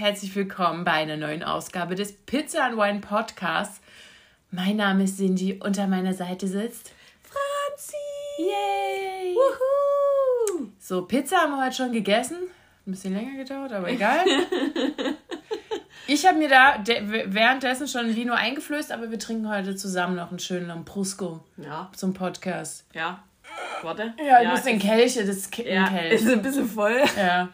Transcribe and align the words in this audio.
Herzlich 0.00 0.34
willkommen 0.34 0.82
bei 0.84 0.92
einer 0.92 1.18
neuen 1.18 1.42
Ausgabe 1.42 1.94
des 1.94 2.12
Pizza 2.24 2.64
and 2.64 2.78
Wine 2.78 3.00
Podcasts. 3.00 3.82
Mein 4.50 4.76
Name 4.76 5.04
ist 5.04 5.18
Cindy 5.18 5.60
und 5.62 5.78
an 5.78 5.90
meiner 5.90 6.14
Seite 6.14 6.46
sitzt 6.48 6.92
Franzi! 7.22 7.96
Yay! 8.38 9.34
Wuhu! 9.34 10.68
So, 10.78 11.02
Pizza 11.02 11.36
haben 11.42 11.52
wir 11.52 11.62
heute 11.66 11.76
schon 11.76 11.92
gegessen. 11.92 12.38
Ein 12.86 12.92
bisschen 12.92 13.12
länger 13.12 13.36
gedauert, 13.44 13.74
aber 13.74 13.90
egal. 13.90 14.24
ich 16.06 16.26
habe 16.26 16.38
mir 16.38 16.48
da 16.48 16.82
währenddessen 16.86 17.86
schon 17.86 18.06
ein 18.06 18.16
Vino 18.16 18.32
eingeflößt, 18.32 18.92
aber 18.92 19.10
wir 19.10 19.18
trinken 19.18 19.50
heute 19.50 19.76
zusammen 19.76 20.16
noch 20.16 20.30
einen 20.30 20.38
schönen 20.38 20.68
Lambrusco 20.68 21.44
Ja. 21.58 21.90
zum 21.94 22.14
Podcast. 22.14 22.86
Ja. 22.94 23.22
Warte. 23.82 24.14
Ja, 24.26 24.40
ich 24.40 24.48
muss 24.48 24.62
den 24.62 24.78
Kelch, 24.78 25.16
das 25.16 25.26
ja, 25.44 25.50
Kippenkelch. 25.50 26.12
ist 26.22 26.26
ein 26.26 26.40
bisschen 26.40 26.66
voll. 26.66 27.02
Ja. 27.18 27.50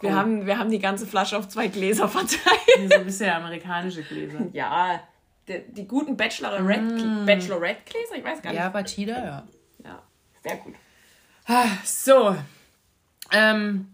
Wir, 0.00 0.14
haben, 0.14 0.46
wir 0.46 0.58
haben 0.58 0.70
die 0.70 0.78
ganze 0.78 1.06
Flasche 1.06 1.36
auf 1.38 1.48
zwei 1.48 1.68
Gläser 1.68 2.08
verteilt. 2.08 2.40
So 2.88 2.94
ein 2.96 3.04
bisschen 3.04 3.30
amerikanische 3.30 4.02
Gläser. 4.02 4.46
Ja, 4.52 5.00
die, 5.48 5.62
die 5.68 5.86
guten 5.86 6.16
Bachelorette, 6.16 7.24
Bachelorette-Gläser, 7.26 8.16
ich 8.16 8.24
weiß 8.24 8.40
gar 8.42 8.50
nicht. 8.52 8.60
Ja, 8.60 8.68
Batida, 8.68 9.24
ja. 9.24 9.48
Ja, 9.84 10.02
sehr 10.42 10.56
gut. 10.56 10.74
Ah, 11.46 11.66
So, 11.84 12.36
ähm, 13.32 13.88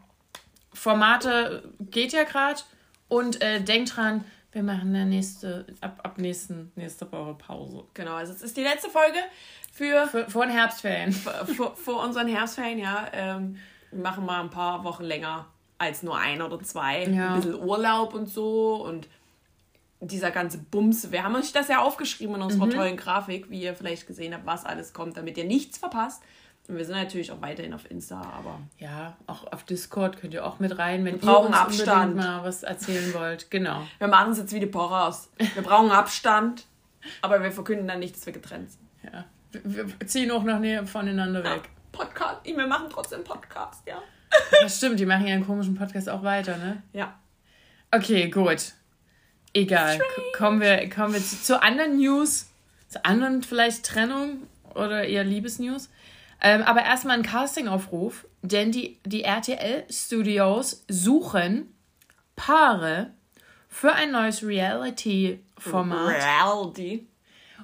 Formate 0.73 1.69
geht 1.81 2.13
ja 2.13 2.25
gerade 2.25 2.61
und 3.09 3.43
äh, 3.43 3.61
denkt 3.61 3.97
dran, 3.97 4.25
wir 4.53 4.63
machen 4.63 4.95
eine 4.95 5.07
nächste, 5.07 5.67
ab, 5.81 6.01
ab 6.03 6.19
nächsten, 6.19 6.73
nächste 6.77 7.11
Woche 7.11 7.35
Pause. 7.35 7.85
Genau, 7.95 8.15
also 8.15 8.33
es 8.33 8.43
ist 8.43 8.57
die 8.57 8.63
letzte 8.63 8.89
Folge 8.89 9.19
für, 9.73 10.07
Vor, 10.07 10.31
vor 10.31 10.47
den 10.47 10.55
Herbstferien. 10.55 11.13
vor, 11.13 11.77
vor 11.77 12.03
unseren 12.05 12.29
Herbstferien, 12.29 12.79
ja. 12.79 13.07
Ähm, 13.13 13.57
wir 13.91 14.03
machen 14.03 14.25
mal 14.25 14.41
ein 14.41 14.51
paar 14.51 14.85
Wochen 14.85 15.05
länger 15.05 15.47
als 15.79 16.03
nur 16.03 16.17
ein 16.19 16.43
oder 16.43 16.61
zwei. 16.63 17.05
Ja. 17.05 17.35
Ein 17.35 17.41
bisschen 17.41 17.63
Urlaub 17.63 18.15
und 18.15 18.27
so 18.29 18.85
und 18.85 19.09
dieser 20.01 20.31
ganze 20.31 20.59
Bums. 20.59 21.11
Wir 21.11 21.23
haben 21.25 21.35
euch 21.37 21.53
das 21.53 21.69
ja 21.69 21.81
aufgeschrieben 21.81 22.37
in 22.37 22.43
unserer 22.43 22.69
tollen 22.71 22.97
Grafik, 22.97 23.51
wie 23.51 23.63
ihr 23.63 23.75
vielleicht 23.75 24.07
gesehen 24.07 24.35
habt, 24.35 24.47
was 24.47 24.65
alles 24.65 24.93
kommt, 24.93 25.17
damit 25.17 25.39
ihr 25.39 25.45
nichts 25.45 25.79
verpasst. 25.79 26.23
Und 26.69 26.77
wir 26.77 26.85
sind 26.85 26.97
natürlich 26.97 27.31
auch 27.31 27.41
weiterhin 27.41 27.73
auf 27.73 27.89
Insta, 27.91 28.21
aber 28.21 28.59
Ja, 28.79 29.17
auch 29.27 29.51
auf 29.53 29.63
Discord 29.63 30.19
könnt 30.19 30.35
ihr 30.35 30.45
auch 30.45 30.59
mit 30.59 30.77
rein, 30.79 31.05
wenn 31.05 31.19
brauchen 31.19 31.45
ihr 31.45 31.49
uns 31.49 31.57
Abstand. 31.57 32.11
unbedingt 32.13 32.17
mal 32.17 32.45
was 32.45 32.63
erzählen 32.65 33.15
wollt. 33.15 33.51
Genau. 33.51 33.83
wir 33.99 34.09
machen 34.09 34.33
es 34.33 34.39
jetzt 34.39 34.53
wie 34.53 34.61
die 34.61 34.67
Porras. 34.67 35.31
Wir 35.55 35.63
brauchen 35.63 35.91
Abstand, 35.93 36.67
aber 37.23 37.43
wir 37.43 37.53
verkünden 37.53 37.87
dann 37.87 38.01
nicht, 38.01 38.17
dass 38.17 38.27
wir 38.27 38.33
getrennt 38.33 38.71
sind. 38.73 39.13
Ja. 39.13 39.25
Wir, 39.53 39.89
wir 39.89 40.07
ziehen 40.09 40.31
auch 40.33 40.43
noch 40.43 40.59
näher 40.59 40.85
voneinander 40.87 41.45
weg. 41.45 41.71
Podcast, 41.93 42.45
wir 42.45 42.67
machen 42.67 42.87
trotzdem 42.91 43.23
Podcast, 43.23 43.87
ja. 43.87 44.03
Das 44.63 44.79
stimmt, 44.79 44.99
die 45.01 45.07
machen 45.07 45.27
ja 45.27 45.35
einen 45.35 45.47
komischen 45.47 45.75
Podcast 45.75 46.09
auch 46.09 46.23
weiter, 46.23 46.57
ne? 46.57 46.83
Ja. 46.93 47.19
Okay, 47.91 48.29
gut. 48.31 48.73
Egal. 49.53 49.99
K 49.99 50.05
kommen 50.37 50.61
wir, 50.61 50.89
kommen 50.91 51.15
wir 51.15 51.21
zu, 51.21 51.43
zu 51.43 51.63
anderen 51.63 51.97
News. 51.97 52.47
Zu 52.89 53.05
anderen 53.05 53.43
vielleicht 53.43 53.85
Trennung 53.85 54.43
oder 54.75 55.05
eher 55.05 55.25
Liebesnews. 55.25 55.89
Ähm, 56.41 56.63
aber 56.63 56.85
erstmal 56.85 57.17
ein 57.17 57.23
Castingaufruf, 57.23 58.27
denn 58.43 58.71
die, 58.71 58.99
die 59.05 59.23
RTL-Studios 59.23 60.85
suchen 60.89 61.75
Paare 62.37 63.13
für 63.69 63.93
ein 63.93 64.13
neues 64.13 64.43
Reality-Format. 64.43 66.17
Reality. 66.17 67.07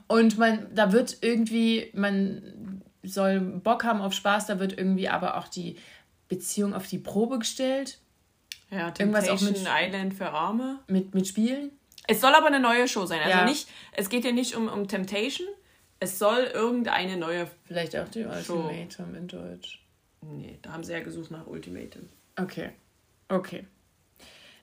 Und 0.06 0.38
man, 0.38 0.74
da 0.74 0.92
wird 0.92 1.18
irgendwie, 1.20 1.90
man 1.94 2.82
soll 3.02 3.40
Bock 3.40 3.84
haben 3.84 4.00
auf 4.00 4.14
Spaß, 4.14 4.46
da 4.46 4.58
wird 4.58 4.76
irgendwie 4.76 5.08
aber 5.08 5.36
auch 5.36 5.48
die 5.48 5.76
Beziehung 6.36 6.72
auf 6.74 6.86
die 6.86 6.98
Probe 6.98 7.38
gestellt. 7.38 7.98
Ja, 8.70 8.88
Irgendwas 8.98 9.28
auch 9.28 9.36
Temptation 9.38 9.52
mit- 9.52 9.86
Island 9.88 10.14
für 10.14 10.30
Arme. 10.30 10.78
Mit, 10.86 11.14
mit 11.14 11.26
Spielen. 11.26 11.72
Es 12.08 12.20
soll 12.22 12.34
aber 12.34 12.46
eine 12.46 12.58
neue 12.60 12.88
Show 12.88 13.04
sein. 13.06 13.20
Also 13.20 13.30
Ja. 13.38 13.44
nicht, 13.44 13.68
es 13.92 14.08
geht 14.08 14.24
ja 14.24 14.32
nicht 14.32 14.56
um, 14.56 14.68
um 14.68 14.88
Temptation. 14.88 15.46
Es 16.00 16.18
soll 16.18 16.44
irgendeine 16.52 17.16
neue. 17.16 17.48
Vielleicht 17.64 17.94
auch 17.96 18.08
die. 18.08 18.24
Ultimatum 18.24 19.14
in 19.14 19.28
Deutsch. 19.28 19.78
Nee, 20.22 20.58
da 20.62 20.72
haben 20.72 20.84
sie 20.84 20.92
ja 20.92 21.00
gesucht 21.00 21.30
nach 21.30 21.46
Ultimatum. 21.46 22.08
Okay. 22.40 22.70
Okay. 23.28 23.66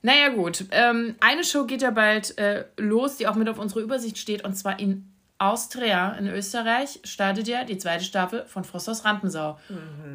Naja, 0.01 0.29
gut. 0.29 0.65
Ähm, 0.71 1.15
eine 1.19 1.43
Show 1.43 1.65
geht 1.65 1.81
ja 1.81 1.91
bald 1.91 2.37
äh, 2.37 2.65
los, 2.77 3.17
die 3.17 3.27
auch 3.27 3.35
mit 3.35 3.47
auf 3.49 3.59
unserer 3.59 3.81
Übersicht 3.81 4.17
steht, 4.17 4.43
und 4.43 4.55
zwar 4.55 4.79
in 4.79 5.08
Austria, 5.39 6.11
in 6.13 6.27
Österreich, 6.27 6.99
startet 7.05 7.47
ja 7.47 7.63
die 7.63 7.77
zweite 7.77 8.03
Staffel 8.03 8.45
von 8.45 8.63
Frost 8.65 8.89
aus 8.89 9.05
Rampensau. 9.05 9.57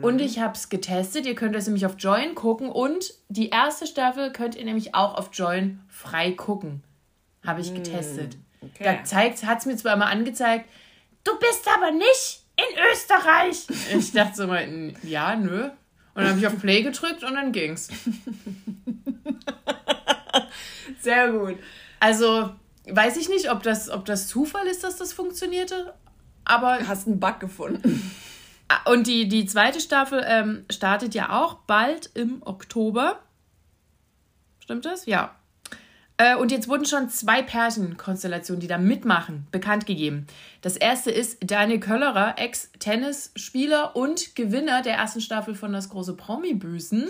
Und 0.02 0.20
ich 0.20 0.38
habe 0.38 0.54
es 0.54 0.68
getestet. 0.68 1.26
Ihr 1.26 1.34
könnt 1.34 1.56
es 1.56 1.66
nämlich 1.66 1.86
auf 1.86 1.94
Join 1.98 2.34
gucken. 2.34 2.70
Und 2.70 3.14
die 3.28 3.48
erste 3.48 3.86
Staffel 3.86 4.32
könnt 4.32 4.54
ihr 4.54 4.64
nämlich 4.64 4.94
auch 4.94 5.14
auf 5.16 5.30
Join 5.32 5.80
frei 5.88 6.32
gucken. 6.32 6.82
Habe 7.44 7.60
ich 7.62 7.74
getestet. 7.74 8.36
okay. 8.62 8.84
Da 8.84 9.04
zeigt, 9.04 9.44
hat 9.44 9.58
es 9.60 9.66
mir 9.66 9.76
zwar 9.76 9.96
mal 9.96 10.06
angezeigt, 10.10 10.68
du 11.24 11.32
bist 11.38 11.66
aber 11.74 11.90
nicht 11.90 12.42
in 12.56 12.78
Österreich. 12.92 13.66
Ich 13.98 14.12
dachte 14.12 14.36
so 14.36 14.46
mal, 14.46 14.62
"N- 14.62 14.96
ja, 15.02 15.34
nö. 15.36 15.70
Und 16.16 16.22
dann 16.22 16.28
habe 16.28 16.38
ich 16.38 16.46
auf 16.46 16.60
Play 16.60 16.82
gedrückt 16.82 17.24
und 17.24 17.34
dann 17.34 17.50
ging's. 17.50 17.88
Sehr 21.00 21.30
gut. 21.32 21.56
Also, 22.00 22.50
weiß 22.88 23.16
ich 23.16 23.28
nicht, 23.28 23.50
ob 23.50 23.62
das, 23.62 23.90
ob 23.90 24.04
das 24.04 24.28
Zufall 24.28 24.66
ist, 24.66 24.84
dass 24.84 24.96
das 24.96 25.12
funktionierte. 25.12 25.94
Aber. 26.44 26.86
Hast 26.86 27.06
einen 27.06 27.20
Bug 27.20 27.40
gefunden. 27.40 28.10
Und 28.86 29.06
die, 29.06 29.28
die 29.28 29.46
zweite 29.46 29.80
Staffel 29.80 30.24
ähm, 30.26 30.64
startet 30.70 31.14
ja 31.14 31.42
auch 31.42 31.54
bald 31.66 32.10
im 32.14 32.42
Oktober. 32.44 33.20
Stimmt 34.58 34.84
das? 34.84 35.06
Ja. 35.06 35.34
Äh, 36.16 36.36
und 36.36 36.52
jetzt 36.52 36.68
wurden 36.68 36.86
schon 36.86 37.10
zwei 37.10 37.42
Pärchenkonstellationen, 37.42 38.60
die 38.60 38.66
da 38.66 38.78
mitmachen, 38.78 39.46
bekannt 39.50 39.84
gegeben. 39.86 40.26
Das 40.60 40.76
erste 40.76 41.10
ist 41.10 41.38
Daniel 41.44 41.80
Köllerer, 41.80 42.38
Ex-Tennisspieler 42.38 43.96
und 43.96 44.36
Gewinner 44.36 44.82
der 44.82 44.94
ersten 44.94 45.20
Staffel 45.20 45.54
von 45.54 45.72
Das 45.72 45.88
große 45.88 46.14
Promi-Büßen. 46.14 47.08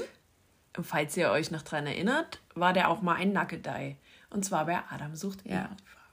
Falls 0.82 1.16
ihr 1.16 1.30
euch 1.30 1.50
noch 1.50 1.62
dran 1.62 1.86
erinnert, 1.86 2.40
war 2.54 2.72
der 2.72 2.90
auch 2.90 3.02
mal 3.02 3.14
ein 3.14 3.32
Nackedei. 3.32 3.96
Und 4.34 4.44
zwar 4.44 4.66
bei 4.66 4.78
Adam 4.90 5.14
sucht 5.14 5.38
Ja. 5.44 5.70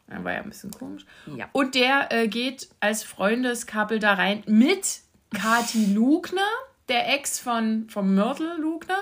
Ja, 0.09 0.23
War 0.23 0.33
ja 0.33 0.41
ein 0.41 0.49
bisschen 0.49 0.71
komisch. 0.71 1.05
Ja. 1.35 1.49
Und 1.53 1.73
der 1.73 2.11
äh, 2.11 2.27
geht 2.27 2.69
als 2.79 3.03
Freundeskabel 3.03 3.99
da 3.99 4.13
rein 4.13 4.43
mit 4.45 4.99
Kati 5.33 5.93
Lugner, 5.93 6.47
der 6.89 7.13
Ex 7.13 7.39
von, 7.39 7.89
von 7.89 8.13
Myrtle 8.13 8.57
Lugner. 8.57 8.97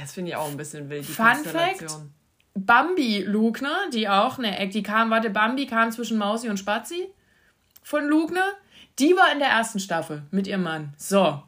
Das 0.00 0.14
finde 0.14 0.30
ich 0.30 0.36
auch 0.36 0.48
ein 0.48 0.56
bisschen 0.56 0.88
wild, 0.88 1.06
die 1.06 1.12
Fun 1.12 1.26
Konstellation. 1.26 2.12
Bambi 2.54 3.22
Lugner, 3.22 3.90
die 3.92 4.08
auch, 4.08 4.38
ne, 4.38 4.68
die 4.68 4.82
kam, 4.82 5.10
warte, 5.10 5.28
Bambi 5.30 5.66
kam 5.66 5.90
zwischen 5.90 6.18
Mausi 6.18 6.48
und 6.48 6.58
Spazi 6.58 7.08
von 7.82 8.06
Lugner. 8.06 8.46
Die 8.98 9.14
war 9.16 9.32
in 9.32 9.40
der 9.40 9.48
ersten 9.48 9.80
Staffel 9.80 10.22
mit 10.30 10.46
ihrem 10.46 10.62
Mann. 10.62 10.94
So. 10.96 11.42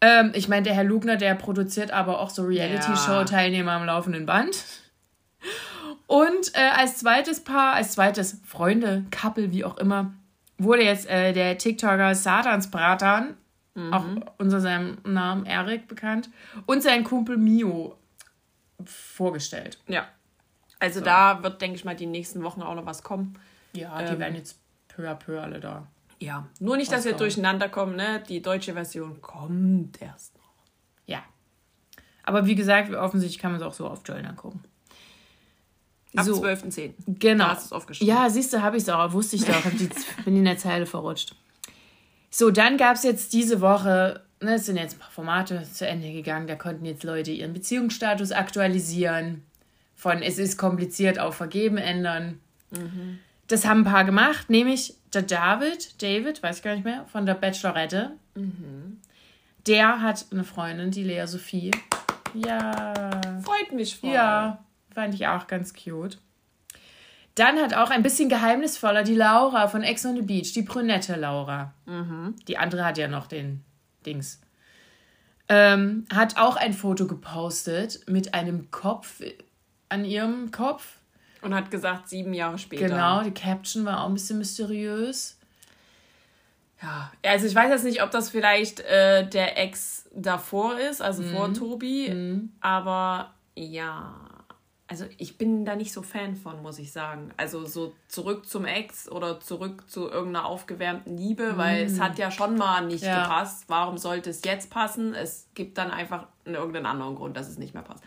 Ähm, 0.00 0.32
ich 0.34 0.48
meine, 0.48 0.62
der 0.62 0.74
Herr 0.74 0.84
Lugner, 0.84 1.16
der 1.16 1.34
produziert 1.34 1.90
aber 1.90 2.20
auch 2.20 2.30
so 2.30 2.44
Reality-Show-Teilnehmer 2.44 3.72
am 3.72 3.84
laufenden 3.84 4.26
Band. 4.26 4.64
Und 6.08 6.54
äh, 6.54 6.70
als 6.74 6.96
zweites 6.98 7.44
Paar, 7.44 7.74
als 7.74 7.92
zweites 7.92 8.40
Freunde, 8.44 9.04
Couple, 9.12 9.52
wie 9.52 9.64
auch 9.64 9.76
immer, 9.76 10.12
wurde 10.56 10.82
jetzt 10.82 11.06
äh, 11.06 11.32
der 11.32 11.56
TikToker 11.58 12.16
Satans 12.16 12.70
Bratan, 12.72 13.36
auch 13.92 14.04
unter 14.38 14.60
seinem 14.60 14.98
Namen 15.04 15.46
Erik 15.46 15.86
bekannt, 15.86 16.30
und 16.66 16.82
sein 16.82 17.04
Kumpel 17.04 17.36
Mio 17.36 17.96
vorgestellt. 18.84 19.78
Ja. 19.86 20.08
Also 20.80 21.00
da 21.00 21.44
wird, 21.44 21.62
denke 21.62 21.76
ich 21.76 21.84
mal, 21.84 21.94
die 21.94 22.06
nächsten 22.06 22.42
Wochen 22.42 22.60
auch 22.60 22.74
noch 22.74 22.86
was 22.86 23.04
kommen. 23.04 23.38
Ja, 23.74 24.02
die 24.02 24.18
werden 24.18 24.34
jetzt 24.34 24.58
peu 24.88 25.08
à 25.08 25.14
peu 25.14 25.40
alle 25.40 25.60
da. 25.60 25.86
Ja. 26.18 26.48
Nur 26.58 26.76
nicht, 26.76 26.90
dass 26.90 27.04
wir 27.04 27.12
durcheinander 27.12 27.68
kommen, 27.68 27.94
ne? 27.94 28.20
Die 28.28 28.42
deutsche 28.42 28.72
Version 28.72 29.20
kommt 29.20 30.02
erst 30.02 30.34
noch. 30.36 30.50
Ja. 31.06 31.22
Aber 32.24 32.46
wie 32.46 32.56
gesagt, 32.56 32.92
offensichtlich 32.92 33.40
kann 33.40 33.52
man 33.52 33.60
es 33.60 33.66
auch 33.66 33.74
so 33.74 33.86
auf 33.86 34.00
Join 34.04 34.26
angucken. 34.26 34.64
Ab 36.18 36.24
So. 36.26 36.42
12.10. 36.42 36.92
Genau. 37.06 37.44
Da 37.44 37.50
hast 37.50 37.62
du 37.62 37.66
es 37.66 37.72
aufgeschrieben. 37.72 38.14
Ja, 38.14 38.28
siehst 38.28 38.52
du, 38.52 38.62
habe 38.62 38.76
ich 38.76 38.82
es 38.82 38.88
auch. 38.88 39.12
Wusste 39.12 39.36
ich 39.36 39.44
doch. 39.44 39.62
Die, 39.70 39.88
bin 40.24 40.36
in 40.36 40.44
der 40.44 40.58
Zeile 40.58 40.86
verrutscht. 40.86 41.34
So, 42.30 42.50
dann 42.50 42.76
gab 42.76 42.96
es 42.96 43.04
jetzt 43.04 43.32
diese 43.32 43.60
Woche, 43.60 44.22
ne, 44.40 44.54
es 44.54 44.66
sind 44.66 44.76
jetzt 44.76 44.96
ein 44.96 44.98
paar 44.98 45.10
Formate 45.10 45.62
zu 45.72 45.86
Ende 45.86 46.12
gegangen. 46.12 46.46
Da 46.46 46.56
konnten 46.56 46.84
jetzt 46.84 47.04
Leute 47.04 47.30
ihren 47.30 47.52
Beziehungsstatus 47.52 48.32
aktualisieren. 48.32 49.44
Von 49.94 50.22
es 50.22 50.38
ist 50.38 50.58
kompliziert 50.58 51.18
auf 51.18 51.36
vergeben 51.36 51.76
ändern. 51.76 52.40
Das 53.48 53.66
haben 53.66 53.80
ein 53.80 53.84
paar 53.84 54.04
gemacht, 54.04 54.50
nämlich 54.50 54.94
der 55.12 55.22
David, 55.22 56.00
David, 56.02 56.42
weiß 56.42 56.58
ich 56.58 56.62
gar 56.62 56.74
nicht 56.74 56.84
mehr, 56.84 57.06
von 57.10 57.24
der 57.26 57.34
Bachelorette. 57.34 58.12
Der 59.66 60.02
hat 60.02 60.26
eine 60.30 60.44
Freundin, 60.44 60.90
die 60.90 61.02
Lea 61.02 61.26
Sophie. 61.26 61.70
Ja. 62.34 62.92
Freut 63.42 63.72
mich 63.72 63.96
voll. 63.96 64.10
Ja, 64.10 64.62
fand 64.98 65.14
ich 65.14 65.28
auch 65.28 65.46
ganz 65.46 65.74
cute. 65.74 66.18
Dann 67.36 67.56
hat 67.60 67.72
auch 67.72 67.90
ein 67.90 68.02
bisschen 68.02 68.28
geheimnisvoller 68.28 69.04
die 69.04 69.14
Laura 69.14 69.68
von 69.68 69.84
Ex 69.84 70.04
on 70.04 70.16
the 70.16 70.22
Beach, 70.22 70.52
die 70.54 70.62
brünette 70.62 71.14
Laura. 71.14 71.72
Die 72.48 72.58
andere 72.58 72.84
hat 72.84 72.98
ja 72.98 73.06
noch 73.06 73.28
den 73.28 73.62
Dings. 74.04 74.40
Ähm, 75.48 76.04
hat 76.12 76.36
auch 76.36 76.56
ein 76.56 76.72
Foto 76.72 77.06
gepostet 77.06 78.00
mit 78.08 78.34
einem 78.34 78.72
Kopf 78.72 79.22
an 79.88 80.04
ihrem 80.04 80.50
Kopf. 80.50 80.96
Und 81.42 81.54
hat 81.54 81.70
gesagt, 81.70 82.08
sieben 82.08 82.34
Jahre 82.34 82.58
später. 82.58 82.88
Genau, 82.88 83.22
die 83.22 83.30
Caption 83.30 83.84
war 83.84 84.02
auch 84.02 84.08
ein 84.08 84.14
bisschen 84.14 84.38
mysteriös. 84.38 85.38
Ja, 86.82 87.12
also 87.22 87.46
ich 87.46 87.54
weiß 87.54 87.70
jetzt 87.70 87.84
nicht, 87.84 88.02
ob 88.02 88.10
das 88.10 88.30
vielleicht 88.30 88.80
äh, 88.80 89.24
der 89.28 89.56
Ex 89.62 90.08
davor 90.12 90.76
ist, 90.76 91.00
also 91.00 91.22
Mhm. 91.22 91.30
vor 91.30 91.54
Tobi, 91.54 92.40
aber 92.60 93.32
ja, 93.54 94.27
also 94.88 95.04
ich 95.18 95.36
bin 95.36 95.66
da 95.66 95.76
nicht 95.76 95.92
so 95.92 96.00
Fan 96.00 96.34
von, 96.34 96.62
muss 96.62 96.78
ich 96.78 96.92
sagen. 96.92 97.30
Also 97.36 97.66
so 97.66 97.94
zurück 98.08 98.46
zum 98.46 98.64
Ex 98.64 99.08
oder 99.08 99.38
zurück 99.38 99.88
zu 99.88 100.08
irgendeiner 100.08 100.46
aufgewärmten 100.46 101.16
Liebe, 101.16 101.58
weil 101.58 101.84
es 101.84 102.00
hat 102.00 102.18
ja 102.18 102.30
schon 102.30 102.56
mal 102.56 102.86
nicht. 102.86 103.04
Ja. 103.04 103.22
gepasst. 103.22 103.64
Warum 103.68 103.98
sollte 103.98 104.30
es 104.30 104.42
jetzt 104.44 104.70
passen? 104.70 105.14
Es 105.14 105.48
gibt 105.54 105.76
dann 105.76 105.90
einfach 105.90 106.26
irgendeinen 106.46 106.86
anderen 106.86 107.16
Grund, 107.16 107.36
dass 107.36 107.48
es 107.48 107.58
nicht 107.58 107.74
mehr 107.74 107.82
passt. 107.82 108.02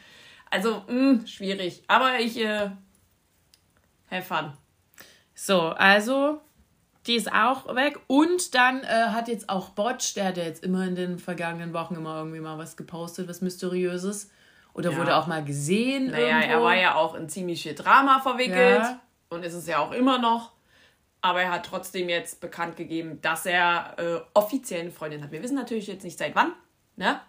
Also, 0.49 0.83
mh, 0.87 1.27
schwierig. 1.27 1.83
Aber 1.87 2.19
ich, 2.19 2.37
äh, 2.39 2.71
have 4.09 4.23
fun. 4.23 4.53
So, 5.35 5.69
also, 5.69 6.41
die 7.05 7.15
ist 7.15 7.31
auch 7.31 7.73
weg. 7.75 7.99
Und 8.07 8.55
dann 8.55 8.81
äh, 8.81 9.09
hat 9.09 9.27
jetzt 9.27 9.49
auch 9.49 9.69
Botch, 9.69 10.15
der 10.15 10.25
hat 10.25 10.37
ja 10.37 10.43
jetzt 10.43 10.63
immer 10.63 10.85
in 10.85 10.95
den 10.95 11.19
vergangenen 11.19 11.73
Wochen 11.73 11.95
immer 11.95 12.17
irgendwie 12.17 12.39
mal 12.39 12.57
was 12.57 12.75
gepostet, 12.75 13.29
was 13.29 13.41
Mysteriöses. 13.41 14.31
Oder 14.73 14.91
Ja. 14.91 14.97
wurde 14.97 15.15
auch 15.15 15.27
mal 15.27 15.43
gesehen. 15.43 16.11
Naja, 16.11 16.37
irgendwo. 16.39 16.51
er 16.51 16.63
war 16.63 16.75
ja 16.75 16.95
auch 16.95 17.15
in 17.15 17.27
ziemlich 17.29 17.61
viel 17.63 17.75
Drama 17.75 18.19
verwickelt 18.19 18.81
Ja. 18.81 18.99
und 19.29 19.43
ist 19.43 19.53
es 19.53 19.67
ja 19.67 19.79
auch 19.79 19.91
immer 19.91 20.17
noch. 20.17 20.51
Aber 21.21 21.41
er 21.41 21.51
hat 21.51 21.65
trotzdem 21.65 22.09
jetzt 22.09 22.41
bekannt 22.41 22.77
gegeben, 22.77 23.21
dass 23.21 23.45
er 23.45 23.95
äh, 23.99 24.21
offiziell 24.33 24.81
eine 24.81 24.91
Freundin 24.91 25.23
hat. 25.23 25.31
Wir 25.31 25.43
wissen 25.43 25.55
natürlich 25.55 25.87
jetzt 25.87 26.03
nicht 26.03 26.17
seit 26.17 26.33
wann, 26.35 26.53
ne? 26.95 27.19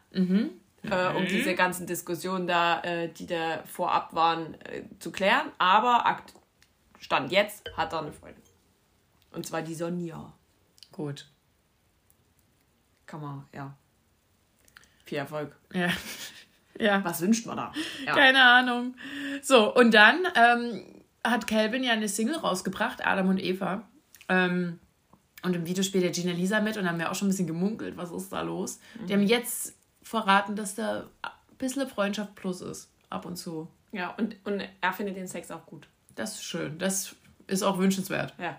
Äh, 0.84 1.14
um 1.16 1.26
diese 1.26 1.54
ganzen 1.54 1.86
Diskussionen 1.86 2.46
da, 2.46 2.80
äh, 2.82 3.08
die 3.08 3.26
da 3.26 3.62
vorab 3.64 4.14
waren, 4.14 4.54
äh, 4.62 4.84
zu 4.98 5.12
klären. 5.12 5.52
Aber 5.58 6.06
Akt 6.06 6.32
Stand 6.98 7.30
jetzt 7.32 7.70
hat 7.76 7.92
er 7.92 8.00
eine 8.00 8.12
Freundin. 8.12 8.42
Und 9.32 9.44
zwar 9.46 9.62
die 9.62 9.74
Sonja. 9.74 10.32
Gut. 10.90 11.28
Kann 13.06 13.20
man, 13.20 13.46
ja. 13.52 13.76
Viel 15.04 15.18
Erfolg. 15.18 15.54
Ja. 15.74 15.88
Ja. 16.78 17.04
Was 17.04 17.20
wünscht 17.20 17.46
man 17.46 17.56
da? 17.56 17.72
Ja. 18.06 18.14
Keine 18.14 18.42
Ahnung. 18.42 18.94
So, 19.42 19.74
und 19.74 19.92
dann 19.92 20.20
ähm, 20.34 20.82
hat 21.24 21.46
Calvin 21.46 21.84
ja 21.84 21.92
eine 21.92 22.08
Single 22.08 22.36
rausgebracht, 22.36 23.04
Adam 23.06 23.28
und 23.28 23.38
Eva. 23.38 23.88
Ähm, 24.28 24.78
und 25.42 25.56
im 25.56 25.66
Video 25.66 25.82
spielt 25.82 26.04
der 26.04 26.12
Gina 26.12 26.32
Lisa 26.32 26.60
mit 26.60 26.76
und 26.76 26.88
haben 26.88 26.98
wir 26.98 27.10
auch 27.10 27.14
schon 27.14 27.28
ein 27.28 27.30
bisschen 27.30 27.46
gemunkelt, 27.46 27.96
was 27.96 28.12
ist 28.12 28.32
da 28.32 28.42
los. 28.42 28.78
Die 29.08 29.12
haben 29.12 29.26
jetzt 29.26 29.74
verraten, 30.02 30.54
dass 30.54 30.74
da 30.76 31.08
ein 31.22 31.56
bisschen 31.58 31.88
Freundschaft 31.88 32.34
plus 32.34 32.60
ist. 32.60 32.90
Ab 33.10 33.26
und 33.26 33.36
zu. 33.36 33.68
ja 33.90 34.10
und, 34.14 34.36
und 34.44 34.62
er 34.80 34.92
findet 34.92 35.16
den 35.16 35.28
Sex 35.28 35.50
auch 35.50 35.66
gut. 35.66 35.86
Das 36.14 36.34
ist 36.34 36.44
schön. 36.44 36.78
Das 36.78 37.14
ist 37.46 37.62
auch 37.62 37.78
wünschenswert. 37.78 38.34
Ja. 38.38 38.58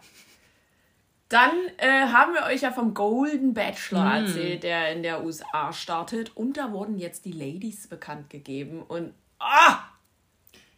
Dann 1.33 1.51
äh, 1.77 1.87
haben 2.13 2.33
wir 2.35 2.43
euch 2.43 2.61
ja 2.61 2.71
vom 2.71 2.93
Golden 2.93 3.55
Bachelor 3.55 4.17
erzählt, 4.17 4.61
der 4.61 4.91
in 4.91 5.01
der 5.01 5.23
USA 5.23 5.73
startet. 5.73 6.37
Und 6.37 6.57
da 6.57 6.71
wurden 6.71 6.99
jetzt 6.99 7.25
die 7.25 7.31
Ladies 7.31 7.87
bekannt 7.87 8.29
gegeben. 8.29 8.83
Und 8.83 9.13
ah, 9.39 9.79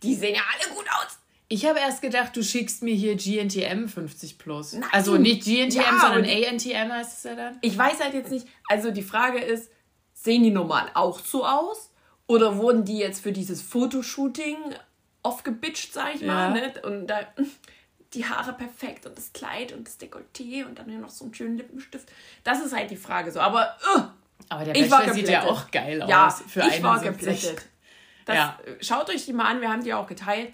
die 0.01 0.15
sehen 0.15 0.33
ja 0.35 0.41
alle 0.53 0.73
gut 0.73 0.85
aus. 0.97 1.19
Ich 1.49 1.65
habe 1.65 1.79
erst 1.79 2.01
gedacht, 2.01 2.35
du 2.37 2.41
schickst 2.41 2.83
mir 2.83 2.95
hier 2.95 3.15
GNTM 3.17 3.87
50 3.87 4.37
plus. 4.37 4.73
Nein. 4.73 4.89
Also 4.93 5.17
nicht 5.17 5.43
GNTM, 5.43 5.75
Ja, 5.77 5.99
sondern 5.99 6.23
ANTM 6.25 6.91
heißt 6.91 7.17
es 7.17 7.23
ja 7.23 7.35
dann. 7.35 7.57
Ich 7.61 7.77
weiß 7.77 7.99
halt 8.01 8.13
jetzt 8.13 8.31
nicht, 8.31 8.47
also 8.69 8.91
die 8.91 9.03
Frage 9.03 9.39
ist, 9.39 9.69
sehen 10.13 10.41
die 10.43 10.51
normal 10.51 10.89
auch 10.93 11.19
so 11.19 11.45
aus? 11.45 11.91
Oder 12.27 12.57
wurden 12.57 12.85
die 12.85 12.97
jetzt 12.97 13.21
für 13.21 13.31
dieses 13.31 13.61
Fotoshooting 13.61 14.55
aufgebitcht, 15.21 15.93
sag 15.93 16.15
ich 16.15 16.21
mal, 16.21 16.55
Ja. 16.57 16.67
ne? 16.67 16.73
Und 16.83 17.07
da 17.07 17.27
die 18.15 18.25
Haare 18.25 18.53
perfekt 18.53 19.05
und 19.05 19.17
das 19.17 19.33
Kleid 19.33 19.71
und 19.73 19.87
das 19.87 19.99
Dekolleté 19.99 20.65
und 20.65 20.79
dann 20.79 20.89
hier 20.89 20.99
noch 20.99 21.09
so 21.09 21.25
einen 21.25 21.33
schönen 21.33 21.57
Lippenstift. 21.57 22.09
Das 22.43 22.63
ist 22.63 22.75
halt 22.75 22.89
die 22.91 22.97
Frage 22.97 23.31
so. 23.31 23.39
Aber 23.39 23.75
uh, 23.95 24.01
Aber 24.49 24.65
der 24.65 24.73
Bachelor 24.73 25.13
sieht 25.13 25.29
ja 25.29 25.43
auch 25.43 25.69
geil 25.71 26.01
aus. 26.01 26.09
Ja, 26.09 26.29
für 26.29 26.61
ich 26.61 26.81
war 26.81 26.99
71. 26.99 27.41
geplättet. 27.41 27.65
Das, 28.25 28.35
Ja. 28.35 28.59
Schaut 28.81 29.09
euch 29.09 29.25
die 29.25 29.33
mal 29.33 29.45
an, 29.45 29.61
wir 29.61 29.69
haben 29.69 29.83
die 29.83 29.93
auch 29.93 30.07
geteilt. 30.07 30.53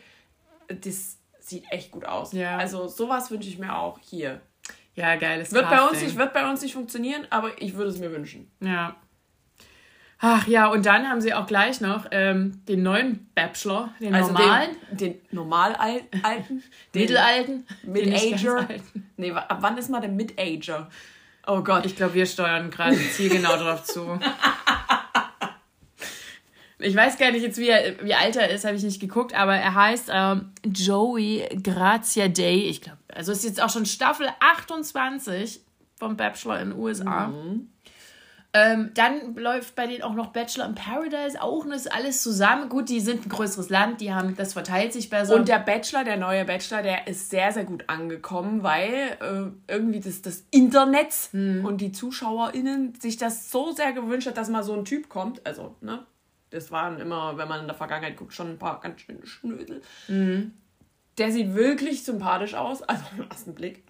Das 0.67 1.17
sieht 1.39 1.63
echt 1.71 1.91
gut 1.91 2.05
aus. 2.05 2.33
Ja. 2.33 2.57
Also 2.57 2.87
sowas 2.87 3.31
wünsche 3.31 3.49
ich 3.49 3.57
mir 3.57 3.75
auch 3.77 3.99
hier. 3.99 4.41
Ja, 4.95 5.15
geiles 5.15 5.51
Wird 5.53 5.69
bei, 5.69 5.81
uns 5.81 6.01
nicht, 6.01 6.17
wird 6.17 6.33
bei 6.33 6.49
uns 6.49 6.61
nicht 6.61 6.73
funktionieren, 6.73 7.25
aber 7.29 7.61
ich 7.61 7.75
würde 7.75 7.91
es 7.91 7.97
mir 7.97 8.11
wünschen. 8.11 8.51
Ja. 8.59 8.95
Ach 10.23 10.47
ja, 10.47 10.67
und 10.67 10.85
dann 10.85 11.09
haben 11.09 11.19
sie 11.19 11.33
auch 11.33 11.47
gleich 11.47 11.81
noch 11.81 12.05
ähm, 12.11 12.61
den 12.67 12.83
neuen 12.83 13.27
Bachelor, 13.33 13.89
den 13.99 14.13
Also 14.13 14.31
normalen, 14.31 14.69
den, 14.91 14.97
den 14.97 15.19
Normalalten, 15.31 16.63
den 16.93 17.01
mittelalten, 17.01 17.67
Mid-Ager. 17.83 18.67
Nee, 19.17 19.31
ab 19.31 19.57
wann 19.61 19.77
ist 19.79 19.89
man 19.89 20.01
der 20.01 20.11
Mid-Ager? 20.11 20.89
Oh 21.47 21.61
Gott. 21.61 21.87
Ich 21.87 21.95
glaube, 21.95 22.13
wir 22.13 22.27
steuern 22.27 22.69
gerade 22.69 22.97
zielgenau 22.97 23.57
drauf 23.57 23.83
zu. 23.83 24.19
Ich 26.77 26.95
weiß 26.95 27.17
gar 27.17 27.31
nicht 27.31 27.43
jetzt, 27.43 27.57
wie, 27.57 27.69
er, 27.69 28.03
wie 28.03 28.13
alt 28.13 28.35
er 28.35 28.49
ist, 28.49 28.65
habe 28.65 28.75
ich 28.75 28.83
nicht 28.83 28.99
geguckt, 28.99 29.35
aber 29.35 29.55
er 29.55 29.75
heißt 29.75 30.09
ähm, 30.11 30.51
Joey 30.65 31.47
Grazia 31.63 32.27
Day. 32.27 32.61
Ich 32.69 32.81
glaube, 32.81 32.97
also 33.13 33.31
ist 33.31 33.43
jetzt 33.43 33.61
auch 33.61 33.69
schon 33.69 33.85
Staffel 33.85 34.27
28 34.39 35.61
vom 35.97 36.17
Bachelor 36.17 36.59
in 36.59 36.69
den 36.71 36.79
USA. 36.79 37.31
Ähm, 38.53 38.91
dann 38.95 39.35
läuft 39.35 39.75
bei 39.75 39.87
denen 39.87 40.03
auch 40.03 40.13
noch 40.13 40.27
Bachelor 40.27 40.65
in 40.65 40.75
Paradise 40.75 41.41
auch 41.41 41.63
und 41.63 41.69
das 41.69 41.85
ist 41.85 41.93
alles 41.93 42.21
zusammen. 42.21 42.67
Gut, 42.67 42.89
die 42.89 42.99
sind 42.99 43.25
ein 43.25 43.29
größeres 43.29 43.69
Land, 43.69 44.01
die 44.01 44.13
haben, 44.13 44.35
das 44.35 44.53
verteilt 44.53 44.91
sich 44.91 45.09
besser. 45.09 45.35
Und 45.35 45.47
der 45.47 45.59
Bachelor, 45.59 46.03
der 46.03 46.17
neue 46.17 46.43
Bachelor, 46.43 46.81
der 46.81 47.07
ist 47.07 47.29
sehr, 47.29 47.53
sehr 47.53 47.63
gut 47.63 47.85
angekommen, 47.87 48.61
weil 48.61 49.17
äh, 49.21 49.71
irgendwie 49.71 50.01
das, 50.01 50.21
das 50.21 50.45
Internet 50.51 51.13
Hm. 51.31 51.65
und 51.65 51.79
die 51.79 51.91
ZuschauerInnen 51.91 52.95
sich 52.95 53.17
das 53.17 53.51
so 53.51 53.71
sehr 53.71 53.93
gewünscht 53.93 54.27
hat, 54.27 54.37
dass 54.37 54.49
mal 54.49 54.63
so 54.63 54.73
ein 54.73 54.85
Typ 54.85 55.07
kommt. 55.09 55.45
Also, 55.45 55.75
ne? 55.81 56.05
Das 56.49 56.71
waren 56.71 56.99
immer, 56.99 57.37
wenn 57.37 57.47
man 57.47 57.61
in 57.61 57.67
der 57.67 57.75
Vergangenheit 57.75 58.17
guckt, 58.17 58.33
schon 58.33 58.49
ein 58.49 58.59
paar 58.59 58.81
ganz 58.81 59.01
schöne 59.01 59.25
Schnödel. 59.25 59.81
Hm. 60.07 60.53
Der 61.17 61.31
sieht 61.31 61.53
wirklich 61.53 62.03
sympathisch 62.03 62.53
aus. 62.53 62.81
Also, 62.83 63.03
im 63.17 63.29
ersten 63.29 63.55
Blick. 63.55 63.83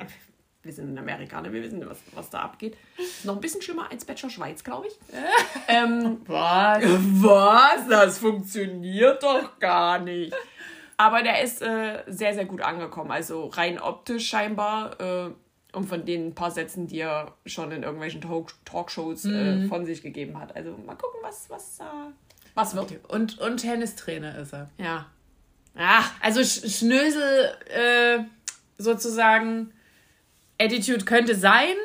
Wir 0.63 0.71
sind 0.73 0.89
in 0.89 0.97
Amerika, 0.99 1.41
ne? 1.41 1.51
wir 1.51 1.63
wissen, 1.63 1.83
was, 1.89 1.97
was 2.13 2.29
da 2.29 2.41
abgeht. 2.41 2.77
Ist 2.97 3.25
noch 3.25 3.35
ein 3.35 3.41
bisschen 3.41 3.61
schlimmer 3.61 3.89
als 3.89 4.05
Bachelor 4.05 4.29
Schweiz, 4.29 4.63
glaube 4.63 4.87
ich. 4.87 4.93
ähm, 5.67 6.21
Was? 6.27 6.83
was? 6.83 7.87
Das 7.89 8.19
funktioniert 8.19 9.23
doch 9.23 9.57
gar 9.59 9.97
nicht. 9.99 10.33
Aber 10.97 11.23
der 11.23 11.41
ist 11.41 11.63
äh, 11.63 12.03
sehr, 12.05 12.35
sehr 12.35 12.45
gut 12.45 12.61
angekommen. 12.61 13.09
Also 13.09 13.47
rein 13.47 13.79
optisch 13.79 14.27
scheinbar. 14.27 14.99
Äh, 15.01 15.31
und 15.73 15.87
von 15.87 16.05
den 16.05 16.35
paar 16.35 16.51
Sätzen, 16.51 16.87
die 16.87 16.99
er 16.99 17.33
schon 17.45 17.71
in 17.71 17.83
irgendwelchen 17.83 18.21
Talk 18.21 18.53
Talkshows 18.65 19.25
äh, 19.25 19.67
von 19.67 19.85
sich 19.85 20.01
gegeben 20.01 20.39
hat. 20.39 20.55
Also 20.55 20.71
mal 20.85 20.95
gucken, 20.95 21.19
was, 21.23 21.49
was, 21.49 21.79
äh, 21.79 21.83
was 22.55 22.75
wird. 22.75 22.99
Und, 23.07 23.39
und 23.39 23.57
Tennistrainer 23.57 24.37
ist 24.37 24.53
er. 24.53 24.69
Ja. 24.77 25.05
Ach, 25.75 26.11
Also 26.21 26.43
Sch 26.43 26.69
Schnösel 26.69 27.55
äh, 27.69 28.19
sozusagen 28.77 29.71
Attitude 30.61 31.05
könnte 31.05 31.35
sein, 31.35 31.75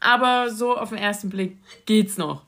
aber 0.00 0.50
so 0.50 0.76
auf 0.76 0.88
den 0.88 0.98
ersten 0.98 1.30
Blick 1.30 1.58
geht's 1.86 2.16
noch. 2.16 2.42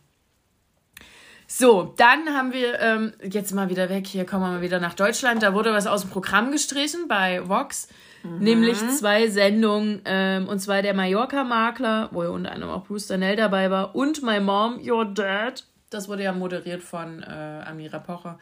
So, 1.46 1.94
dann 1.96 2.30
haben 2.30 2.52
wir 2.52 2.80
ähm, 2.80 3.12
jetzt 3.22 3.52
mal 3.52 3.68
wieder 3.68 3.88
weg. 3.88 4.06
Hier 4.06 4.24
kommen 4.24 4.42
wir 4.42 4.50
mal 4.50 4.62
wieder 4.62 4.80
nach 4.80 4.94
Deutschland. 4.94 5.42
Da 5.42 5.54
wurde 5.54 5.72
was 5.72 5.86
aus 5.86 6.00
dem 6.00 6.10
Programm 6.10 6.50
gestrichen 6.50 7.06
bei 7.06 7.48
Vox. 7.48 7.88
Nämlich 8.24 8.78
zwei 8.88 9.28
Sendungen, 9.28 10.00
ähm, 10.06 10.48
und 10.48 10.58
zwar 10.58 10.80
der 10.80 10.94
Mallorca-Makler, 10.94 12.08
wo 12.10 12.22
ja 12.22 12.30
unter 12.30 12.52
anderem 12.52 12.72
auch 12.72 12.84
Bruce 12.84 13.06
Danell 13.06 13.36
dabei 13.36 13.70
war, 13.70 13.94
und 13.94 14.22
My 14.22 14.40
Mom, 14.40 14.80
Your 14.82 15.04
Dad. 15.04 15.66
Das 15.90 16.08
wurde 16.08 16.22
ja 16.22 16.32
moderiert 16.32 16.82
von 16.82 17.22
äh, 17.22 17.26
Amira 17.66 17.98
Pocher. 17.98 18.38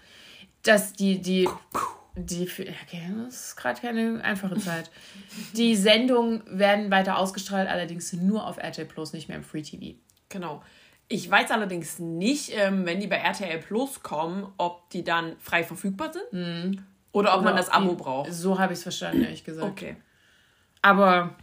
Dass 0.62 0.92
die, 0.92 1.20
die, 1.20 1.48
die, 2.14 2.42
okay, 2.42 3.10
das 3.24 3.48
ist 3.48 3.56
gerade 3.56 3.80
keine 3.80 4.22
einfache 4.22 4.58
Zeit. 4.58 4.90
Die 5.56 5.74
Sendungen 5.76 6.42
werden 6.46 6.90
weiter 6.90 7.18
ausgestrahlt, 7.18 7.68
allerdings 7.68 8.12
nur 8.12 8.46
auf 8.46 8.58
RTL 8.58 8.86
Plus, 8.86 9.12
nicht 9.12 9.28
mehr 9.28 9.36
im 9.36 9.44
Free 9.44 9.62
TV. 9.62 9.98
genau. 10.28 10.62
Ich 11.08 11.30
weiß 11.30 11.50
allerdings 11.50 11.98
nicht, 11.98 12.52
ähm, 12.54 12.86
wenn 12.86 13.00
die 13.00 13.06
bei 13.06 13.16
RTL 13.16 13.58
Plus 13.58 14.02
kommen, 14.02 14.50
ob 14.56 14.88
die 14.90 15.04
dann 15.04 15.36
frei 15.40 15.62
verfügbar 15.62 16.10
sind. 16.12 16.82
Oder 17.12 17.36
ob 17.36 17.44
man 17.44 17.54
das 17.54 17.68
Abo 17.68 17.94
braucht. 17.94 18.32
So 18.32 18.58
habe 18.58 18.72
ich 18.72 18.78
es 18.78 18.82
verstanden, 18.82 19.22
ehrlich 19.22 19.44
gesagt. 19.44 19.70
Okay. 19.70 19.96
Aber 20.80 21.36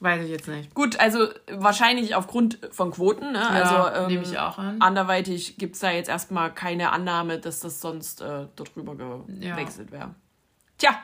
weiß 0.00 0.24
ich 0.24 0.30
jetzt 0.30 0.48
nicht. 0.48 0.74
Gut, 0.74 0.98
also 0.98 1.28
wahrscheinlich 1.50 2.14
aufgrund 2.14 2.58
von 2.72 2.90
Quoten. 2.90 3.32
Ne? 3.32 3.38
Ja, 3.38 3.48
also, 3.50 4.00
ähm, 4.00 4.06
nehme 4.08 4.22
ich 4.22 4.38
auch 4.38 4.58
an. 4.58 4.80
Anderweitig 4.80 5.56
gibt 5.58 5.74
es 5.76 5.80
da 5.80 5.90
jetzt 5.90 6.08
erstmal 6.08 6.52
keine 6.52 6.90
Annahme, 6.92 7.38
dass 7.38 7.60
das 7.60 7.80
sonst 7.80 8.20
äh, 8.20 8.46
dort 8.56 8.76
rüber 8.76 9.24
Ja. 9.38 9.54
gewechselt 9.54 9.92
wäre. 9.92 10.14
Tja, 10.78 10.98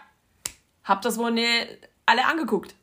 habt 0.84 1.04
das 1.04 1.18
wohl 1.18 1.30
ne, 1.30 1.42
alle 2.06 2.24
angeguckt? 2.26 2.74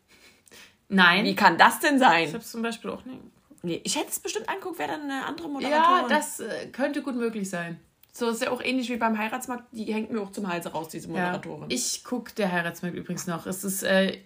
Nein. 0.89 1.25
Wie 1.25 1.35
kann 1.35 1.57
das 1.57 1.79
denn 1.79 1.95
ich 1.95 1.99
sein? 2.01 2.27
habe 2.27 2.37
es 2.37 2.51
zum 2.51 2.61
Beispiel 2.61 2.91
auch 2.91 3.03
nicht. 3.05 3.19
Nee, 3.63 3.81
ich 3.83 3.95
hätte 3.95 4.09
es 4.09 4.19
bestimmt 4.19 4.49
angeguckt, 4.49 4.77
wer 4.77 4.87
dann 4.87 5.01
eine 5.03 5.25
andere 5.25 5.47
Moderatorin. 5.49 6.01
Ja, 6.03 6.07
das 6.09 6.39
äh, 6.41 6.67
könnte 6.67 7.01
gut 7.01 7.15
möglich 7.15 7.49
sein. 7.49 7.79
So 8.11 8.29
ist 8.29 8.43
ja 8.43 8.51
auch 8.51 8.61
ähnlich 8.61 8.89
wie 8.89 8.97
beim 8.97 9.17
Heiratsmarkt. 9.17 9.63
Die 9.71 9.91
hängt 9.91 10.11
mir 10.11 10.21
auch 10.21 10.31
zum 10.31 10.47
Halse 10.47 10.69
raus, 10.69 10.89
diese 10.89 11.07
Ja. 11.07 11.13
Moderatorin. 11.13 11.71
Ich 11.71 12.03
gucke 12.03 12.31
der 12.35 12.51
Heiratsmarkt 12.51 12.95
übrigens 12.95 13.25
noch. 13.25 13.47
Es 13.47 13.63
ist 13.63 13.81
äh, 13.83 14.19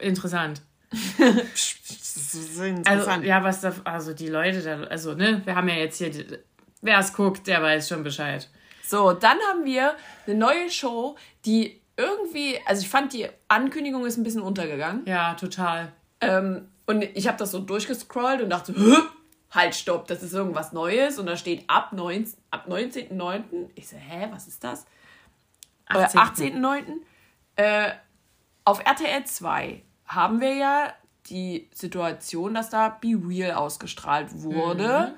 interessant. 0.00 0.62
Also, 2.86 3.10
ja, 3.22 3.42
was 3.44 3.60
da, 3.60 3.74
also 3.84 4.12
die 4.12 4.28
Leute 4.28 4.62
da, 4.62 4.82
also, 4.84 5.14
ne, 5.14 5.42
wir 5.44 5.54
haben 5.54 5.68
ja 5.68 5.74
jetzt 5.74 5.98
hier, 5.98 6.10
wer 6.80 6.98
es 6.98 7.12
guckt, 7.12 7.46
der 7.46 7.62
weiß 7.62 7.88
schon 7.88 8.02
Bescheid. 8.02 8.48
So, 8.82 9.12
dann 9.12 9.38
haben 9.50 9.64
wir 9.64 9.96
eine 10.26 10.36
neue 10.36 10.70
Show, 10.70 11.16
die 11.44 11.80
irgendwie, 11.96 12.58
also 12.66 12.82
ich 12.82 12.88
fand 12.88 13.12
die 13.12 13.26
Ankündigung 13.48 14.04
ist 14.06 14.16
ein 14.16 14.22
bisschen 14.22 14.42
untergegangen. 14.42 15.04
Ja, 15.06 15.34
total. 15.34 15.92
Ähm, 16.20 16.68
und 16.86 17.02
ich 17.02 17.26
habe 17.26 17.36
das 17.36 17.50
so 17.50 17.58
durchgescrollt 17.58 18.42
und 18.42 18.50
dachte, 18.50 18.74
Hö? 18.76 18.96
halt, 19.50 19.74
stopp, 19.74 20.06
das 20.06 20.22
ist 20.22 20.34
irgendwas 20.34 20.72
Neues. 20.72 21.18
Und 21.18 21.26
da 21.26 21.36
steht 21.36 21.64
ab, 21.68 21.92
19, 21.92 22.38
ab 22.50 22.66
19.09. 22.68 23.70
Ich 23.74 23.88
so, 23.88 23.96
hä, 23.96 24.28
was 24.30 24.46
ist 24.46 24.62
das? 24.62 24.86
18. 25.86 26.20
18.. 26.20 26.62
18.09. 26.62 26.84
Äh, 27.56 27.92
auf 28.64 28.80
RTL 28.84 29.24
2 29.24 29.82
haben 30.06 30.40
wir 30.40 30.54
ja 30.54 30.92
die 31.28 31.68
Situation, 31.72 32.54
dass 32.54 32.70
da 32.70 32.88
Be 32.88 33.18
Real 33.26 33.52
ausgestrahlt 33.56 34.28
wurde. 34.42 35.14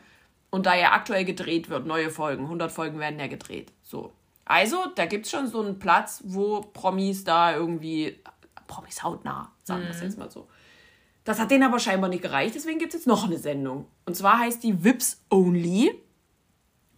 Und 0.50 0.64
da 0.64 0.74
ja 0.74 0.92
aktuell 0.92 1.26
gedreht 1.26 1.68
wird, 1.68 1.86
neue 1.86 2.10
Folgen, 2.10 2.44
100 2.44 2.72
Folgen 2.72 2.98
werden 2.98 3.20
ja 3.20 3.26
gedreht. 3.26 3.70
So. 3.82 4.12
Also, 4.46 4.86
da 4.94 5.04
gibt 5.04 5.26
es 5.26 5.30
schon 5.30 5.46
so 5.46 5.60
einen 5.60 5.78
Platz, 5.78 6.22
wo 6.24 6.62
Promis 6.62 7.22
da 7.22 7.54
irgendwie, 7.54 8.18
Promis 8.66 9.02
hautnah, 9.02 9.52
sagen 9.62 9.82
wir 9.82 9.90
es 9.90 10.00
jetzt 10.00 10.16
mal 10.16 10.30
so. 10.30 10.48
Das 11.24 11.38
hat 11.38 11.50
denen 11.50 11.64
aber 11.64 11.78
scheinbar 11.78 12.08
nicht 12.08 12.22
gereicht, 12.22 12.54
deswegen 12.54 12.78
gibt 12.78 12.94
es 12.94 13.00
jetzt 13.00 13.06
noch 13.06 13.26
eine 13.26 13.36
Sendung. 13.36 13.86
Und 14.06 14.16
zwar 14.16 14.38
heißt 14.38 14.62
die 14.62 14.82
Vips 14.82 15.20
Only. 15.30 15.92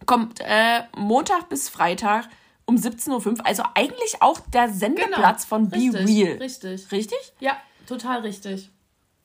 Kommt 0.05 0.39
äh, 0.39 0.83
Montag 0.95 1.49
bis 1.49 1.67
Freitag 1.67 2.29
um 2.65 2.77
17.05 2.77 3.39
Uhr. 3.39 3.45
Also 3.45 3.63
eigentlich 3.75 4.21
auch 4.21 4.39
der 4.39 4.69
Sendeplatz 4.69 5.43
von 5.43 5.69
Be 5.69 5.77
Genau. 5.77 5.97
Richtig, 5.97 6.25
Real. 6.25 6.37
Richtig. 6.37 6.91
Richtig? 6.93 7.33
Ja, 7.41 7.57
total 7.87 8.21
richtig. 8.21 8.69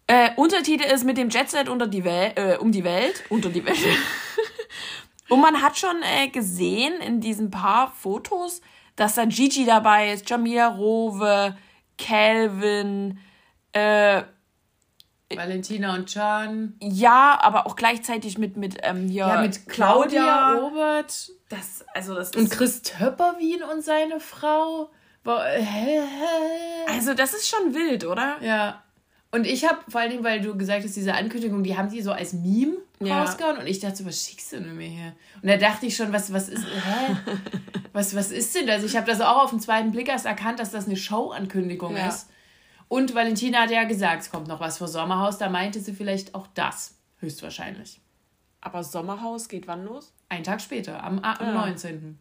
Äh, 0.09 0.31
Untertitel 0.37 0.85
ist 0.85 1.05
mit 1.05 1.19
dem 1.19 1.31
Jetset 1.31 1.69
unter 1.69 1.87
die 1.87 2.05
Wel 2.05 2.33
äh, 2.37 2.57
um 2.59 2.71
die 2.71 2.85
Welt. 2.85 3.25
Unter 3.29 3.49
die 3.51 3.65
Welt. 3.65 3.79
Und 5.29 5.41
man 5.41 5.61
hat 5.61 5.77
schon 5.77 5.97
äh, 6.03 6.29
gesehen 6.29 7.01
in 7.01 7.21
diesen 7.21 7.51
paar 7.51 7.91
Fotos, 7.91 8.61
dass 8.95 9.17
da 9.17 9.25
Gigi 9.25 9.65
dabei 9.65 10.13
ist, 10.13 10.29
Jamila 10.31 10.69
Rowe, 10.69 11.57
Calvin, 11.99 13.19
äh, 13.73 14.23
Valentina 15.35 15.95
und 15.95 16.13
Can. 16.13 16.75
ja, 16.81 17.37
aber 17.43 17.67
auch 17.67 17.75
gleichzeitig 17.75 18.39
mit, 18.39 18.57
mit 18.57 18.77
ähm, 18.83 19.09
hier 19.09 19.27
Ja, 19.27 19.41
mit 19.43 19.69
Claudia, 19.69 20.53
Robert 20.53 21.33
Das, 21.49 21.85
also 21.95 22.15
das 22.15 22.31
und 22.37 22.49
Chris 22.49 22.83
Töpperwien 22.83 23.65
und 23.65 23.83
seine 23.83 24.21
Frau. 24.21 24.91
Also 26.89 27.15
das 27.15 27.35
ist 27.35 27.49
schon 27.49 27.75
wild, 27.75 28.05
oder? 28.05 28.37
Ja. 28.41 28.83
Und 29.33 29.45
ich 29.47 29.67
habe, 29.69 29.79
vor 29.89 30.01
allen 30.01 30.11
Dingen, 30.11 30.25
weil 30.25 30.41
du 30.41 30.57
gesagt 30.57 30.85
hast, 30.85 30.97
diese 30.97 31.13
Ankündigung, 31.15 31.63
die 31.63 31.77
haben 31.77 31.91
sie 31.91 32.01
so 32.01 32.13
als 32.13 32.33
Meme 32.33 32.77
Ja. 33.01 33.23
rausgehauen 33.23 33.59
und 33.59 33.67
ich 33.67 33.81
dachte 33.81 33.97
so, 33.97 34.07
was 34.07 34.25
schickst 34.25 34.53
du 34.53 34.61
denn 34.61 34.77
mir 34.77 34.87
hier? 34.89 35.13
Und 35.43 35.49
da 35.49 35.57
dachte 35.57 35.87
ich 35.87 35.97
schon, 35.97 36.13
was, 36.13 36.33
was 36.33 36.49
ist, 36.49 36.65
hä? 36.65 37.17
was, 37.93 38.15
was 38.15 38.31
ist 38.31 38.55
denn 38.55 38.67
das? 38.67 38.83
Ich 38.85 38.97
habe 38.97 39.07
das 39.07 39.21
auch 39.21 39.43
auf 39.45 39.51
den 39.51 39.61
zweiten 39.61 39.91
Blick 39.91 40.09
erst 40.09 40.27
erkannt, 40.27 40.59
dass 40.61 40.71
das 40.71 40.87
eine 40.87 40.97
Show-Ankündigung 40.97 41.97
Ja. 41.97 42.09
ist. 42.09 42.31
Und 42.89 43.15
Valentina 43.15 43.63
hat 43.63 43.71
ja 43.73 43.83
gesagt, 43.85 44.23
es 44.23 44.31
kommt 44.31 44.47
noch 44.47 44.61
was 44.61 44.79
vor 44.79 44.87
Sommerhaus, 44.89 45.39
da 45.39 45.51
meinte 45.51 45.81
sie 45.81 45.93
vielleicht 45.93 46.35
auch 46.37 46.47
das, 46.55 46.95
höchstwahrscheinlich. 47.19 48.01
Aber 48.61 48.85
Sommerhaus 48.85 49.49
geht 49.49 49.67
wann 49.67 49.85
los? 49.85 50.13
Einen 50.29 50.45
Tag 50.45 50.61
später, 50.61 51.03
am, 51.03 51.19
am 51.19 51.37
Ah. 51.41 51.67
19. 51.67 52.19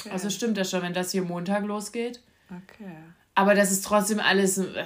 Okay. 0.00 0.10
Also 0.10 0.30
stimmt 0.30 0.56
das 0.56 0.70
schon, 0.70 0.82
wenn 0.82 0.94
das 0.94 1.10
hier 1.12 1.22
Montag 1.22 1.64
losgeht. 1.64 2.20
Okay. 2.50 2.96
Aber 3.34 3.54
das 3.54 3.70
ist 3.70 3.84
trotzdem 3.84 4.18
alles. 4.20 4.58
äh, 4.58 4.84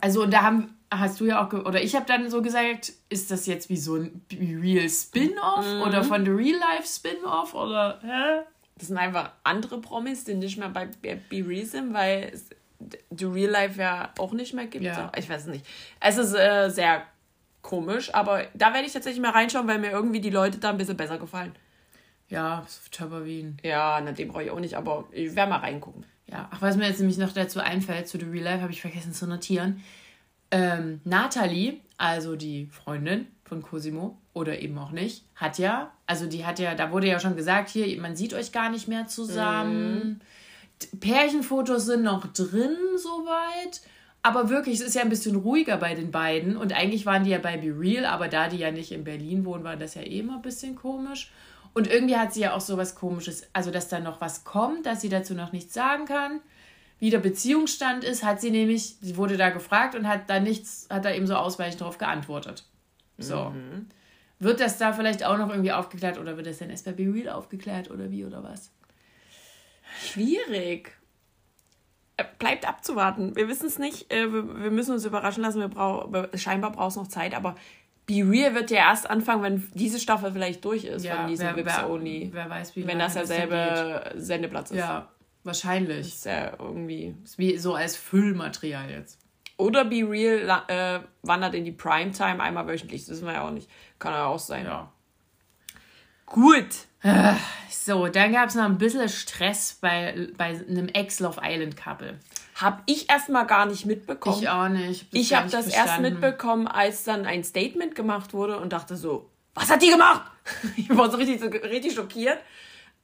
Also, 0.00 0.26
da 0.26 0.42
haben, 0.42 0.76
hast 0.90 1.18
du 1.20 1.24
ja 1.26 1.44
auch, 1.44 1.52
oder 1.52 1.82
ich 1.82 1.96
habe 1.96 2.06
dann 2.06 2.30
so 2.30 2.42
gesagt, 2.42 2.92
ist 3.08 3.30
das 3.30 3.46
jetzt 3.46 3.68
wie 3.68 3.76
so 3.76 3.96
ein 3.96 4.22
Real 4.32 4.88
Spin-off 4.88 5.66
Mhm. 5.66 5.82
oder 5.82 6.04
von 6.04 6.24
The 6.24 6.30
Real 6.30 6.58
Life 6.58 6.86
Spin-off 6.86 7.54
oder, 7.54 7.98
hä? 8.02 8.44
Das 8.76 8.86
sind 8.88 8.96
einfach 8.98 9.32
andere 9.42 9.80
Promis, 9.80 10.22
die 10.24 10.34
nicht 10.34 10.56
mehr 10.58 10.68
bei 10.68 10.86
Be 10.86 11.18
Real 11.32 11.66
sind, 11.66 11.92
weil 11.92 12.30
es 12.32 12.50
The 13.10 13.24
Real 13.24 13.50
Life 13.50 13.80
ja 13.80 14.12
auch 14.18 14.32
nicht 14.32 14.54
mehr 14.54 14.66
gibt. 14.66 14.84
Ja. 14.84 15.10
Ich 15.16 15.28
weiß 15.28 15.42
es 15.42 15.46
nicht. 15.48 15.66
Es 15.98 16.16
ist 16.16 16.32
äh, 16.34 16.68
sehr 16.70 17.02
komisch, 17.62 18.14
aber 18.14 18.44
da 18.54 18.72
werde 18.72 18.86
ich 18.86 18.92
tatsächlich 18.92 19.20
mal 19.20 19.32
reinschauen, 19.32 19.66
weil 19.66 19.80
mir 19.80 19.90
irgendwie 19.90 20.20
die 20.20 20.30
Leute 20.30 20.58
da 20.58 20.70
ein 20.70 20.76
bisschen 20.76 20.96
besser 20.96 21.18
gefallen. 21.18 21.56
Ja, 22.28 22.64
Töpperwien. 22.92 23.56
Ja, 23.64 24.00
na, 24.00 24.12
dem 24.12 24.28
brauche 24.28 24.44
ich 24.44 24.50
auch 24.52 24.60
nicht, 24.60 24.74
aber 24.74 25.04
ich 25.10 25.34
werde 25.34 25.50
mal 25.50 25.58
reingucken. 25.58 26.04
Ja, 26.30 26.48
ach, 26.50 26.60
was 26.60 26.76
mir 26.76 26.86
jetzt 26.86 27.00
nämlich 27.00 27.18
noch 27.18 27.32
dazu 27.32 27.60
einfällt, 27.60 28.06
zu 28.08 28.18
The 28.18 28.26
Real 28.26 28.44
Life, 28.44 28.62
habe 28.62 28.72
ich 28.72 28.80
vergessen 28.82 29.12
zu 29.12 29.26
notieren. 29.26 29.82
Ähm, 30.50 31.00
Nathalie, 31.04 31.80
also 31.96 32.36
die 32.36 32.66
Freundin 32.66 33.26
von 33.44 33.62
Cosimo, 33.62 34.18
oder 34.34 34.60
eben 34.60 34.78
auch 34.78 34.92
nicht, 34.92 35.24
hat 35.34 35.58
ja, 35.58 35.90
also 36.06 36.26
die 36.26 36.44
hat 36.46 36.58
ja, 36.58 36.74
da 36.74 36.92
wurde 36.92 37.06
ja 37.08 37.18
schon 37.18 37.34
gesagt, 37.34 37.70
hier, 37.70 38.00
man 38.00 38.14
sieht 38.14 38.34
euch 38.34 38.52
gar 38.52 38.70
nicht 38.70 38.88
mehr 38.88 39.06
zusammen. 39.08 40.20
D- 40.82 40.96
Pärchenfotos 40.98 41.86
sind 41.86 42.02
noch 42.04 42.26
drin, 42.32 42.76
soweit. 42.96 43.80
Aber 44.22 44.48
wirklich, 44.50 44.80
es 44.80 44.86
ist 44.86 44.94
ja 44.94 45.02
ein 45.02 45.08
bisschen 45.08 45.36
ruhiger 45.36 45.76
bei 45.76 45.94
den 45.94 46.10
beiden. 46.10 46.56
Und 46.56 46.72
eigentlich 46.72 47.06
waren 47.06 47.24
die 47.24 47.30
ja 47.30 47.38
bei 47.38 47.56
Be 47.56 47.74
Real, 47.78 48.04
aber 48.04 48.28
da 48.28 48.48
die 48.48 48.58
ja 48.58 48.70
nicht 48.70 48.92
in 48.92 49.04
Berlin 49.04 49.44
wohnen, 49.44 49.64
war 49.64 49.76
das 49.76 49.94
ja 49.94 50.02
eh 50.02 50.20
immer 50.20 50.36
ein 50.36 50.42
bisschen 50.42 50.76
komisch. 50.76 51.30
Und 51.74 51.86
irgendwie 51.86 52.16
hat 52.16 52.32
sie 52.32 52.40
ja 52.40 52.54
auch 52.54 52.60
so 52.60 52.76
was 52.76 52.94
Komisches, 52.94 53.46
also 53.52 53.70
dass 53.70 53.88
da 53.88 54.00
noch 54.00 54.20
was 54.20 54.44
kommt, 54.44 54.86
dass 54.86 55.00
sie 55.00 55.08
dazu 55.08 55.34
noch 55.34 55.52
nichts 55.52 55.74
sagen 55.74 56.06
kann. 56.06 56.40
Wie 56.98 57.10
der 57.10 57.20
Beziehungsstand 57.20 58.02
ist, 58.02 58.24
hat 58.24 58.40
sie 58.40 58.50
nämlich, 58.50 58.96
sie 59.00 59.16
wurde 59.16 59.36
da 59.36 59.50
gefragt 59.50 59.94
und 59.94 60.08
hat 60.08 60.28
da 60.28 60.40
nichts, 60.40 60.88
hat 60.90 61.04
da 61.04 61.12
eben 61.12 61.26
so 61.26 61.36
ausweichend 61.36 61.80
darauf 61.80 61.98
geantwortet. 61.98 62.64
So. 63.18 63.52
Wird 64.40 64.60
das 64.60 64.78
da 64.78 64.92
vielleicht 64.92 65.24
auch 65.24 65.36
noch 65.36 65.50
irgendwie 65.50 65.72
aufgeklärt 65.72 66.18
oder 66.18 66.36
wird 66.36 66.46
das 66.46 66.58
dann 66.58 66.70
erst 66.70 66.84
bei 66.84 66.92
Be 66.92 67.12
Real 67.12 67.28
aufgeklärt 67.30 67.90
oder 67.90 68.10
wie 68.10 68.24
oder 68.24 68.42
was? 68.42 68.70
Schwierig. 70.04 70.92
Äh, 72.16 72.24
Bleibt 72.38 72.68
abzuwarten. 72.68 73.34
Wir 73.34 73.48
wissen 73.48 73.66
es 73.66 73.78
nicht. 73.78 74.12
Äh, 74.12 74.32
Wir 74.32 74.62
wir 74.62 74.70
müssen 74.70 74.92
uns 74.92 75.04
überraschen 75.04 75.42
lassen. 75.42 75.60
Wir 75.60 75.68
brauch, 75.68 76.08
scheinbar 76.34 76.72
braucht 76.72 76.90
es 76.90 76.96
noch 76.96 77.08
Zeit, 77.08 77.34
aber 77.34 77.56
Be 78.08 78.26
Real 78.26 78.54
wird 78.54 78.70
ja 78.70 78.78
erst 78.88 79.08
anfangen, 79.08 79.42
wenn 79.42 79.70
diese 79.74 80.00
Staffel 80.00 80.32
vielleicht 80.32 80.64
durch 80.64 80.84
ist 80.84 81.06
von 81.06 81.26
diesem 81.26 81.48
wer, 81.48 81.56
Vips 81.56 81.76
wer, 81.76 81.90
Only. 81.90 82.30
wer 82.32 82.48
weiß, 82.48 82.74
wie 82.74 82.86
Wenn 82.86 82.98
das 82.98 83.12
derselbe 83.12 84.12
Sendeplatz 84.16 84.70
ist. 84.70 84.78
Ja, 84.78 85.08
wahrscheinlich. 85.44 86.08
Ist 86.08 86.24
ja 86.24 86.54
irgendwie. 86.58 87.14
Ist 87.22 87.38
wie 87.38 87.58
so 87.58 87.74
als 87.74 87.96
Füllmaterial 87.96 88.90
jetzt. 88.90 89.20
Oder 89.58 89.84
Be 89.84 90.08
Real 90.08 90.64
äh, 90.68 91.00
wandert 91.22 91.54
in 91.54 91.66
die 91.66 91.72
Primetime 91.72 92.40
einmal 92.42 92.66
wöchentlich. 92.66 93.02
Das 93.02 93.10
wissen 93.10 93.26
wir 93.26 93.34
ja 93.34 93.46
auch 93.46 93.50
nicht. 93.50 93.68
Kann 93.98 94.14
ja 94.14 94.24
auch 94.24 94.38
sein. 94.38 94.64
Ja. 94.64 94.90
Gut. 96.24 96.86
So, 97.68 98.08
dann 98.08 98.32
gab 98.32 98.48
es 98.48 98.54
noch 98.54 98.64
ein 98.64 98.78
bisschen 98.78 99.08
Stress 99.08 99.78
bei, 99.80 100.28
bei 100.36 100.58
einem 100.68 100.88
Ex-Love 100.88 101.40
Island-Couple. 101.42 102.18
Hab 102.60 102.82
ich 102.86 103.08
erstmal 103.08 103.46
gar 103.46 103.66
nicht 103.66 103.86
mitbekommen. 103.86 104.42
Ich 104.42 104.48
auch 104.48 104.68
nicht. 104.68 105.06
Ich 105.12 105.30
gar 105.30 105.40
habe 105.40 105.50
das 105.50 105.66
erst 105.66 105.76
verstanden. 105.76 106.14
mitbekommen, 106.14 106.66
als 106.66 107.04
dann 107.04 107.24
ein 107.24 107.44
Statement 107.44 107.94
gemacht 107.94 108.34
wurde 108.34 108.58
und 108.58 108.72
dachte 108.72 108.96
so, 108.96 109.30
was 109.54 109.70
hat 109.70 109.82
die 109.82 109.90
gemacht? 109.90 110.22
Ich 110.76 110.88
war 110.96 111.10
so 111.10 111.18
richtig, 111.18 111.40
so 111.40 111.46
richtig 111.46 111.94
schockiert. 111.94 112.38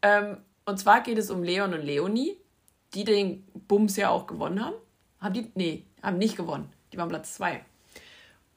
Ähm, 0.02 0.38
und 0.64 0.78
zwar 0.78 1.02
geht 1.02 1.18
es 1.18 1.30
um 1.30 1.42
Leon 1.42 1.74
und 1.74 1.82
Leonie, 1.82 2.36
die 2.94 3.04
den 3.04 3.46
Bums 3.68 3.96
ja 3.96 4.08
auch 4.08 4.26
gewonnen 4.26 4.64
haben. 4.64 4.76
Haben 5.20 5.34
die? 5.34 5.52
Nee, 5.54 5.84
haben 6.02 6.18
nicht 6.18 6.36
gewonnen. 6.36 6.72
Die 6.92 6.96
waren 6.96 7.08
Platz 7.08 7.34
zwei. 7.34 7.64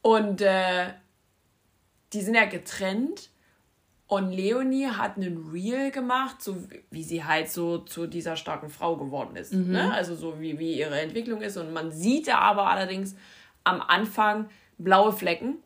Und 0.01 0.42
äh, 0.42 0.94
die 2.13 2.22
sind 2.22 2.36
ja 2.36 2.46
getrennt. 2.46 3.30
Und 4.08 4.32
Leonie 4.32 4.88
hat 4.88 5.18
einen 5.18 5.50
Reel 5.52 5.92
gemacht, 5.92 6.42
so 6.42 6.64
wie 6.92 7.04
sie 7.04 7.26
halt 7.26 7.52
so 7.52 7.80
zu 7.80 8.08
dieser 8.08 8.38
starken 8.38 8.70
Frau 8.70 8.96
geworden 8.96 9.36
ist. 9.36 9.52
Ne? 9.54 9.94
Also 9.94 10.16
so 10.16 10.40
wie, 10.40 10.58
wie 10.60 10.80
ihre 10.80 11.00
Entwicklung 11.02 11.42
ist. 11.42 11.58
Und 11.58 11.74
man 11.74 11.92
sieht 11.92 12.30
da 12.30 12.38
aber 12.38 12.68
allerdings 12.68 13.16
am 13.66 13.82
Anfang 13.82 14.50
blaue 14.78 15.12
Flecken, 15.12 15.58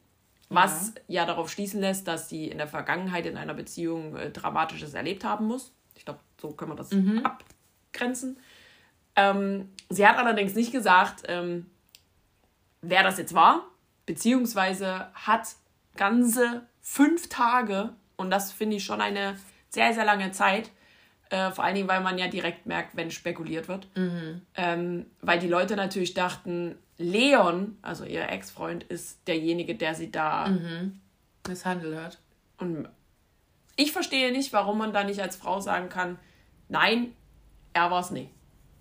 was 0.50 0.94
ja, 1.08 1.26
darauf 1.26 1.52
schließen 1.52 1.80
lässt, 1.80 2.08
dass 2.08 2.30
sie 2.30 2.48
in 2.48 2.58
der 2.58 2.68
Vergangenheit 2.68 3.28
in 3.28 3.38
einer 3.38 3.54
Beziehung 3.54 4.16
äh, 4.16 4.32
Dramatisches 4.32 4.96
erlebt 4.96 5.24
haben 5.24 5.46
muss. 5.46 5.72
Ich 5.96 6.04
glaube, 6.04 6.20
so 6.42 6.52
können 6.52 6.72
wir 6.72 6.76
das 6.76 6.90
abgrenzen. 7.24 8.38
Ähm, 9.16 9.70
sie 9.90 10.08
hat 10.08 10.18
allerdings 10.18 10.56
nicht 10.56 10.72
gesagt, 10.72 11.24
ähm, 11.28 11.68
wer 12.82 13.04
das 13.04 13.18
jetzt 13.18 13.34
war, 13.34 13.68
beziehungsweise 14.06 15.08
hat 15.14 15.56
ganze 15.96 16.66
fünf 16.82 17.30
Tage, 17.30 17.94
und 18.22 18.32
das 18.32 18.52
finde 18.52 18.78
ich 18.78 18.84
schon 18.84 19.02
eine 19.02 19.38
sehr, 19.70 19.94
sehr 19.94 20.06
lange 20.06 20.32
Zeit, 20.32 20.70
äh, 21.30 21.52
vor 21.52 21.64
allen 21.64 21.76
Dingen, 21.76 21.88
weil 21.88 22.02
man 22.02 22.18
ja 22.18 22.28
direkt 22.28 22.66
merkt, 22.66 22.96
wenn 22.96 23.12
spekuliert 23.12 23.68
wird. 23.68 23.88
Mhm. 23.96 24.42
Ähm, 24.56 25.06
weil 25.22 25.40
die 25.40 25.48
Leute 25.48 25.76
natürlich 25.76 26.14
dachten, 26.14 26.76
Leon, 26.98 27.78
also 27.82 28.06
ihr 28.06 28.30
Ex-Freund, 28.30 28.84
ist 28.84 29.28
derjenige, 29.28 29.76
der 29.76 29.96
sie 29.96 30.12
da 30.12 30.48
Mhm. 30.48 31.00
misshandelt 31.48 31.98
hat. 31.98 32.20
Und 32.58 32.88
ich 33.76 33.92
verstehe 33.92 34.32
nicht, 34.32 34.54
warum 34.54 34.78
man 34.78 34.94
da 34.94 35.04
nicht 35.04 35.22
als 35.22 35.36
Frau 35.36 35.60
sagen 35.60 35.90
kann, 35.90 36.20
nein, 36.70 37.14
er 37.74 37.90
war 37.90 38.02
es 38.02 38.12
nicht. 38.12 38.30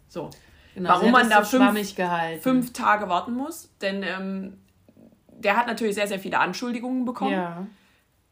So. 0.08 0.30
Genau, 0.74 0.90
warum 0.90 1.12
man 1.12 1.30
da 1.30 1.44
so 1.44 1.58
fünf, 1.58 1.94
fünf 2.42 2.72
Tage 2.72 3.08
warten 3.08 3.32
muss, 3.32 3.70
denn 3.80 4.02
ähm, 4.02 4.58
der 5.28 5.56
hat 5.56 5.66
natürlich 5.66 5.94
sehr, 5.94 6.06
sehr 6.06 6.18
viele 6.18 6.38
Anschuldigungen 6.38 7.04
bekommen. 7.04 7.32
Ja. 7.32 7.66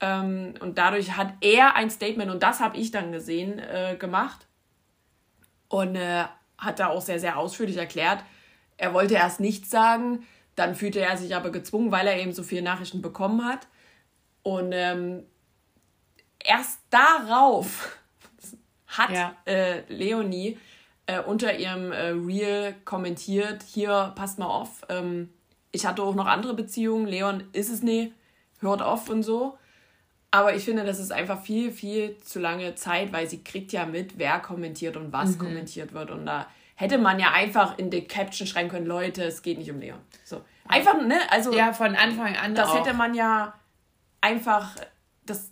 Ähm, 0.01 0.55
und 0.61 0.79
dadurch 0.79 1.17
hat 1.17 1.33
er 1.41 1.75
ein 1.75 1.91
Statement, 1.91 2.31
und 2.31 2.43
das 2.43 2.61
habe 2.61 2.77
ich 2.77 2.91
dann 2.91 3.13
gesehen, 3.13 3.59
äh, 3.59 3.97
gemacht. 3.99 4.47
Und 5.69 5.97
äh, 5.97 6.25
hat 6.57 6.79
da 6.81 6.89
auch 6.89 7.01
sehr, 7.03 7.21
sehr 7.21 7.37
ausführlich 7.39 7.77
erklärt. 7.77 8.23
Er 8.77 8.95
wollte 8.95 9.15
erst 9.15 9.41
nichts 9.41 9.71
sagen, 9.71 10.27
dann 10.55 10.75
fühlte 10.75 11.01
er 11.01 11.17
sich 11.17 11.35
aber 11.37 11.51
gezwungen, 11.51 11.93
weil 11.93 12.07
er 12.07 12.19
eben 12.19 12.33
so 12.33 12.43
viele 12.43 12.63
Nachrichten 12.63 13.03
bekommen 13.03 13.45
hat. 13.45 13.67
Und 14.43 14.73
ähm, 14.73 15.25
erst 16.45 16.81
darauf 16.91 17.97
hat 18.87 19.11
Ja. 19.11 19.37
äh, 19.47 19.83
Leonie 19.89 20.59
äh, 21.07 21.21
unter 21.21 21.57
ihrem 21.59 21.93
äh, 21.93 22.09
Reel 22.11 22.75
kommentiert, 22.85 23.63
hier, 23.63 24.13
passt 24.17 24.39
mal 24.39 24.47
auf, 24.47 24.83
ähm, 24.89 25.31
ich 25.73 25.87
hatte 25.87 26.03
auch 26.03 26.15
noch 26.15 26.27
andere 26.27 26.55
Beziehungen, 26.55 27.07
Leon 27.07 27.45
ist 27.53 27.71
es 27.71 27.83
nie, 27.83 28.13
hört 28.61 28.83
auf 28.83 29.09
und 29.09 29.23
so. 29.23 29.59
Aber 30.31 30.55
ich 30.55 30.65
finde, 30.65 30.85
das 30.85 30.99
ist 30.99 31.11
einfach 31.11 31.41
viel, 31.43 31.73
viel 31.73 32.19
zu 32.19 32.39
lange 32.39 32.75
Zeit, 32.75 33.13
weil 33.13 33.29
sie 33.29 33.43
kriegt 33.43 33.73
ja 33.73 33.87
mit, 33.87 34.19
wer 34.19 34.41
kommentiert 34.41 34.97
und 34.97 35.13
was 35.13 35.37
Mhm. 35.37 35.39
kommentiert 35.39 35.93
wird. 35.95 36.11
Und 36.11 36.27
da 36.27 36.47
hätte 36.75 36.99
man 36.99 37.19
ja 37.19 37.31
einfach 37.33 37.79
in 37.79 37.91
die 37.91 38.03
Caption 38.07 38.47
schreiben 38.47 38.69
können, 38.69 38.87
Leute, 38.87 39.25
es 39.25 39.41
geht 39.43 39.59
nicht 39.59 39.71
um 39.71 39.81
Leon. 39.81 39.99
So. 40.25 40.43
Einfach, 40.69 41.01
ne? 41.01 41.19
Also, 41.31 41.53
Ja, 41.55 41.73
von 41.73 41.97
Anfang 41.97 42.37
an 42.37 42.55
das 42.55 42.69
auch. 42.69 42.79
hätte 42.85 42.95
man 42.95 43.15
ja 43.15 43.55
einfach, 44.21 44.77
das 45.25 45.51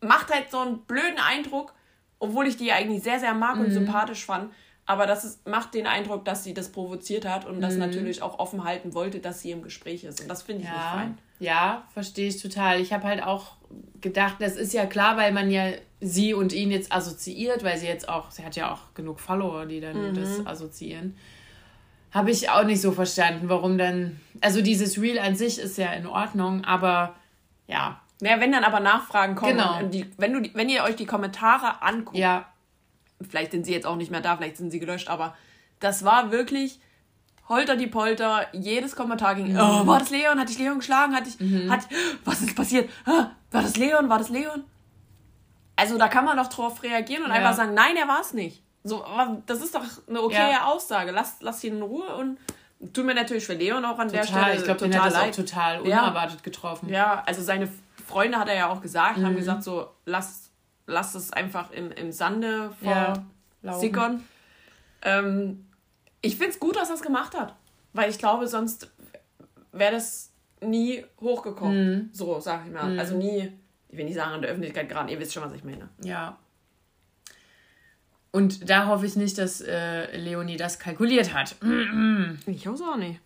macht 0.00 0.32
halt 0.34 0.50
so 0.50 0.58
einen 0.60 0.78
blöden 0.80 1.18
Eindruck, 1.18 1.72
obwohl 2.18 2.46
ich 2.48 2.56
die 2.56 2.72
eigentlich 2.72 3.02
sehr, 3.04 3.20
sehr 3.20 3.34
mag 3.34 3.56
Mhm. 3.56 3.66
und 3.66 3.70
sympathisch 3.70 4.24
fand. 4.26 4.52
Aber 4.86 5.06
das 5.06 5.24
ist, 5.24 5.46
macht 5.46 5.74
den 5.74 5.86
Eindruck, 5.86 6.24
dass 6.24 6.42
sie 6.42 6.54
das 6.54 6.70
provoziert 6.72 7.24
hat 7.24 7.44
und 7.46 7.58
Mhm. 7.58 7.60
das 7.60 7.76
natürlich 7.76 8.22
auch 8.22 8.40
offen 8.40 8.64
halten 8.64 8.94
wollte, 8.94 9.20
dass 9.20 9.40
sie 9.40 9.52
im 9.52 9.62
Gespräch 9.62 10.02
ist. 10.02 10.20
Und 10.20 10.28
das 10.28 10.42
finde 10.42 10.62
ich 10.64 10.68
nicht 10.68 10.76
Ja, 10.76 10.90
fein. 10.90 11.18
ja 11.38 11.84
verstehe 11.94 12.28
ich 12.28 12.42
total. 12.42 12.80
Ich 12.80 12.92
habe 12.92 13.04
halt 13.04 13.22
auch 13.22 13.52
gedacht, 14.00 14.36
das 14.40 14.56
ist 14.56 14.72
ja 14.72 14.86
klar, 14.86 15.16
weil 15.16 15.32
man 15.32 15.50
ja 15.50 15.70
sie 16.00 16.32
und 16.34 16.52
ihn 16.52 16.70
jetzt 16.70 16.92
assoziiert, 16.92 17.62
weil 17.62 17.76
sie 17.78 17.86
jetzt 17.86 18.08
auch, 18.08 18.30
sie 18.30 18.44
hat 18.44 18.56
ja 18.56 18.72
auch 18.72 18.94
genug 18.94 19.20
Follower, 19.20 19.66
die 19.66 19.80
dann 19.80 20.10
Mhm. 20.10 20.14
das 20.14 20.46
assoziieren. 20.46 21.16
Habe 22.12 22.30
ich 22.30 22.50
auch 22.50 22.64
nicht 22.64 22.80
so 22.80 22.90
verstanden, 22.92 23.48
warum 23.48 23.78
dann. 23.78 24.18
Also 24.40 24.62
dieses 24.62 25.00
Reel 25.00 25.18
an 25.18 25.36
sich 25.36 25.58
ist 25.60 25.78
ja 25.78 25.92
in 25.92 26.06
Ordnung, 26.06 26.64
aber 26.64 27.14
ja, 27.68 28.00
Ja, 28.22 28.38
wenn 28.40 28.52
dann 28.52 28.64
aber 28.64 28.80
Nachfragen 28.80 29.34
kommen, 29.34 29.56
Genau. 29.56 29.78
und 29.78 29.94
die, 29.94 30.04
wenn, 30.18 30.32
du, 30.34 30.50
wenn 30.54 30.68
ihr 30.68 30.82
euch 30.82 30.96
die 30.96 31.06
Kommentare 31.06 31.80
anguckt, 31.82 32.18
ja, 32.18 32.46
vielleicht 33.26 33.52
sind 33.52 33.64
sie 33.64 33.72
jetzt 33.72 33.86
auch 33.86 33.96
nicht 33.96 34.10
mehr 34.10 34.20
da, 34.20 34.36
vielleicht 34.36 34.56
sind 34.58 34.70
sie 34.70 34.78
gelöscht, 34.80 35.08
aber 35.08 35.34
das 35.78 36.04
war 36.04 36.30
wirklich 36.32 36.80
holter 37.50 37.76
die 37.76 37.86
Polter, 37.88 38.46
jedes 38.52 38.96
Kommentar 38.96 39.34
ging, 39.34 39.52
Mhm. 39.52 39.58
oh, 39.58 39.86
war 39.86 39.98
das 39.98 40.08
Leon, 40.08 40.38
hat 40.40 40.48
dich 40.48 40.58
Leon 40.58 40.78
geschlagen, 40.78 41.14
hat 41.14 41.26
dich, 41.26 41.36
hat, 41.68 41.80
was 42.24 42.40
ist 42.40 42.56
passiert, 42.56 42.88
war 43.04 43.32
das 43.50 43.76
Leon, 43.76 44.08
war 44.08 44.16
das 44.18 44.30
Leon? 44.30 44.64
Also 45.76 45.98
da 45.98 46.08
kann 46.08 46.24
man 46.24 46.36
doch 46.36 46.46
drauf 46.48 46.82
reagieren 46.82 47.24
und 47.24 47.30
Ja. 47.30 47.36
einfach 47.36 47.54
sagen, 47.54 47.74
nein, 47.74 47.96
er 47.96 48.08
war 48.08 48.20
es 48.20 48.32
nicht. 48.32 48.62
So, 48.84 49.04
das 49.46 49.60
ist 49.60 49.74
doch 49.74 49.82
eine 50.08 50.22
okaye 50.22 50.52
Ja. 50.52 50.64
Aussage, 50.66 51.10
lass, 51.10 51.36
lass 51.40 51.62
ihn 51.64 51.76
in 51.76 51.82
Ruhe 51.82 52.14
und 52.16 52.38
tut 52.94 53.04
mir 53.04 53.14
natürlich 53.14 53.44
für 53.44 53.54
Leon 53.54 53.84
auch 53.84 53.98
an 53.98 54.08
der 54.08 54.22
total. 54.24 54.42
Stelle 54.44 54.56
Ich 54.56 54.64
glaube, 54.64 54.80
den 54.80 54.90
total 54.92 55.04
hat 55.06 55.12
das 55.12 55.18
auch 55.20 55.24
leid. 55.26 55.36
total 55.36 55.86
Ja. 55.86 56.02
unerwartet 56.02 56.42
getroffen. 56.42 56.88
Ja, 56.88 57.22
also 57.26 57.42
seine 57.42 57.68
Freunde 58.06 58.38
hat 58.38 58.48
er 58.48 58.54
ja 58.54 58.68
auch 58.70 58.80
gesagt, 58.80 59.18
Mhm. 59.18 59.26
haben 59.26 59.36
gesagt 59.36 59.62
so, 59.64 59.88
lass, 60.06 60.50
lass 60.86 61.14
es 61.14 61.32
einfach 61.32 61.70
im, 61.72 61.90
im 61.92 62.10
Sande 62.12 62.70
Ja, 62.80 63.14
vor 63.14 63.22
laufen. 63.62 63.80
sickern. 63.80 64.24
Ähm, 65.02 65.66
ich 66.22 66.36
finde 66.36 66.52
es 66.52 66.60
gut, 66.60 66.76
dass 66.76 66.88
er 66.88 66.96
es 66.96 67.02
gemacht 67.02 67.36
hat, 67.36 67.54
weil 67.92 68.10
ich 68.10 68.18
glaube, 68.18 68.46
sonst 68.46 68.90
wäre 69.72 69.92
das 69.92 70.32
nie 70.60 71.04
hochgekommen. 71.20 71.90
Mhm. 71.90 72.10
So, 72.12 72.40
sag 72.40 72.66
ich 72.66 72.72
mal. 72.72 72.98
Also 72.98 73.16
nie, 73.16 73.52
ich 73.88 73.96
will 73.96 74.04
nicht 74.04 74.14
sagen 74.14 74.34
in 74.34 74.42
der 74.42 74.50
Öffentlichkeit 74.50 74.88
gerade, 74.88 75.12
ihr 75.12 75.18
wisst 75.18 75.32
schon, 75.32 75.42
was 75.42 75.52
ich 75.52 75.64
meine. 75.64 75.88
Ja. 76.02 76.38
Und 78.32 78.70
da 78.70 78.86
hoffe 78.86 79.06
ich 79.06 79.16
nicht, 79.16 79.38
dass 79.38 79.60
äh, 79.60 80.16
Leonie 80.16 80.56
das 80.56 80.78
kalkuliert 80.78 81.34
hat. 81.34 81.56
Ich 82.46 82.66
hoffe 82.66 82.84
auch 82.84 82.96
nicht. 82.96 83.20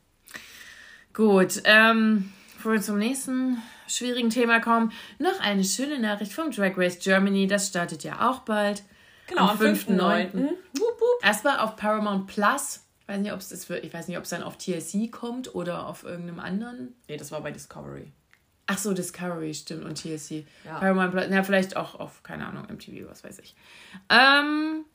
Gut, 1.12 1.62
ähm, 1.64 2.32
bevor 2.56 2.72
wir 2.72 2.80
zum 2.80 2.98
nächsten 2.98 3.58
schwierigen 3.86 4.30
Thema 4.30 4.60
kommen, 4.60 4.92
noch 5.18 5.40
eine 5.40 5.62
schöne 5.62 5.98
Nachricht 5.98 6.32
vom 6.32 6.50
Drag 6.50 6.76
Race 6.76 6.98
Germany. 6.98 7.46
Das 7.46 7.68
startet 7.68 8.02
ja 8.02 8.30
auch 8.30 8.40
bald. 8.40 8.82
Genau, 9.26 9.42
am, 9.42 9.50
Am 9.50 9.58
5.9. 9.58 9.88
5.9.. 9.90 10.34
Wupp, 10.40 11.00
wupp. 11.00 11.22
Erstmal 11.22 11.58
auf 11.58 11.76
Paramount 11.76 12.26
Plus. 12.26 12.83
Ich 13.06 13.08
weiß 13.14 13.20
nicht, 13.20 13.32
ob 13.32 13.38
es 13.40 13.50
das 13.50 13.68
wird. 13.68 13.84
Ich 13.84 13.92
weiß 13.92 14.08
nicht, 14.08 14.16
ob 14.16 14.24
es 14.24 14.30
dann 14.30 14.42
auf 14.42 14.56
TLC 14.56 15.12
kommt 15.12 15.54
oder 15.54 15.86
auf 15.86 16.04
irgendeinem 16.04 16.40
anderen. 16.40 16.94
Nee, 17.08 17.18
das 17.18 17.30
war 17.32 17.42
bei 17.42 17.50
Discovery. 17.50 18.10
Ach 18.66 18.78
so, 18.78 18.94
Discovery, 18.94 19.52
stimmt, 19.52 19.84
und 19.84 20.02
TLC. 20.02 20.46
Ja. 20.64 20.78
Paramount 20.78 21.12
Plus, 21.12 21.26
na, 21.28 21.42
vielleicht 21.42 21.76
auch 21.76 21.94
auf, 22.00 22.22
keine 22.22 22.46
Ahnung, 22.46 22.64
MTV, 22.72 23.06
was 23.10 23.22
weiß 23.22 23.40
ich. 23.40 23.54
Ähm, 24.08 24.86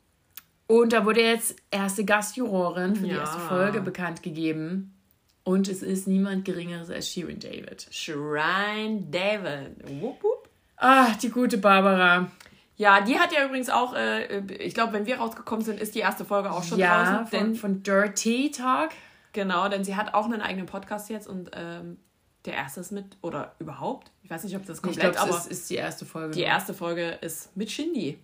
und 0.65 0.91
da 0.91 1.05
wurde 1.05 1.21
jetzt 1.21 1.55
erste 1.69 2.03
Gastjurorin 2.03 2.95
für 2.95 3.03
die 3.05 3.11
Ja. 3.11 3.19
erste 3.19 3.39
Folge 3.41 3.79
bekannt 3.81 4.23
gegeben. 4.23 4.95
Und 5.43 5.67
es 5.67 5.83
ist 5.83 6.07
niemand 6.07 6.45
Geringeres 6.45 6.89
als 6.89 7.09
Shirin 7.09 7.39
David. 7.39 7.87
Shrine 7.91 9.03
David. 9.11 9.83
Wupp, 10.01 10.23
wupp. 10.23 10.49
Ah, 10.77 11.11
die 11.21 11.29
gute 11.29 11.57
Barbara. 11.59 12.31
Ja, 12.79 13.01
die 13.01 13.19
hat 13.19 13.33
ja 13.33 13.45
übrigens 13.45 13.69
auch, 13.69 13.93
äh, 13.93 14.39
ich 14.55 14.73
glaube, 14.73 14.93
wenn 14.93 15.05
wir 15.05 15.17
rausgekommen 15.19 15.65
sind, 15.65 15.81
ist 15.81 15.95
die 15.95 15.99
erste 15.99 16.23
Folge 16.23 16.49
auch 16.49 16.63
schon 16.63 16.79
ja, 16.79 17.03
draußen. 17.03 17.27
von, 17.27 17.39
Denn, 17.39 17.55
von 17.55 17.83
Dirty 17.83 18.51
Talk. 18.51 18.91
genau, 19.33 19.67
denn 19.67 19.83
sie 19.83 19.97
hat 19.97 20.13
auch 20.13 20.23
einen 20.25 20.41
eigenen 20.41 20.65
Podcast 20.65 21.09
jetzt 21.09 21.27
und 21.27 21.51
ähm, 21.53 21.97
der 22.45 22.53
erste 22.53 22.79
ist 22.79 22.93
mit, 22.93 23.17
oder 23.21 23.53
überhaupt, 23.59 24.11
ich 24.23 24.29
weiß 24.29 24.45
nicht, 24.45 24.55
ob 24.55 24.65
das 24.65 24.77
Ich 24.77 24.83
komplett, 24.83 25.11
glaube, 25.11 25.29
aber 25.29 25.37
es 25.37 25.45
ist, 25.47 25.51
ist 25.51 25.69
die 25.69 25.75
erste 25.75 26.05
Folge. 26.05 26.33
die 26.33 26.41
erste 26.41 26.73
Folge 26.73 27.09
ist 27.21 27.53
mit 27.57 27.69
Shindy. 27.69 28.17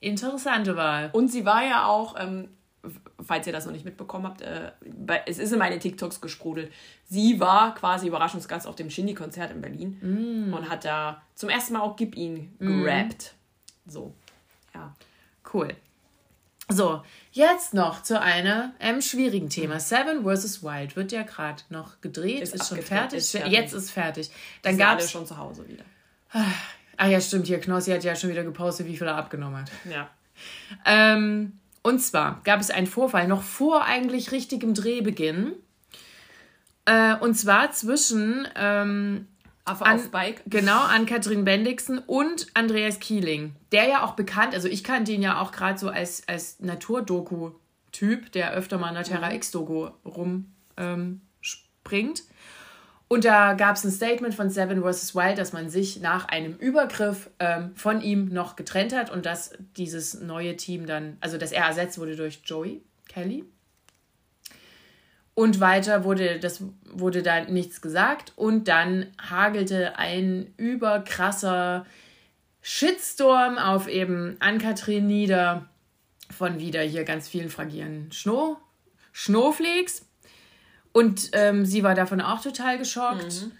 Interessante 0.00 0.76
Wahl. 0.76 1.08
Und 1.12 1.28
sie 1.28 1.44
war 1.46 1.64
ja 1.64 1.86
auch, 1.86 2.16
ähm, 2.18 2.48
falls 3.22 3.46
ihr 3.46 3.52
das 3.54 3.64
noch 3.66 3.72
nicht 3.72 3.84
mitbekommen 3.86 4.26
habt, 4.26 4.42
äh, 4.42 4.72
bei, 4.94 5.22
es 5.26 5.38
ist 5.38 5.52
in 5.52 5.58
meine 5.58 5.78
TikToks 5.78 6.20
gesprudelt. 6.20 6.70
Sie 7.04 7.40
war 7.40 7.74
quasi 7.74 8.08
Überraschungsgast 8.08 8.66
auf 8.66 8.76
dem 8.76 8.90
Shindy-Konzert 8.90 9.50
in 9.52 9.60
Berlin 9.62 9.98
Mm. 10.50 10.54
und 10.54 10.68
hat 10.68 10.84
da 10.84 11.22
zum 11.34 11.48
ersten 11.48 11.72
Mal 11.74 11.80
auch 11.80 11.96
Gib 11.96 12.14
ihn 12.16 12.54
gerappt. 12.58 13.36
So, 13.86 14.14
ja. 14.74 14.94
Cool. 15.52 15.74
So, 16.68 17.02
jetzt 17.32 17.74
noch 17.74 18.02
zu 18.02 18.20
einem 18.20 18.70
ähm, 18.78 19.02
schwierigen 19.02 19.50
Thema. 19.50 19.80
Seven 19.80 20.22
vs. 20.24 20.62
Wild 20.62 20.94
wird 20.94 21.10
ja 21.10 21.22
gerade 21.24 21.62
noch 21.68 22.00
gedreht, 22.00 22.42
Ist 22.42 22.54
ist, 22.54 22.68
schon 22.68 22.80
fertig. 22.80 23.18
ist 23.18 23.32
fertig. 23.32 23.52
Jetzt 23.52 23.72
ist 23.72 23.90
fertig. 23.90 24.30
Dann 24.62 24.78
gab 24.78 25.00
es. 25.00 25.10
schon 25.10 25.26
zu 25.26 25.36
Hause 25.36 25.66
wieder. 25.68 25.84
Ah 26.96 27.08
ja, 27.08 27.20
stimmt, 27.20 27.48
hier 27.48 27.58
Knossi 27.60 27.90
hat 27.90 28.04
ja 28.04 28.14
schon 28.14 28.30
wieder 28.30 28.44
gepostet, 28.44 28.86
wie 28.86 28.96
viel 28.96 29.06
er 29.06 29.16
abgenommen 29.16 29.62
hat. 29.62 29.70
Ja. 29.90 30.10
Ähm, 30.84 31.58
und 31.82 31.98
zwar 32.00 32.40
gab 32.44 32.60
es 32.60 32.70
einen 32.70 32.86
Vorfall 32.86 33.26
noch 33.26 33.42
vor 33.42 33.84
eigentlich 33.84 34.30
richtigem 34.30 34.74
Drehbeginn. 34.74 35.54
Äh, 36.84 37.16
und 37.16 37.34
zwar 37.34 37.72
zwischen 37.72 38.46
ähm, 38.54 39.26
Affe 39.70 39.86
An- 39.86 39.96
auf 39.96 40.10
Bike. 40.10 40.42
Genau, 40.46 40.80
an 40.82 41.06
Katrin 41.06 41.44
Bendixen 41.44 41.98
und 41.98 42.46
Andreas 42.54 42.98
Kieling. 43.00 43.54
Der 43.72 43.88
ja 43.88 44.04
auch 44.04 44.14
bekannt, 44.14 44.54
also 44.54 44.68
ich 44.68 44.84
kannte 44.84 45.12
ihn 45.12 45.22
ja 45.22 45.40
auch 45.40 45.52
gerade 45.52 45.78
so 45.78 45.88
als, 45.88 46.26
als 46.28 46.60
Naturdoku-Typ, 46.60 48.32
der 48.32 48.52
öfter 48.52 48.78
mal 48.78 48.88
in 48.88 48.94
der 48.94 49.04
Terra 49.04 49.32
X-Doku 49.32 49.88
rumspringt. 50.04 50.50
Ähm, 50.76 51.20
und 53.12 53.24
da 53.24 53.54
gab 53.54 53.74
es 53.74 53.82
ein 53.82 53.90
Statement 53.90 54.34
von 54.36 54.50
Seven 54.50 54.82
vs. 54.82 55.16
Wild, 55.16 55.36
dass 55.38 55.52
man 55.52 55.68
sich 55.68 56.00
nach 56.00 56.26
einem 56.28 56.54
Übergriff 56.54 57.28
ähm, 57.40 57.72
von 57.74 58.00
ihm 58.00 58.26
noch 58.26 58.54
getrennt 58.54 58.94
hat 58.94 59.10
und 59.10 59.26
dass 59.26 59.52
dieses 59.76 60.20
neue 60.20 60.56
Team 60.56 60.86
dann, 60.86 61.16
also 61.20 61.36
dass 61.36 61.50
er 61.50 61.64
ersetzt 61.64 61.98
wurde 61.98 62.14
durch 62.14 62.42
Joey 62.44 62.82
Kelly. 63.08 63.44
Und 65.40 65.58
weiter 65.58 66.04
wurde, 66.04 66.38
das 66.38 66.62
wurde 66.84 67.22
da 67.22 67.40
nichts 67.44 67.80
gesagt. 67.80 68.34
Und 68.36 68.68
dann 68.68 69.06
hagelte 69.18 69.96
ein 69.96 70.52
überkrasser 70.58 71.86
Shitstorm 72.60 73.56
auf 73.56 73.88
eben 73.88 74.36
Ann-Kathrin 74.40 75.06
nieder 75.06 75.66
von 76.30 76.58
wieder 76.58 76.82
hier 76.82 77.04
ganz 77.04 77.26
vielen 77.26 77.48
fragilen 77.48 78.12
Schno 78.12 78.58
Snowflakes. 79.14 80.04
Und 80.92 81.30
ähm, 81.32 81.64
sie 81.64 81.82
war 81.82 81.94
davon 81.94 82.20
auch 82.20 82.42
total 82.42 82.76
geschockt. 82.76 83.40
Mhm. 83.40 83.52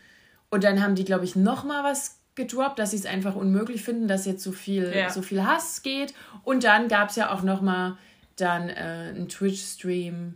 Und 0.51 0.65
dann 0.65 0.83
haben 0.83 0.97
die, 0.97 1.07
glaube 1.07 1.25
ich, 1.25 1.35
noch 1.35 1.65
mal 1.65 1.83
was 1.83 2.21
gedroppt, 2.35 2.79
dass 2.79 2.91
sie 2.91 2.99
es 2.99 3.07
einfach 3.07 3.37
unmöglich 3.37 3.83
finden, 3.83 4.07
dass 4.07 4.27
jetzt 4.27 4.43
so 4.43 4.53
viel, 4.53 4.93
ja. 4.95 5.09
so 5.09 5.23
viel 5.23 5.47
Hass 5.47 5.81
geht. 5.81 6.13
Und 6.45 6.63
dann 6.65 6.89
gab 6.89 7.09
es 7.09 7.17
ja 7.17 7.33
auch 7.33 7.43
noch 7.43 7.63
mal 7.63 7.97
dann 8.37 8.69
äh, 8.69 9.15
einen 9.15 9.31
Twitch-Stream, 9.31 10.35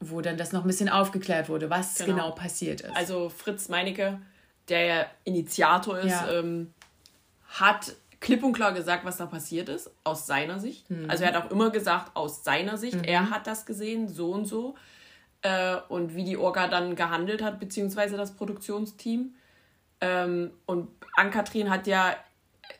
wo 0.00 0.20
dann 0.20 0.36
das 0.36 0.52
noch 0.52 0.62
ein 0.62 0.66
bisschen 0.66 0.88
aufgeklärt 0.88 1.48
wurde, 1.48 1.70
was 1.70 1.96
genau, 1.96 2.14
genau 2.14 2.30
passiert 2.32 2.82
ist. 2.82 2.96
Also 2.96 3.28
Fritz 3.28 3.68
Meinecke, 3.68 4.20
der 4.68 4.84
ja 4.84 5.06
Initiator 5.24 5.98
ist, 5.98 6.10
ja. 6.10 6.32
ähm, 6.32 6.72
hat 7.48 7.94
klipp 8.20 8.42
und 8.42 8.52
klar 8.52 8.72
gesagt, 8.72 9.04
was 9.04 9.16
da 9.16 9.26
passiert 9.26 9.68
ist, 9.68 9.90
aus 10.04 10.26
seiner 10.26 10.58
Sicht. 10.58 10.90
Mhm. 10.90 11.08
Also 11.08 11.24
er 11.24 11.34
hat 11.34 11.44
auch 11.44 11.50
immer 11.50 11.70
gesagt, 11.70 12.12
aus 12.14 12.44
seiner 12.44 12.76
Sicht, 12.76 12.96
mhm. 12.96 13.04
er 13.04 13.30
hat 13.30 13.46
das 13.46 13.66
gesehen, 13.66 14.08
so 14.08 14.32
und 14.32 14.46
so. 14.46 14.76
Äh, 15.42 15.76
und 15.88 16.14
wie 16.14 16.24
die 16.24 16.36
Orga 16.36 16.68
dann 16.68 16.96
gehandelt 16.96 17.42
hat, 17.42 17.60
beziehungsweise 17.60 18.16
das 18.16 18.32
Produktionsteam. 18.32 19.34
Ähm, 20.00 20.50
und 20.66 20.88
Ann-Kathrin 21.16 21.70
hat 21.70 21.86
ja 21.86 22.16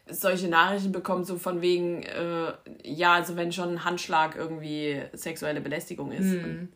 solche 0.08 0.48
Nachrichten 0.48 0.92
bekommen, 0.92 1.24
so 1.24 1.36
von 1.36 1.60
wegen, 1.60 2.02
äh, 2.02 2.52
ja, 2.82 3.14
also 3.14 3.36
wenn 3.36 3.52
schon 3.52 3.70
ein 3.70 3.84
Handschlag 3.84 4.36
irgendwie 4.36 5.02
sexuelle 5.12 5.60
Belästigung 5.60 6.12
ist. 6.12 6.26
Mhm. 6.26 6.68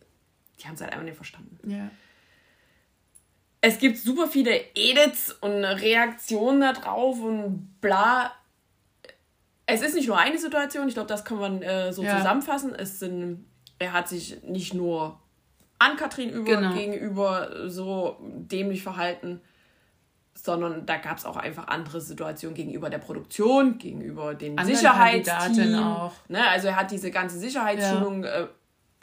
Die 0.60 0.66
haben 0.66 0.74
es 0.74 0.80
halt 0.80 0.92
einfach 0.92 1.04
nicht 1.04 1.16
verstanden. 1.16 1.58
Ja. 1.70 1.90
Es 3.60 3.78
gibt 3.78 3.98
super 3.98 4.26
viele 4.26 4.58
Edits 4.74 5.32
und 5.40 5.64
Reaktionen 5.64 6.60
da 6.60 6.72
drauf 6.72 7.20
und 7.20 7.80
bla. 7.80 8.32
Es 9.66 9.82
ist 9.82 9.94
nicht 9.94 10.08
nur 10.08 10.18
eine 10.18 10.36
Situation, 10.36 10.88
ich 10.88 10.94
glaube, 10.94 11.08
das 11.08 11.24
kann 11.24 11.38
man 11.38 11.62
äh, 11.62 11.92
so 11.92 12.02
ja. 12.02 12.18
zusammenfassen. 12.18 12.74
Es 12.74 12.98
sind, 12.98 13.46
er 13.78 13.92
hat 13.92 14.08
sich 14.08 14.42
nicht 14.42 14.74
nur 14.74 15.20
an 15.78 15.96
Katrin 15.96 16.30
über, 16.30 16.56
genau. 16.56 16.74
gegenüber 16.74 17.68
so 17.70 18.18
dämlich 18.20 18.82
verhalten, 18.82 19.40
sondern 20.34 20.86
da 20.86 20.96
gab 20.96 21.18
es 21.18 21.24
auch 21.24 21.36
einfach 21.36 21.68
andere 21.68 22.00
Situationen 22.00 22.54
gegenüber 22.54 22.90
der 22.90 22.98
Produktion, 22.98 23.78
gegenüber 23.78 24.34
den 24.34 24.58
Sicherheitsteam. 24.58 25.74
auch. 25.76 26.12
Ne, 26.28 26.46
also 26.48 26.68
er 26.68 26.76
hat 26.76 26.90
diese 26.90 27.10
ganze 27.10 27.38
Sicherheitsschulung 27.38 28.24
ja. 28.24 28.42
äh, 28.42 28.48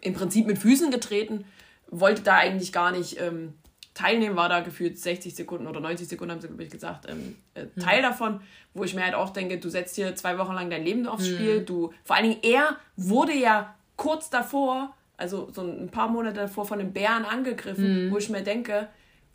im 0.02 0.14
Prinzip 0.14 0.48
mit 0.48 0.58
Füßen 0.58 0.92
getreten, 0.92 1.46
wollte 1.90 2.22
da 2.22 2.38
eigentlich 2.38 2.72
gar 2.72 2.92
nicht 2.92 3.20
ähm, 3.20 3.54
teilnehmen, 3.94 4.36
war 4.36 4.50
da 4.50 4.62
gefühlt 4.62 4.98
60 4.98 5.36
Sekunden 5.36 5.68
oder 5.68 5.80
90 5.80 6.08
Sekunden, 6.08 6.32
haben 6.32 6.42
sie, 6.42 6.48
glaube 6.48 6.64
ich, 6.64 6.70
gesagt, 6.70 7.10
ähm, 7.10 7.36
äh, 7.54 7.62
hm. 7.62 7.84
Teil 7.84 8.02
davon, 8.02 8.42
wo 8.74 8.84
ich 8.84 8.96
mir 8.96 9.04
halt 9.04 9.16
auch 9.16 9.32
denke, 9.32 9.58
du 9.58 9.70
setzt 9.70 9.96
hier 9.96 10.16
zwei 10.16 10.38
Wochen 10.38 10.54
lang 10.54 10.70
dein 10.70 10.86
Leben 10.86 11.08
aufs 11.08 11.28
hm. 11.28 11.36
Spiel. 11.36 11.62
Du, 11.62 11.94
vor 12.04 12.16
allen 12.16 12.30
Dingen, 12.30 12.40
er 12.44 12.78
wurde 12.96 13.34
ja 13.34 13.76
kurz 13.96 14.30
davor, 14.30 14.96
also 15.18 15.50
so 15.52 15.62
ein 15.62 15.90
paar 15.90 16.08
Monate 16.08 16.36
davor 16.36 16.66
von 16.66 16.80
den 16.80 16.94
Bären 16.94 17.26
angegriffen, 17.26 17.86
hm. 17.86 18.12
wo 18.12 18.18
ich 18.18 18.30
mir 18.30 18.42
denke, 18.42 18.88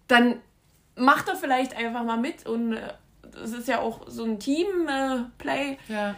dann 0.08 0.36
macht 0.96 1.28
er 1.28 1.36
vielleicht 1.36 1.76
einfach 1.76 2.04
mal 2.04 2.18
mit 2.18 2.46
und 2.46 2.78
es 3.42 3.52
äh, 3.52 3.58
ist 3.58 3.68
ja 3.68 3.80
auch 3.80 4.08
so 4.08 4.24
ein 4.24 4.38
Team-Play. 4.38 5.78
Äh, 5.88 5.92
ja. 5.92 6.16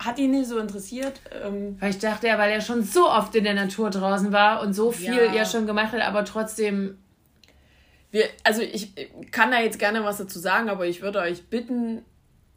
Hat 0.00 0.18
ihn 0.18 0.30
nicht 0.30 0.48
so 0.48 0.58
interessiert. 0.58 1.20
Ähm, 1.30 1.76
weil 1.78 1.90
ich 1.90 1.98
dachte 1.98 2.26
ja, 2.26 2.38
weil 2.38 2.50
er 2.50 2.62
schon 2.62 2.82
so 2.82 3.10
oft 3.10 3.34
in 3.34 3.44
der 3.44 3.52
Natur 3.52 3.90
draußen 3.90 4.32
war 4.32 4.62
und 4.62 4.72
so 4.72 4.90
viel 4.90 5.14
ja, 5.14 5.34
ja 5.34 5.44
schon 5.44 5.66
gemacht 5.66 5.92
hat, 5.92 6.00
aber 6.00 6.24
trotzdem. 6.24 6.96
Wir, 8.10 8.24
also 8.42 8.62
ich 8.62 8.92
kann 9.30 9.50
da 9.50 9.60
jetzt 9.60 9.78
gerne 9.78 10.02
was 10.02 10.16
dazu 10.16 10.38
sagen, 10.38 10.70
aber 10.70 10.86
ich 10.86 11.02
würde 11.02 11.20
euch 11.20 11.48
bitten, 11.48 12.02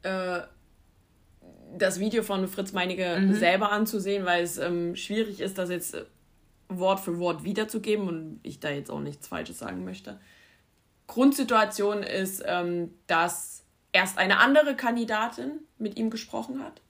äh, 0.01 0.39
das 1.77 1.99
Video 1.99 2.23
von 2.23 2.47
Fritz 2.47 2.71
Meinecke 2.71 3.19
mhm. 3.19 3.35
selber 3.35 3.71
anzusehen, 3.71 4.25
weil 4.25 4.43
es 4.43 4.57
ähm, 4.57 4.95
schwierig 4.95 5.41
ist, 5.41 5.57
das 5.57 5.69
jetzt 5.69 5.97
Wort 6.69 7.01
für 7.01 7.19
Wort 7.19 7.43
wiederzugeben 7.43 8.07
und 8.07 8.39
ich 8.43 8.61
da 8.61 8.69
jetzt 8.69 8.89
auch 8.89 9.01
nichts 9.01 9.27
Falsches 9.27 9.59
sagen 9.59 9.83
möchte. 9.83 10.19
Grundsituation 11.07 12.03
ist, 12.03 12.41
ähm, 12.45 12.91
dass 13.07 13.65
erst 13.91 14.17
eine 14.17 14.39
andere 14.39 14.75
Kandidatin 14.75 15.59
mit 15.77 15.97
ihm 15.97 16.09
gesprochen 16.09 16.63
hat 16.63 16.82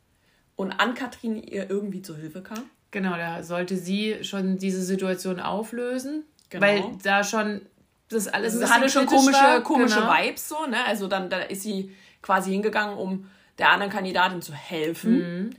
und 0.56 0.72
Ann-Kathrin 0.72 1.42
ihr 1.42 1.70
irgendwie 1.70 2.02
zur 2.02 2.18
Hilfe 2.18 2.42
kam. 2.42 2.64
Genau, 2.92 3.16
da 3.18 3.44
sollte 3.44 3.76
sie 3.76 4.24
schon 4.24 4.58
diese 4.58 4.82
Situation 4.82 5.40
auflösen, 5.40 6.24
genau. 6.50 6.66
weil 6.66 6.84
da 7.02 7.24
schon 7.24 7.62
das 8.10 8.28
alles 8.28 8.60
das 8.60 8.72
hatte 8.72 8.90
schon 8.90 9.08
komische, 9.08 9.34
war. 9.34 9.62
komische 9.62 10.00
genau. 10.00 10.12
Vibes 10.12 10.48
so, 10.48 10.66
ne? 10.68 10.86
Also 10.86 11.08
dann 11.08 11.30
da 11.30 11.40
ist 11.40 11.64
sie 11.64 11.92
quasi 12.22 12.52
hingegangen, 12.52 12.98
um 12.98 13.30
der 13.58 13.72
anderen 13.72 13.92
Kandidatin 13.92 14.42
zu 14.42 14.54
helfen. 14.54 15.46
Mhm. 15.46 15.50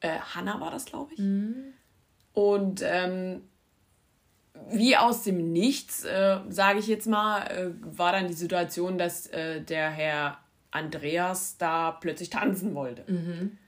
Äh, 0.00 0.18
Hannah 0.34 0.60
war 0.60 0.70
das, 0.70 0.86
glaube 0.86 1.12
ich. 1.12 1.18
Mhm. 1.18 1.74
Und 2.32 2.82
ähm, 2.82 3.42
wie 4.70 4.96
aus 4.96 5.22
dem 5.22 5.52
Nichts, 5.52 6.04
äh, 6.04 6.38
sage 6.48 6.78
ich 6.78 6.86
jetzt 6.86 7.06
mal, 7.06 7.42
äh, 7.46 7.70
war 7.80 8.12
dann 8.12 8.28
die 8.28 8.34
Situation, 8.34 8.98
dass 8.98 9.26
äh, 9.28 9.60
der 9.60 9.90
Herr 9.90 10.38
Andreas 10.70 11.58
da 11.58 11.90
plötzlich 11.90 12.30
tanzen 12.30 12.74
wollte. 12.74 13.10
Mhm. 13.10 13.58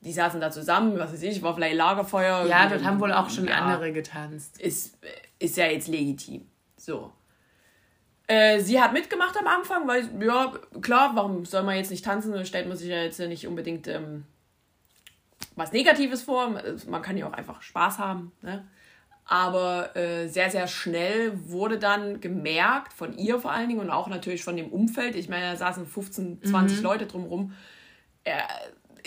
Die 0.00 0.12
saßen 0.12 0.40
da 0.40 0.50
zusammen, 0.50 0.98
was 0.98 1.12
weiß 1.12 1.22
ich, 1.22 1.42
war 1.42 1.54
vielleicht 1.54 1.76
Lagerfeuer. 1.76 2.46
Ja, 2.46 2.68
dort 2.68 2.84
haben 2.84 3.00
wohl 3.00 3.12
auch 3.12 3.30
schon 3.30 3.46
ja, 3.46 3.56
andere 3.56 3.92
getanzt. 3.92 4.60
Ist, 4.60 4.96
ist 5.38 5.56
ja 5.56 5.66
jetzt 5.66 5.88
legitim. 5.88 6.46
So. 6.76 7.12
Äh, 8.28 8.60
sie 8.60 8.80
hat 8.80 8.92
mitgemacht 8.92 9.36
am 9.36 9.46
Anfang, 9.46 9.88
weil, 9.88 10.08
ja, 10.22 10.52
klar, 10.80 11.12
warum 11.14 11.44
soll 11.44 11.62
man 11.64 11.76
jetzt 11.76 11.90
nicht 11.90 12.04
tanzen? 12.04 12.32
Da 12.32 12.44
stellt 12.44 12.68
man 12.68 12.76
sich 12.76 12.88
ja 12.88 13.02
jetzt 13.02 13.18
nicht 13.18 13.46
unbedingt 13.46 13.88
ähm, 13.88 14.24
was 15.56 15.72
Negatives 15.72 16.22
vor. 16.22 16.60
Man 16.86 17.02
kann 17.02 17.16
ja 17.16 17.26
auch 17.26 17.32
einfach 17.32 17.62
Spaß 17.62 17.98
haben. 17.98 18.32
Ne? 18.42 18.66
Aber 19.24 19.96
äh, 19.96 20.28
sehr, 20.28 20.50
sehr 20.50 20.66
schnell 20.68 21.32
wurde 21.48 21.78
dann 21.78 22.20
gemerkt, 22.20 22.92
von 22.92 23.16
ihr 23.16 23.38
vor 23.40 23.52
allen 23.52 23.68
Dingen 23.68 23.80
und 23.80 23.90
auch 23.90 24.08
natürlich 24.08 24.44
von 24.44 24.56
dem 24.56 24.68
Umfeld, 24.68 25.16
ich 25.16 25.28
meine, 25.28 25.50
da 25.50 25.56
saßen 25.56 25.86
15, 25.86 26.44
20 26.44 26.78
mhm. 26.78 26.82
Leute 26.82 27.06
drumherum, 27.06 27.52
er 28.24 28.48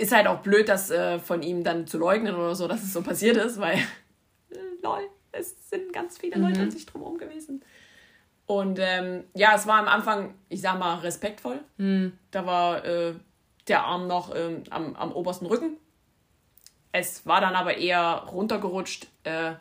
ist 0.01 0.11
halt 0.11 0.27
auch 0.27 0.39
blöd, 0.39 0.67
das 0.67 0.89
äh, 0.89 1.19
von 1.19 1.43
ihm 1.43 1.63
dann 1.63 1.85
zu 1.85 1.97
leugnen 1.97 2.35
oder 2.35 2.55
so, 2.55 2.67
dass 2.67 2.81
es 2.81 2.91
so 2.91 3.01
passiert 3.01 3.37
ist, 3.37 3.59
weil, 3.59 3.75
äh, 3.75 4.57
lol, 4.81 5.07
es 5.31 5.69
sind 5.69 5.93
ganz 5.93 6.17
viele 6.17 6.37
mhm. 6.37 6.47
Leute 6.47 6.61
um 6.63 6.71
sich 6.71 6.85
drumherum 6.85 7.17
gewesen. 7.17 7.63
Und 8.47 8.79
ähm, 8.81 9.23
ja, 9.33 9.55
es 9.55 9.67
war 9.67 9.79
am 9.79 9.87
Anfang, 9.87 10.33
ich 10.49 10.61
sag 10.61 10.79
mal, 10.79 10.95
respektvoll. 10.99 11.59
Mhm. 11.77 12.13
Da 12.31 12.45
war 12.45 12.83
äh, 12.83 13.13
der 13.67 13.85
Arm 13.85 14.07
noch 14.07 14.35
ähm, 14.35 14.63
am, 14.71 14.95
am 14.95 15.11
obersten 15.13 15.45
Rücken. 15.45 15.77
Es 16.91 17.25
war 17.25 17.39
dann 17.39 17.55
aber 17.55 17.77
eher 17.77 18.25
runtergerutscht 18.31 19.07
äh, 19.23 19.53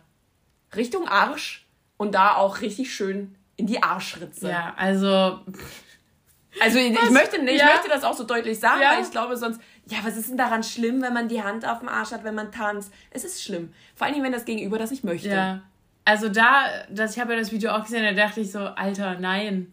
Richtung 0.75 1.07
Arsch 1.07 1.67
und 1.99 2.15
da 2.15 2.35
auch 2.35 2.63
richtig 2.63 2.93
schön 2.93 3.37
in 3.57 3.67
die 3.67 3.83
Arschritze. 3.83 4.49
Ja, 4.49 4.75
also. 4.77 5.41
Also 6.61 6.79
ich, 6.79 6.93
ich 6.93 7.11
möchte, 7.11 7.37
ich 7.37 7.61
ja. 7.61 7.67
möchte 7.67 7.89
das 7.89 8.03
auch 8.03 8.15
so 8.15 8.25
deutlich 8.25 8.59
sagen, 8.59 8.83
ja. 8.83 8.93
weil 8.93 9.03
ich 9.03 9.11
glaube 9.11 9.37
sonst, 9.37 9.61
ja, 9.87 9.99
was 10.03 10.17
ist 10.17 10.31
denn 10.31 10.37
daran 10.37 10.63
schlimm, 10.63 11.01
wenn 11.03 11.13
man 11.13 11.29
die 11.29 11.43
Hand 11.43 11.67
auf 11.67 11.79
dem 11.79 11.89
Arsch 11.89 12.11
hat, 12.11 12.25
wenn 12.25 12.35
man 12.35 12.51
tanzt? 12.51 12.93
Es 13.11 13.25
ist 13.25 13.43
schlimm. 13.43 13.73
Vor 13.95 14.07
allem, 14.07 14.23
wenn 14.23 14.33
das 14.33 14.45
Gegenüber 14.45 14.79
das 14.79 14.91
nicht 14.91 15.05
möchte. 15.05 15.29
Ja. 15.29 15.63
Also 16.05 16.29
da, 16.29 16.65
das, 16.89 17.15
ich 17.15 17.21
habe 17.21 17.35
ja 17.35 17.39
das 17.39 17.53
Video 17.53 17.71
auch 17.71 17.85
gesehen, 17.85 18.03
da 18.03 18.13
dachte 18.13 18.41
ich 18.41 18.51
so, 18.51 18.59
Alter, 18.59 19.19
nein. 19.21 19.73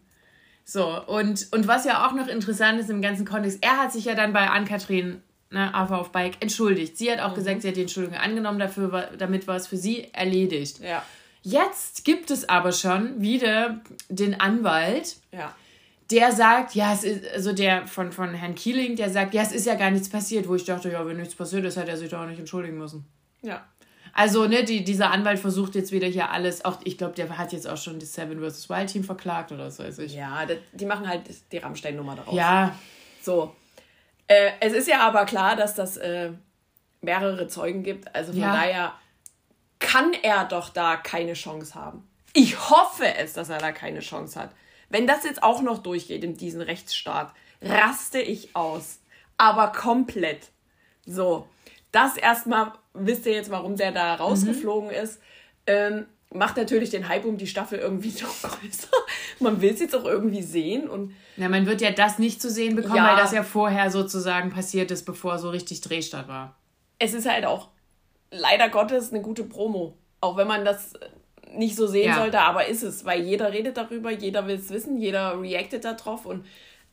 So, 0.64 1.02
und, 1.06 1.48
und 1.52 1.66
was 1.66 1.84
ja 1.84 2.06
auch 2.06 2.12
noch 2.12 2.28
interessant 2.28 2.78
ist 2.78 2.90
im 2.90 3.02
ganzen 3.02 3.24
Kontext, 3.24 3.58
er 3.62 3.78
hat 3.78 3.92
sich 3.92 4.04
ja 4.04 4.14
dann 4.14 4.32
bei 4.32 4.48
Ann-Kathrin 4.48 5.22
ne, 5.50 5.74
AV 5.74 5.90
auf 5.92 6.12
Bike, 6.12 6.36
entschuldigt. 6.40 6.96
Sie 6.96 7.10
hat 7.10 7.20
auch 7.20 7.32
mhm. 7.32 7.36
gesagt, 7.36 7.62
sie 7.62 7.68
hat 7.68 7.76
die 7.76 7.82
Entschuldigung 7.82 8.18
angenommen, 8.18 8.58
dafür, 8.58 9.10
damit 9.16 9.46
war 9.46 9.56
es 9.56 9.66
für 9.66 9.76
sie 9.76 10.12
erledigt. 10.12 10.80
Ja. 10.80 11.02
Jetzt 11.42 12.04
gibt 12.04 12.30
es 12.30 12.48
aber 12.48 12.72
schon 12.72 13.20
wieder 13.20 13.80
den 14.08 14.40
Anwalt, 14.40 15.16
ja. 15.32 15.54
Der 16.10 16.32
sagt, 16.32 16.74
ja, 16.74 16.92
es 16.92 17.04
ist, 17.04 17.30
also 17.32 17.52
der 17.52 17.86
von, 17.86 18.12
von 18.12 18.32
Herrn 18.34 18.54
Keeling, 18.54 18.96
der 18.96 19.10
sagt, 19.10 19.34
ja, 19.34 19.42
es 19.42 19.52
ist 19.52 19.66
ja 19.66 19.74
gar 19.74 19.90
nichts 19.90 20.08
passiert, 20.08 20.48
wo 20.48 20.54
ich 20.54 20.64
dachte, 20.64 20.90
ja, 20.90 21.06
wenn 21.06 21.18
nichts 21.18 21.34
passiert 21.34 21.64
ist, 21.64 21.76
hätte 21.76 21.90
er 21.90 21.96
sich 21.96 22.10
doch 22.10 22.20
auch 22.20 22.26
nicht 22.26 22.38
entschuldigen 22.38 22.78
müssen. 22.78 23.06
Ja. 23.42 23.66
Also, 24.14 24.46
ne, 24.46 24.64
die, 24.64 24.84
dieser 24.84 25.10
Anwalt 25.10 25.38
versucht 25.38 25.74
jetzt 25.74 25.92
wieder 25.92 26.06
hier 26.06 26.30
alles, 26.30 26.64
auch 26.64 26.78
ich 26.84 26.96
glaube, 26.96 27.14
der 27.14 27.36
hat 27.36 27.52
jetzt 27.52 27.68
auch 27.68 27.76
schon 27.76 28.00
das 28.00 28.14
Seven 28.14 28.40
vs. 28.40 28.70
Wild 28.70 28.90
Team 28.90 29.04
verklagt 29.04 29.52
oder 29.52 29.70
so 29.70 29.84
weiß 29.84 29.98
ich. 29.98 30.14
Ja, 30.14 30.46
die 30.72 30.86
machen 30.86 31.06
halt 31.06 31.22
die 31.52 31.58
Rammstein-Nummer 31.58 32.16
daraus. 32.16 32.34
Ja. 32.34 32.74
So. 33.22 33.54
Äh, 34.26 34.52
es 34.60 34.72
ist 34.72 34.88
ja 34.88 35.00
aber 35.06 35.24
klar, 35.26 35.56
dass 35.56 35.74
das 35.74 35.98
äh, 35.98 36.32
mehrere 37.02 37.48
Zeugen 37.48 37.82
gibt. 37.82 38.14
Also 38.14 38.32
von 38.32 38.40
ja. 38.40 38.52
daher 38.52 38.92
kann 39.78 40.12
er 40.22 40.46
doch 40.46 40.70
da 40.70 40.96
keine 40.96 41.34
Chance 41.34 41.74
haben. 41.74 42.08
Ich 42.32 42.70
hoffe 42.70 43.14
es, 43.18 43.34
dass 43.34 43.48
er 43.50 43.58
da 43.58 43.72
keine 43.72 44.00
Chance 44.00 44.40
hat. 44.40 44.50
Wenn 44.88 45.06
das 45.06 45.24
jetzt 45.24 45.42
auch 45.42 45.62
noch 45.62 45.78
durchgeht 45.78 46.24
in 46.24 46.36
diesem 46.36 46.60
Rechtsstaat, 46.60 47.32
raste 47.62 48.20
ich 48.20 48.54
aus. 48.56 49.00
Aber 49.36 49.68
komplett. 49.68 50.50
So, 51.06 51.48
das 51.92 52.16
erstmal, 52.16 52.72
wisst 52.94 53.26
ihr 53.26 53.32
jetzt, 53.32 53.50
warum 53.50 53.76
der 53.76 53.92
da 53.92 54.14
rausgeflogen 54.14 54.90
mhm. 54.90 54.94
ist. 54.94 55.20
Ähm, 55.66 56.06
macht 56.30 56.56
natürlich 56.56 56.90
den 56.90 57.08
Hype 57.08 57.24
um 57.24 57.38
die 57.38 57.46
Staffel 57.46 57.78
irgendwie 57.78 58.10
noch 58.22 58.42
größer. 58.42 58.88
Man 59.40 59.60
will 59.60 59.72
es 59.72 59.80
jetzt 59.80 59.94
auch 59.94 60.04
irgendwie 60.04 60.42
sehen 60.42 60.88
und 60.88 61.14
ja, 61.36 61.48
man 61.48 61.66
wird 61.66 61.80
ja 61.80 61.90
das 61.90 62.18
nicht 62.18 62.42
zu 62.42 62.50
sehen 62.50 62.76
bekommen, 62.76 62.96
ja, 62.96 63.08
weil 63.08 63.16
das 63.16 63.32
ja 63.32 63.42
vorher 63.42 63.90
sozusagen 63.90 64.50
passiert 64.50 64.90
ist, 64.90 65.04
bevor 65.04 65.38
so 65.38 65.50
richtig 65.50 65.80
Drehstart 65.80 66.28
war. 66.28 66.56
Es 66.98 67.14
ist 67.14 67.28
halt 67.28 67.46
auch 67.46 67.68
leider 68.30 68.68
Gottes 68.68 69.12
eine 69.12 69.22
gute 69.22 69.44
Promo, 69.44 69.96
auch 70.20 70.36
wenn 70.36 70.48
man 70.48 70.64
das 70.64 70.94
nicht 71.54 71.76
so 71.76 71.86
sehen 71.86 72.08
Ja. 72.08 72.14
sollte, 72.16 72.40
aber 72.40 72.66
ist 72.66 72.82
es, 72.82 73.04
weil 73.04 73.22
jeder 73.22 73.52
redet 73.52 73.76
darüber, 73.76 74.10
jeder 74.10 74.46
will 74.46 74.56
es 74.56 74.70
wissen, 74.70 74.98
jeder 74.98 75.40
reactet 75.40 75.84
darauf 75.84 76.26
und 76.26 76.44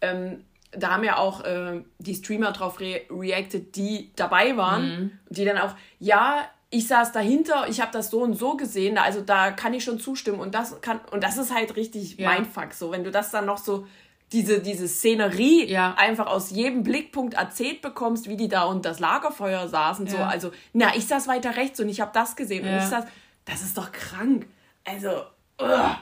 ähm, 0.01 0.43
da 0.71 0.91
haben 0.91 1.03
ja 1.03 1.17
auch 1.17 1.43
äh, 1.43 1.81
die 1.99 2.15
Streamer 2.15 2.51
drauf 2.51 2.79
re 2.79 3.01
reacted, 3.09 3.75
die 3.75 4.11
dabei 4.15 4.57
waren, 4.57 5.19
die 5.29 5.45
dann 5.45 5.57
auch, 5.57 5.73
ja, 5.99 6.39
ich 6.69 6.87
saß 6.87 7.13
dahinter, 7.13 7.67
ich 7.69 7.79
habe 7.79 7.91
das 7.93 8.09
so 8.09 8.21
und 8.21 8.33
so 8.33 8.57
gesehen, 8.57 8.97
also 8.97 9.21
da 9.21 9.51
kann 9.51 9.73
ich 9.73 9.83
schon 9.85 9.99
zustimmen 9.99 10.39
und 10.39 10.53
das 10.53 10.81
kann 10.81 10.99
und 11.11 11.23
das 11.23 11.37
ist 11.37 11.53
halt 11.53 11.75
richtig 11.77 12.17
Ja. 12.17 12.31
Mindfuck, 12.33 12.73
so 12.73 12.91
wenn 12.91 13.03
du 13.05 13.11
das 13.11 13.31
dann 13.31 13.45
noch 13.45 13.57
so 13.59 13.87
diese, 14.33 14.59
diese 14.59 14.87
Szenerie 14.87 15.65
Ja. 15.71 15.93
einfach 15.97 16.25
aus 16.27 16.49
jedem 16.51 16.83
Blickpunkt 16.83 17.35
erzählt 17.35 17.81
bekommst, 17.81 18.27
wie 18.27 18.35
die 18.35 18.47
da 18.49 18.63
und 18.63 18.83
das 18.83 18.99
Lagerfeuer 18.99 19.67
saßen, 19.69 20.07
so, 20.07 20.17
Ja. 20.17 20.25
also, 20.27 20.51
na, 20.73 20.95
ich 20.97 21.07
saß 21.07 21.27
weiter 21.27 21.55
rechts 21.55 21.79
und 21.79 21.87
ich 21.87 22.01
habe 22.01 22.11
das 22.13 22.35
gesehen 22.35 22.63
und 22.65 22.71
Ja. 22.71 22.77
ich 22.79 22.83
saß, 22.85 23.05
das 23.45 23.62
ist 23.62 23.77
doch 23.77 23.91
krank. 23.91 24.47
Also, 24.84 25.23
ugh. 25.62 25.97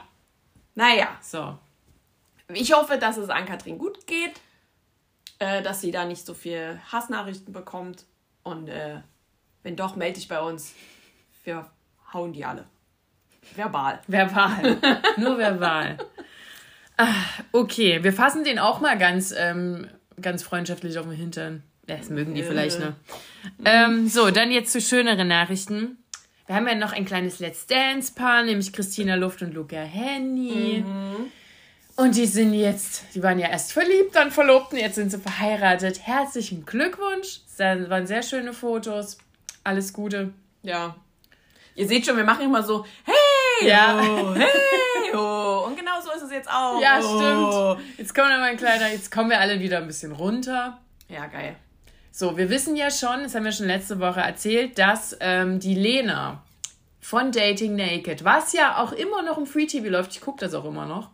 naja, 0.74 1.08
So. 1.20 1.58
ich 2.48 2.72
hoffe, 2.72 2.98
dass 2.98 3.16
es 3.16 3.30
an 3.30 3.46
Katrin 3.46 3.78
gut 3.78 4.06
geht, 4.06 4.40
äh, 5.38 5.62
dass 5.62 5.80
sie 5.80 5.90
da 5.90 6.04
nicht 6.04 6.26
so 6.26 6.34
viel 6.34 6.80
Hassnachrichten 6.90 7.52
bekommt 7.52 8.04
und 8.42 8.68
äh, 8.68 9.00
wenn 9.62 9.76
doch, 9.76 9.96
melde 9.96 10.14
dich 10.16 10.28
bei 10.28 10.40
uns. 10.40 10.74
Wir 11.44 11.66
hauen 12.12 12.32
die 12.32 12.44
alle. 12.44 12.66
Verbal. 13.54 14.00
Verbal. 14.06 14.78
Nur 15.16 15.38
verbal. 15.38 15.98
Ah, 16.96 17.12
okay, 17.52 18.02
wir 18.04 18.12
fassen 18.12 18.44
den 18.44 18.58
auch 18.58 18.80
mal 18.80 18.96
ganz, 18.98 19.34
ähm, 19.36 19.88
ganz 20.20 20.42
freundschaftlich 20.42 20.98
auf 20.98 21.06
den 21.06 21.14
Hintern. 21.14 21.62
Ja, 21.88 21.96
Das 21.96 22.08
mögen 22.08 22.34
die 22.34 22.42
vielleicht, 22.42 22.78
ne? 22.78 22.94
Ähm, 23.64 24.06
so, 24.08 24.30
dann 24.30 24.50
jetzt 24.50 24.72
zu 24.72 24.80
schöneren 24.80 25.28
Nachrichten. 25.28 25.98
Wir 26.46 26.56
haben 26.56 26.68
ja 26.68 26.74
noch 26.74 26.92
ein 26.92 27.06
kleines 27.06 27.38
Let's 27.38 27.66
Dance-Paar, 27.66 28.42
nämlich 28.42 28.72
Christina 28.72 29.14
Luft 29.14 29.40
und 29.42 29.54
Luca 29.54 29.78
Henny. 29.78 30.84
Und 31.96 32.16
die 32.16 32.26
sind 32.26 32.52
jetzt, 32.52 33.04
die 33.14 33.22
waren 33.22 33.38
ja 33.38 33.48
erst 33.48 33.72
verliebt, 33.72 34.14
dann 34.14 34.30
verlobt 34.30 34.72
und 34.72 34.78
jetzt 34.78 34.96
sind 34.96 35.10
sie 35.10 35.18
verheiratet. 35.18 36.00
Herzlichen 36.06 36.66
Glückwunsch. 36.66 37.40
Das 37.56 37.88
waren 37.88 38.06
sehr 38.06 38.22
schöne 38.22 38.52
Fotos. 38.52 39.16
Alles 39.62 39.92
Gute. 39.92 40.34
Ja. 40.62 40.96
Ihr 41.76 41.88
seht 41.88 42.04
schon, 42.04 42.16
wir 42.16 42.24
machen 42.24 42.44
immer 42.44 42.62
so, 42.62 42.84
hey, 43.04 43.68
Ja. 43.68 43.98
oh, 44.02 44.34
hey, 44.34 45.14
oh. 45.14 45.64
Und 45.66 45.76
genau 45.78 46.00
so 46.02 46.12
ist 46.12 46.22
es 46.24 46.30
jetzt 46.30 46.50
auch. 46.50 46.80
Ja, 46.80 47.00
oh. 47.02 47.74
stimmt. 47.76 47.88
Jetzt 47.98 48.14
kommen 48.14 48.28
wir 48.28 48.38
mal 48.38 48.50
ein 48.50 48.56
kleiner, 48.56 48.88
jetzt 48.88 49.10
kommen 49.10 49.30
wir 49.30 49.40
alle 49.40 49.60
wieder 49.60 49.78
ein 49.78 49.86
bisschen 49.86 50.12
runter. 50.12 50.78
Ja, 51.08 51.26
geil. 51.26 51.56
So, 52.16 52.36
wir 52.36 52.48
wissen 52.48 52.76
ja 52.76 52.92
schon, 52.92 53.24
das 53.24 53.34
haben 53.34 53.42
wir 53.44 53.50
schon 53.50 53.66
letzte 53.66 53.98
Woche 53.98 54.20
erzählt, 54.20 54.78
dass 54.78 55.16
ähm, 55.18 55.58
die 55.58 55.74
Lena 55.74 56.44
von 57.00 57.32
Dating 57.32 57.74
Naked, 57.74 58.22
was 58.22 58.52
ja 58.52 58.76
auch 58.80 58.92
immer 58.92 59.22
noch 59.22 59.36
im 59.36 59.46
Free 59.46 59.66
TV 59.66 59.88
läuft, 59.88 60.12
ich 60.12 60.20
gucke 60.20 60.38
das 60.38 60.54
auch 60.54 60.64
immer 60.64 60.86
noch, 60.86 61.10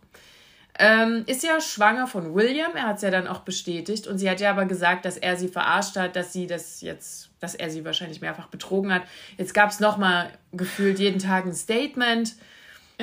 ähm, 0.77 1.23
ist 1.25 1.43
ja 1.43 1.59
schwanger 1.59 2.05
von 2.05 2.35
William. 2.35 2.75
Er 2.75 2.83
hat 2.83 2.97
es 2.97 3.01
ja 3.01 3.09
dann 3.09 3.27
auch 3.27 3.39
bestätigt. 3.39 4.05
Und 4.05 4.19
sie 4.19 4.29
hat 4.29 4.41
ja 4.41 4.51
aber 4.51 4.65
gesagt, 4.65 5.05
dass 5.05 5.17
er 5.17 5.37
sie 5.37 5.47
verarscht 5.47 5.95
hat, 5.95 6.15
dass 6.15 6.33
sie 6.33 6.45
das 6.45 6.81
jetzt, 6.81 7.31
dass 7.39 7.55
er 7.55 7.71
sie 7.71 7.83
wahrscheinlich 7.83 8.21
mehrfach 8.21 8.45
betrogen 8.49 8.93
hat. 8.93 9.01
Jetzt 9.39 9.55
gab 9.55 9.71
es 9.71 9.79
nochmal 9.79 10.29
gefühlt 10.51 10.99
jeden 10.99 11.17
Tag 11.17 11.45
ein 11.45 11.55
Statement. 11.55 12.35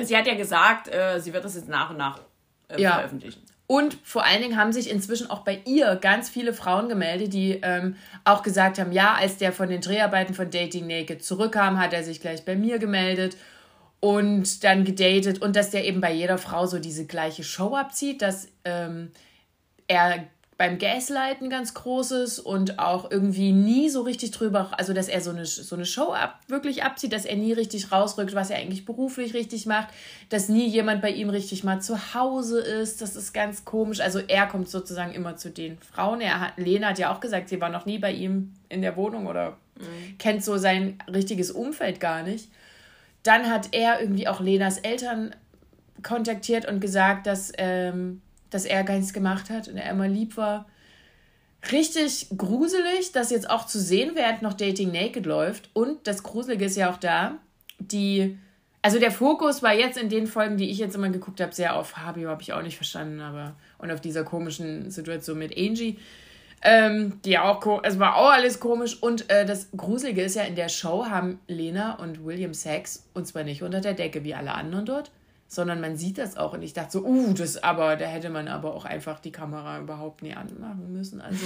Sie 0.01 0.15
hat 0.15 0.25
ja 0.25 0.35
gesagt, 0.35 0.87
äh, 0.87 1.19
sie 1.19 1.33
wird 1.33 1.43
das 1.43 1.55
jetzt 1.55 1.67
nach 1.67 1.89
und 1.89 1.97
nach 1.97 2.21
äh, 2.69 2.81
Ja. 2.81 2.93
veröffentlichen. 2.93 3.43
Und 3.71 3.99
vor 4.03 4.25
allen 4.25 4.41
Dingen 4.41 4.57
haben 4.57 4.73
sich 4.73 4.89
inzwischen 4.89 5.29
auch 5.29 5.41
bei 5.41 5.61
ihr 5.65 5.95
ganz 5.97 6.27
viele 6.27 6.53
Frauen 6.53 6.89
gemeldet, 6.89 7.33
die 7.33 7.59
ähm, 7.61 7.97
auch 8.23 8.41
gesagt 8.41 8.79
haben, 8.79 8.91
ja, 8.91 9.13
als 9.13 9.37
der 9.37 9.53
von 9.53 9.69
den 9.69 9.79
Dreharbeiten 9.79 10.33
von 10.33 10.49
Dating 10.49 10.87
Naked 10.87 11.23
zurückkam, 11.23 11.77
hat 11.77 11.93
er 11.93 12.03
sich 12.03 12.19
gleich 12.19 12.43
bei 12.43 12.55
mir 12.55 12.79
gemeldet 12.79 13.37
und 13.99 14.63
dann 14.63 14.85
gedatet. 14.85 15.43
Und 15.43 15.55
dass 15.55 15.69
der 15.69 15.85
eben 15.85 16.01
bei 16.01 16.11
jeder 16.11 16.39
Frau 16.39 16.65
so 16.65 16.79
diese 16.79 17.05
gleiche 17.05 17.43
Show 17.43 17.75
abzieht, 17.75 18.23
dass 18.23 18.47
ähm, 18.65 19.11
er 19.87 20.25
beim 20.59 20.77
Gaslighten 20.77 21.49
ganz 21.49 21.73
groß 21.73 22.11
ist 22.11 22.39
und 22.39 22.79
auch 22.79 23.09
irgendwie 23.09 23.53
nie 23.53 23.87
so 23.87 24.01
richtig 24.01 24.31
drüber, 24.31 24.71
also 24.77 24.91
dass 24.91 25.07
er 25.07 25.21
so 25.21 25.29
eine, 25.29 25.45
so 25.45 25.73
eine 25.73 25.85
Show 25.85 26.11
ab, 26.11 26.37
wirklich 26.49 26.83
abzieht, 26.83 27.13
dass 27.13 27.23
er 27.23 27.37
nie 27.37 27.53
richtig 27.53 27.93
rausrückt, 27.93 28.35
was 28.35 28.49
er 28.49 28.57
eigentlich 28.57 28.83
beruflich 28.83 29.33
richtig 29.33 29.67
macht, 29.67 29.87
dass 30.27 30.49
nie 30.49 30.67
jemand 30.67 31.01
bei 31.01 31.11
ihm 31.11 31.29
richtig 31.29 31.63
mal 31.63 31.81
zu 31.81 32.13
Hause 32.13 32.59
ist, 32.59 33.01
das 33.01 33.15
ist 33.15 33.31
ganz 33.31 33.63
komisch. 33.63 34.01
Also 34.01 34.19
er 34.19 34.47
kommt 34.47 34.67
sozusagen 34.67 35.13
immer 35.13 35.37
zu 35.37 35.49
den 35.49 35.77
Frauen. 35.77 36.19
Er 36.19 36.41
hat, 36.41 36.57
Lena 36.57 36.89
hat 36.89 36.99
ja 36.99 37.15
auch 37.15 37.21
gesagt, 37.21 37.47
sie 37.47 37.61
war 37.61 37.69
noch 37.69 37.85
nie 37.85 37.97
bei 37.97 38.11
ihm 38.11 38.53
in 38.67 38.81
der 38.81 38.97
Wohnung 38.97 39.27
oder 39.27 39.55
kennt 40.17 40.43
so 40.43 40.57
sein 40.57 40.97
richtiges 41.07 41.51
Umfeld 41.51 42.01
gar 42.01 42.21
nicht. 42.21 42.49
Dann 43.23 43.49
hat 43.49 43.69
er 43.71 44.01
irgendwie 44.01 44.27
auch 44.27 44.41
Lenas 44.41 44.77
Eltern 44.77 45.33
kontaktiert 46.03 46.67
und 46.67 46.81
gesagt, 46.81 47.27
dass, 47.27 47.53
ähm, 47.57 48.21
dass 48.49 48.65
er 48.65 48.83
gar 48.83 48.95
nichts 48.95 49.13
gemacht 49.13 49.49
hat 49.49 49.67
und 49.67 49.77
er 49.77 49.89
immer 49.91 50.07
lieb 50.07 50.37
war. 50.37 50.67
Richtig 51.71 52.27
gruselig, 52.37 53.11
das 53.11 53.31
jetzt 53.31 53.49
auch 53.49 53.65
zu 53.65 53.79
sehen, 53.79 54.11
während 54.15 54.41
noch 54.41 54.53
Dating 54.53 54.91
Naked 54.91 55.25
läuft. 55.25 55.69
Und 55.73 56.07
das 56.07 56.23
Gruselige 56.23 56.65
ist 56.65 56.77
ja 56.77 56.89
auch 56.91 56.97
da, 56.97 57.37
die. 57.79 58.37
Also 58.81 58.97
der 58.97 59.11
Fokus 59.11 59.61
war 59.61 59.73
jetzt 59.73 59.97
in 59.97 60.07
den 60.07 60.25
Folgen, 60.25 60.55
die 60.55 60.69
ich 60.69 60.77
jetzt 60.77 60.95
immer 60.95 61.09
geguckt 61.09 61.41
habe, 61.41 61.53
sehr 61.53 61.75
auf 61.75 61.89
Fabio, 61.89 62.29
habe 62.29 62.41
ich 62.41 62.53
auch 62.53 62.61
nicht 62.61 62.77
verstanden, 62.77 63.19
aber 63.19 63.55
und 63.77 63.91
auf 63.91 63.99
dieser 63.99 64.23
komischen 64.23 64.89
Situation 64.89 65.37
mit 65.37 65.57
Angie. 65.57 65.99
Ähm, 66.61 67.21
die 67.23 67.37
auch, 67.39 67.83
es 67.83 67.99
war 67.99 68.15
auch 68.15 68.31
alles 68.31 68.59
komisch. 68.59 69.01
Und 69.01 69.29
äh, 69.29 69.45
das 69.45 69.69
Gruselige 69.75 70.21
ist 70.21 70.35
ja, 70.35 70.43
in 70.43 70.55
der 70.55 70.69
Show 70.69 71.05
haben 71.05 71.39
Lena 71.47 71.95
und 71.95 72.25
William 72.25 72.53
Sex 72.53 73.07
und 73.13 73.27
zwar 73.27 73.43
nicht 73.43 73.63
unter 73.63 73.81
der 73.81 73.93
Decke 73.93 74.23
wie 74.23 74.33
alle 74.33 74.53
anderen 74.53 74.85
dort, 74.85 75.11
sondern 75.49 75.81
man 75.81 75.97
sieht 75.97 76.19
das 76.19 76.37
auch. 76.37 76.53
Und 76.53 76.61
ich 76.61 76.73
dachte 76.73 76.91
so, 76.91 77.03
uh, 77.03 77.33
das 77.33 77.61
aber, 77.61 77.97
da 77.97 78.05
hätte 78.05 78.29
man 78.29 78.47
aber 78.47 78.73
auch 78.73 78.85
einfach 78.85 79.19
die 79.19 79.31
Kamera 79.31 79.79
überhaupt 79.79 80.21
nie 80.21 80.33
anmachen 80.33 80.93
müssen. 80.93 81.19
Also, 81.19 81.45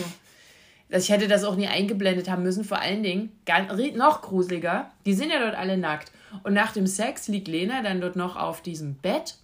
ich 0.90 1.10
hätte 1.10 1.28
das 1.28 1.46
auch 1.46 1.56
nie 1.56 1.68
eingeblendet 1.68 2.30
haben 2.30 2.44
müssen. 2.44 2.66
Vor 2.66 2.80
allen 2.80 3.02
Dingen, 3.02 3.32
noch 3.96 4.22
gruseliger, 4.22 4.92
die 5.06 5.14
sind 5.14 5.32
ja 5.32 5.40
dort 5.40 5.56
alle 5.56 5.78
nackt. 5.78 6.12
Und 6.44 6.54
nach 6.54 6.74
dem 6.74 6.86
Sex 6.86 7.30
liegt 7.30 7.48
Lena 7.48 7.82
dann 7.82 8.02
dort 8.02 8.16
noch 8.16 8.36
auf 8.36 8.62
diesem 8.62 8.96
Bett 8.96 9.38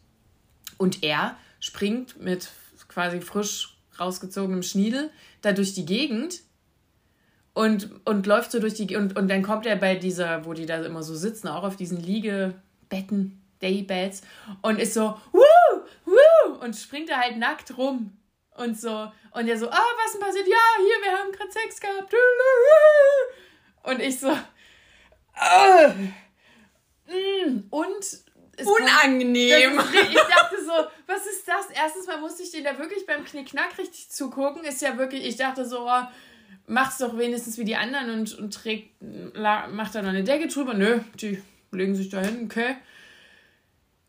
und 0.78 1.04
er 1.04 1.36
springt 1.60 2.22
mit 2.22 2.50
quasi 2.88 3.22
frisch 3.22 3.78
rausgezogenem 4.00 4.63
Schniedel 4.63 5.10
da 5.41 5.54
durch 5.54 5.74
die 5.74 5.86
Gegend 5.86 6.41
und, 7.54 7.89
und 8.06 8.26
läuft 8.26 8.52
so 8.52 8.60
durch 8.60 8.74
die 8.74 8.95
und, 8.95 9.17
und 9.17 9.28
dann 9.30 9.43
kommt 9.43 9.65
er 9.65 9.76
bei 9.76 9.95
dieser, 9.95 10.45
wo 10.45 10.54
die 10.54 10.65
da 10.65 10.84
immer 10.84 11.04
so 11.04 11.15
sitzen, 11.15 11.48
auch 11.48 11.63
auf 11.63 11.76
diesen 11.76 12.02
Liegebetten, 12.02 13.41
Daybeds 13.62 14.22
und 14.62 14.80
ist 14.80 14.93
so, 14.93 15.19
wuh, 15.32 15.82
wuh, 16.06 16.54
und 16.62 16.76
springt 16.76 17.10
da 17.10 17.17
halt 17.17 17.38
nackt 17.38 17.78
rum. 17.78 18.15
Und 18.56 18.80
so, 18.80 19.12
und 19.32 19.48
er 19.48 19.58
so, 19.58 19.69
ah, 19.69 19.86
was 20.04 20.12
denn 20.12 20.22
passiert? 20.22 20.48
Ja, 20.48 20.58
hier, 20.78 21.04
wir 21.12 21.17
haben 21.17 21.32
gerade 21.32 21.52
Sex 21.52 21.80
gehabt. 21.80 22.13
Und 23.84 24.02
ich 24.02 24.19
so, 24.19 24.38
ah, 25.36 25.93
mm, 27.08 27.63
und 27.69 28.04
es 28.04 28.65
kommt- 28.65 28.82
Unangenehm. 28.82 29.80
ist, 29.80 29.93
ich 30.10 30.13
dachte 30.15 30.58
so, 30.63 30.72
was 31.08 31.26
ist 31.26 31.48
das? 31.48 31.69
Erstens 31.74 32.08
mal 32.08 32.17
musste 32.19 32.43
ich 32.43 32.52
den 32.52 32.65
da 32.65 32.78
wirklich 32.78 33.06
beim 33.06 33.24
Knickknack 33.24 33.78
richtig 33.78 34.10
zugucken. 34.10 34.63
Ist 34.65 34.82
ja 34.82 34.98
wirklich, 34.98 35.26
ich 35.26 35.38
dachte 35.38 35.65
so, 35.65 35.88
oh, 35.88 36.02
mach's 36.67 36.98
doch 36.98 37.17
wenigstens 37.17 37.58
wie 37.58 37.63
die 37.65 37.78
anderen 37.78 38.10
und, 38.12 38.38
und 38.38 38.54
trägt, 38.54 39.02
macht 39.02 39.95
da 39.95 40.02
noch 40.02 40.10
eine 40.10 40.24
Decke 40.26 40.48
drüber. 40.48 40.74
Nö, 40.74 41.00
die 41.15 41.41
legen 41.72 41.95
sich 41.95 42.10
da 42.10 42.19
hin, 42.19 42.43
okay. 42.45 42.76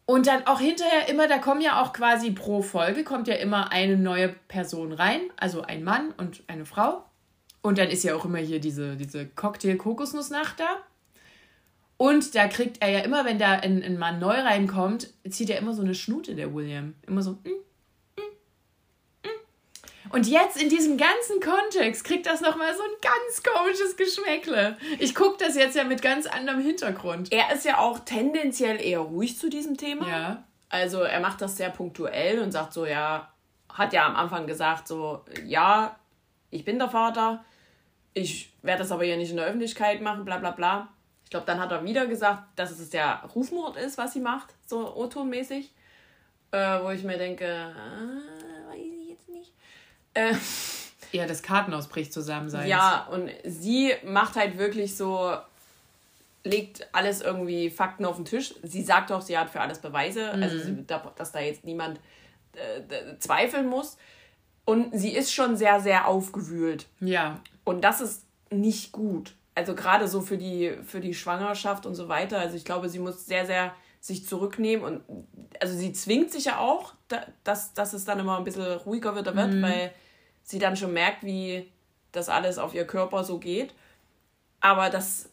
Und 0.06 0.26
dann 0.26 0.46
auch 0.46 0.58
hinterher 0.58 1.08
immer, 1.08 1.28
da 1.28 1.38
kommen 1.38 1.60
ja 1.60 1.80
auch 1.80 1.92
quasi 1.92 2.32
pro 2.32 2.62
Folge, 2.62 3.04
kommt 3.04 3.28
ja 3.28 3.34
immer 3.34 3.70
eine 3.70 3.96
neue 3.96 4.28
Person 4.48 4.92
rein, 4.92 5.20
also 5.36 5.62
ein 5.62 5.84
Mann 5.84 6.12
und 6.16 6.42
eine 6.48 6.64
Frau. 6.64 7.04
Und 7.62 7.78
dann 7.78 7.88
ist 7.88 8.02
ja 8.02 8.16
auch 8.16 8.24
immer 8.24 8.38
hier 8.38 8.60
diese, 8.60 8.96
diese 8.96 9.26
Cocktail-Kokosnussnacht 9.26 10.58
da. 10.58 10.68
Und 11.96 12.34
da 12.34 12.48
kriegt 12.48 12.80
er 12.80 12.88
ja 12.88 13.00
immer, 13.00 13.24
wenn 13.26 13.38
da 13.38 13.52
ein, 13.52 13.82
ein 13.82 13.98
Mann 13.98 14.18
neu 14.18 14.34
reinkommt, 14.34 15.12
zieht 15.28 15.50
er 15.50 15.58
immer 15.58 15.74
so 15.74 15.82
eine 15.82 15.94
Schnute, 15.94 16.34
der 16.34 16.54
William. 16.54 16.94
Immer 17.06 17.22
so. 17.22 17.32
Mm. 17.32 17.60
Und 20.10 20.26
jetzt 20.26 20.60
in 20.60 20.68
diesem 20.68 20.96
ganzen 20.96 21.40
Kontext 21.40 22.04
kriegt 22.04 22.26
das 22.26 22.40
nochmal 22.40 22.74
so 22.74 22.82
ein 22.82 23.00
ganz 23.00 23.42
komisches 23.42 23.96
Geschmäckle. 23.96 24.76
Ich 24.98 25.14
gucke 25.14 25.44
das 25.44 25.56
jetzt 25.56 25.76
ja 25.76 25.84
mit 25.84 26.02
ganz 26.02 26.26
anderem 26.26 26.60
Hintergrund. 26.60 27.32
Er 27.32 27.52
ist 27.52 27.64
ja 27.64 27.78
auch 27.78 28.00
tendenziell 28.00 28.80
eher 28.80 29.00
ruhig 29.00 29.38
zu 29.38 29.48
diesem 29.48 29.76
Thema. 29.76 30.08
Ja. 30.08 30.44
Also 30.68 31.02
er 31.02 31.20
macht 31.20 31.40
das 31.40 31.56
sehr 31.56 31.70
punktuell 31.70 32.40
und 32.40 32.52
sagt 32.52 32.72
so, 32.72 32.86
ja, 32.86 33.32
hat 33.68 33.92
ja 33.92 34.06
am 34.06 34.16
Anfang 34.16 34.46
gesagt, 34.46 34.88
so, 34.88 35.24
ja, 35.44 35.96
ich 36.50 36.64
bin 36.64 36.78
der 36.78 36.88
Vater, 36.88 37.44
ich 38.14 38.52
werde 38.62 38.82
das 38.82 38.92
aber 38.92 39.04
hier 39.04 39.16
nicht 39.16 39.30
in 39.30 39.36
der 39.36 39.46
Öffentlichkeit 39.46 40.00
machen, 40.00 40.24
bla 40.24 40.38
bla 40.38 40.50
bla. 40.50 40.88
Ich 41.24 41.30
glaube, 41.30 41.46
dann 41.46 41.60
hat 41.60 41.70
er 41.70 41.84
wieder 41.84 42.06
gesagt, 42.06 42.42
dass 42.56 42.72
es 42.72 42.90
der 42.90 43.22
Rufmord 43.34 43.76
ist, 43.76 43.98
was 43.98 44.12
sie 44.12 44.20
macht, 44.20 44.54
so 44.66 44.96
O-Ton-mäßig. 44.96 45.72
Äh, 46.52 46.82
wo 46.82 46.90
ich 46.90 47.04
mir 47.04 47.16
denke, 47.16 47.44
äh, 47.44 48.68
weiß 48.68 48.76
ich 48.76 49.10
jetzt 49.10 49.28
nicht. 49.28 49.52
Äh, 50.14 50.34
Ja, 51.12 51.26
das 51.26 51.42
Kartenhaus 51.42 51.88
bricht 51.88 52.12
zusammen 52.12 52.50
sein. 52.50 52.68
ja, 52.68 53.06
und 53.10 53.30
sie 53.44 53.92
macht 54.04 54.36
halt 54.36 54.58
wirklich 54.58 54.96
so, 54.96 55.34
legt 56.44 56.86
alles 56.92 57.20
irgendwie 57.20 57.68
Fakten 57.70 58.04
auf 58.04 58.16
den 58.16 58.24
Tisch. 58.24 58.54
Sie 58.62 58.82
sagt 58.82 59.10
auch, 59.12 59.20
sie 59.20 59.36
hat 59.36 59.50
für 59.50 59.60
alles 59.60 59.78
Beweise, 59.80 60.30
also 60.32 60.56
Mhm. 60.56 60.76
sie, 60.86 60.86
dass 61.16 61.32
da 61.32 61.40
jetzt 61.40 61.64
niemand 61.64 61.98
äh, 62.54 63.16
zweifeln 63.18 63.66
muss. 63.68 63.96
Und 64.64 64.90
sie 64.96 65.10
ist 65.12 65.32
schon 65.32 65.56
sehr, 65.56 65.80
sehr 65.80 66.06
aufgewühlt. 66.06 66.86
Ja. 67.00 67.40
Und 67.64 67.82
das 67.82 68.00
ist 68.00 68.24
nicht 68.50 68.92
gut. 68.92 69.34
Also 69.56 69.74
gerade 69.74 70.06
so 70.06 70.20
für 70.20 70.38
die, 70.38 70.76
für 70.86 71.00
die 71.00 71.12
Schwangerschaft 71.14 71.86
und 71.86 71.94
so 71.96 72.08
weiter. 72.08 72.38
Also 72.38 72.56
ich 72.56 72.64
glaube, 72.64 72.88
sie 72.88 72.98
muss 73.00 73.26
sehr, 73.26 73.46
sehr 73.46 73.74
sich 74.00 74.26
zurücknehmen. 74.26 74.84
Und 74.84 75.02
also 75.60 75.76
sie 75.76 75.92
zwingt 75.92 76.30
sich 76.30 76.44
ja 76.46 76.58
auch, 76.58 76.94
da, 77.08 77.26
dass, 77.44 77.74
dass 77.74 77.92
es 77.92 78.04
dann 78.04 78.18
immer 78.20 78.38
ein 78.38 78.44
bisschen 78.44 78.64
ruhiger 78.78 79.14
wird, 79.16 79.26
wird 79.26 79.60
weil 79.62 79.92
sie 80.50 80.58
dann 80.58 80.76
schon 80.76 80.92
merkt, 80.92 81.24
wie 81.24 81.70
das 82.12 82.28
alles 82.28 82.58
auf 82.58 82.74
ihr 82.74 82.86
Körper 82.86 83.24
so 83.24 83.38
geht. 83.38 83.74
Aber 84.60 84.90
das, 84.90 85.30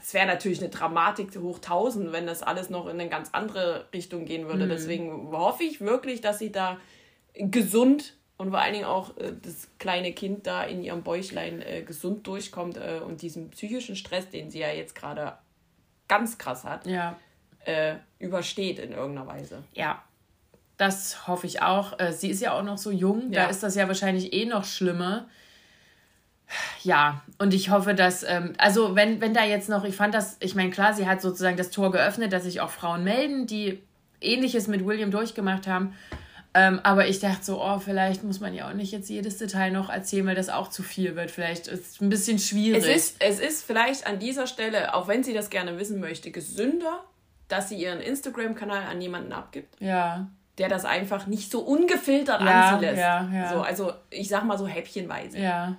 es 0.00 0.12
wäre 0.14 0.26
natürlich 0.26 0.60
eine 0.60 0.70
Dramatik 0.70 1.36
hoch 1.38 1.56
1000, 1.56 2.12
wenn 2.12 2.26
das 2.26 2.42
alles 2.42 2.70
noch 2.70 2.86
in 2.86 2.98
eine 3.00 3.08
ganz 3.08 3.30
andere 3.32 3.86
Richtung 3.92 4.24
gehen 4.24 4.48
würde. 4.48 4.66
Deswegen 4.66 5.30
hoffe 5.30 5.62
ich 5.64 5.80
wirklich, 5.80 6.20
dass 6.20 6.38
sie 6.38 6.50
da 6.50 6.78
gesund 7.34 8.14
und 8.38 8.50
vor 8.50 8.58
allen 8.60 8.72
Dingen 8.72 8.86
auch 8.86 9.16
äh, 9.18 9.32
das 9.42 9.68
kleine 9.78 10.12
Kind 10.12 10.46
da 10.46 10.64
in 10.64 10.82
ihrem 10.82 11.02
Bäuchlein 11.02 11.60
äh, 11.62 11.82
gesund 11.82 12.26
durchkommt 12.26 12.78
äh, 12.78 13.00
und 13.04 13.22
diesen 13.22 13.50
psychischen 13.50 13.96
Stress, 13.96 14.28
den 14.30 14.50
sie 14.50 14.60
ja 14.60 14.70
jetzt 14.70 14.94
gerade 14.94 15.34
ganz 16.08 16.38
krass 16.38 16.64
hat, 16.64 16.86
Ja. 16.86 17.16
äh, 17.66 17.96
übersteht 18.18 18.78
in 18.78 18.92
irgendeiner 18.92 19.26
Weise. 19.28 19.62
Ja. 19.74 20.02
Das 20.80 21.26
hoffe 21.28 21.46
ich 21.46 21.60
auch. 21.60 21.98
Äh, 21.98 22.12
Sie 22.12 22.30
ist 22.30 22.40
ja 22.40 22.52
auch 22.54 22.62
noch 22.62 22.78
so 22.78 22.90
jung, 22.90 23.32
da 23.32 23.42
Ja. 23.42 23.46
ist 23.48 23.62
das 23.62 23.74
ja 23.74 23.86
wahrscheinlich 23.86 24.32
eh 24.32 24.46
noch 24.46 24.64
schlimmer. 24.64 25.28
Ja, 26.82 27.22
und 27.38 27.52
ich 27.52 27.68
hoffe, 27.70 27.94
dass, 27.94 28.22
ähm, 28.22 28.54
also 28.58 28.96
wenn, 28.96 29.20
wenn 29.20 29.34
da 29.34 29.44
jetzt 29.44 29.68
noch, 29.68 29.84
ich 29.84 29.94
fand 29.94 30.14
das, 30.14 30.36
ich 30.40 30.54
meine, 30.54 30.70
klar, 30.70 30.94
sie 30.94 31.06
hat 31.06 31.20
sozusagen 31.20 31.56
das 31.58 31.70
Tor 31.70 31.92
geöffnet, 31.92 32.32
dass 32.32 32.44
sich 32.44 32.60
auch 32.62 32.70
Frauen 32.70 33.04
melden, 33.04 33.46
die 33.46 33.82
ähnliches 34.22 34.66
mit 34.68 34.84
William 34.86 35.10
durchgemacht 35.10 35.66
haben. 35.66 35.94
Ähm, 36.54 36.80
aber 36.82 37.06
ich 37.06 37.20
dachte 37.20 37.44
so, 37.44 37.62
oh, 37.62 37.78
vielleicht 37.78 38.24
muss 38.24 38.40
man 38.40 38.54
ja 38.54 38.68
auch 38.68 38.72
nicht 38.74 38.90
jetzt 38.90 39.08
jedes 39.10 39.36
Detail 39.36 39.70
noch 39.70 39.90
erzählen, 39.90 40.26
weil 40.26 40.34
das 40.34 40.48
auch 40.48 40.68
zu 40.68 40.82
viel 40.82 41.14
wird. 41.14 41.30
Vielleicht 41.30 41.68
ist 41.68 41.92
es 41.96 42.00
ein 42.00 42.08
bisschen 42.08 42.38
schwierig. 42.38 42.82
Es 42.84 42.88
ist, 43.10 43.16
es 43.20 43.38
ist 43.38 43.64
vielleicht 43.64 44.06
an 44.06 44.18
dieser 44.18 44.46
Stelle, 44.48 44.94
auch 44.94 45.06
wenn 45.06 45.22
sie 45.22 45.34
das 45.34 45.50
gerne 45.50 45.78
wissen 45.78 46.00
möchte, 46.00 46.30
gesünder, 46.32 47.04
dass 47.46 47.68
sie 47.68 47.76
ihren 47.76 48.00
Instagram-Kanal 48.00 48.82
an 48.90 49.00
jemanden 49.00 49.32
abgibt, 49.32 49.76
ja, 49.80 50.26
der 50.60 50.68
das 50.68 50.84
einfach 50.84 51.26
nicht 51.26 51.50
so 51.50 51.60
ungefiltert 51.60 52.40
Ja, 52.42 52.68
an 52.68 52.78
sie 52.78 52.84
lässt. 52.86 52.98
ja, 53.00 53.28
ja. 53.32 53.48
So, 53.52 53.62
also 53.62 53.92
ich 54.10 54.28
sag 54.28 54.44
mal 54.44 54.56
so 54.58 54.66
häppchenweise. 54.68 55.38
ja. 55.38 55.76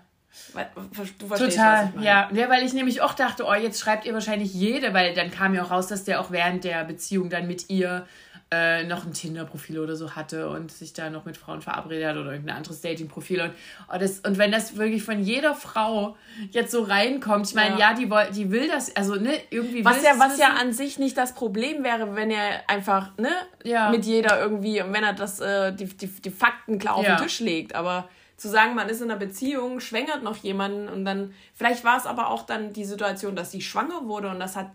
Du 0.53 0.93
verstehst, 0.95 1.29
was 1.29 1.39
Total, 1.39 1.85
ich 1.89 1.95
meine. 1.95 2.05
ja. 2.07 2.29
ja. 2.31 2.49
Weil 2.49 2.63
ich 2.63 2.73
nämlich 2.73 3.01
auch 3.01 3.13
dachte, 3.13 3.43
oh, 3.45 3.53
jetzt 3.53 3.79
schreibt 3.79 4.05
ihr 4.05 4.13
wahrscheinlich 4.13 4.53
jede, 4.53 4.93
weil 4.93 5.13
dann 5.13 5.29
kam 5.29 5.53
ja 5.53 5.63
auch 5.63 5.71
raus, 5.71 5.87
dass 5.87 6.03
der 6.05 6.21
auch 6.21 6.31
während 6.31 6.63
der 6.63 6.83
Beziehung 6.85 7.29
dann 7.29 7.47
mit 7.47 7.69
ihr 7.69 8.07
äh, 8.53 8.83
noch 8.83 9.05
ein 9.05 9.13
Tinder-Profil 9.13 9.79
oder 9.79 9.95
so 9.95 10.15
hatte 10.15 10.49
und 10.49 10.71
sich 10.71 10.91
da 10.91 11.09
noch 11.09 11.23
mit 11.23 11.37
Frauen 11.37 11.61
verabredet 11.61 12.05
hat 12.09 12.17
oder 12.17 12.31
irgendein 12.31 12.57
anderes 12.57 12.81
Dating-Profil. 12.81 13.39
Und, 13.41 13.51
oh, 13.93 13.97
das, 13.97 14.19
und 14.19 14.37
wenn 14.37 14.51
das 14.51 14.75
wirklich 14.75 15.03
von 15.03 15.21
jeder 15.23 15.55
Frau 15.55 16.17
jetzt 16.51 16.71
so 16.71 16.83
reinkommt, 16.83 17.47
ich 17.47 17.55
meine, 17.55 17.79
Ja. 17.79 17.91
ja, 17.91 17.93
die, 17.93 18.09
woll- 18.11 18.29
die 18.35 18.51
will 18.51 18.67
das, 18.67 18.93
also 18.95 19.15
ne, 19.15 19.31
irgendwie 19.51 19.85
Was 19.85 20.03
ja, 20.03 20.11
was 20.19 20.37
ja 20.37 20.49
an 20.59 20.73
sich 20.73 20.99
nicht 20.99 21.17
das 21.17 21.33
Problem 21.33 21.83
wäre, 21.85 22.13
wenn 22.15 22.29
er 22.29 22.69
einfach, 22.69 23.17
ne, 23.17 23.29
Ja. 23.63 23.89
mit 23.89 24.03
jeder 24.05 24.41
irgendwie, 24.41 24.81
und 24.81 24.91
wenn 24.91 25.03
er 25.05 25.13
das, 25.13 25.39
äh, 25.39 25.71
die, 25.73 25.85
die, 25.85 26.07
die 26.07 26.29
Fakten 26.29 26.77
klar 26.77 26.95
auf 26.95 27.05
Ja. 27.05 27.15
den 27.15 27.23
Tisch 27.23 27.39
legt. 27.39 27.73
Aber 27.73 28.09
zu 28.35 28.49
sagen, 28.49 28.75
man 28.75 28.89
ist 28.89 28.99
in 29.01 29.09
einer 29.09 29.19
Beziehung, 29.19 29.79
schwängert 29.79 30.23
noch 30.23 30.35
jemanden 30.37 30.89
und 30.89 31.05
dann, 31.05 31.33
vielleicht 31.53 31.85
war 31.85 31.95
es 31.97 32.05
aber 32.05 32.27
auch 32.29 32.45
dann 32.45 32.73
die 32.73 32.83
Situation, 32.85 33.35
dass 33.35 33.51
sie 33.51 33.61
schwanger 33.61 34.05
wurde 34.07 34.27
und 34.29 34.39
das 34.39 34.55
hat, 34.57 34.71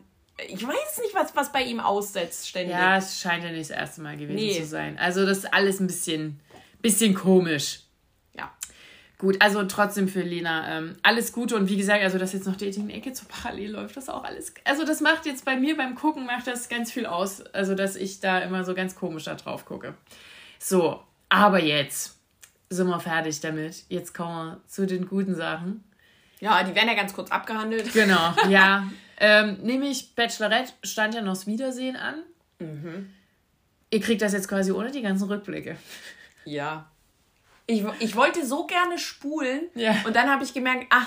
ich 0.49 0.67
weiß 0.67 0.99
nicht, 1.03 1.15
was, 1.15 1.35
was 1.35 1.53
bei 1.53 1.63
ihm 1.63 1.81
aussetzt 1.81 2.49
ständig. 2.49 2.73
Ja, 2.77 2.97
es 2.99 3.21
scheint 3.21 3.43
ja 3.45 3.51
nicht 3.51 3.71
das 3.71 3.77
erste 3.77 4.03
Mal 4.03 4.17
gewesen 4.17 4.35
Nee. 4.37 4.61
zu 4.61 4.67
sein. 4.67 4.99
Also 4.99 5.25
das 5.25 5.39
ist 5.39 5.55
alles 5.55 5.81
ein 5.81 5.87
bisschen, 5.87 6.41
bisschen 6.83 7.15
komisch. 7.15 7.81
Ja. 8.35 8.53
Gut, 9.19 9.37
also 9.41 9.65
trotzdem 9.65 10.09
für 10.09 10.21
Lena 10.21 10.77
ähm, 10.77 10.97
alles 11.03 11.33
Gute 11.33 11.57
und 11.57 11.69
wie 11.71 11.77
gesagt, 11.79 12.03
also 12.03 12.19
dass 12.19 12.35
jetzt 12.35 12.47
noch 12.47 12.57
Dating 12.57 12.91
Ecke 12.91 13.15
so 13.15 13.25
parallel 13.29 13.71
läuft, 13.73 13.97
das 13.97 14.11
auch 14.11 14.25
alles. 14.25 14.53
Also 14.65 14.85
das 14.85 15.01
macht 15.01 15.25
jetzt 15.25 15.45
bei 15.47 15.57
mir 15.57 15.75
beim 15.77 15.95
Gucken 15.95 16.27
macht 16.27 16.47
das 16.47 16.69
ganz 16.69 16.93
viel 16.93 17.07
aus, 17.07 17.41
also 17.47 17.75
dass 17.75 17.97
ich 17.97 18.21
da 18.21 18.41
immer 18.41 18.65
so 18.65 18.75
ganz 18.75 18.95
komisch 18.95 19.25
da 19.25 19.35
drauf 19.37 19.65
gucke. 19.65 19.95
So, 20.59 21.03
aber 21.31 21.63
jetzt 21.63 22.17
sind 22.69 22.89
wir 22.89 23.01
fertig 23.01 23.41
damit. 23.41 23.85
Jetzt 23.89 24.13
kommen 24.13 24.51
wir 24.57 24.61
zu 24.69 24.87
den 24.87 25.09
guten 25.09 25.35
Sachen. 25.35 25.83
Ja, 26.41 26.63
die 26.63 26.75
werden 26.75 26.89
ja 26.89 26.95
ganz 26.95 27.15
kurz 27.15 27.31
abgehandelt. 27.31 27.91
Genau, 27.95 28.35
ja. 28.51 28.87
ähm, 29.19 29.59
nämlich 29.63 30.15
Bachelorette 30.15 30.73
stand 30.83 31.15
ja 31.15 31.23
noch 31.23 31.33
das 31.35 31.47
Wiedersehen 31.47 31.97
an. 31.97 32.23
Ihr 33.91 34.01
kriegt 34.01 34.23
das 34.23 34.33
jetzt 34.33 34.49
quasi 34.49 34.73
ohne 34.73 34.91
die 34.91 35.03
ganzen 35.03 35.29
Rückblicke. 35.29 35.77
Ja. 36.45 36.91
Ich, 37.67 37.85
ich 37.99 38.15
wollte 38.17 38.47
so 38.47 38.67
gerne 38.67 38.99
spulen 38.99 39.63
Ja. 39.75 39.97
und 40.07 40.15
dann 40.17 40.31
habe 40.31 40.45
ich 40.45 40.55
gemerkt, 40.55 40.87
ah, 40.91 41.07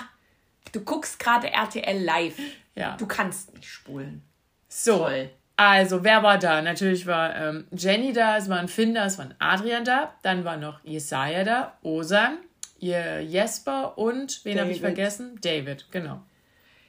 du 0.72 0.80
guckst 0.80 1.18
gerade 1.18 1.50
RTL 1.50 2.02
live. 2.02 2.38
Ja. 2.74 2.96
Du 2.96 3.06
kannst 3.06 3.54
nicht 3.54 3.66
spulen. 3.68 4.22
So, 4.68 4.98
Toll. 4.98 5.30
also 5.56 6.04
wer 6.04 6.22
war 6.22 6.38
da? 6.38 6.62
Natürlich 6.62 7.06
war 7.06 7.34
ähm, 7.34 7.66
Jenny 7.72 8.12
da, 8.12 8.36
es 8.36 8.48
waren 8.48 8.68
Finn 8.68 8.94
da, 8.94 9.06
es 9.06 9.18
waren 9.18 9.34
Adrian 9.38 9.84
da, 9.84 10.14
dann 10.22 10.44
war 10.44 10.56
noch 10.56 10.84
Jesaja 10.84 11.42
da, 11.44 11.78
Osan, 11.82 12.38
ihr 12.78 13.22
Jesper 13.22 13.98
und, 13.98 14.44
wen 14.44 14.60
habe 14.60 14.70
ich 14.70 14.80
vergessen? 14.80 15.38
David, 15.40 15.86
genau. 15.90 16.22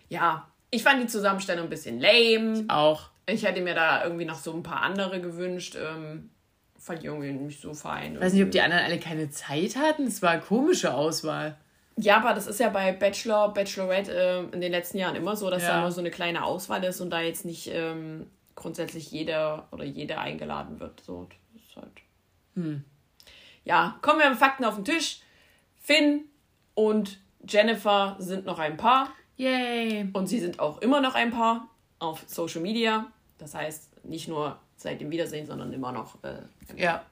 Ja, 0.10 0.48
ich 0.72 0.84
fand 0.84 1.02
die 1.04 1.08
Zusammenstellung 1.08 1.66
ein 1.66 1.70
bisschen 1.70 2.00
lame. 2.00 2.66
Auch. 2.70 3.10
Ich 3.28 3.44
hätte 3.46 3.62
mir 3.62 3.76
da 3.76 4.04
irgendwie 4.04 4.26
noch 4.26 4.36
so 4.40 4.54
ein 4.54 4.64
paar 4.64 4.82
andere 4.82 5.22
gewünscht. 5.22 5.76
Ähm, 5.80 6.32
fand 6.80 7.00
ich 7.00 7.06
irgendwie 7.06 7.32
nicht 7.32 7.62
so 7.62 7.74
fein. 7.74 8.16
Ich 8.16 8.22
weiß 8.22 8.34
nicht, 8.34 8.44
ob 8.44 8.52
die 8.52 8.62
anderen 8.62 8.84
alle 8.84 9.00
keine 9.00 9.30
Zeit 9.30 9.76
hatten. 9.76 10.08
Es 10.08 10.22
war 10.22 10.32
eine 10.32 10.42
komische 10.42 10.94
Auswahl. 10.94 11.58
Ja, 11.98 12.18
aber 12.18 12.34
das 12.34 12.48
ist 12.48 12.60
ja 12.60 12.70
bei 12.70 12.94
Bachelor, 12.94 13.54
Bachelorette 13.54 14.12
ähm, 14.14 14.50
in 14.54 14.62
den 14.62 14.72
letzten 14.72 14.98
Jahren 14.98 15.16
immer 15.16 15.36
so, 15.36 15.50
dass 15.50 15.62
Ja. 15.62 15.76
da 15.76 15.82
nur 15.82 15.92
so 15.92 16.00
eine 16.00 16.10
kleine 16.10 16.44
Auswahl 16.44 16.84
ist 16.84 17.02
und 17.02 17.10
da 17.12 17.20
jetzt 17.22 17.46
nicht 17.46 17.68
ähm, 17.72 18.28
grundsätzlich 18.56 19.12
jeder 19.12 19.68
oder 19.72 19.84
jede 19.84 20.18
eingeladen 20.18 20.80
wird. 20.80 21.02
So, 21.02 21.28
das 21.54 21.62
ist 21.64 21.76
halt. 21.76 21.92
Hm. 22.56 22.84
Ja, 23.66 23.98
kommen 24.02 24.20
wir 24.20 24.30
mit 24.30 24.40
Fakten 24.40 24.66
auf 24.66 24.76
den 24.76 24.86
Tisch. 24.86 25.20
Finn 25.80 26.22
und 26.74 27.20
Jennifer 27.48 28.16
sind 28.20 28.46
noch 28.46 28.58
ein 28.60 28.78
Paar 28.78 29.10
Yay. 29.42 30.10
und 30.14 30.28
sie 30.28 30.40
sind 30.40 30.60
auch 30.60 30.80
immer 30.82 31.02
noch 31.02 31.16
ein 31.16 31.32
Paar 31.32 31.68
auf 32.00 32.24
Social 32.28 32.62
Media. 32.62 33.08
Das 33.38 33.56
heißt, 33.56 34.06
nicht 34.06 34.28
nur 34.28 34.60
seit 34.78 35.02
dem 35.02 35.10
Wiedersehen, 35.12 35.46
sondern 35.48 35.74
immer 35.74 35.92
noch. 35.92 36.24
Äh, 36.24 36.42
Ja. 36.76 37.04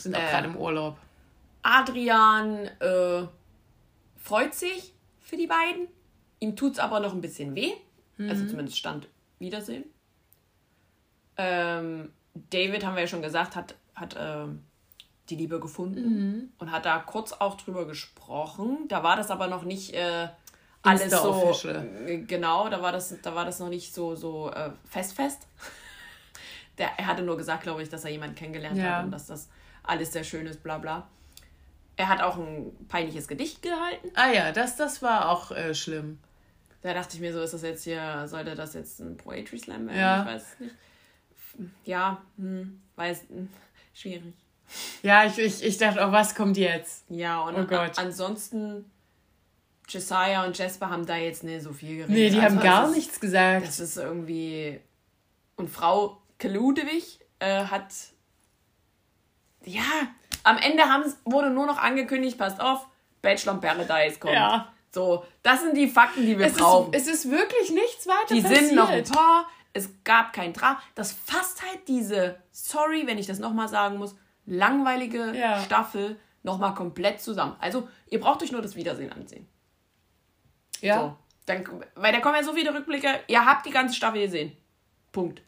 Sind 0.00 0.14
auch 0.16 0.20
Äh. 0.20 0.30
gerade 0.30 0.46
im 0.48 0.56
Urlaub. 0.56 0.96
Adrian 1.62 2.66
äh, 2.80 3.26
freut 4.16 4.54
sich 4.54 4.92
für 5.20 5.36
die 5.36 5.46
beiden. 5.46 5.88
Ihm 6.40 6.56
tut 6.56 6.72
es 6.74 6.78
aber 6.78 7.00
noch 7.00 7.12
ein 7.14 7.20
bisschen 7.20 7.54
weh. 7.54 7.72
Also 8.18 8.46
zumindest 8.46 8.78
stand 8.78 9.08
Wiedersehen. 9.40 9.84
Ähm, 11.36 12.12
David, 12.50 12.84
haben 12.86 12.94
wir 12.94 13.02
ja 13.02 13.08
schon 13.08 13.22
gesagt, 13.22 13.56
hat, 13.56 13.74
hat 13.94 14.14
ähm, 14.18 14.62
die 15.30 15.36
Liebe 15.36 15.58
gefunden 15.58 16.52
und 16.58 16.70
hat 16.70 16.84
da 16.86 16.98
kurz 17.00 17.32
auch 17.32 17.56
drüber 17.56 17.86
gesprochen. 17.86 18.86
Da 18.88 19.02
war 19.02 19.16
das 19.16 19.30
aber 19.30 19.48
noch 19.48 19.64
nicht 19.64 19.94
äh, 19.94 20.28
alles 20.84 21.12
so. 21.12 21.68
Äh, 21.68 22.18
Genau, 22.26 22.68
da 22.68 22.80
war 22.82 22.92
das, 22.92 23.14
da 23.22 23.34
war 23.34 23.44
das 23.44 23.58
noch 23.58 23.68
nicht 23.68 23.94
so, 23.94 24.14
so 24.16 24.50
äh, 24.52 24.70
fest, 24.88 25.14
fest. 25.14 25.46
Der, 26.78 26.90
er 26.98 27.06
hatte 27.06 27.22
nur 27.22 27.36
gesagt, 27.36 27.62
glaube 27.62 27.82
ich, 27.82 27.88
dass 27.88 28.04
er 28.04 28.10
jemanden 28.10 28.34
kennengelernt 28.34 28.76
Ja. 28.78 28.96
hat 28.98 29.04
und 29.04 29.10
dass 29.12 29.26
das 29.26 29.48
alles 29.84 30.12
sehr 30.12 30.24
schön 30.24 30.44
ist, 30.46 30.62
bla 30.62 30.78
bla. 30.78 31.06
Er 31.96 32.08
hat 32.08 32.20
auch 32.20 32.36
ein 32.36 32.72
peinliches 32.88 33.28
Gedicht 33.28 33.62
gehalten. 33.62 34.10
Ah 34.14 34.30
ja, 34.32 34.50
das, 34.50 34.74
das 34.76 35.00
war 35.00 35.28
auch 35.30 35.52
äh, 35.52 35.72
schlimm. 35.74 36.18
Da 36.82 36.92
dachte 36.92 37.14
ich 37.14 37.20
mir 37.20 37.32
so, 37.32 37.40
ist 37.40 37.54
das 37.54 37.62
jetzt 37.62 37.84
hier, 37.84 38.26
sollte 38.26 38.56
das 38.56 38.74
jetzt 38.74 38.98
ein 39.00 39.16
Poetry 39.16 39.58
Slam 39.58 39.86
werden? 39.86 39.98
Ja. 40.00 40.20
Ich 40.22 40.26
weiß 40.26 40.42
es 40.54 40.60
nicht. 40.60 40.74
Ja, 41.84 42.20
hm, 42.36 42.80
weiß, 42.96 43.22
hm, 43.28 43.48
schwierig. 43.94 44.34
Ja, 45.02 45.24
ich, 45.24 45.38
ich, 45.38 45.62
ich 45.62 45.78
dachte, 45.78 46.00
oh, 46.04 46.10
was 46.10 46.34
kommt 46.34 46.56
jetzt? 46.56 47.04
Ja, 47.08 47.40
und 47.42 47.54
Oh 47.54 47.64
Gott. 47.64 47.92
ansonsten, 47.98 48.90
Josiah 49.88 50.44
und 50.44 50.56
Jasper 50.56 50.88
haben 50.90 51.06
da 51.06 51.16
jetzt 51.16 51.44
nicht 51.44 51.62
so 51.62 51.72
viel 51.72 51.96
geredet. 51.98 52.10
Nee, 52.10 52.30
die 52.30 52.36
Also 52.40 52.56
haben 52.56 52.60
gar 52.60 52.88
ist, 52.88 52.96
nichts 52.96 53.20
gesagt. 53.20 53.66
Das 53.66 53.80
ist 53.80 53.96
irgendwie. 53.96 54.80
Und 55.56 55.68
Frau 55.70 56.20
Ludewig 56.42 57.20
äh, 57.38 57.64
hat. 57.64 57.86
Ja, 59.64 59.82
am 60.42 60.58
Ende 60.58 60.82
wurde 61.24 61.50
nur 61.50 61.66
noch 61.66 61.78
angekündigt, 61.78 62.36
passt 62.36 62.60
auf, 62.60 62.86
Bachelor 63.22 63.54
in 63.54 63.60
Paradise 63.60 64.18
kommt. 64.18 64.34
Ja. 64.34 64.70
So, 64.92 65.24
das 65.42 65.62
sind 65.62 65.76
die 65.76 65.88
Fakten, 65.88 66.24
die 66.26 66.38
wir 66.38 66.46
Es 66.46 66.54
brauchen. 66.54 66.92
ist, 66.92 67.08
es 67.08 67.24
ist 67.24 67.30
wirklich 67.30 67.70
nichts 67.70 68.06
weiter 68.06 68.34
Die 68.34 68.42
passiert. 68.42 68.60
sind 68.66 68.74
noch 68.76 68.88
ein 68.90 69.04
paar. 69.04 69.48
Es 69.72 69.88
gab 70.04 70.32
kein 70.32 70.52
Drama. 70.52 70.80
Das 70.94 71.10
fasst 71.12 71.62
halt 71.62 71.88
diese, 71.88 72.36
sorry, 72.52 73.06
wenn 73.06 73.18
ich 73.18 73.26
das 73.26 73.38
nochmal 73.40 73.68
sagen 73.68 73.96
muss, 73.96 74.14
langweilige 74.46 75.32
Ja. 75.34 75.60
Staffel 75.62 76.16
nochmal 76.44 76.74
komplett 76.74 77.20
zusammen. 77.20 77.56
Also, 77.58 77.88
ihr 78.08 78.20
braucht 78.20 78.42
euch 78.42 78.52
nur 78.52 78.62
das 78.62 78.76
Wiedersehen 78.76 79.10
ansehen. 79.12 79.48
Ja. 80.84 81.00
So. 81.00 81.16
Dann, 81.46 81.64
weil 81.94 82.12
da 82.12 82.20
kommen 82.20 82.36
ja 82.36 82.42
so 82.42 82.52
viele 82.52 82.74
Rückblicke. 82.74 83.08
Ihr 83.26 83.44
habt 83.44 83.66
die 83.66 83.70
ganze 83.70 83.94
Staffel 83.94 84.22
gesehen. 84.22 84.52
Punkt. 85.12 85.42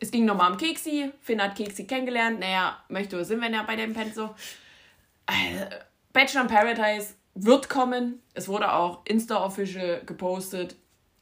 Es 0.00 0.10
ging 0.10 0.24
nochmal 0.24 0.50
um 0.50 0.56
Keksi. 0.56 1.12
Finn 1.20 1.42
hat 1.42 1.56
Keksi 1.56 1.86
kennengelernt. 1.86 2.40
Naja, 2.40 2.82
möchte 2.88 3.16
oder 3.16 3.24
sind 3.24 3.40
wir 3.40 3.50
ja 3.50 3.62
bei 3.62 3.76
dem 3.76 3.94
Penso. 3.94 4.34
Äh, 5.26 5.66
Bachelor 6.12 6.42
in 6.42 6.48
Paradise 6.48 7.14
wird 7.34 7.68
kommen. 7.68 8.20
Es 8.34 8.48
wurde 8.48 8.72
auch 8.72 9.04
Insta-Official 9.04 10.02
gepostet, 10.04 10.76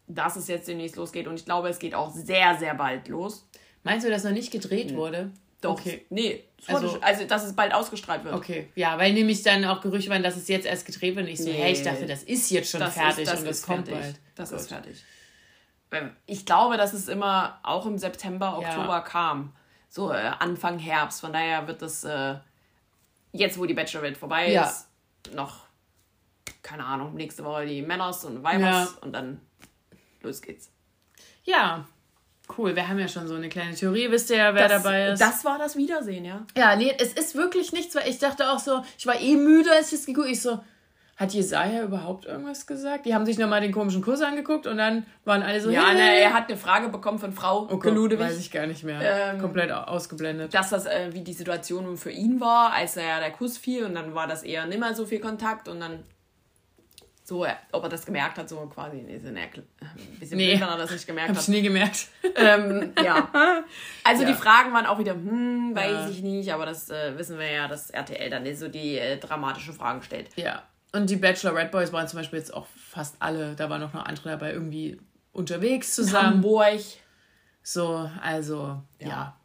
dass 0.06 0.36
es 0.36 0.48
jetzt 0.48 0.68
demnächst 0.68 0.96
losgeht. 0.96 1.26
Und 1.26 1.34
ich 1.34 1.44
glaube, 1.44 1.68
es 1.68 1.78
geht 1.78 1.94
auch 1.94 2.10
sehr, 2.10 2.56
sehr 2.58 2.74
bald 2.74 3.08
los. 3.08 3.46
Meinst 3.82 4.06
du, 4.06 4.10
dass 4.10 4.24
noch 4.24 4.32
nicht 4.32 4.50
gedreht 4.50 4.94
wurde? 4.94 5.30
Doch. 5.60 5.72
Okay. 5.72 6.06
Nee, 6.10 6.44
Also- 6.66 6.98
also, 7.00 7.24
dass 7.26 7.44
es 7.44 7.54
bald 7.54 7.74
ausgestrahlt 7.74 8.24
wird. 8.24 8.34
Okay, 8.34 8.70
ja, 8.74 8.96
weil 8.98 9.12
nämlich 9.12 9.42
dann 9.42 9.64
auch 9.66 9.80
Gerüchte 9.82 10.10
waren, 10.10 10.22
dass 10.22 10.36
es 10.36 10.48
jetzt 10.48 10.66
erst 10.66 10.86
gedreht 10.86 11.16
wird. 11.16 11.26
Und 11.26 11.32
ich 11.32 11.38
so, 11.38 11.50
Nee. 11.50 11.52
hey, 11.56 11.72
ich 11.72 11.82
dachte, 11.82 12.06
das 12.06 12.22
ist 12.22 12.50
jetzt 12.50 12.70
schon 12.70 12.80
Das 12.80 12.94
fertig 12.94 13.24
ist, 13.24 13.32
das 13.32 13.40
und 13.40 13.46
das 13.46 13.62
kommt 13.62 13.88
fertig. 13.88 14.04
bald. 14.04 14.20
Das 14.36 14.50
Gut. 14.50 14.60
ist 14.60 14.68
fertig. 14.68 15.04
Ich 16.26 16.46
glaube, 16.46 16.76
dass 16.76 16.92
es 16.92 17.08
immer 17.08 17.58
auch 17.62 17.84
im 17.84 17.98
September, 17.98 18.56
Oktober 18.58 19.00
kam. 19.02 19.52
So 19.88 20.12
äh, 20.12 20.30
Anfang 20.38 20.78
Herbst. 20.78 21.20
Von 21.20 21.32
daher 21.32 21.66
wird 21.66 21.82
das 21.82 22.04
äh, 22.04 22.36
jetzt, 23.32 23.58
wo 23.58 23.66
die 23.66 23.74
Bachelorette 23.74 24.18
vorbei 24.18 24.50
Ja. 24.52 24.64
ist, 24.64 24.86
noch, 25.34 25.64
keine 26.62 26.84
Ahnung, 26.84 27.14
nächste 27.14 27.44
Woche 27.44 27.66
die 27.66 27.82
Männers 27.82 28.24
und 28.24 28.42
Weibers 28.44 28.92
Ja. 28.92 28.98
und 29.02 29.12
dann 29.12 29.40
los 30.22 30.40
geht's. 30.40 30.70
Ja, 31.42 31.86
cool. 32.58 32.74
Wir 32.76 32.88
haben 32.88 32.98
ja 32.98 33.08
schon 33.08 33.26
so 33.28 33.34
eine 33.34 33.48
kleine 33.48 33.74
Theorie. 33.74 34.10
Wisst 34.10 34.30
ihr 34.30 34.36
ja, 34.36 34.54
wer 34.54 34.68
das, 34.68 34.82
dabei 34.82 35.08
ist? 35.08 35.20
Das 35.20 35.44
war 35.44 35.58
das 35.58 35.76
Wiedersehen, 35.76 36.24
ja. 36.24 36.44
Ja, 36.56 36.76
nee, 36.76 36.92
es 36.98 37.12
ist 37.12 37.34
wirklich 37.34 37.72
nichts, 37.72 37.94
weil 37.94 38.08
ich 38.08 38.18
dachte 38.18 38.50
auch 38.50 38.58
so, 38.58 38.82
ich 38.98 39.06
war 39.06 39.20
eh 39.20 39.36
müde, 39.36 39.70
als 39.72 39.92
ich 39.92 40.00
es 40.00 40.06
geguckt 40.06 40.28
Ich 40.28 40.40
so, 40.42 40.60
hat 41.16 41.32
Jesaja 41.34 41.82
überhaupt 41.82 42.24
irgendwas 42.24 42.66
gesagt? 42.66 43.04
Die 43.04 43.14
haben 43.14 43.26
sich 43.26 43.36
nochmal 43.36 43.60
den 43.60 43.72
komischen 43.72 44.00
Kurs 44.00 44.22
angeguckt 44.22 44.66
und 44.66 44.78
dann 44.78 45.04
waren 45.26 45.42
alle 45.42 45.60
so, 45.60 45.68
Ja, 45.68 45.88
hey. 45.88 45.94
ne, 45.94 46.16
er 46.18 46.32
hat 46.32 46.48
eine 46.48 46.56
Frage 46.56 46.88
bekommen 46.88 47.18
von 47.18 47.32
Frau 47.32 47.68
oh 47.70 47.76
Gott, 47.78 47.94
Ludewig. 47.94 48.24
weiß 48.24 48.38
ich 48.38 48.50
gar 48.50 48.66
nicht 48.66 48.84
mehr. 48.84 49.00
Ähm, 49.02 49.38
Komplett 49.38 49.70
au- 49.70 49.82
ausgeblendet. 49.82 50.54
dass 50.54 50.70
das, 50.70 50.86
äh, 50.86 51.10
wie 51.12 51.20
die 51.20 51.34
Situation 51.34 51.98
für 51.98 52.10
ihn 52.10 52.40
war, 52.40 52.72
als 52.72 52.96
er 52.96 53.20
der 53.20 53.32
Kuss 53.32 53.58
fiel 53.58 53.84
und 53.84 53.94
dann 53.96 54.14
war 54.14 54.26
das 54.28 54.42
eher 54.42 54.64
nimmer 54.66 54.94
so 54.94 55.04
viel 55.04 55.20
Kontakt 55.20 55.68
und 55.68 55.80
dann 55.80 56.04
so, 57.30 57.44
äh, 57.44 57.54
ob 57.70 57.84
er 57.84 57.88
das 57.88 58.04
gemerkt 58.04 58.38
hat, 58.38 58.48
so 58.48 58.56
quasi, 58.66 58.96
nee, 59.02 59.16
so 59.20 59.30
ne, 59.30 59.42
ein 59.42 60.18
bisschen 60.18 60.36
Nee. 60.36 60.48
blöd, 60.56 60.60
wenn 60.62 60.68
er 60.68 60.76
das 60.78 60.90
nicht 60.90 61.06
gemerkt 61.06 61.28
Hab 61.28 61.36
hat. 61.36 61.42
ich 61.44 61.48
nie 61.48 61.62
gemerkt. 61.62 62.08
ähm, 62.34 62.92
ja. 63.02 63.28
Also 64.04 64.22
Ja. 64.24 64.28
die 64.28 64.34
Fragen 64.34 64.72
waren 64.72 64.84
auch 64.84 64.98
wieder, 64.98 65.12
hm, 65.12 65.70
weiß 65.74 65.90
Ja. 65.92 66.08
ich 66.08 66.22
nicht, 66.22 66.52
aber 66.52 66.66
das 66.66 66.90
äh, 66.90 67.16
wissen 67.16 67.38
wir 67.38 67.48
ja, 67.48 67.68
dass 67.68 67.90
RTL 67.90 68.30
dann 68.30 68.52
so 68.56 68.66
die 68.66 68.98
äh, 68.98 69.16
dramatischen 69.18 69.72
Fragen 69.74 70.02
stellt. 70.02 70.28
Ja. 70.36 70.64
Und 70.92 71.08
die 71.08 71.14
Bachelor-Red 71.16 71.70
Boys 71.70 71.92
waren 71.92 72.08
zum 72.08 72.18
Beispiel 72.18 72.40
jetzt 72.40 72.52
auch 72.52 72.66
fast 72.76 73.14
alle, 73.20 73.54
da 73.54 73.70
waren 73.70 73.80
noch 73.80 73.92
noch 73.94 74.04
andere 74.04 74.30
dabei, 74.30 74.52
irgendwie 74.52 75.00
unterwegs 75.30 75.94
zusammen. 75.94 76.34
Hamburg. 76.34 76.80
So, 77.62 78.10
also, 78.20 78.82
ja. 78.98 79.36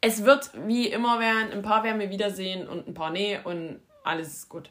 Es 0.00 0.24
wird 0.24 0.50
wie 0.66 0.88
immer 0.88 1.20
werden, 1.20 1.52
ein 1.52 1.62
paar 1.62 1.84
werden 1.84 2.00
wir 2.00 2.10
wiedersehen 2.10 2.66
und 2.66 2.88
ein 2.88 2.94
paar 2.94 3.10
nee 3.10 3.38
und 3.44 3.80
alles 4.02 4.28
ist 4.32 4.48
gut. 4.48 4.70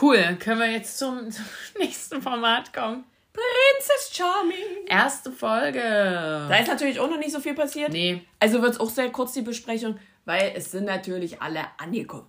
Cool, 0.00 0.36
können 0.40 0.60
wir 0.60 0.70
jetzt 0.70 0.98
zum, 0.98 1.30
zum 1.30 1.44
nächsten 1.78 2.20
Format 2.22 2.72
kommen? 2.72 3.04
Princess 3.32 4.10
Charming. 4.12 4.86
Erste 4.86 5.32
Folge. 5.32 5.80
Da 5.80 6.56
ist 6.56 6.68
natürlich 6.68 7.00
auch 7.00 7.10
noch 7.10 7.18
nicht 7.18 7.32
so 7.32 7.40
viel 7.40 7.54
passiert. 7.54 7.92
Nee, 7.92 8.22
Also 8.38 8.62
wird 8.62 8.74
es 8.74 8.80
auch 8.80 8.90
sehr 8.90 9.10
kurz 9.10 9.32
die 9.32 9.42
Besprechung, 9.42 9.98
weil 10.24 10.52
es 10.54 10.70
sind 10.70 10.84
natürlich 10.84 11.42
alle 11.42 11.62
angekommen. 11.78 12.26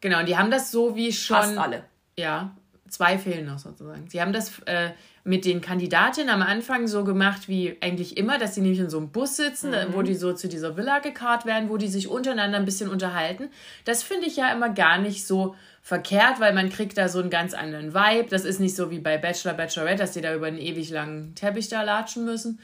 genau, 0.00 0.20
und 0.20 0.26
die 0.26 0.36
haben 0.36 0.50
das 0.50 0.70
so 0.70 0.96
wie 0.96 1.12
schon. 1.12 1.36
Fast 1.36 1.58
alle. 1.58 1.84
Ja, 2.18 2.56
zwei 2.88 3.18
fehlen 3.18 3.44
noch 3.46 3.58
sozusagen. 3.58 4.08
Sie 4.08 4.20
haben 4.20 4.32
das 4.32 4.58
äh, 4.60 4.90
mit 5.26 5.44
den 5.44 5.60
Kandidatinnen 5.60 6.30
am 6.30 6.40
Anfang 6.40 6.86
so 6.86 7.02
gemacht 7.02 7.48
wie 7.48 7.76
eigentlich 7.80 8.16
immer, 8.16 8.38
dass 8.38 8.54
sie 8.54 8.60
nämlich 8.60 8.78
in 8.78 8.88
so 8.88 8.98
einem 8.98 9.10
Bus 9.10 9.36
sitzen, 9.36 9.74
äh, 9.74 9.88
wo 9.92 10.02
die 10.02 10.14
so 10.14 10.32
zu 10.32 10.48
dieser 10.48 10.76
Villa 10.76 11.00
gekarrt 11.00 11.44
werden, 11.44 11.68
wo 11.68 11.76
die 11.76 11.88
sich 11.88 12.06
untereinander 12.06 12.58
ein 12.58 12.64
bisschen 12.64 12.88
unterhalten. 12.88 13.48
Das 13.84 14.04
finde 14.04 14.26
ich 14.28 14.36
ja 14.36 14.52
immer 14.52 14.68
gar 14.68 14.98
nicht 14.98 15.26
so 15.26 15.56
verkehrt, 15.82 16.38
weil 16.38 16.54
man 16.54 16.70
kriegt 16.70 16.96
da 16.96 17.08
so 17.08 17.18
einen 17.18 17.30
ganz 17.30 17.54
anderen 17.54 17.92
Vibe. 17.92 18.28
Das 18.30 18.44
ist 18.44 18.60
nicht 18.60 18.76
so 18.76 18.92
wie 18.92 19.00
bei 19.00 19.18
Bachelor, 19.18 19.54
Bachelorette, 19.54 19.98
dass 19.98 20.12
die 20.12 20.20
da 20.20 20.32
über 20.32 20.46
einen 20.46 20.58
ewig 20.58 20.90
langen 20.90 21.34
Teppich 21.34 21.68
da 21.68 21.82
latschen 21.82 22.24
müssen. 22.24 22.60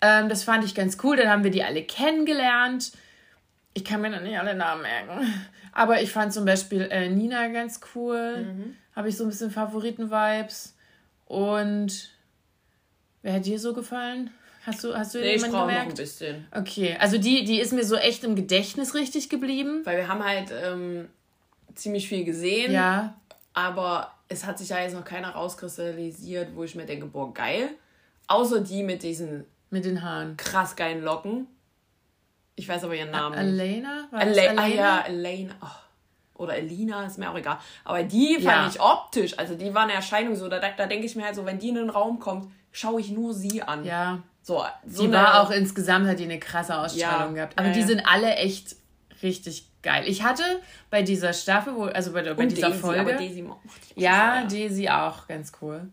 Ähm, 0.00 0.28
das 0.28 0.44
fand 0.44 0.64
ich 0.64 0.76
ganz 0.76 0.98
cool. 1.02 1.16
Dann 1.16 1.28
haben 1.28 1.42
wir 1.42 1.50
die 1.50 1.64
alle 1.64 1.82
kennengelernt. 1.82 2.92
Ich 3.74 3.84
kann 3.84 4.00
mir 4.00 4.10
noch 4.10 4.20
nicht 4.20 4.38
alle 4.38 4.54
Namen 4.54 4.82
merken. 4.82 5.34
Aber 5.72 6.00
ich 6.00 6.12
fand 6.12 6.32
zum 6.32 6.44
Beispiel 6.44 6.82
äh, 6.82 7.08
Nina 7.08 7.48
ganz 7.48 7.80
cool. 7.94 8.44
Mhm. 8.44 8.76
Habe 8.94 9.08
ich 9.08 9.16
so 9.16 9.24
ein 9.24 9.30
bisschen 9.30 9.50
Favoriten-Vibes. 9.50 10.74
Und 11.28 12.08
wer 13.22 13.34
hat 13.34 13.44
dir 13.44 13.58
so 13.58 13.74
gefallen? 13.74 14.30
Hast 14.64 14.82
du, 14.82 14.94
hast 14.94 15.14
du 15.14 15.20
Nee, 15.20 15.34
ich 15.36 15.42
brauche 15.42 15.52
noch 15.52 15.68
ein 15.68 15.94
bisschen. 15.94 16.46
Okay, 16.50 16.96
also 16.98 17.18
die, 17.18 17.44
die 17.44 17.60
ist 17.60 17.72
mir 17.72 17.84
so 17.84 17.96
echt 17.96 18.24
im 18.24 18.34
Gedächtnis 18.34 18.94
richtig 18.94 19.28
geblieben. 19.28 19.82
Weil 19.84 19.98
wir 19.98 20.08
haben 20.08 20.24
halt 20.24 20.50
ähm, 20.50 21.08
ziemlich 21.74 22.08
viel 22.08 22.24
gesehen, 22.24 22.72
Ja, 22.72 23.14
aber 23.54 24.12
es 24.28 24.44
hat 24.44 24.58
sich 24.58 24.70
ja 24.70 24.80
jetzt 24.80 24.94
noch 24.94 25.04
keiner 25.04 25.30
rauskristallisiert, 25.30 26.54
wo 26.54 26.64
ich 26.64 26.74
mir 26.74 26.86
denke, 26.86 27.06
boah, 27.06 27.32
geil. 27.32 27.70
Außer 28.26 28.60
die 28.60 28.82
mit 28.82 29.02
diesen 29.02 29.44
mit 29.70 29.84
den 29.84 30.02
Haaren. 30.02 30.36
krass 30.36 30.76
geilen 30.76 31.02
Locken. 31.02 31.46
Ich 32.56 32.68
weiß 32.68 32.84
aber 32.84 32.94
ihren 32.94 33.10
Namen. 33.10 33.38
Elena? 33.38 34.08
War 34.10 34.24
das 34.24 34.36
Ele 34.36 34.48
Elena? 34.48 34.62
ah, 34.62 34.66
ja, 34.66 35.00
Elena. 35.06 35.54
Oh. 35.62 35.66
Oder 36.38 36.56
Elina, 36.56 37.04
ist 37.04 37.18
mir 37.18 37.30
auch 37.30 37.36
egal. 37.36 37.58
Aber 37.84 38.02
die 38.02 38.34
fand 38.36 38.44
Ja. 38.44 38.68
ich 38.68 38.80
optisch, 38.80 39.38
also 39.38 39.54
die 39.54 39.74
war 39.74 39.82
eine 39.82 39.92
Erscheinung 39.92 40.34
so, 40.36 40.48
da, 40.48 40.58
da 40.60 40.86
denke 40.86 41.04
ich 41.04 41.14
mir 41.16 41.24
halt 41.26 41.34
so, 41.34 41.44
wenn 41.44 41.58
die 41.58 41.68
in 41.68 41.74
den 41.74 41.90
Raum 41.90 42.18
kommt, 42.18 42.50
schaue 42.72 43.00
ich 43.00 43.10
nur 43.10 43.34
sie 43.34 43.60
an. 43.62 43.84
Ja, 43.84 44.20
So, 44.42 44.64
so 44.86 45.02
die 45.06 45.12
war 45.12 45.42
auch 45.42 45.50
insgesamt, 45.50 46.06
hat 46.08 46.18
die 46.18 46.24
eine 46.24 46.38
krasse 46.38 46.78
Ausstrahlung 46.78 47.34
Ja, 47.36 47.44
gehabt. 47.44 47.58
Aber 47.58 47.68
ja, 47.68 47.74
die 47.74 47.82
sind 47.82 48.00
alle 48.06 48.34
echt 48.36 48.76
richtig 49.22 49.66
geil. 49.82 50.04
Ich 50.06 50.22
hatte 50.22 50.42
bei 50.90 51.02
dieser 51.02 51.32
Staffel, 51.32 51.74
wo, 51.74 51.84
also 51.84 52.12
bei, 52.12 52.22
der- 52.22 52.34
bei 52.34 52.46
dieser 52.46 52.68
Daisy, 52.68 52.78
Folge. 52.80 53.14
Daisy 53.16 53.44
Ja. 53.96 54.44
Daisy 54.44 54.88
auch, 54.88 55.26
ganz 55.26 55.52
cool. 55.60 55.88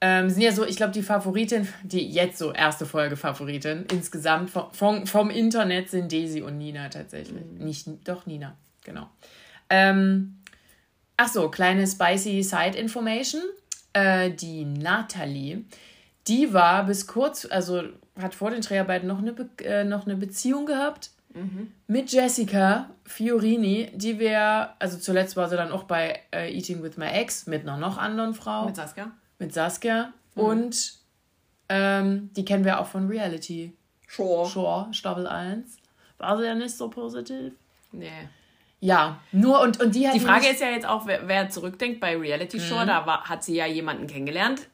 Ähm, 0.00 0.28
sind 0.28 0.42
ja 0.42 0.52
so, 0.52 0.64
ich 0.66 0.76
glaube, 0.76 0.92
die 0.92 1.02
Favoritin, 1.02 1.66
die 1.82 2.06
jetzt 2.10 2.36
so 2.38 2.52
erste 2.52 2.84
Folge 2.84 3.16
Favoritin, 3.16 3.86
insgesamt 3.90 4.50
vom, 4.50 4.70
vom, 4.72 5.06
vom 5.06 5.30
Internet 5.30 5.88
sind 5.90 6.12
Daisy 6.12 6.42
und 6.42 6.58
Nina 6.58 6.88
tatsächlich. 6.90 7.42
Mhm. 7.44 7.64
Nicht, 7.64 7.88
doch 8.06 8.26
Nina, 8.26 8.56
genau. 8.84 9.08
Ähm, 9.70 10.38
ach 11.16 11.28
so, 11.28 11.48
kleine 11.48 11.86
spicy 11.86 12.42
Side 12.42 12.76
Information. 12.78 13.42
Äh, 13.92 14.30
die 14.30 14.64
Natalie, 14.64 15.64
die 16.28 16.52
war 16.52 16.84
bis 16.84 17.06
kurz, 17.06 17.46
also 17.50 17.82
hat 18.20 18.34
vor 18.34 18.50
den 18.50 18.62
Dreharbeiten 18.62 19.06
noch 19.06 19.18
eine, 19.18 19.32
Be 19.32 19.48
äh, 19.64 19.84
noch 19.84 20.06
eine 20.06 20.16
Beziehung 20.16 20.66
gehabt 20.66 21.10
mit 21.86 22.12
Jessica 22.12 22.90
Fiorini, 23.04 23.90
die 23.94 24.18
wir, 24.18 24.70
also 24.78 24.96
zuletzt 24.96 25.36
war 25.36 25.48
sie 25.48 25.56
dann 25.56 25.70
auch 25.70 25.84
bei 25.84 26.20
äh, 26.32 26.52
Eating 26.54 26.82
with 26.82 26.96
My 26.96 27.08
Ex 27.08 27.46
mit 27.46 27.62
einer 27.62 27.76
noch 27.76 27.98
anderen 27.98 28.32
Frau, 28.32 28.64
Mit 28.64 28.76
mit, 28.76 28.76
Saskia. 28.76 29.12
Saskia. 29.50 30.12
Und 30.34 30.94
ähm, 31.68 32.30
die 32.34 32.44
kennen 32.44 32.64
wir 32.64 32.80
auch 32.80 32.86
von 32.86 33.08
Reality. 33.08 33.74
Sure. 34.08 34.48
Shore, 34.48 34.94
Staffel 34.94 35.26
1. 35.26 35.76
War 36.18 36.38
sie 36.38 36.44
ja 36.44 36.54
nicht 36.54 36.74
so 36.74 36.88
positiv. 36.88 37.52
Nee. 37.92 38.28
Ja, 38.80 39.18
nur 39.32 39.60
und, 39.62 39.80
und 39.80 39.94
die 39.94 40.06
hat 40.06 40.14
Die 40.14 40.20
Frage 40.20 40.48
ist 40.48 40.60
ja 40.60 40.68
jetzt 40.68 40.86
auch, 40.86 41.06
wer, 41.06 41.26
wer 41.26 41.48
zurückdenkt 41.48 41.98
bei 42.00 42.16
Reality 42.16 42.60
Show, 42.60 42.76
Mhm. 42.82 42.86
da 42.86 43.06
war, 43.06 43.24
hat 43.24 43.42
sie 43.42 43.56
ja 43.56 43.66
jemanden 43.66 44.06
kennengelernt. 44.06 44.68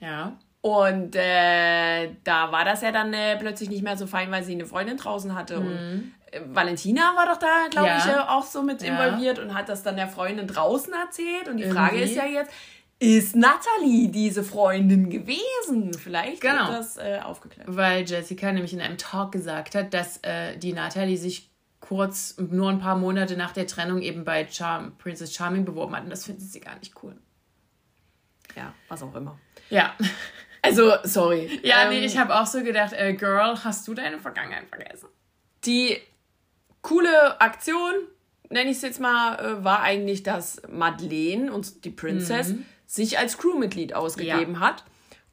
Ja, 0.00 0.36
Und 0.62 1.16
äh, 1.16 2.10
da 2.24 2.52
war 2.52 2.64
das 2.64 2.82
ja 2.82 2.92
dann 2.92 3.12
äh, 3.12 3.36
plötzlich 3.38 3.68
nicht 3.70 3.82
mehr 3.82 3.96
so 3.96 4.06
fein, 4.06 4.30
weil 4.30 4.44
sie 4.44 4.52
eine 4.52 4.66
Freundin 4.66 4.96
draußen 4.96 5.34
hatte. 5.34 5.58
Und 5.58 6.12
äh, 6.30 6.40
Valentina 6.52 7.14
war 7.16 7.26
doch 7.26 7.38
da, 7.38 7.66
glaube 7.70 7.88
Mhm. 7.88 7.98
Ja. 7.98 7.98
ich, 7.98 8.12
äh, 8.12 8.18
auch 8.30 8.44
so 8.44 8.62
mit 8.62 8.82
Ja. 8.82 8.88
involviert 8.92 9.38
und 9.38 9.54
hat 9.54 9.68
das 9.68 9.82
dann 9.82 9.96
der 9.96 10.08
Freundin 10.08 10.46
draußen 10.46 10.92
erzählt. 10.92 11.48
Und 11.48 11.56
die 11.56 11.64
Frage 11.64 11.96
Irgendwie. 11.96 12.12
ist 12.12 12.16
ja 12.16 12.26
jetzt, 12.26 12.52
ist 12.98 13.34
Natalie 13.36 14.08
diese 14.08 14.44
Freundin 14.44 15.08
gewesen? 15.10 15.94
Vielleicht 15.94 16.42
Genau. 16.42 16.68
wird 16.68 16.78
das 16.78 16.96
äh, 16.98 17.18
aufgeklärt. 17.24 17.66
weil 17.70 18.04
Jessica 18.04 18.52
nämlich 18.52 18.72
in 18.74 18.80
einem 18.82 18.98
Talk 18.98 19.32
gesagt 19.32 19.74
hat, 19.74 19.92
dass 19.94 20.18
äh, 20.18 20.56
die 20.58 20.72
Natalie 20.74 21.16
sich 21.16 21.49
kurz, 21.90 22.36
nur 22.38 22.70
ein 22.70 22.78
paar 22.78 22.94
Monate 22.94 23.36
nach 23.36 23.50
der 23.50 23.66
Trennung 23.66 24.00
eben 24.00 24.24
bei 24.24 24.46
Charm, 24.46 24.96
Princess 24.96 25.34
Charming 25.34 25.64
beworben 25.64 25.96
hat. 25.96 26.04
Und 26.04 26.10
das 26.10 26.24
findet 26.24 26.44
sie 26.44 26.60
gar 26.60 26.78
nicht 26.78 26.94
cool. 27.02 27.16
Ja, 28.54 28.72
was 28.86 29.02
auch 29.02 29.12
immer. 29.16 29.40
Ja. 29.70 29.96
Also, 30.62 30.92
sorry. 31.02 31.50
Ja, 31.64 31.82
Ähm, 31.82 31.90
nee, 31.90 32.04
ich 32.04 32.16
habe 32.16 32.38
auch 32.38 32.46
so 32.46 32.62
gedacht, 32.62 32.92
äh, 32.92 33.12
Girl, 33.14 33.64
hast 33.64 33.88
du 33.88 33.94
deine 33.94 34.20
Vergangenheit 34.20 34.68
vergessen? 34.68 35.08
Die 35.64 35.96
coole 36.80 37.40
Aktion, 37.40 37.92
nenne 38.50 38.70
ich 38.70 38.76
es 38.76 38.82
jetzt 38.82 39.00
mal, 39.00 39.40
äh, 39.40 39.64
war 39.64 39.80
eigentlich, 39.82 40.22
dass 40.22 40.62
Madeleine 40.70 41.52
und 41.52 41.84
die 41.84 41.90
Princess 41.90 42.54
sich 42.86 43.18
als 43.18 43.36
Crewmitglied 43.36 43.94
ausgegeben 43.94 44.60
hat 44.60 44.84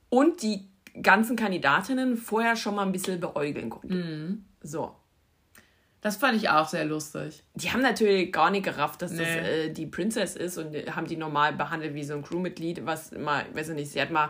und 0.09 0.41
die 0.41 0.67
ganzen 1.03 1.35
Kandidatinnen 1.35 2.17
vorher 2.17 2.55
schon 2.55 2.73
mal 2.73 2.83
ein 2.87 2.91
bisschen 2.91 3.19
beäugeln 3.19 3.69
konnte. 3.69 4.39
So. 4.63 4.95
Das 6.07 6.15
fand 6.15 6.37
ich 6.37 6.47
auch 6.47 6.69
sehr 6.69 6.85
lustig. 6.85 7.43
Die 7.55 7.69
haben 7.69 7.81
natürlich 7.81 8.31
gar 8.31 8.49
nicht 8.49 8.63
gerafft, 8.63 9.01
dass 9.01 9.11
nee. 9.11 9.17
das 9.17 9.27
äh, 9.27 9.69
die 9.71 9.87
Princess 9.87 10.37
ist 10.37 10.57
und 10.57 10.73
haben 10.95 11.05
die 11.05 11.17
normal 11.17 11.51
behandelt 11.51 11.95
wie 11.95 12.03
so 12.05 12.13
ein 12.13 12.23
Crewmitglied, 12.23 12.85
was 12.85 13.11
immer, 13.11 13.43
weiß 13.53 13.67
ich 13.69 13.75
nicht, 13.75 13.91
sie 13.91 14.01
hat 14.01 14.09
mal 14.09 14.29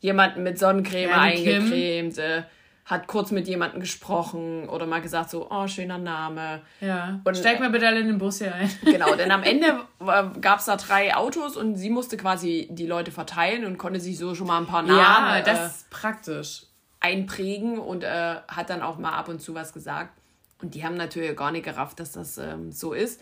jemanden 0.00 0.42
mit 0.42 0.58
Sonnencreme 0.58 1.10
ja, 1.10 1.20
eingecremt, 1.20 2.16
äh, 2.16 2.44
hat 2.86 3.08
kurz 3.08 3.30
mit 3.30 3.46
jemandem 3.46 3.80
gesprochen 3.80 4.70
oder 4.70 4.86
mal 4.86 5.02
gesagt 5.02 5.28
so, 5.28 5.50
oh, 5.50 5.66
schöner 5.66 5.98
Name. 5.98 6.62
Ja, 6.80 7.20
und, 7.22 7.36
steig 7.36 7.60
mal 7.60 7.68
bitte 7.68 7.86
alle 7.86 8.00
in 8.00 8.06
den 8.06 8.16
Bus 8.16 8.38
hier 8.38 8.54
ein. 8.54 8.70
Genau, 8.86 9.14
denn 9.14 9.30
am 9.30 9.42
Ende 9.42 9.80
gab 10.40 10.60
es 10.60 10.64
da 10.64 10.76
drei 10.76 11.14
Autos 11.14 11.58
und 11.58 11.74
sie 11.74 11.90
musste 11.90 12.16
quasi 12.16 12.68
die 12.70 12.86
Leute 12.86 13.10
verteilen 13.10 13.66
und 13.66 13.76
konnte 13.76 14.00
sich 14.00 14.16
so 14.16 14.34
schon 14.34 14.46
mal 14.46 14.56
ein 14.56 14.66
paar 14.66 14.80
Namen... 14.80 14.98
Ja, 14.98 15.42
das 15.42 15.58
äh, 15.58 15.66
ist 15.66 15.90
praktisch. 15.90 16.62
...einprägen 17.00 17.78
und 17.78 18.02
äh, 18.02 18.36
hat 18.48 18.70
dann 18.70 18.80
auch 18.80 18.96
mal 18.96 19.12
ab 19.12 19.28
und 19.28 19.42
zu 19.42 19.54
was 19.54 19.74
gesagt. 19.74 20.17
Und 20.60 20.74
die 20.74 20.84
haben 20.84 20.96
natürlich 20.96 21.36
gar 21.36 21.52
nicht 21.52 21.64
gerafft, 21.64 22.00
dass 22.00 22.12
das 22.12 22.38
ähm, 22.38 22.72
so 22.72 22.92
ist. 22.92 23.20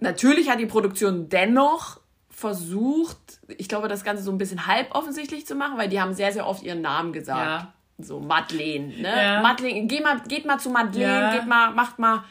Natürlich 0.00 0.50
hat 0.50 0.58
die 0.58 0.66
Produktion 0.66 1.28
dennoch 1.28 2.00
versucht, 2.28 3.40
ich 3.48 3.68
glaube, 3.68 3.88
das 3.88 4.04
Ganze 4.04 4.22
so 4.22 4.30
ein 4.30 4.38
bisschen 4.38 4.66
halb 4.66 4.94
offensichtlich 4.94 5.46
zu 5.46 5.54
machen, 5.54 5.78
weil 5.78 5.88
die 5.88 6.00
haben 6.00 6.12
sehr, 6.12 6.32
sehr 6.32 6.46
oft 6.46 6.62
ihren 6.62 6.82
Namen 6.82 7.12
gesagt. 7.12 7.46
Ja. 7.46 7.72
So 7.98 8.20
Madeleine, 8.20 8.88
ne? 8.88 9.22
Ja. 9.22 9.40
Madeleine, 9.40 9.86
geh 9.86 10.00
mal, 10.00 10.20
geht 10.28 10.44
mal 10.44 10.58
zu 10.58 10.68
Madeleine, 10.68 11.20
ja. 11.20 11.34
geht 11.34 11.46
mal, 11.46 11.70
macht 11.70 11.98
mal. 11.98 12.24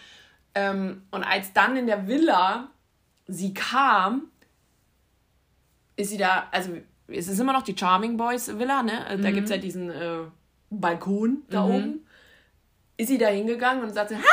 Ähm, 0.54 1.04
und 1.10 1.24
als 1.24 1.54
dann 1.54 1.76
in 1.76 1.88
der 1.88 2.08
Villa 2.08 2.70
sie 3.28 3.54
kam, 3.54 4.28
ist 5.96 6.12
sie 6.12 6.18
da, 6.18 6.48
also 6.52 6.78
es 7.08 7.28
ist 7.28 7.40
immer 7.40 7.54
noch 7.54 7.64
die 7.64 7.76
Charming 7.76 8.18
Boys 8.18 8.60
Villa, 8.60 8.84
ne? 8.84 9.06
Da 9.10 9.18
mhm. 9.18 9.34
gibt 9.34 9.46
es 9.46 9.50
ja 9.50 9.58
diesen 9.58 9.90
äh, 9.90 10.20
Balkon 10.70 11.44
da 11.50 11.66
mhm. 11.66 11.76
oben. 11.76 12.05
Ist 12.98 13.08
sie 13.08 13.18
da 13.18 13.28
hingegangen 13.28 13.84
und 13.84 13.94
sagte, 13.94 14.16
Hallo! 14.16 14.24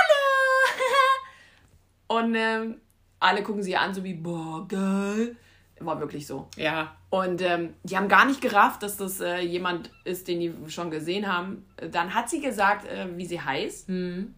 und 2.20 2.34
ähm, 2.34 2.80
alle 3.18 3.42
gucken 3.42 3.62
sie 3.62 3.76
an, 3.76 3.94
so 3.94 4.04
wie, 4.04 4.14
boah, 4.14 4.66
geil. 4.68 5.36
War 5.80 5.98
wirklich 5.98 6.26
so. 6.26 6.48
Ja. 6.56 6.96
Und 7.10 7.42
ähm, 7.42 7.74
die 7.82 7.96
haben 7.96 8.08
gar 8.08 8.24
nicht 8.24 8.40
gerafft, 8.40 8.82
dass 8.82 8.96
das 8.96 9.20
äh, 9.20 9.40
jemand 9.40 9.90
ist, 10.04 10.28
den 10.28 10.38
die 10.38 10.70
schon 10.70 10.90
gesehen 10.90 11.26
haben. 11.26 11.66
Dann 11.90 12.14
hat 12.14 12.30
sie 12.30 12.40
gesagt, 12.40 12.86
äh, 12.86 13.08
wie 13.16 13.26
sie 13.26 13.40
heißt. 13.40 13.88
Mhm. 13.88 14.34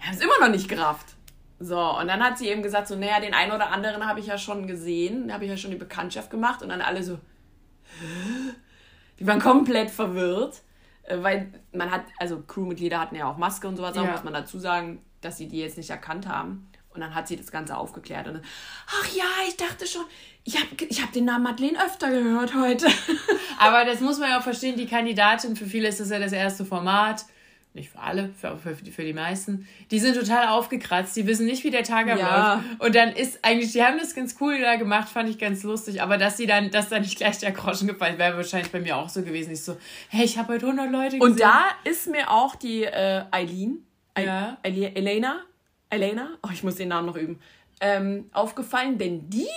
Haben 0.00 0.14
es 0.14 0.20
immer 0.20 0.38
noch 0.40 0.50
nicht 0.50 0.68
gerafft. 0.68 1.14
So, 1.60 1.78
und 1.98 2.08
dann 2.08 2.22
hat 2.22 2.38
sie 2.38 2.48
eben 2.48 2.62
gesagt, 2.62 2.88
so, 2.88 2.96
naja, 2.96 3.20
den 3.20 3.32
einen 3.32 3.52
oder 3.52 3.70
anderen 3.70 4.06
habe 4.06 4.20
ich 4.20 4.26
ja 4.26 4.36
schon 4.36 4.66
gesehen, 4.66 5.32
habe 5.32 5.44
ich 5.44 5.50
ja 5.50 5.56
schon 5.56 5.70
die 5.70 5.76
Bekanntschaft 5.76 6.30
gemacht 6.30 6.62
und 6.62 6.68
dann 6.68 6.80
alle 6.80 7.02
so, 7.02 7.14
Hä? 8.00 8.54
die 9.18 9.26
waren 9.26 9.40
komplett 9.40 9.90
verwirrt, 9.90 10.62
weil 11.08 11.52
man 11.72 11.90
hat, 11.90 12.04
also 12.18 12.42
Crewmitglieder 12.42 13.00
hatten 13.00 13.16
ja 13.16 13.30
auch 13.30 13.36
Maske 13.36 13.68
und 13.68 13.76
sowas, 13.76 13.96
ja. 13.96 14.04
muss 14.04 14.24
man 14.24 14.32
dazu 14.32 14.58
sagen, 14.58 15.02
dass 15.20 15.38
sie 15.38 15.48
die 15.48 15.58
jetzt 15.58 15.76
nicht 15.76 15.90
erkannt 15.90 16.28
haben. 16.28 16.68
Und 16.94 17.00
dann 17.00 17.14
hat 17.14 17.26
sie 17.26 17.36
das 17.36 17.50
Ganze 17.50 17.76
aufgeklärt. 17.76 18.28
Und 18.28 18.34
dann, 18.34 18.44
ach 18.86 19.08
ja, 19.14 19.24
ich 19.48 19.56
dachte 19.56 19.84
schon, 19.84 20.04
ich 20.44 20.56
habe 20.56 20.68
ich 20.88 21.02
hab 21.02 21.12
den 21.12 21.24
Namen 21.24 21.42
Madeleine 21.42 21.84
öfter 21.84 22.08
gehört 22.08 22.54
heute. 22.54 22.86
Aber 23.58 23.84
das 23.84 24.00
muss 24.00 24.18
man 24.18 24.30
ja 24.30 24.38
auch 24.38 24.44
verstehen, 24.44 24.76
die 24.76 24.86
Kandidatin, 24.86 25.56
für 25.56 25.66
viele 25.66 25.88
ist 25.88 25.98
das 25.98 26.10
ja 26.10 26.20
das 26.20 26.32
erste 26.32 26.64
Format. 26.64 27.24
Nicht 27.74 27.90
für 27.90 27.98
alle, 27.98 28.30
für, 28.40 28.56
für, 28.56 28.76
für 28.76 29.02
die 29.02 29.12
meisten. 29.12 29.66
Die 29.90 29.98
sind 29.98 30.16
total 30.16 30.46
aufgekratzt, 30.46 31.16
die 31.16 31.26
wissen 31.26 31.44
nicht, 31.44 31.64
wie 31.64 31.72
der 31.72 31.82
Tag 31.82 32.06
abläuft. 32.06 32.20
Ja. 32.22 32.64
Und 32.78 32.94
dann 32.94 33.10
ist 33.10 33.40
eigentlich, 33.42 33.72
die 33.72 33.82
haben 33.82 33.98
das 33.98 34.14
ganz 34.14 34.36
cool 34.40 34.60
da 34.60 34.76
gemacht, 34.76 35.08
fand 35.08 35.28
ich 35.28 35.38
ganz 35.38 35.64
lustig. 35.64 36.00
Aber 36.00 36.16
dass 36.16 36.36
sie 36.36 36.46
dann, 36.46 36.70
dass 36.70 36.88
da 36.88 37.00
nicht 37.00 37.16
gleich 37.16 37.38
der 37.38 37.50
Groschen 37.50 37.88
gefallen 37.88 38.16
wäre, 38.16 38.36
wahrscheinlich 38.36 38.70
bei 38.70 38.78
mir 38.78 38.96
auch 38.96 39.08
so 39.08 39.22
gewesen. 39.22 39.50
Ich 39.50 39.64
so, 39.64 39.76
hey, 40.08 40.24
ich 40.24 40.38
habe 40.38 40.52
heute 40.52 40.66
100 40.66 40.92
Leute 40.92 41.18
gesehen. 41.18 41.20
Und 41.20 41.40
da 41.40 41.64
ist 41.82 42.06
mir 42.06 42.30
auch 42.30 42.54
die 42.54 42.84
äh, 42.84 43.24
Eileen, 43.32 43.84
äh, 44.14 44.24
ja. 44.24 44.56
Elena, 44.62 45.40
Elena, 45.90 46.38
oh, 46.44 46.50
ich 46.52 46.62
muss 46.62 46.76
den 46.76 46.88
Namen 46.88 47.08
noch 47.08 47.16
üben, 47.16 47.40
ähm, 47.80 48.30
aufgefallen, 48.32 48.98
denn 48.98 49.28
die 49.30 49.48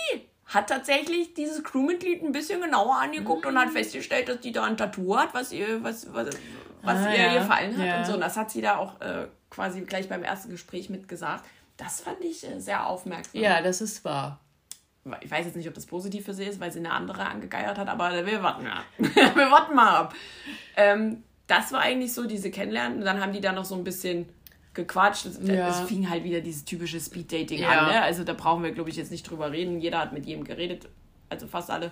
hat 0.46 0.70
tatsächlich 0.70 1.34
dieses 1.34 1.62
Crewmitglied 1.62 2.24
ein 2.24 2.32
bisschen 2.32 2.60
genauer 2.60 2.96
angeguckt 2.96 3.44
mhm. 3.44 3.50
und 3.50 3.58
hat 3.58 3.70
festgestellt, 3.70 4.28
dass 4.28 4.40
die 4.40 4.50
da 4.50 4.64
ein 4.64 4.76
Tattoo 4.76 5.16
hat, 5.16 5.34
was 5.34 5.52
ihr, 5.52 5.84
was, 5.84 6.12
was, 6.12 6.30
was 6.88 7.06
ah, 7.06 7.12
ihr 7.12 7.32
ja. 7.32 7.38
gefallen 7.38 7.76
hat 7.76 7.86
ja. 7.86 7.98
und 7.98 8.06
so. 8.06 8.14
Und 8.14 8.20
das 8.20 8.36
hat 8.36 8.50
sie 8.50 8.60
da 8.60 8.76
auch 8.76 9.00
äh, 9.00 9.26
quasi 9.50 9.80
gleich 9.82 10.08
beim 10.08 10.22
ersten 10.22 10.50
Gespräch 10.50 10.90
mitgesagt. 10.90 11.44
Das 11.76 12.00
fand 12.00 12.22
ich 12.22 12.46
äh, 12.46 12.60
sehr 12.60 12.86
aufmerksam. 12.86 13.40
Ja, 13.40 13.62
das 13.62 13.80
ist 13.80 14.04
wahr. 14.04 14.40
Ich 15.20 15.30
weiß 15.30 15.46
jetzt 15.46 15.56
nicht, 15.56 15.68
ob 15.68 15.74
das 15.74 15.86
positiv 15.86 16.24
für 16.24 16.34
sie 16.34 16.44
ist, 16.44 16.60
weil 16.60 16.70
sie 16.70 16.80
eine 16.80 16.90
andere 16.90 17.24
angegeiert 17.24 17.78
hat, 17.78 17.88
aber 17.88 18.26
wir 18.26 18.42
warten 18.42 18.66
ja. 18.66 18.84
wir 18.98 19.50
warten 19.50 19.74
mal 19.74 19.96
ab. 19.96 20.14
Ähm, 20.76 21.22
das 21.46 21.72
war 21.72 21.80
eigentlich 21.80 22.12
so 22.12 22.26
diese 22.26 22.50
Kennenlernen. 22.50 22.98
Und 22.98 23.04
dann 23.04 23.20
haben 23.20 23.32
die 23.32 23.40
da 23.40 23.52
noch 23.52 23.64
so 23.64 23.74
ein 23.74 23.84
bisschen 23.84 24.28
gequatscht. 24.74 25.26
Es, 25.26 25.38
ja. 25.42 25.68
es 25.68 25.80
fing 25.80 26.08
halt 26.10 26.24
wieder 26.24 26.40
dieses 26.40 26.64
typische 26.64 27.00
Speed-Dating 27.00 27.60
ja. 27.60 27.70
an. 27.70 27.86
Ne? 27.86 28.02
Also 28.02 28.22
da 28.22 28.34
brauchen 28.34 28.62
wir, 28.62 28.72
glaube 28.72 28.90
ich, 28.90 28.96
jetzt 28.96 29.10
nicht 29.10 29.28
drüber 29.28 29.50
reden. 29.50 29.80
Jeder 29.80 29.98
hat 29.98 30.12
mit 30.12 30.26
jedem 30.26 30.44
geredet, 30.44 30.88
also 31.30 31.46
fast 31.46 31.70
alle. 31.70 31.90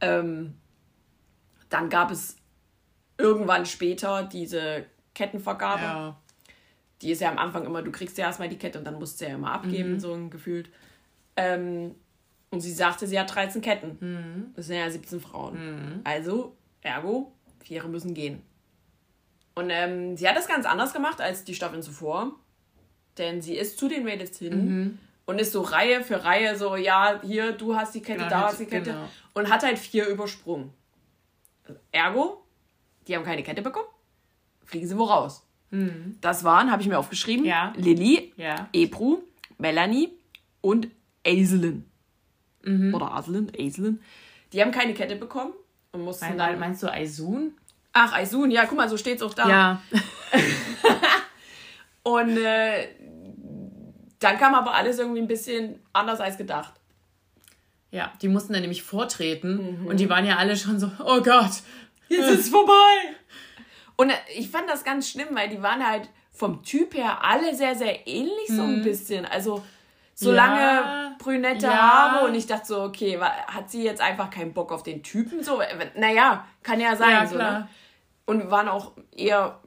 Ähm, 0.00 0.54
dann 1.70 1.88
gab 1.88 2.10
es 2.10 2.36
irgendwann 3.20 3.66
später 3.66 4.24
diese 4.24 4.84
Kettenvergabe. 5.14 5.82
Ja. 5.82 6.20
Die 7.02 7.10
ist 7.10 7.20
ja 7.20 7.30
am 7.30 7.38
Anfang 7.38 7.64
immer, 7.64 7.82
du 7.82 7.92
kriegst 7.92 8.18
ja 8.18 8.26
erstmal 8.26 8.48
die 8.48 8.58
Kette 8.58 8.78
und 8.78 8.84
dann 8.84 8.98
musst 8.98 9.20
du 9.20 9.26
ja 9.26 9.34
immer 9.34 9.52
abgeben, 9.52 9.92
mhm. 9.92 10.00
so 10.00 10.28
gefühlt. 10.28 10.70
Ähm, 11.36 11.94
und 12.50 12.60
sie 12.60 12.72
sagte, 12.72 13.06
sie 13.06 13.18
hat 13.18 13.34
13 13.34 13.62
Ketten. 13.62 13.96
Mhm. 14.00 14.52
Das 14.54 14.66
sind 14.66 14.76
ja 14.76 14.90
17 14.90 15.20
Frauen. 15.20 15.54
Mhm. 15.54 16.00
Also, 16.04 16.56
ergo, 16.82 17.32
vier 17.62 17.84
müssen 17.84 18.12
gehen. 18.12 18.42
Und 19.54 19.70
ähm, 19.70 20.16
sie 20.16 20.28
hat 20.28 20.36
das 20.36 20.48
ganz 20.48 20.66
anders 20.66 20.92
gemacht 20.92 21.20
als 21.20 21.44
die 21.44 21.54
Staffeln 21.54 21.82
zuvor. 21.82 22.32
Denn 23.18 23.42
sie 23.42 23.56
ist 23.56 23.78
zu 23.78 23.88
den 23.88 24.04
Mädels 24.04 24.38
hin 24.38 24.64
mhm. 24.64 24.98
und 25.26 25.40
ist 25.40 25.52
so 25.52 25.60
Reihe 25.60 26.02
für 26.02 26.24
Reihe 26.24 26.56
so, 26.56 26.76
ja, 26.76 27.20
hier, 27.22 27.52
du 27.52 27.76
hast 27.76 27.94
die 27.94 28.02
Kette, 28.02 28.22
ja, 28.22 28.28
da 28.28 28.40
hast 28.42 28.60
die 28.60 28.66
Kette. 28.66 28.92
Genau. 28.92 29.08
Und 29.34 29.50
hat 29.50 29.62
halt 29.62 29.78
vier 29.78 30.06
übersprungen. 30.06 30.70
Ergo, 31.92 32.39
die 33.10 33.16
haben 33.16 33.24
keine 33.24 33.42
Kette 33.42 33.60
bekommen, 33.60 33.88
fliegen 34.64 34.86
sie 34.86 34.96
wo 34.96 35.04
raus. 35.04 35.44
Mhm. 35.70 36.16
Das 36.20 36.44
waren, 36.44 36.70
habe 36.70 36.80
ich 36.80 36.88
mir 36.88 36.98
aufgeschrieben, 36.98 37.44
ja. 37.44 37.72
Lilly, 37.76 38.32
ja. 38.36 38.68
Ebru, 38.72 39.18
Melanie 39.58 40.10
und 40.60 40.88
Aiselin. 41.26 41.84
Mhm. 42.62 42.94
Oder 42.94 43.12
Aselin, 43.12 43.50
Aiselin. 43.58 44.00
Die 44.52 44.62
haben 44.62 44.70
keine 44.70 44.94
Kette 44.94 45.16
bekommen 45.16 45.52
und 45.92 46.02
mussten 46.02 46.36
Nein, 46.36 46.38
dann... 46.38 46.60
Meinst 46.60 46.82
du 46.82 46.92
Aisun? 46.92 47.54
Ach, 47.92 48.12
Aisun, 48.12 48.52
ja, 48.52 48.66
guck 48.66 48.78
mal, 48.78 48.88
so 48.88 48.96
steht 48.96 49.16
es 49.16 49.22
auch 49.22 49.34
da. 49.34 49.48
Ja. 49.48 49.82
und 52.04 52.36
äh, 52.36 52.88
dann 54.20 54.38
kam 54.38 54.54
aber 54.54 54.74
alles 54.74 55.00
irgendwie 55.00 55.20
ein 55.20 55.26
bisschen 55.26 55.80
anders 55.92 56.20
als 56.20 56.38
gedacht. 56.38 56.74
Ja, 57.90 58.12
die 58.22 58.28
mussten 58.28 58.52
dann 58.52 58.62
nämlich 58.62 58.84
vortreten 58.84 59.80
mhm. 59.80 59.86
und 59.88 59.98
die 59.98 60.08
waren 60.08 60.24
ja 60.24 60.36
alle 60.36 60.56
schon 60.56 60.78
so, 60.78 60.92
oh 61.04 61.20
Gott, 61.22 61.62
jetzt 62.10 62.28
ist 62.28 62.40
es 62.40 62.48
vorbei. 62.48 63.16
Und 63.96 64.10
äh, 64.10 64.14
ich 64.36 64.50
fand 64.50 64.68
das 64.68 64.84
ganz 64.84 65.08
schlimm, 65.08 65.28
weil 65.32 65.48
die 65.48 65.62
waren 65.62 65.86
halt 65.86 66.08
vom 66.32 66.62
Typ 66.62 66.94
her 66.94 67.22
alle 67.22 67.54
sehr, 67.54 67.74
sehr 67.74 68.06
ähnlich 68.06 68.48
so 68.48 68.62
ein 68.62 68.78
mhm. 68.78 68.82
bisschen. 68.84 69.26
Also 69.26 69.62
so 70.14 70.32
ja, 70.32 70.36
lange 70.36 71.16
brünette 71.18 71.66
ja. 71.66 71.72
Haare 71.72 72.26
und 72.26 72.34
ich 72.34 72.46
dachte 72.46 72.66
so, 72.66 72.82
okay, 72.82 73.18
hat 73.18 73.70
sie 73.70 73.82
jetzt 73.82 74.00
einfach 74.00 74.30
keinen 74.30 74.52
Bock 74.52 74.72
auf 74.72 74.82
den 74.82 75.02
Typen? 75.02 75.42
So, 75.42 75.60
äh, 75.60 75.90
naja, 75.96 76.46
kann 76.62 76.80
ja 76.80 76.96
sein. 76.96 77.10
Ja, 77.10 77.26
so, 77.26 77.36
ne? 77.36 77.68
Und 78.26 78.50
waren 78.50 78.68
auch 78.68 78.92
eher 79.16 79.60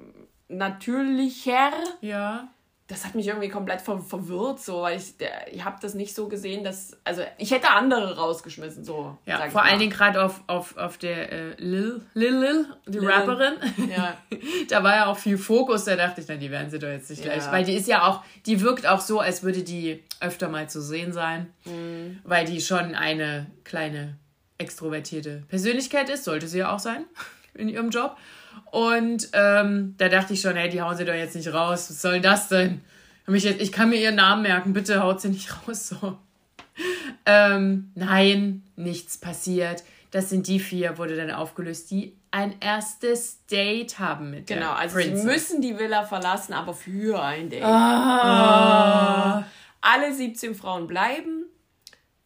natürlicher. 0.48 1.72
Ja 2.02 2.53
das 2.88 3.06
hat 3.06 3.16
mich 3.16 3.28
irgendwie 3.28 3.48
komplett 3.48 3.82
ver 3.82 4.00
verwirrt, 4.00 4.60
so, 4.60 4.82
weil 4.82 4.98
ich, 4.98 5.14
ich 5.52 5.64
habe 5.64 5.78
das 5.82 5.94
nicht 5.94 6.14
so 6.14 6.28
gesehen, 6.28 6.66
dass, 6.66 6.98
also 7.06 7.22
ich 7.38 7.52
hätte 7.52 7.70
andere 7.70 8.18
rausgeschmissen, 8.18 8.84
so. 8.84 9.18
Ja, 9.26 9.50
vor 9.50 9.64
allen 9.64 9.80
Dingen 9.80 9.92
gerade 9.92 10.22
auf, 10.22 10.42
auf, 10.48 10.76
auf 10.76 10.98
der 10.98 11.32
äh, 11.32 11.54
Lil, 11.58 12.02
Lil, 12.14 12.36
Lil, 12.36 12.66
die 12.86 13.00
Lil. 13.00 13.10
Rapperin, 13.10 13.54
ja. 13.90 14.18
da 14.70 14.84
war 14.84 14.96
ja 14.96 15.06
auch 15.06 15.18
viel 15.18 15.38
Fokus, 15.38 15.86
da 15.86 15.96
dachte 15.96 16.20
ich, 16.20 16.28
dann, 16.28 16.40
die 16.40 16.52
werden 16.52 16.70
sie 16.70 16.78
doch 16.78 16.90
jetzt 16.90 17.10
nicht 17.10 17.24
gleich, 17.24 17.50
weil 17.52 17.64
die 17.64 17.74
ist 17.74 17.88
ja 17.88 18.06
auch, 18.06 18.22
die 18.46 18.60
wirkt 18.60 18.86
auch 18.86 19.00
so, 19.00 19.22
als 19.22 19.44
würde 19.44 19.64
die 19.64 20.04
öfter 20.20 20.50
mal 20.50 20.70
zu 20.70 20.82
sehen 20.82 21.14
sein, 21.14 21.54
mhm. 21.64 22.20
weil 22.26 22.46
die 22.46 22.60
schon 22.60 22.96
eine 22.96 23.48
kleine 23.64 24.18
extrovertierte 24.58 25.44
Persönlichkeit 25.48 26.10
ist, 26.10 26.26
sollte 26.26 26.48
sie 26.48 26.60
ja 26.60 26.74
auch 26.74 26.80
sein 26.80 27.06
in 27.54 27.70
ihrem 27.70 27.90
Job. 27.90 28.18
Und 28.72 29.30
ähm, 29.34 29.96
da 29.98 30.10
dachte 30.10 30.34
ich 30.34 30.42
schon, 30.42 30.56
hey, 30.56 30.70
die 30.70 30.82
hauen 30.82 30.96
sie 30.98 31.06
doch 31.06 31.14
jetzt 31.14 31.36
nicht 31.36 31.54
raus. 31.54 31.90
Was 31.90 32.02
soll 32.02 32.22
das 32.22 32.48
denn? 32.50 32.82
Ich 33.28 33.72
kann 33.72 33.90
mir 33.90 33.98
ihren 34.00 34.16
Namen 34.16 34.42
merken, 34.42 34.74
bitte 34.74 35.02
haut 35.04 35.22
sie 35.22 35.30
nicht 35.30 35.50
raus. 35.68 35.90
So. 35.90 36.18
Ähm, 37.26 37.92
nein, 37.96 38.64
nichts 38.76 39.18
passiert. 39.18 39.84
Das 40.12 40.30
sind 40.30 40.48
die 40.48 40.60
vier, 40.60 40.98
wurde 40.98 41.16
dann 41.16 41.32
aufgelöst, 41.32 41.90
die 41.92 42.16
ein 42.32 42.56
erstes 42.60 43.46
Date 43.46 44.00
haben 44.00 44.32
mit 44.32 44.48
Genau, 44.48 44.72
also 44.72 44.96
Princess. 44.96 45.22
sie 45.22 45.26
müssen 45.26 45.62
die 45.62 45.78
Villa 45.78 46.04
verlassen, 46.04 46.54
aber 46.54 46.74
für 46.74 47.22
ein 47.22 47.50
Date. 47.50 47.64
Ah. 47.64 49.40
Oh. 49.40 49.44
Alle 49.82 50.14
17 50.14 50.56
Frauen 50.56 50.88
bleiben. 50.88 51.46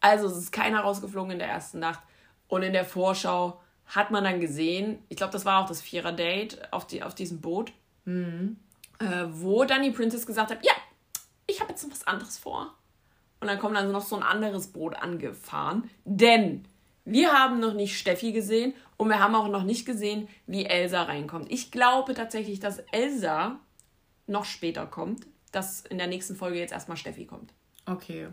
Also 0.00 0.26
es 0.28 0.36
ist 0.36 0.52
keiner 0.52 0.80
rausgeflogen 0.80 1.32
in 1.32 1.38
der 1.38 1.48
ersten 1.48 1.78
Nacht. 1.78 2.00
Und 2.46 2.62
in 2.62 2.72
der 2.72 2.84
Vorschau 2.84 3.60
hat 3.88 4.10
man 4.10 4.24
dann 4.24 4.40
gesehen, 4.40 4.98
ich 5.08 5.16
glaube, 5.16 5.32
das 5.32 5.44
war 5.44 5.62
auch 5.62 5.68
das 5.68 5.80
Vierer-Date 5.82 6.72
auf, 6.72 6.86
die, 6.86 7.02
auf 7.02 7.14
diesem 7.14 7.40
Boot. 7.40 7.72
Mhm. 8.04 8.56
äh, 9.00 9.26
wo 9.30 9.64
dann 9.64 9.82
die 9.82 9.90
Princess 9.90 10.26
gesagt 10.26 10.50
hat, 10.50 10.64
ja, 10.64 10.72
ich 11.46 11.60
habe 11.60 11.70
jetzt 11.70 11.84
noch 11.84 11.92
was 11.92 12.06
anderes 12.06 12.38
vor. 12.38 12.74
Und 13.40 13.46
dann 13.48 13.58
kommt 13.58 13.76
dann 13.76 13.92
noch 13.92 14.04
so 14.04 14.16
ein 14.16 14.22
anderes 14.22 14.68
Boot 14.68 14.96
angefahren. 14.96 15.90
Denn 16.04 16.64
wir 17.04 17.32
haben 17.32 17.60
noch 17.60 17.74
nicht 17.74 17.98
Steffi 17.98 18.32
gesehen 18.32 18.74
und 18.96 19.08
wir 19.08 19.20
haben 19.20 19.34
auch 19.34 19.48
noch 19.48 19.62
nicht 19.62 19.86
gesehen, 19.86 20.28
wie 20.46 20.64
Elsa 20.66 21.02
reinkommt. 21.02 21.50
Ich 21.50 21.70
glaube 21.70 22.14
tatsächlich, 22.14 22.60
dass 22.60 22.78
Elsa 22.92 23.60
noch 24.26 24.44
später 24.44 24.86
kommt, 24.86 25.26
dass 25.52 25.82
in 25.82 25.98
der 25.98 26.06
nächsten 26.06 26.34
Folge 26.34 26.58
jetzt 26.58 26.72
erstmal 26.72 26.96
Steffi 26.96 27.26
kommt. 27.26 27.52
Okay. 27.86 28.28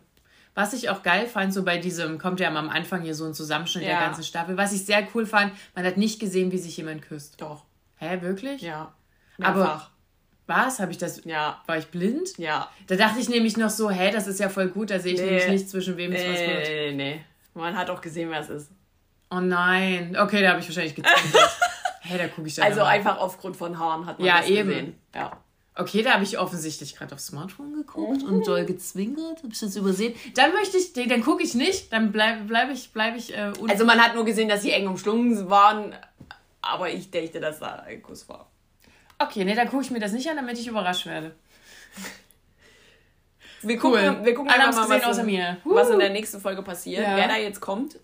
Was 0.56 0.72
ich 0.72 0.90
auch 0.90 1.04
geil 1.04 1.28
fand, 1.28 1.54
so 1.54 1.64
bei 1.64 1.78
diesem, 1.78 2.18
kommt 2.18 2.40
ja 2.40 2.48
am 2.48 2.70
Anfang 2.70 3.02
hier 3.02 3.14
so 3.14 3.26
ein 3.26 3.34
Zusammenschnitt 3.34 3.84
ja. 3.84 3.90
der 3.92 4.00
ganzen 4.00 4.24
Staffel. 4.24 4.56
Was 4.56 4.72
ich 4.72 4.86
sehr 4.86 5.06
cool 5.14 5.26
fand, 5.26 5.54
man 5.76 5.86
hat 5.86 5.98
nicht 5.98 6.20
gesehen, 6.20 6.52
wie 6.54 6.58
sich 6.58 6.78
jemand 6.78 7.02
küsst. 7.02 7.42
Doch. 7.42 7.66
Hä, 7.98 8.22
wirklich? 8.22 8.62
Ja. 8.62 8.94
Mehrfach. 9.38 9.56
Aber 9.56 9.92
was? 10.48 10.80
Habe 10.80 10.92
ich 10.92 10.98
das? 10.98 11.26
Ja. 11.26 11.62
War 11.66 11.78
ich 11.78 11.88
blind? 11.88 12.38
Ja. 12.38 12.70
Da 12.88 12.96
dachte 12.96 13.20
ich 13.20 13.28
nämlich 13.28 13.58
noch 13.58 13.70
so, 13.70 13.90
hä, 13.90 14.12
das 14.12 14.28
ist 14.28 14.40
ja 14.40 14.48
voll 14.48 14.70
gut, 14.70 14.92
da 14.92 15.00
sehe 15.00 15.14
ich 15.14 15.20
nee. 15.20 15.26
nämlich 15.26 15.48
nicht, 15.48 15.70
zwischen 15.70 15.98
wem 15.98 16.14
es 16.14 16.22
nee, 16.22 16.32
was 16.32 16.40
wird. 16.40 16.68
Nee, 16.68 16.92
nee, 16.92 17.14
nee. 17.14 17.22
Man 17.54 17.78
hat 17.78 17.90
auch 17.90 18.00
gesehen, 18.00 18.30
wer 18.30 18.40
es 18.40 18.50
ist. 18.50 18.72
Oh 19.30 19.42
nein. 19.42 20.16
Okay, 20.18 20.42
da 20.42 20.52
habe 20.52 20.62
ich 20.62 20.68
wahrscheinlich 20.68 20.96
gezweifelt. 20.96 21.50
hey, 22.02 22.18
da 22.18 22.28
gucke 22.30 22.48
ich 22.48 22.56
dann 22.56 22.66
Also 22.66 22.84
einfach 22.84 23.18
aufgrund 23.18 23.58
von 23.58 23.78
Haaren 23.78 24.06
hat 24.06 24.20
man 24.20 24.28
ja, 24.28 24.38
das 24.38 24.48
eben. 24.48 24.70
gesehen. 24.70 25.00
Ja, 25.14 25.32
Okay, 25.78 26.04
da 26.04 26.14
habe 26.14 26.24
ich 26.24 26.40
offensichtlich 26.40 26.96
gerade 26.96 27.14
aufs 27.14 27.28
Smartphone 27.28 27.74
geguckt 27.76 28.22
mhm. 28.22 28.30
und 28.30 28.48
doll 28.48 28.66
gezwinkert. 28.66 29.44
Habe 29.44 29.52
ich 29.52 29.60
das 29.60 29.76
übersehen? 29.76 30.16
Dann 30.34 30.54
möchte 30.54 30.78
ich, 30.78 30.94
dann 30.94 31.22
gucke 31.22 31.44
ich 31.44 31.54
nicht. 31.54 31.92
Dann 31.92 32.14
bleibe 32.14 32.46
bleib 32.46 32.72
ich, 32.72 32.92
bleib 32.94 33.18
ich 33.18 33.36
äh, 33.36 33.52
Also 33.68 33.84
man 33.84 34.00
hat 34.00 34.16
nur 34.16 34.24
gesehen, 34.24 34.48
dass 34.48 34.62
sie 34.62 34.72
eng 34.72 34.88
umschlungen 34.88 35.50
waren, 35.50 35.94
aber 36.62 36.90
ich 36.90 37.12
dachte, 37.12 37.42
dass 37.42 37.60
da 37.60 37.76
ein 37.88 38.02
Kuss 38.02 38.30
war. 38.30 38.50
Okay, 39.20 39.44
nee, 39.44 39.54
dann 39.54 39.70
gucke 39.70 39.84
ich 39.84 39.92
mir 39.92 40.00
das 40.00 40.14
nicht 40.14 40.30
an, 40.30 40.38
damit 40.38 40.58
ich 40.58 40.68
überrascht 40.68 41.06
werde. 41.06 41.36
Wir 43.62 43.78
gucken, 43.78 44.00
cool. 44.00 44.26
wir 44.26 44.36
gucken 44.36 44.52
Alle 44.52 44.72
mal, 44.72 44.90
was, 44.90 45.18
in, 45.18 45.58
was 45.64 45.90
in 45.90 45.98
der 45.98 46.12
nächsten 46.12 46.40
Folge 46.40 46.62
passiert. 46.62 47.02
Ja. 47.02 47.16
Wer 47.16 47.28
da 47.28 47.36
jetzt 47.36 47.60
kommt, 47.62 47.98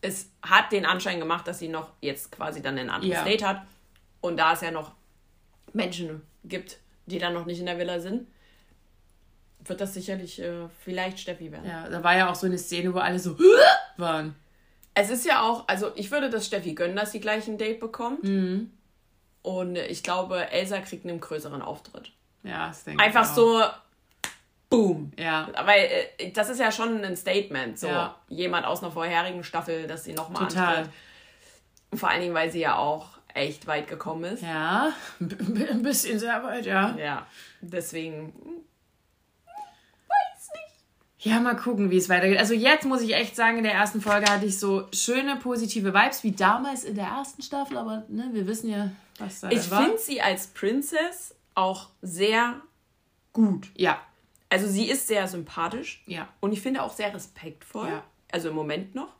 es 0.00 0.28
hat 0.42 0.72
den 0.72 0.84
Anschein 0.84 1.20
gemacht, 1.20 1.46
dass 1.46 1.60
sie 1.60 1.68
noch 1.68 1.90
jetzt 2.00 2.32
quasi 2.32 2.60
dann 2.60 2.76
ein 2.78 2.90
anderes 2.90 3.14
ja. 3.14 3.22
Date 3.22 3.46
hat. 3.46 3.62
Und 4.20 4.38
da 4.38 4.54
es 4.54 4.62
ja 4.62 4.72
noch 4.72 4.90
Menschen 5.72 6.22
gibt, 6.42 6.78
die 7.06 7.18
dann 7.18 7.34
noch 7.34 7.46
nicht 7.46 7.60
in 7.60 7.66
der 7.66 7.78
Villa 7.78 8.00
sind, 8.00 8.26
wird 9.64 9.80
das 9.80 9.94
sicherlich 9.94 10.40
äh, 10.40 10.68
vielleicht 10.84 11.18
Steffi 11.18 11.50
werden. 11.50 11.68
Ja, 11.68 11.88
da 11.88 12.02
war 12.02 12.16
ja 12.16 12.30
auch 12.30 12.34
so 12.34 12.46
eine 12.46 12.58
Szene, 12.58 12.92
wo 12.94 12.98
alle 12.98 13.18
so 13.18 13.36
waren. 13.96 14.34
Es 14.94 15.10
ist 15.10 15.24
ja 15.24 15.42
auch, 15.42 15.66
also 15.66 15.92
ich 15.96 16.10
würde 16.10 16.30
das 16.30 16.46
Steffi 16.46 16.74
gönnen, 16.74 16.96
dass 16.96 17.12
sie 17.12 17.20
gleich 17.20 17.48
ein 17.48 17.58
Date 17.58 17.80
bekommt. 17.80 18.24
Mhm. 18.24 18.70
Und 19.42 19.76
ich 19.76 20.02
glaube, 20.02 20.50
Elsa 20.50 20.80
kriegt 20.80 21.04
einen 21.04 21.20
größeren 21.20 21.60
Auftritt. 21.60 22.12
Ja, 22.42 22.68
das 22.68 22.84
denke 22.84 23.02
Einfach 23.02 23.24
ich 23.24 23.30
auch. 23.30 23.34
so, 23.34 23.62
boom. 24.70 25.12
Ja. 25.18 25.48
Weil 25.64 25.88
äh, 26.18 26.30
das 26.30 26.48
ist 26.48 26.60
ja 26.60 26.70
schon 26.70 27.04
ein 27.04 27.16
Statement. 27.16 27.78
So 27.78 27.88
ja. 27.88 28.16
jemand 28.28 28.66
aus 28.66 28.82
einer 28.82 28.92
vorherigen 28.92 29.44
Staffel, 29.44 29.86
dass 29.86 30.04
sie 30.04 30.12
nochmal 30.12 30.44
antritt. 30.44 30.90
Und 31.90 31.98
vor 31.98 32.08
allen 32.10 32.20
Dingen, 32.20 32.34
weil 32.34 32.50
sie 32.50 32.60
ja 32.60 32.76
auch 32.76 33.13
echt 33.34 33.66
weit 33.66 33.88
gekommen 33.88 34.24
ist. 34.24 34.42
Ja, 34.42 34.92
ein 35.20 35.82
bisschen 35.82 36.18
sehr 36.18 36.42
weit, 36.42 36.66
ja. 36.66 36.96
Ja, 36.96 37.26
deswegen 37.60 38.32
ja, 41.24 41.40
mal 41.40 41.56
gucken, 41.56 41.90
wie 41.90 41.96
es 41.96 42.10
weitergeht. 42.10 42.38
Also 42.38 42.52
jetzt 42.52 42.84
muss 42.84 43.00
ich 43.00 43.14
echt 43.14 43.34
sagen, 43.34 43.56
in 43.56 43.64
der 43.64 43.72
ersten 43.72 44.02
Folge 44.02 44.30
hatte 44.30 44.44
ich 44.44 44.60
so 44.60 44.86
schöne 44.92 45.36
positive 45.36 45.94
Vibes 45.94 46.22
wie 46.22 46.32
damals 46.32 46.84
in 46.84 46.96
der 46.96 47.06
ersten 47.06 47.40
Staffel, 47.40 47.78
aber 47.78 48.04
ne, 48.08 48.28
wir 48.32 48.46
wissen 48.46 48.68
ja, 48.68 48.90
was 49.18 49.40
da 49.40 49.48
ich 49.48 49.70
war. 49.70 49.80
Ich 49.80 49.86
finde 49.86 50.02
sie 50.02 50.20
als 50.20 50.48
Princess 50.48 51.34
auch 51.54 51.88
sehr 52.02 52.60
gut. 53.32 53.70
Ja. 53.74 54.02
Also 54.50 54.68
sie 54.68 54.90
ist 54.90 55.06
sehr 55.06 55.26
sympathisch. 55.26 56.02
Ja. 56.06 56.28
Und 56.40 56.52
ich 56.52 56.60
finde 56.60 56.82
auch 56.82 56.92
sehr 56.92 57.14
respektvoll. 57.14 57.88
Ja. 57.88 58.04
Also 58.30 58.50
im 58.50 58.54
Moment 58.54 58.94
noch. 58.94 59.14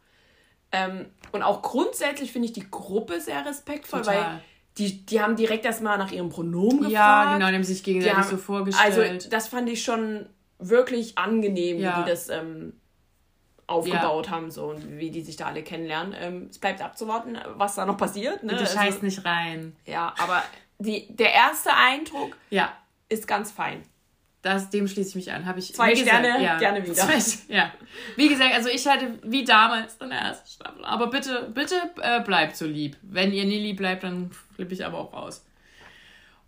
Ähm, 0.74 1.06
und 1.32 1.42
auch 1.42 1.62
grundsätzlich 1.62 2.32
finde 2.32 2.46
ich 2.46 2.52
die 2.52 2.68
Gruppe 2.70 3.20
sehr 3.20 3.44
respektvoll, 3.46 4.00
Total. 4.00 4.16
weil 4.16 4.42
die, 4.78 5.06
die 5.06 5.20
haben 5.20 5.36
direkt 5.36 5.64
erstmal 5.64 5.98
nach 5.98 6.10
ihrem 6.10 6.30
Pronomen 6.30 6.78
gefragt. 6.78 6.92
Ja, 6.92 7.34
genau, 7.34 7.48
die 7.48 7.54
haben 7.54 7.64
sich 7.64 7.82
gegenseitig 7.84 8.18
haben, 8.18 8.30
so 8.30 8.36
vorgestellt. 8.36 9.12
Also 9.12 9.28
das 9.28 9.48
fand 9.48 9.68
ich 9.68 9.84
schon 9.84 10.26
wirklich 10.58 11.16
angenehm, 11.16 11.78
ja. 11.78 11.98
wie 11.98 12.02
die 12.02 12.10
das 12.10 12.28
ähm, 12.28 12.74
aufgebaut 13.66 14.26
ja. 14.26 14.32
haben 14.32 14.50
so 14.50 14.66
und 14.66 14.98
wie 14.98 15.10
die 15.10 15.22
sich 15.22 15.36
da 15.36 15.46
alle 15.46 15.62
kennenlernen. 15.62 16.14
Ähm, 16.18 16.48
es 16.50 16.58
bleibt 16.58 16.82
abzuwarten, 16.82 17.38
was 17.54 17.76
da 17.76 17.86
noch 17.86 17.96
passiert. 17.96 18.42
Ne? 18.42 18.52
Bitte 18.52 18.66
scheiß 18.66 18.94
also, 18.94 19.04
nicht 19.04 19.24
rein. 19.24 19.76
Ja, 19.86 20.12
aber 20.18 20.42
die, 20.78 21.06
der 21.14 21.32
erste 21.32 21.72
Eindruck 21.74 22.36
ja. 22.50 22.72
ist 23.08 23.28
ganz 23.28 23.52
fein. 23.52 23.82
Das, 24.45 24.68
dem 24.68 24.86
schließe 24.86 25.09
ich 25.09 25.14
mich 25.14 25.32
an. 25.32 25.47
Habe 25.47 25.59
ich 25.59 25.74
zwei 25.74 25.97
Sterne 25.97 26.26
gesagt, 26.26 26.42
ja. 26.42 26.59
gerne 26.59 26.84
wieder. 26.84 26.95
Zwei, 26.95 27.55
ja. 27.55 27.72
Wie 28.16 28.28
gesagt, 28.28 28.53
also 28.55 28.68
ich 28.68 28.86
hatte 28.86 29.18
wie 29.22 29.42
damals 29.42 29.97
in 30.03 30.11
der 30.11 30.18
ersten 30.18 30.51
Staffel. 30.51 30.84
Aber 30.84 31.07
bitte, 31.07 31.51
bitte 31.55 31.76
äh, 32.03 32.20
bleibt 32.20 32.55
so 32.55 32.66
lieb. 32.66 32.99
Wenn 33.01 33.32
ihr 33.32 33.47
nie 33.47 33.59
lieb 33.59 33.78
bleibt, 33.78 34.05
dann 34.05 34.30
flippe 34.55 34.74
ich 34.74 34.84
aber 34.84 34.99
auch 34.99 35.14
raus. 35.14 35.47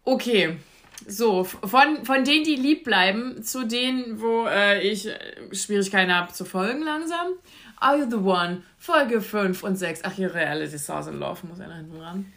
Okay. 0.04 0.58
So, 1.06 1.44
von, 1.44 2.04
von 2.04 2.24
denen, 2.24 2.44
die 2.44 2.56
lieb 2.56 2.84
bleiben, 2.84 3.42
zu 3.42 3.66
denen, 3.66 4.20
wo 4.20 4.46
äh, 4.46 4.82
ich 4.86 5.08
äh, 5.08 5.18
Schwierigkeiten 5.52 6.14
habe 6.14 6.34
zu 6.34 6.44
folgen 6.44 6.82
langsam. 6.82 7.28
Are 7.76 7.96
You 7.98 8.10
the 8.10 8.16
One? 8.16 8.62
Folge 8.76 9.22
5 9.22 9.62
und 9.62 9.76
6. 9.76 10.00
Ach, 10.04 10.12
hier 10.12 10.34
Reality 10.34 10.78
Stars 10.78 11.06
in 11.06 11.18
Love 11.18 11.46
muss 11.46 11.58
da 11.58 11.72
hinten 11.72 11.98
ran. 11.98 12.30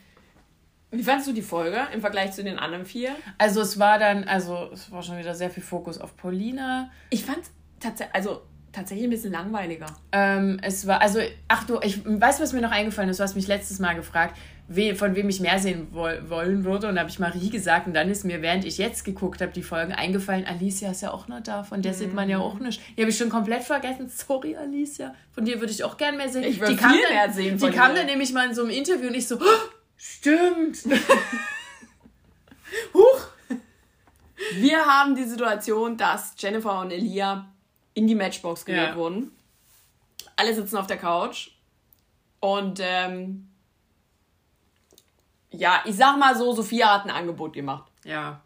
Wie 0.92 1.04
fandest 1.04 1.28
du 1.28 1.34
die 1.34 1.44
Folge 1.44 1.78
im 1.94 2.02
Vergleich 2.02 2.32
zu 2.32 2.44
den 2.44 2.58
anderen 2.58 2.86
vier? 2.86 3.12
Also 3.38 3.62
es 3.62 3.78
war 3.78 4.00
dann, 4.00 4.24
also 4.24 4.70
es 4.74 4.92
war 4.92 5.04
schon 5.04 5.18
wieder 5.18 5.36
sehr 5.36 5.50
viel 5.50 5.64
Fokus 5.64 6.00
auf 6.00 6.18
Paulina. 6.18 6.90
Ich 7.12 7.26
fand 7.26 7.40
tatsächlich, 7.80 8.16
also 8.16 8.42
tatsächlich 8.72 9.06
ein 9.06 9.12
bisschen 9.12 9.32
langweiliger. 9.32 9.88
Ähm, 10.12 10.60
es 10.62 10.88
war, 10.88 11.02
also, 11.02 11.20
ach 11.48 11.66
du, 11.66 11.80
ich 11.82 12.02
weiß, 12.06 12.40
was 12.40 12.54
mir 12.54 12.62
noch 12.62 12.72
eingefallen 12.72 13.10
ist, 13.10 13.20
du 13.20 13.24
hast 13.24 13.36
mich 13.36 13.48
letztes 13.48 13.80
Mal 13.80 13.96
gefragt, 13.96 14.38
we, 14.68 14.96
von 14.96 15.16
wem 15.16 15.30
ich 15.30 15.40
mehr 15.40 15.60
sehen 15.60 15.88
wo, 15.92 16.08
wollen 16.28 16.64
würde. 16.64 16.88
Und 16.88 16.96
da 16.96 17.02
habe 17.02 17.10
ich 17.10 17.20
Marie 17.20 17.50
gesagt 17.50 17.88
und 17.88 17.94
dann 17.94 18.10
ist 18.10 18.24
mir, 18.24 18.42
während 18.42 18.66
ich 18.66 18.78
jetzt 18.78 19.04
geguckt 19.04 19.42
habe, 19.42 19.52
die 19.52 19.64
Folgen 19.64 19.94
eingefallen, 19.94 20.46
Alicia 20.46 20.92
ist 20.92 21.02
ja 21.02 21.12
auch 21.12 21.28
noch 21.28 21.42
da, 21.42 21.64
von 21.64 21.82
der 21.82 21.94
mhm. 21.94 21.98
sieht 21.98 22.14
man 22.14 22.30
ja 22.30 22.40
auch 22.40 22.60
nicht. 22.60 22.82
Die 22.96 23.02
habe 23.02 23.10
ich 23.10 23.18
schon 23.18 23.30
komplett 23.30 23.64
vergessen. 23.64 24.10
Sorry, 24.10 24.56
Alicia. 24.56 25.14
Von 25.32 25.46
dir 25.46 25.60
würde 25.60 25.72
ich 25.72 25.84
auch 25.84 25.98
gern 25.98 26.18
mehr 26.18 26.30
sehen. 26.30 26.44
Ich 26.44 26.60
würde 26.60 26.78
viel 26.78 26.82
dann, 26.82 26.92
mehr 26.92 27.34
sehen 27.34 27.58
Die 27.58 27.70
kam 27.72 27.96
dann 27.96 28.06
nämlich 28.06 28.32
mal 28.32 28.48
in 28.48 28.54
so 28.54 28.62
einem 28.62 28.72
Interview 28.72 29.08
und 29.08 29.16
ich 29.16 29.28
so, 29.28 29.38
oh, 29.38 29.79
Stimmt. 30.00 30.86
Huch. 32.94 33.28
Wir 34.54 34.86
haben 34.86 35.16
die 35.16 35.26
Situation, 35.26 35.98
dass 35.98 36.34
Jennifer 36.38 36.80
und 36.80 36.92
Elia 36.92 37.52
in 37.94 38.08
die 38.08 38.16
Matchbox 38.16 38.64
gewählt 38.64 38.92
ja. 38.92 38.96
wurden. 38.96 39.32
Alle 40.38 40.56
sitzen 40.56 40.78
auf 40.78 40.88
der 40.88 40.98
Couch. 40.98 41.52
Und 42.40 42.80
ähm, 42.82 43.50
ja, 45.52 45.84
ich 45.86 45.98
sag 45.98 46.18
mal 46.18 46.36
so, 46.36 46.54
Sophia 46.54 46.94
hat 46.94 47.04
ein 47.04 47.12
Angebot 47.12 47.52
gemacht. 47.52 47.92
Ja. 48.06 48.40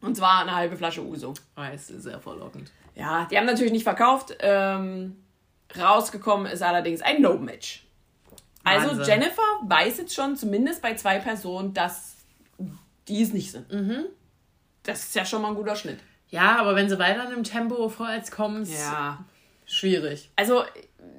Und 0.00 0.16
zwar 0.16 0.40
eine 0.40 0.54
halbe 0.54 0.78
Flasche 0.78 1.04
Uso. 1.04 1.34
Oh, 1.56 1.74
ist 1.74 1.88
sehr 1.88 2.18
verlockend. 2.18 2.72
Ja, 2.94 3.26
die 3.26 3.36
haben 3.36 3.46
natürlich 3.46 3.72
nicht 3.72 3.84
verkauft. 3.84 4.34
Ähm, 4.40 5.22
rausgekommen 5.78 6.50
ist 6.50 6.62
allerdings 6.62 7.02
ein 7.02 7.20
No-Match. 7.20 7.84
Also 8.64 8.90
Wahnsinn. 8.90 9.04
Jennifer 9.04 9.42
weiß 9.62 9.98
jetzt 9.98 10.14
schon 10.14 10.36
zumindest 10.36 10.82
bei 10.82 10.94
zwei 10.94 11.18
Personen, 11.18 11.74
dass 11.74 12.16
die 13.08 13.22
es 13.22 13.32
nicht 13.32 13.50
sind. 13.50 13.70
Mhm. 13.72 14.04
Das 14.82 15.04
ist 15.04 15.14
ja 15.14 15.24
schon 15.24 15.42
mal 15.42 15.48
ein 15.48 15.54
guter 15.54 15.76
Schnitt. 15.76 15.98
Ja, 16.28 16.58
aber 16.58 16.74
wenn 16.76 16.88
sie 16.88 16.98
weiter 16.98 17.24
in 17.24 17.30
dem 17.30 17.44
Tempo 17.44 17.88
vorwärts 17.88 18.30
kommen, 18.30 18.64
ja. 18.64 19.24
schwierig. 19.66 20.30
Also, 20.34 20.64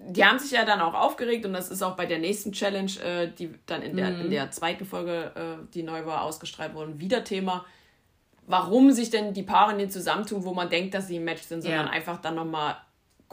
die 0.07 0.25
haben 0.25 0.39
sich 0.39 0.51
ja 0.51 0.65
dann 0.65 0.81
auch 0.81 0.93
aufgeregt 0.93 1.45
und 1.45 1.53
das 1.53 1.69
ist 1.69 1.81
auch 1.81 1.95
bei 1.95 2.05
der 2.05 2.19
nächsten 2.19 2.51
Challenge, 2.51 2.91
äh, 3.03 3.27
die 3.31 3.53
dann 3.65 3.81
in 3.81 3.95
der, 3.95 4.09
mhm. 4.09 4.21
in 4.21 4.29
der 4.31 4.51
zweiten 4.51 4.85
Folge, 4.85 5.31
äh, 5.35 5.73
die 5.73 5.83
neu 5.83 6.05
war, 6.05 6.23
ausgestrahlt 6.23 6.73
wurde, 6.73 6.99
wieder 6.99 7.23
Thema. 7.23 7.65
Warum 8.47 8.91
sich 8.91 9.09
denn 9.09 9.33
die 9.33 9.43
Paare 9.43 9.73
nicht 9.75 9.93
zusammentun, 9.93 10.43
wo 10.43 10.53
man 10.53 10.69
denkt, 10.69 10.93
dass 10.93 11.07
sie 11.07 11.17
im 11.17 11.23
Match 11.23 11.43
sind, 11.43 11.61
sondern 11.61 11.85
ja. 11.85 11.91
einfach 11.91 12.19
dann 12.19 12.35
nochmal 12.35 12.75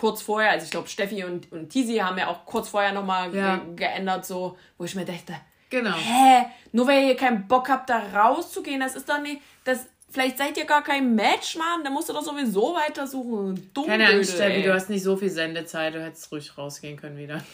kurz 0.01 0.23
vorher, 0.23 0.53
also 0.53 0.65
ich 0.65 0.71
glaube, 0.71 0.89
Steffi 0.89 1.25
und, 1.25 1.53
und 1.53 1.69
Tisi 1.69 1.97
haben 1.97 2.17
ja 2.17 2.29
auch 2.29 2.47
kurz 2.47 2.71
vorher 2.71 2.93
nochmal 2.93 3.35
ja. 3.35 3.59
ge 3.59 3.75
geändert, 3.77 4.25
so, 4.25 4.57
wo 4.79 4.85
ich 4.85 4.95
mir 4.95 5.05
dachte, 5.05 5.35
genau. 5.69 5.95
hä, 5.95 6.47
nur 6.73 6.87
weil 6.87 7.07
ihr 7.07 7.17
keinen 7.17 7.47
Bock 7.47 7.69
habt, 7.69 7.91
da 7.91 7.99
rauszugehen, 7.99 8.81
das 8.81 8.97
ist 8.97 9.11
doch 9.11 9.21
nicht, 9.21 9.43
das, 9.65 9.87
vielleicht 10.09 10.39
seid 10.39 10.57
ihr 10.57 10.65
gar 10.65 10.83
kein 10.83 11.15
Match, 11.15 11.55
Mann, 11.57 11.85
dann 11.85 11.93
musst 11.93 12.09
du 12.09 12.15
doch 12.15 12.23
sowieso 12.23 12.75
weitersuchen. 12.75 13.71
Dumm 13.75 13.89
Keine 13.89 14.07
Angst, 14.07 14.33
Steffi, 14.37 14.63
du 14.63 14.73
hast 14.73 14.89
nicht 14.89 15.03
so 15.03 15.19
viel 15.19 15.29
Sendezeit, 15.29 15.95
du 15.95 16.03
hättest 16.03 16.33
ruhig 16.33 16.57
rausgehen 16.57 16.97
können 16.97 17.19
wieder. 17.19 17.45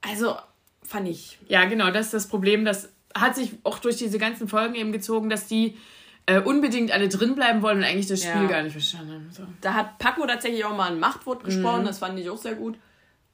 Also, 0.00 0.36
fand 0.82 1.08
ich. 1.08 1.38
Ja, 1.48 1.66
genau, 1.66 1.90
das 1.90 2.06
ist 2.06 2.14
das 2.14 2.26
Problem, 2.26 2.64
das 2.64 2.88
hat 3.14 3.36
sich 3.36 3.52
auch 3.64 3.80
durch 3.80 3.98
diese 3.98 4.18
ganzen 4.18 4.48
Folgen 4.48 4.76
eben 4.76 4.92
gezogen, 4.92 5.28
dass 5.28 5.46
die 5.46 5.76
äh, 6.26 6.40
unbedingt 6.40 6.90
alle 6.92 7.08
drin 7.08 7.34
bleiben 7.34 7.62
wollen 7.62 7.78
und 7.78 7.84
eigentlich 7.84 8.06
das 8.06 8.22
Spiel 8.22 8.42
ja. 8.42 8.46
gar 8.46 8.62
nicht 8.62 8.72
verstanden 8.72 9.12
haben. 9.12 9.28
So. 9.30 9.42
Da 9.60 9.74
hat 9.74 9.98
Paco 9.98 10.26
tatsächlich 10.26 10.64
auch 10.64 10.74
mal 10.76 10.90
ein 10.90 10.98
Machtwort 10.98 11.44
gesprochen, 11.44 11.82
mhm. 11.82 11.86
das 11.86 11.98
fand 11.98 12.18
ich 12.18 12.30
auch 12.30 12.38
sehr 12.38 12.54
gut. 12.54 12.78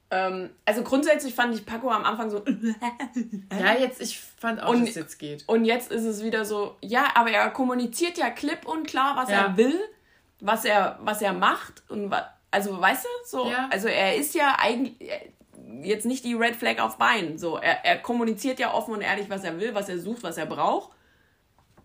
Ähm, 0.09 0.49
also 0.65 0.83
grundsätzlich 0.83 1.33
fand 1.33 1.55
ich 1.55 1.65
Paco 1.65 1.89
am 1.89 2.03
Anfang 2.03 2.29
so. 2.29 2.43
Ja, 3.59 3.77
jetzt, 3.79 4.01
ich 4.01 4.19
fand 4.19 4.61
auch, 4.61 4.69
Und- 4.71 4.81
dass 4.81 4.89
es 4.89 4.95
jetzt 4.95 5.19
geht. 5.19 5.43
Und 5.47 5.63
jetzt 5.63 5.91
ist 5.91 6.03
es 6.03 6.21
wieder 6.23 6.43
so, 6.43 6.75
ja, 6.81 7.05
aber 7.15 7.31
er 7.31 7.49
kommuniziert 7.49 8.17
ja 8.17 8.29
klipp 8.29 8.67
und 8.67 8.87
klar, 8.87 9.15
was 9.15 9.29
Ja. 9.29 9.45
er 9.45 9.57
will, 9.57 9.79
was 10.41 10.65
er, 10.65 10.99
was 11.01 11.21
er 11.21 11.33
macht 11.33 11.83
und 11.89 12.11
wa 12.11 12.25
also 12.53 12.81
weißt 12.81 13.05
du, 13.05 13.09
so, 13.25 13.49
Ja. 13.49 13.69
also 13.71 13.87
er 13.87 14.17
ist 14.17 14.35
ja 14.35 14.57
eigentlich 14.59 14.97
jetzt 15.81 16.05
nicht 16.05 16.25
die 16.25 16.33
Red 16.33 16.57
Flag 16.57 16.79
auf 16.79 16.97
Bein, 16.97 17.37
so, 17.37 17.55
er, 17.57 17.85
er 17.85 17.97
kommuniziert 17.97 18.59
ja 18.59 18.73
offen 18.73 18.93
und 18.93 18.99
ehrlich, 18.99 19.29
was 19.29 19.45
er 19.45 19.57
will, 19.57 19.73
was 19.73 19.87
er 19.87 19.97
sucht, 19.97 20.23
was 20.23 20.35
er 20.35 20.45
braucht. 20.45 20.91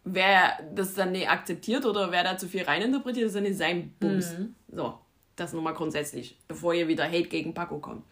Wer 0.08 0.60
das 0.72 0.94
dann 0.94 1.10
nicht 1.10 1.28
akzeptiert 1.28 1.84
oder 1.84 2.12
wer 2.12 2.22
da 2.22 2.38
zu 2.38 2.46
viel 2.48 2.62
reininterpretiert, 2.62 3.26
ist 3.26 3.34
dann 3.34 3.42
nicht 3.42 3.58
sein 3.58 3.92
Bums. 3.98 4.34
So, 4.70 4.96
das 5.34 5.52
nur 5.52 5.62
mal 5.62 5.74
grundsätzlich, 5.74 6.38
bevor 6.46 6.74
hier 6.74 6.86
wieder 6.86 7.04
Hate 7.04 7.24
gegen 7.24 7.52
Paco 7.54 7.78
kommt. 7.78 8.04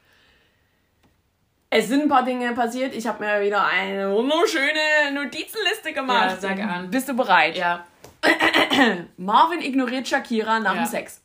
Es 1.70 1.86
sind 1.88 2.02
ein 2.02 2.08
paar 2.08 2.24
Dinge 2.24 2.52
passiert. 2.52 2.94
Ich 2.96 3.06
habe 3.06 3.24
mir 3.24 3.40
wieder 3.44 3.64
eine 3.64 4.12
wunderschöne 4.12 5.12
Notizenliste 5.14 5.92
gemacht. 5.92 6.30
Ja, 6.30 6.36
sag 6.40 6.58
an. 6.60 6.90
Bist 6.90 7.08
du 7.08 7.14
bereit? 7.14 7.56
Ja, 7.56 7.86
Marvin 9.16 9.60
ignoriert 9.60 10.08
Shakira 10.08 10.58
nach 10.58 10.74
Ja. 10.74 10.82
dem 10.82 10.86
Sex. 10.86 11.20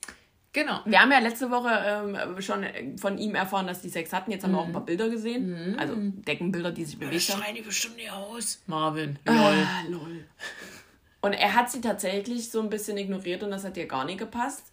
Genau. 0.54 0.80
Wir 0.86 1.00
haben 1.02 1.12
ja 1.12 1.20
letzte 1.20 1.52
Woche 1.52 1.70
ähm, 1.70 2.42
schon 2.42 2.66
von 2.98 3.18
ihm 3.18 3.36
erfahren, 3.36 3.68
dass 3.68 3.82
die 3.82 3.90
Sex 3.90 4.14
hatten. 4.14 4.32
Jetzt 4.32 4.44
haben 4.44 4.52
wir 4.52 4.60
auch 4.60 4.68
ein 4.68 4.74
paar 4.74 4.86
Bilder 4.86 5.10
gesehen. 5.10 5.76
Also 5.78 5.96
Deckenbilder, 5.98 6.72
die 6.72 6.86
sich 6.86 6.98
bewegt 6.98 7.30
haben. 7.30 7.42
Schreien 7.42 7.56
die 7.56 7.62
bestimmt 7.62 7.98
nicht 7.98 8.12
aus. 8.12 8.62
Marvin, 8.68 9.20
Lol. 9.26 9.36
lol. 9.36 9.46
Ah, 9.46 9.84
lol. 9.90 10.26
Und 11.22 11.34
er 11.34 11.54
hat 11.54 11.70
sie 11.70 11.82
tatsächlich 11.82 12.50
so 12.50 12.62
ein 12.62 12.70
bisschen 12.70 12.98
ignoriert 12.98 13.44
und 13.44 13.52
das 13.52 13.64
hat 13.64 13.76
ihr 13.78 13.88
gar 13.88 14.06
nicht 14.06 14.20
gepasst. 14.20 14.64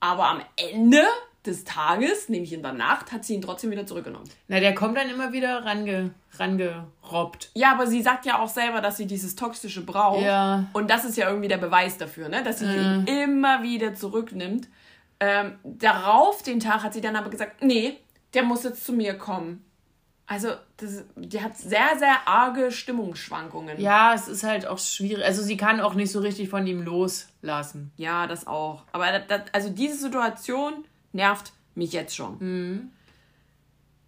Aber 0.00 0.28
am 0.28 0.42
Ende 0.56 1.02
des 1.46 1.64
Tages, 1.64 2.28
nämlich 2.28 2.52
in 2.52 2.62
der 2.62 2.72
Nacht, 2.72 3.10
hat 3.10 3.24
sie 3.24 3.34
ihn 3.34 3.42
trotzdem 3.42 3.70
wieder 3.70 3.86
zurückgenommen. 3.86 4.28
Na, 4.48 4.60
der 4.60 4.74
kommt 4.74 4.96
dann 4.96 5.08
immer 5.08 5.32
wieder 5.32 5.64
range, 5.64 6.10
rangerobbt. 6.38 7.50
Ja, 7.54 7.72
aber 7.72 7.86
sie 7.86 8.02
sagt 8.02 8.26
ja 8.26 8.38
auch 8.38 8.48
selber, 8.48 8.80
dass 8.80 8.96
sie 8.96 9.06
dieses 9.06 9.34
Toxische 9.34 9.84
braucht. 9.84 10.22
Ja. 10.22 10.66
Und 10.72 10.90
das 10.90 11.04
ist 11.04 11.16
ja 11.16 11.28
irgendwie 11.28 11.48
der 11.48 11.58
Beweis 11.58 11.96
dafür, 11.96 12.28
ne? 12.28 12.42
dass 12.42 12.58
sie 12.58 12.66
ihn 12.66 13.06
immer 13.06 13.62
wieder 13.62 13.94
zurücknimmt. 13.94 14.68
Ähm, 15.20 15.58
darauf, 15.64 16.42
den 16.42 16.60
Tag, 16.60 16.82
hat 16.82 16.94
sie 16.94 17.00
dann 17.00 17.16
aber 17.16 17.30
gesagt, 17.30 17.62
nee, 17.62 17.98
der 18.34 18.42
muss 18.42 18.62
jetzt 18.64 18.84
zu 18.84 18.92
mir 18.92 19.18
kommen. 19.18 19.64
Also, 20.26 20.50
das, 20.76 21.04
die 21.16 21.40
hat 21.42 21.56
sehr, 21.56 21.98
sehr 21.98 22.28
arge 22.28 22.70
Stimmungsschwankungen. 22.70 23.80
Ja, 23.80 24.12
es 24.14 24.28
ist 24.28 24.44
halt 24.44 24.66
auch 24.66 24.78
schwierig. 24.78 25.24
Also 25.24 25.42
sie 25.42 25.56
kann 25.56 25.80
auch 25.80 25.94
nicht 25.94 26.12
so 26.12 26.20
richtig 26.20 26.50
von 26.50 26.66
ihm 26.66 26.82
loslassen. 26.82 27.92
Ja, 27.96 28.26
das 28.26 28.46
auch. 28.46 28.84
Aber 28.92 29.10
das, 29.10 29.22
das, 29.26 29.54
also 29.54 29.70
diese 29.70 29.96
Situation 29.96 30.84
nervt 31.12 31.52
mich 31.74 31.92
jetzt 31.92 32.14
schon. 32.14 32.90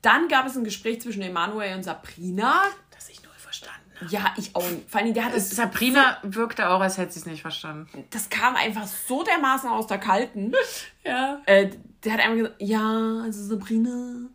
Dann 0.03 0.29
gab 0.29 0.47
es 0.47 0.57
ein 0.57 0.65
Gespräch 0.65 1.01
zwischen 1.01 1.23
Emanuel 1.23 1.75
und 1.75 1.85
Sabrina. 1.85 2.65
Das 2.91 3.09
ich 3.09 3.23
null 3.23 3.33
verstanden 3.37 3.81
habe. 3.81 3.90
Ja, 4.09 4.35
ich 4.37 4.55
auch. 4.57 4.69
nicht. 4.69 4.89
Vor 4.91 5.01
allem, 5.01 5.13
der 5.15 5.25
hat 5.27 5.35
es, 5.35 5.51
Sabrina 5.51 6.19
wirkte 6.23 6.71
auch, 6.71 6.81
als 6.81 6.97
hätte 6.99 7.13
sie 7.13 7.21
es 7.21 7.27
nicht 7.27 7.43
verstanden. 7.43 8.05
das 8.11 8.31
kam 8.31 8.57
einfach 8.57 8.87
so 8.87 9.23
dermaßen 9.23 9.69
aus 9.71 9.87
der 9.87 9.99
Kalten. 9.99 10.53
Ja. 11.03 11.41
Äh, 11.47 11.71
der 12.05 12.13
hat 12.13 12.21
einfach 12.21 12.37
gesagt, 12.37 12.57
ja, 12.61 13.21
also 13.25 13.43
Sabrina, 13.43 14.29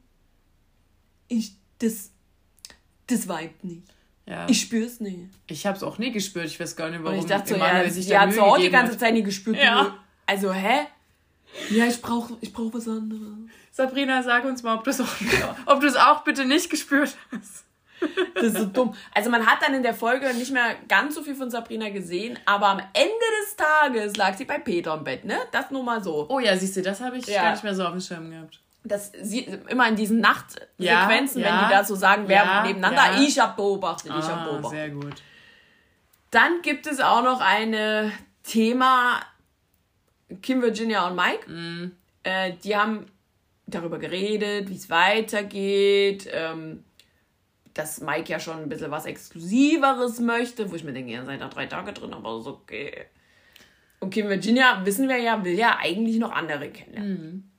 ich, 1.28 1.52
das, 1.78 2.10
das 3.06 3.30
vibet 3.30 3.64
nicht. 3.64 3.84
Ja. 4.26 4.48
Ich 4.50 4.62
spür's 4.62 5.00
nicht. 5.00 5.30
Ich 5.46 5.68
habe 5.68 5.78
es 5.78 5.84
auch 5.84 6.00
nie 6.00 6.12
gespürt. 6.12 6.48
Ich 6.48 6.60
weiß 6.60 6.76
gar 6.76 6.90
nicht, 6.90 7.04
warum 7.04 7.20
Und 7.20 7.26
ich 7.26 7.30
dachte 7.30 7.50
so, 7.50 7.56
Emanuel 7.56 7.86
ja, 7.86 7.92
sich 7.92 8.10
Mühe 8.10 8.32
so 8.32 8.42
auch 8.42 8.58
die 8.58 8.72
ganze 8.72 8.94
hat. 8.94 9.00
Zeit 9.00 9.14
nie 9.14 9.22
gespürt. 9.22 9.58
Ja. 9.58 9.96
Also, 10.26 10.52
hä? 10.52 10.88
Ja, 11.70 11.86
ich 11.86 12.02
brauch, 12.02 12.32
ich 12.42 12.52
brauch 12.52 12.74
was 12.74 12.88
anderes. 12.88 13.22
Sabrina, 13.72 14.24
sag 14.24 14.44
uns 14.46 14.64
mal, 14.64 14.76
ob 14.76 14.84
du 14.84 14.90
es 14.90 15.00
auch, 15.00 15.08
ob 15.68 15.82
du 15.82 15.88
es 15.88 15.96
auch 15.96 16.24
bitte 16.24 16.46
nicht 16.46 16.70
gespürt 16.70 17.16
hast. 17.32 17.64
Das 18.36 18.44
ist 18.44 18.58
so 18.58 18.66
dumm. 18.66 18.94
Also 19.14 19.30
man 19.30 19.46
hat 19.46 19.62
dann 19.62 19.74
in 19.74 19.82
der 19.84 19.94
Folge 19.94 20.34
nicht 20.34 20.52
mehr 20.52 20.76
ganz 20.88 21.16
so 21.16 21.24
viel 21.24 21.36
von 21.36 21.50
Sabrina 21.50 21.90
gesehen, 21.90 22.38
aber 22.46 22.68
am 22.68 22.80
Ende 22.94 23.26
des 23.42 23.56
Tages 23.56 24.16
lag 24.18 24.36
sie 24.36 24.46
bei 24.46 24.60
Peter 24.60 24.94
im 24.96 25.04
Bett, 25.04 25.26
ne? 25.26 25.38
Das 25.52 25.72
nur 25.72 25.84
mal 25.84 26.04
so. 26.04 26.26
Oh 26.30 26.40
ja, 26.40 26.56
siehst 26.58 26.76
du, 26.78 26.82
das 26.82 27.02
habe 27.02 27.18
ich 27.18 27.26
Ja. 27.28 27.44
gar 27.44 27.52
nicht 27.52 27.64
mehr 27.64 27.74
so 27.76 27.84
auf 27.86 27.92
dem 27.92 28.02
Schirm 28.02 28.30
gehabt. 28.30 28.60
Das 28.84 29.12
sieht 29.20 29.48
immer 29.70 29.88
in 29.88 29.96
diesen 29.96 30.20
Nachtsequenzen, 30.20 30.78
Ja, 30.78 31.08
wenn 31.08 31.40
ja. 31.42 31.68
die 31.68 31.74
da 31.74 31.84
so 31.84 31.96
sagen, 31.96 32.26
wer 32.28 32.44
Ja, 32.44 32.64
nebeneinander, 32.64 33.20
ich 33.22 33.40
hab 33.40 33.56
beobachtet, 33.56 34.12
ich 34.18 34.26
hab 34.26 34.42
Ah, 34.42 34.46
beobachtet. 34.46 34.70
sehr 34.72 34.90
gut. 34.90 35.16
Dann 36.32 36.62
gibt 36.62 36.86
es 36.86 37.00
auch 37.00 37.24
noch 37.24 37.42
ein 37.42 38.12
Thema 38.44 39.22
Kim, 40.42 40.62
Virginia 40.62 41.08
und 41.08 41.16
Mike. 41.16 41.92
Äh, 42.24 42.54
die 42.64 42.76
haben 42.76 43.08
darüber 43.68 43.98
geredet, 43.98 44.70
wie 44.70 44.76
es 44.76 44.90
weitergeht, 44.92 46.28
ähm, 46.32 46.84
dass 47.76 48.02
Mike 48.02 48.32
ja 48.32 48.40
schon 48.40 48.58
ein 48.64 48.70
bisschen 48.70 48.90
was 48.90 49.06
Exklusiveres 49.06 50.20
möchte, 50.20 50.72
wo 50.72 50.76
ich 50.76 50.84
mir 50.84 50.94
denke, 50.94 51.12
ihr 51.12 51.24
seid 51.26 51.42
da 51.42 51.48
drei 51.50 51.68
Tage 51.68 51.94
drin, 51.94 52.14
aber 52.14 52.40
ist 52.40 52.48
okay. 52.48 53.06
Kim 54.10 54.28
Virginia, 54.30 54.86
wissen 54.86 55.08
wir 55.10 55.18
ja, 55.18 55.44
will 55.44 55.58
ja 55.58 55.78
eigentlich 55.82 56.18
noch 56.18 56.32
andere 56.32 56.70
kennenlernen. 56.70 57.52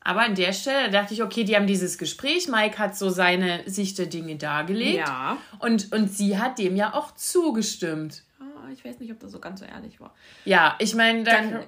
Aber 0.00 0.22
an 0.22 0.34
der 0.34 0.52
Stelle 0.52 0.90
dachte 0.90 1.12
ich, 1.14 1.22
okay, 1.22 1.44
die 1.44 1.54
haben 1.54 1.66
dieses 1.66 1.98
Gespräch. 1.98 2.48
Mike 2.48 2.78
hat 2.78 2.96
so 2.96 3.10
seine 3.10 3.60
Sicht 3.66 3.98
der 3.98 4.06
Dinge 4.06 4.36
dargelegt. 4.36 4.98
Ja. 5.06 5.36
Und, 5.60 5.92
und 5.92 6.08
sie 6.12 6.38
hat 6.38 6.58
dem 6.58 6.76
ja 6.76 6.94
auch 6.94 7.12
zugestimmt. 7.14 8.22
Ah, 8.40 8.70
Ich 8.72 8.84
weiß 8.84 8.98
nicht, 9.00 9.12
ob 9.12 9.20
das 9.20 9.30
so 9.32 9.38
ganz 9.38 9.60
so 9.60 9.66
ehrlich 9.66 10.00
war. 10.00 10.14
Ja, 10.44 10.74
ich 10.78 10.94
meine, 10.94 11.24
da- 11.24 11.32
Dann- 11.42 11.64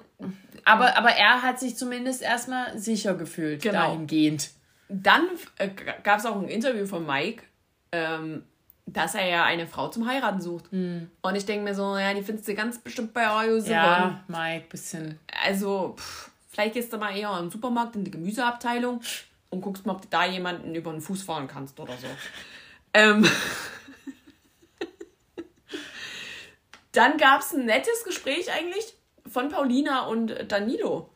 aber, 0.65 0.97
aber 0.97 1.11
er 1.11 1.41
hat 1.43 1.59
sich 1.59 1.75
zumindest 1.77 2.21
erstmal 2.21 2.77
sicher 2.77 3.13
gefühlt, 3.13 3.61
Genau. 3.61 3.89
dahingehend. 3.91 4.49
Dann 4.89 5.27
äh, 5.57 5.69
gab 6.03 6.19
es 6.19 6.25
auch 6.25 6.35
ein 6.41 6.47
Interview 6.49 6.85
von 6.85 7.05
Mike, 7.05 7.43
ähm, 7.91 8.43
dass 8.85 9.15
er 9.15 9.25
ja 9.27 9.43
eine 9.45 9.67
Frau 9.67 9.87
zum 9.89 10.07
Heiraten 10.07 10.41
sucht. 10.41 10.65
Und 10.71 11.35
ich 11.35 11.45
denke 11.45 11.63
mir 11.63 11.75
so, 11.75 11.97
ja, 11.97 12.13
die 12.13 12.23
findest 12.23 12.47
du 12.47 12.55
ganz 12.55 12.79
bestimmt 12.79 13.13
bei 13.13 13.27
Ayo 13.27 13.57
Ja, 13.57 14.23
Mike, 14.27 14.65
bisschen. 14.69 15.19
Also, 15.45 15.95
pff, 15.97 16.29
vielleicht 16.49 16.73
gehst 16.73 16.91
du 16.91 16.97
mal 16.97 17.15
eher 17.15 17.37
im 17.39 17.49
Supermarkt 17.51 17.95
in 17.95 18.03
die 18.03 18.11
Gemüseabteilung 18.11 19.01
und 19.49 19.61
guckst 19.61 19.85
mal, 19.85 19.93
ob 19.93 20.01
du 20.01 20.07
da 20.09 20.25
jemanden 20.25 20.73
über 20.75 20.91
den 20.91 21.01
Fuß 21.01 21.23
fahren 21.23 21.47
kannst 21.47 21.79
oder 21.79 21.93
so. 21.97 22.07
ähm. 22.93 23.25
Dann 26.91 27.17
gab 27.17 27.41
es 27.41 27.53
ein 27.53 27.65
nettes 27.65 28.03
Gespräch 28.03 28.51
eigentlich 28.51 28.93
von 29.31 29.47
Paulina 29.49 30.07
und 30.07 30.35
Danilo. 30.51 31.09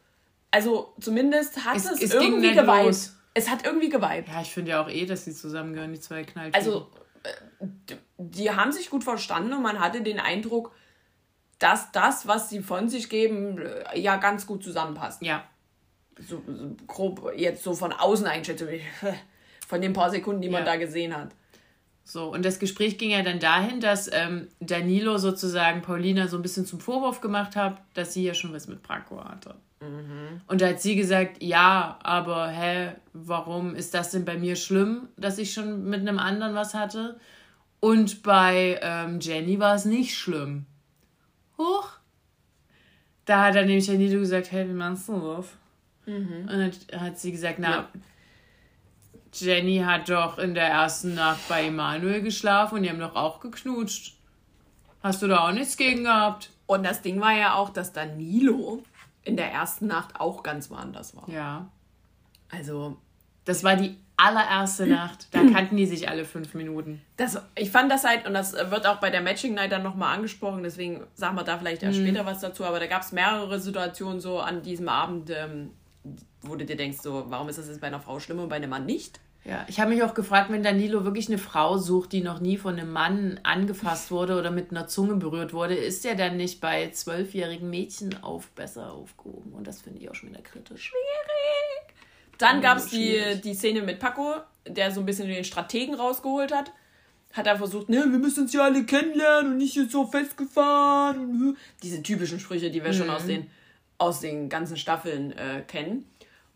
Also 0.51 0.93
zumindest 1.01 1.65
hat 1.65 1.75
Es- 1.75 1.85
es, 1.91 2.01
es 2.01 2.13
irgendwie 2.13 2.47
nett 2.47 2.55
geweibt. 2.57 2.85
los. 2.85 3.14
Es 3.35 3.49
hat 3.49 3.63
irgendwie 3.65 3.89
geweibt. 3.89 4.29
Ja, 4.29 4.41
ich 4.41 4.49
finde 4.51 4.71
ja 4.71 4.81
auch 4.83 4.89
eh, 4.89 5.05
dass 5.05 5.25
sie 5.25 5.33
zusammengehören, 5.33 5.93
die 5.93 5.99
zwei 5.99 6.23
Knalltypen. 6.23 6.55
Also, 6.59 6.89
äh, 7.23 7.95
die 8.17 8.49
haben 8.49 8.71
sich 8.71 8.89
gut 8.89 9.03
verstanden 9.03 9.53
und 9.53 9.61
man 9.61 9.79
hatte 9.79 10.01
den 10.01 10.19
Eindruck, 10.19 10.71
dass 11.59 11.91
das, 11.91 12.27
was 12.27 12.49
sie 12.49 12.61
von 12.61 12.89
sich 12.89 13.09
geben, 13.09 13.59
äh, 13.59 13.99
ja 13.99 14.15
ganz 14.17 14.47
gut 14.47 14.63
zusammenpasst. 14.63 15.21
ja. 15.21 15.43
So, 16.17 16.41
so 16.47 16.75
grob 16.87 17.33
jetzt 17.35 17.61
so 17.61 17.73
von 17.73 17.91
außen 17.91 18.25
Einschätzung, 18.25 18.69
von 19.67 19.81
den 19.81 19.91
paar 19.91 20.09
Sekunden, 20.09 20.41
die 20.41 20.47
man 20.49 20.61
Ja. 20.65 20.71
da 20.71 20.75
gesehen 20.77 21.13
hat. 21.15 21.35
So, 22.05 22.31
und 22.31 22.45
das 22.45 22.59
Gespräch 22.59 22.97
ging 22.97 23.09
ja 23.09 23.21
dann 23.21 23.39
dahin, 23.41 23.81
dass 23.81 24.09
ähm, 24.13 24.47
Danilo 24.61 25.17
sozusagen 25.17 25.81
Paulina 25.81 26.29
so 26.29 26.37
ein 26.37 26.41
bisschen 26.41 26.65
zum 26.65 26.79
Vorwurf 26.79 27.19
gemacht 27.19 27.57
hat, 27.57 27.81
dass 27.95 28.13
sie 28.13 28.23
ja 28.23 28.33
schon 28.33 28.53
was 28.53 28.67
mit 28.67 28.81
Branko 28.81 29.21
hatte. 29.25 29.55
Und 30.47 30.61
da 30.61 30.69
hat 30.69 30.81
sie 30.81 30.95
gesagt, 30.95 31.43
ja, 31.43 31.99
aber 32.01 32.47
hä, 32.47 32.93
warum 33.13 33.75
ist 33.75 33.93
das 33.93 34.11
denn 34.11 34.25
bei 34.25 34.37
mir 34.37 34.55
schlimm, 34.55 35.09
dass 35.17 35.37
ich 35.37 35.53
schon 35.53 35.85
mit 35.85 35.99
einem 36.01 36.17
anderen 36.17 36.55
was 36.55 36.73
hatte? 36.73 37.19
Und 37.79 38.23
bei 38.23 38.79
ähm, 38.81 39.19
Jenny 39.19 39.59
war 39.59 39.75
es 39.75 39.85
nicht 39.85 40.17
schlimm. 40.17 40.65
Huch. 41.57 41.89
Da 43.25 43.43
hat 43.45 43.55
dann 43.55 43.65
nämlich 43.65 43.85
Danilo 43.87 44.19
gesagt, 44.19 44.51
hey, 44.51 44.67
wie 44.67 44.73
meinst 44.73 45.07
du 45.07 45.19
das? 45.19 45.47
Und 46.07 46.47
dann 46.47 47.01
hat 47.01 47.19
sie 47.19 47.31
gesagt, 47.31 47.57
na, 47.59 47.69
Ja. 47.71 47.87
Jenny 49.33 49.79
hat 49.79 50.09
doch 50.09 50.37
in 50.39 50.53
der 50.53 50.67
ersten 50.67 51.13
Nacht 51.15 51.47
bei 51.49 51.65
Emanuel 51.65 52.21
geschlafen 52.21 52.75
und 52.75 52.83
die 52.83 52.89
haben 52.89 52.99
doch 52.99 53.15
auch 53.15 53.39
geknutscht. 53.41 54.15
Hast 55.03 55.21
du 55.21 55.27
da 55.27 55.47
auch 55.47 55.51
nichts 55.51 55.75
gegen 55.77 56.05
gehabt? 56.05 56.51
Und 56.67 56.83
das 56.83 57.01
Ding 57.01 57.19
war 57.19 57.33
ja 57.33 57.55
auch, 57.55 57.69
dass 57.69 57.91
Danilo 57.91 58.83
in 59.25 59.35
der 59.35 59.51
ersten 59.51 59.87
Nacht 59.87 60.19
auch 60.19 60.41
ganz 60.43 60.69
woanders 60.69 61.15
war. 61.15 61.27
Ja. 61.29 61.67
Also, 62.49 62.95
Das 63.43 63.63
war 63.63 63.75
die 63.75 63.97
allererste 64.17 64.87
Nacht. 64.87 65.27
Da 65.31 65.39
kannten 65.51 65.75
die 65.75 65.85
sich 65.85 66.07
alle 66.07 66.23
fünf 66.23 66.53
Minuten. 66.53 67.01
das, 67.17 67.41
ich 67.55 67.69
fand 67.71 67.91
das 67.91 68.05
halt, 68.05 68.25
und 68.25 68.33
das 68.33 68.53
wird 68.53 68.87
auch 68.87 68.99
bei 69.01 69.09
der 69.09 69.21
Matching 69.21 69.53
Night 69.55 69.71
dann 69.73 69.83
nochmal 69.83 70.15
angesprochen, 70.15 70.63
deswegen 70.63 71.03
sagen 71.15 71.35
wir 71.35 71.43
da 71.43 71.57
vielleicht 71.57 71.83
erst 71.83 71.97
später 71.97 72.25
was 72.25 72.39
dazu, 72.39 72.63
aber 72.63 72.79
da 72.79 72.87
gab 72.87 73.01
es 73.01 73.11
mehrere 73.11 73.59
Situationen 73.59 74.21
so 74.21 74.39
an 74.39 74.61
diesem 74.61 74.87
Abend, 74.87 75.29
ähm, 75.31 75.71
wo 76.41 76.55
du 76.55 76.65
dir 76.65 76.77
denkst, 76.77 76.99
so, 77.01 77.25
warum 77.27 77.49
ist 77.49 77.57
das 77.57 77.67
jetzt 77.67 77.81
bei 77.81 77.87
einer 77.87 77.99
Frau 77.99 78.19
schlimm 78.19 78.39
und 78.39 78.47
bei 78.49 78.55
einem 78.55 78.69
Mann 78.69 78.85
nicht? 78.85 79.19
Ja, 79.47 79.63
ich 79.67 79.79
habe 79.79 79.91
mich 79.91 80.01
auch 80.01 80.15
gefragt, 80.15 80.49
wenn 80.49 80.63
Danilo 80.63 81.05
wirklich 81.05 81.27
eine 81.27 81.37
Frau 81.37 81.77
sucht, 81.77 82.13
die 82.13 82.21
noch 82.21 82.39
nie 82.39 82.57
von 82.57 82.79
einem 82.79 82.91
Mann 82.91 83.39
angefasst 83.43 84.09
wurde 84.09 84.39
oder 84.39 84.49
mit 84.49 84.71
einer 84.71 84.87
Zunge 84.87 85.15
berührt 85.17 85.53
wurde, 85.53 85.75
ist 85.75 86.03
er 86.03 86.15
dann 86.15 86.35
nicht 86.35 86.59
bei 86.61 86.89
zwölfjährigen 86.89 87.69
Mädchen 87.69 88.23
auf 88.23 88.49
besser 88.49 88.91
aufgehoben? 88.91 89.53
Und 89.53 89.67
das 89.67 89.83
finde 89.83 89.99
ich 90.01 90.09
auch 90.09 90.15
schon 90.15 90.29
wieder 90.29 90.41
kritisch. 90.41 90.91
Dann 92.39 92.59
gab 92.59 92.79
es 92.79 92.87
die, 92.87 93.39
die 93.43 93.53
Szene 93.53 93.83
mit 93.83 93.99
Paco, 93.99 94.33
der 94.67 94.91
so 94.91 95.01
ein 95.01 95.05
bisschen 95.05 95.27
den 95.27 95.43
Strategen 95.43 95.93
rausgeholt 95.93 96.51
hat. 96.51 96.71
Hat 97.31 97.45
er 97.45 97.57
versucht, 97.57 97.87
ne, 97.87 97.97
wir 97.97 98.17
müssen 98.17 98.43
uns 98.43 98.53
ja 98.53 98.63
alle 98.63 98.83
kennenlernen 98.83 99.51
und 99.51 99.57
nicht 99.57 99.73
hier 99.73 99.87
so 99.87 100.07
festgefahren. 100.07 101.55
Diese 101.83 102.01
typischen 102.01 102.39
Sprüche, 102.39 102.71
die 102.71 102.83
wir 102.83 102.91
mhm. 102.91 102.97
schon 102.97 103.09
aus 103.11 103.27
den, 103.27 103.47
aus 103.99 104.21
den 104.21 104.49
ganzen 104.49 104.75
Staffeln 104.75 105.33
äh, 105.33 105.61
kennen. 105.67 106.09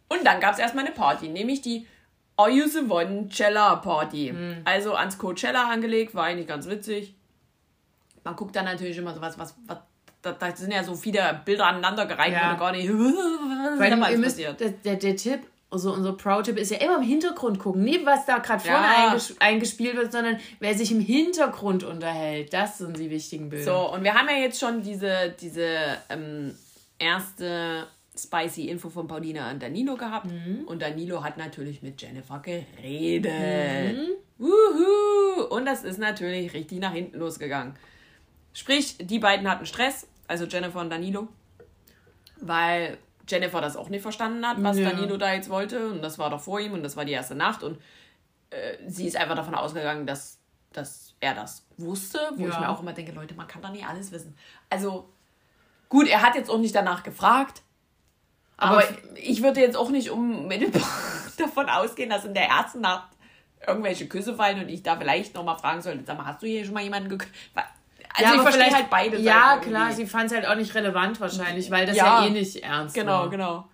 Und 0.07 0.25
dann 0.25 0.39
gab 0.39 0.53
es 0.53 0.59
erstmal 0.59 0.85
eine 0.85 0.93
Party, 0.95 1.27
nämlich 1.29 1.61
die 1.61 1.85
All 2.39 2.49
You 2.49 2.67
the 2.67 2.89
One 2.89 3.27
Cella 3.29 3.75
Party. 3.75 4.31
Mhm. 4.31 4.61
Also 4.63 4.93
ans 4.93 5.17
Coachella 5.17 5.69
angelegt, 5.69 6.15
war 6.15 6.23
eigentlich 6.23 6.47
ganz 6.47 6.69
witzig. 6.69 7.13
Man 8.23 8.35
guckt 8.37 8.55
dann 8.55 8.65
natürlich 8.65 8.97
immer 8.97 9.13
so 9.13 9.19
was, 9.19 9.37
was, 9.37 9.55
was 9.67 9.77
da, 10.21 10.31
da 10.31 10.55
sind 10.55 10.71
ja 10.71 10.83
so 10.83 10.95
viele 10.95 11.41
Bilder 11.43 11.67
aneinander 11.67 12.05
gereiht, 12.05 12.33
ja. 12.33 12.53
gar 12.55 12.71
nicht. 12.71 12.89
Weil 13.77 14.11
ihr 14.11 14.17
müsst, 14.17 14.39
der, 14.39 14.53
der, 14.53 14.95
der 14.95 15.15
Tipp, 15.15 15.41
also 15.69 15.93
unser 15.93 16.13
Pro-Tipp 16.13 16.57
ist 16.57 16.71
ja 16.71 16.77
immer 16.77 16.97
im 16.97 17.03
Hintergrund 17.03 17.59
gucken. 17.59 17.83
Nie, 17.83 18.05
was 18.05 18.25
da 18.25 18.37
gerade 18.39 18.61
vorne 18.61 18.85
ja. 18.85 19.07
einges 19.07 19.35
eingespielt 19.39 19.95
wird, 19.97 20.11
sondern 20.11 20.39
wer 20.59 20.73
sich 20.73 20.91
im 20.91 21.01
Hintergrund 21.01 21.83
unterhält. 21.83 22.53
Das 22.53 22.77
sind 22.77 22.97
die 22.97 23.09
wichtigen 23.09 23.49
Bilder. 23.49 23.65
So, 23.65 23.93
und 23.93 24.03
wir 24.03 24.13
haben 24.13 24.29
ja 24.29 24.37
jetzt 24.37 24.59
schon 24.59 24.81
diese, 24.81 25.35
diese 25.39 25.97
ähm, 26.09 26.55
erste 26.97 27.87
spicy 28.23 28.69
Info 28.69 28.89
von 28.89 29.07
Paulina 29.07 29.47
an 29.47 29.59
Danilo 29.59 29.95
gehabt. 29.95 30.27
Mhm. 30.27 30.63
Und 30.65 30.81
Danilo 30.81 31.23
hat 31.23 31.37
natürlich 31.37 31.81
mit 31.81 32.01
Jennifer 32.01 32.39
geredet. 32.39 33.97
Mhm. 33.97 34.07
Wuhu! 34.37 35.43
Und 35.49 35.65
das 35.65 35.83
ist 35.83 35.99
natürlich 35.99 36.53
richtig 36.53 36.79
nach 36.79 36.93
hinten 36.93 37.17
losgegangen. 37.17 37.73
Sprich, 38.53 38.97
die 38.99 39.19
beiden 39.19 39.49
hatten 39.49 39.65
Stress, 39.65 40.07
also 40.27 40.45
Jennifer 40.45 40.79
und 40.79 40.89
Danilo, 40.89 41.27
weil 42.41 42.97
Jennifer 43.27 43.61
das 43.61 43.77
auch 43.77 43.89
nicht 43.89 44.01
verstanden 44.01 44.45
hat, 44.45 44.61
was 44.63 44.77
ja. 44.77 44.89
Danilo 44.89 45.17
da 45.17 45.33
jetzt 45.33 45.49
wollte. 45.49 45.89
Und 45.89 46.01
das 46.01 46.17
war 46.17 46.29
doch 46.29 46.39
vor 46.39 46.59
ihm 46.59 46.73
und 46.73 46.83
das 46.83 46.97
war 46.97 47.05
die 47.05 47.11
erste 47.11 47.35
Nacht. 47.35 47.63
Und 47.63 47.77
äh, 48.49 48.77
sie 48.87 49.07
ist 49.07 49.17
einfach 49.17 49.35
davon 49.35 49.55
ausgegangen, 49.55 50.07
dass, 50.07 50.39
dass 50.73 51.15
er 51.19 51.35
das 51.35 51.65
wusste. 51.77 52.19
Wo 52.35 52.43
ja. 52.43 52.49
ich 52.49 52.59
mir 52.59 52.69
auch 52.69 52.81
immer 52.81 52.93
denke, 52.93 53.11
Leute, 53.11 53.35
man 53.35 53.47
kann 53.47 53.61
doch 53.61 53.71
nicht 53.71 53.85
alles 53.85 54.11
wissen. 54.11 54.35
Also, 54.69 55.09
gut, 55.89 56.07
er 56.07 56.21
hat 56.21 56.35
jetzt 56.35 56.49
auch 56.49 56.57
nicht 56.59 56.75
danach 56.75 57.03
gefragt. 57.03 57.61
Aber, 58.59 58.77
aber 58.77 58.83
ich 59.15 59.41
würde 59.41 59.61
jetzt 59.61 59.77
auch 59.77 59.89
nicht 59.89 60.09
unmittelbar 60.09 60.81
davon 61.37 61.69
ausgehen, 61.69 62.09
dass 62.09 62.25
in 62.25 62.33
der 62.33 62.45
ersten 62.47 62.81
Nacht 62.81 63.09
irgendwelche 63.65 64.07
Küsse 64.07 64.35
fallen 64.35 64.59
und 64.59 64.69
ich 64.69 64.83
da 64.83 64.97
vielleicht 64.97 65.33
nochmal 65.35 65.57
fragen 65.57 65.81
sollte, 65.81 66.03
sag 66.05 66.17
mal, 66.17 66.25
hast 66.25 66.41
du 66.41 66.47
hier 66.47 66.65
schon 66.65 66.73
mal 66.73 66.83
jemanden 66.83 67.09
geküsst? 67.09 67.33
Also 68.13 68.33
ja, 68.33 68.35
ich 68.35 68.41
verstehe 68.41 68.73
halt 68.73 68.89
beide 68.89 69.11
Seiten. 69.11 69.23
Ja, 69.23 69.57
klar, 69.57 69.91
sie 69.91 70.05
fand 70.05 70.25
es 70.25 70.33
halt 70.33 70.47
auch 70.47 70.55
nicht 70.55 70.73
relevant 70.75 71.19
wahrscheinlich, 71.21 71.71
weil 71.71 71.85
das 71.85 71.95
ja, 71.95 72.21
ja 72.21 72.27
eh 72.27 72.31
nicht 72.31 72.57
ernst 72.57 72.95
genau, 72.95 73.11
war. 73.11 73.29
Genau, 73.29 73.47
genau. 73.47 73.69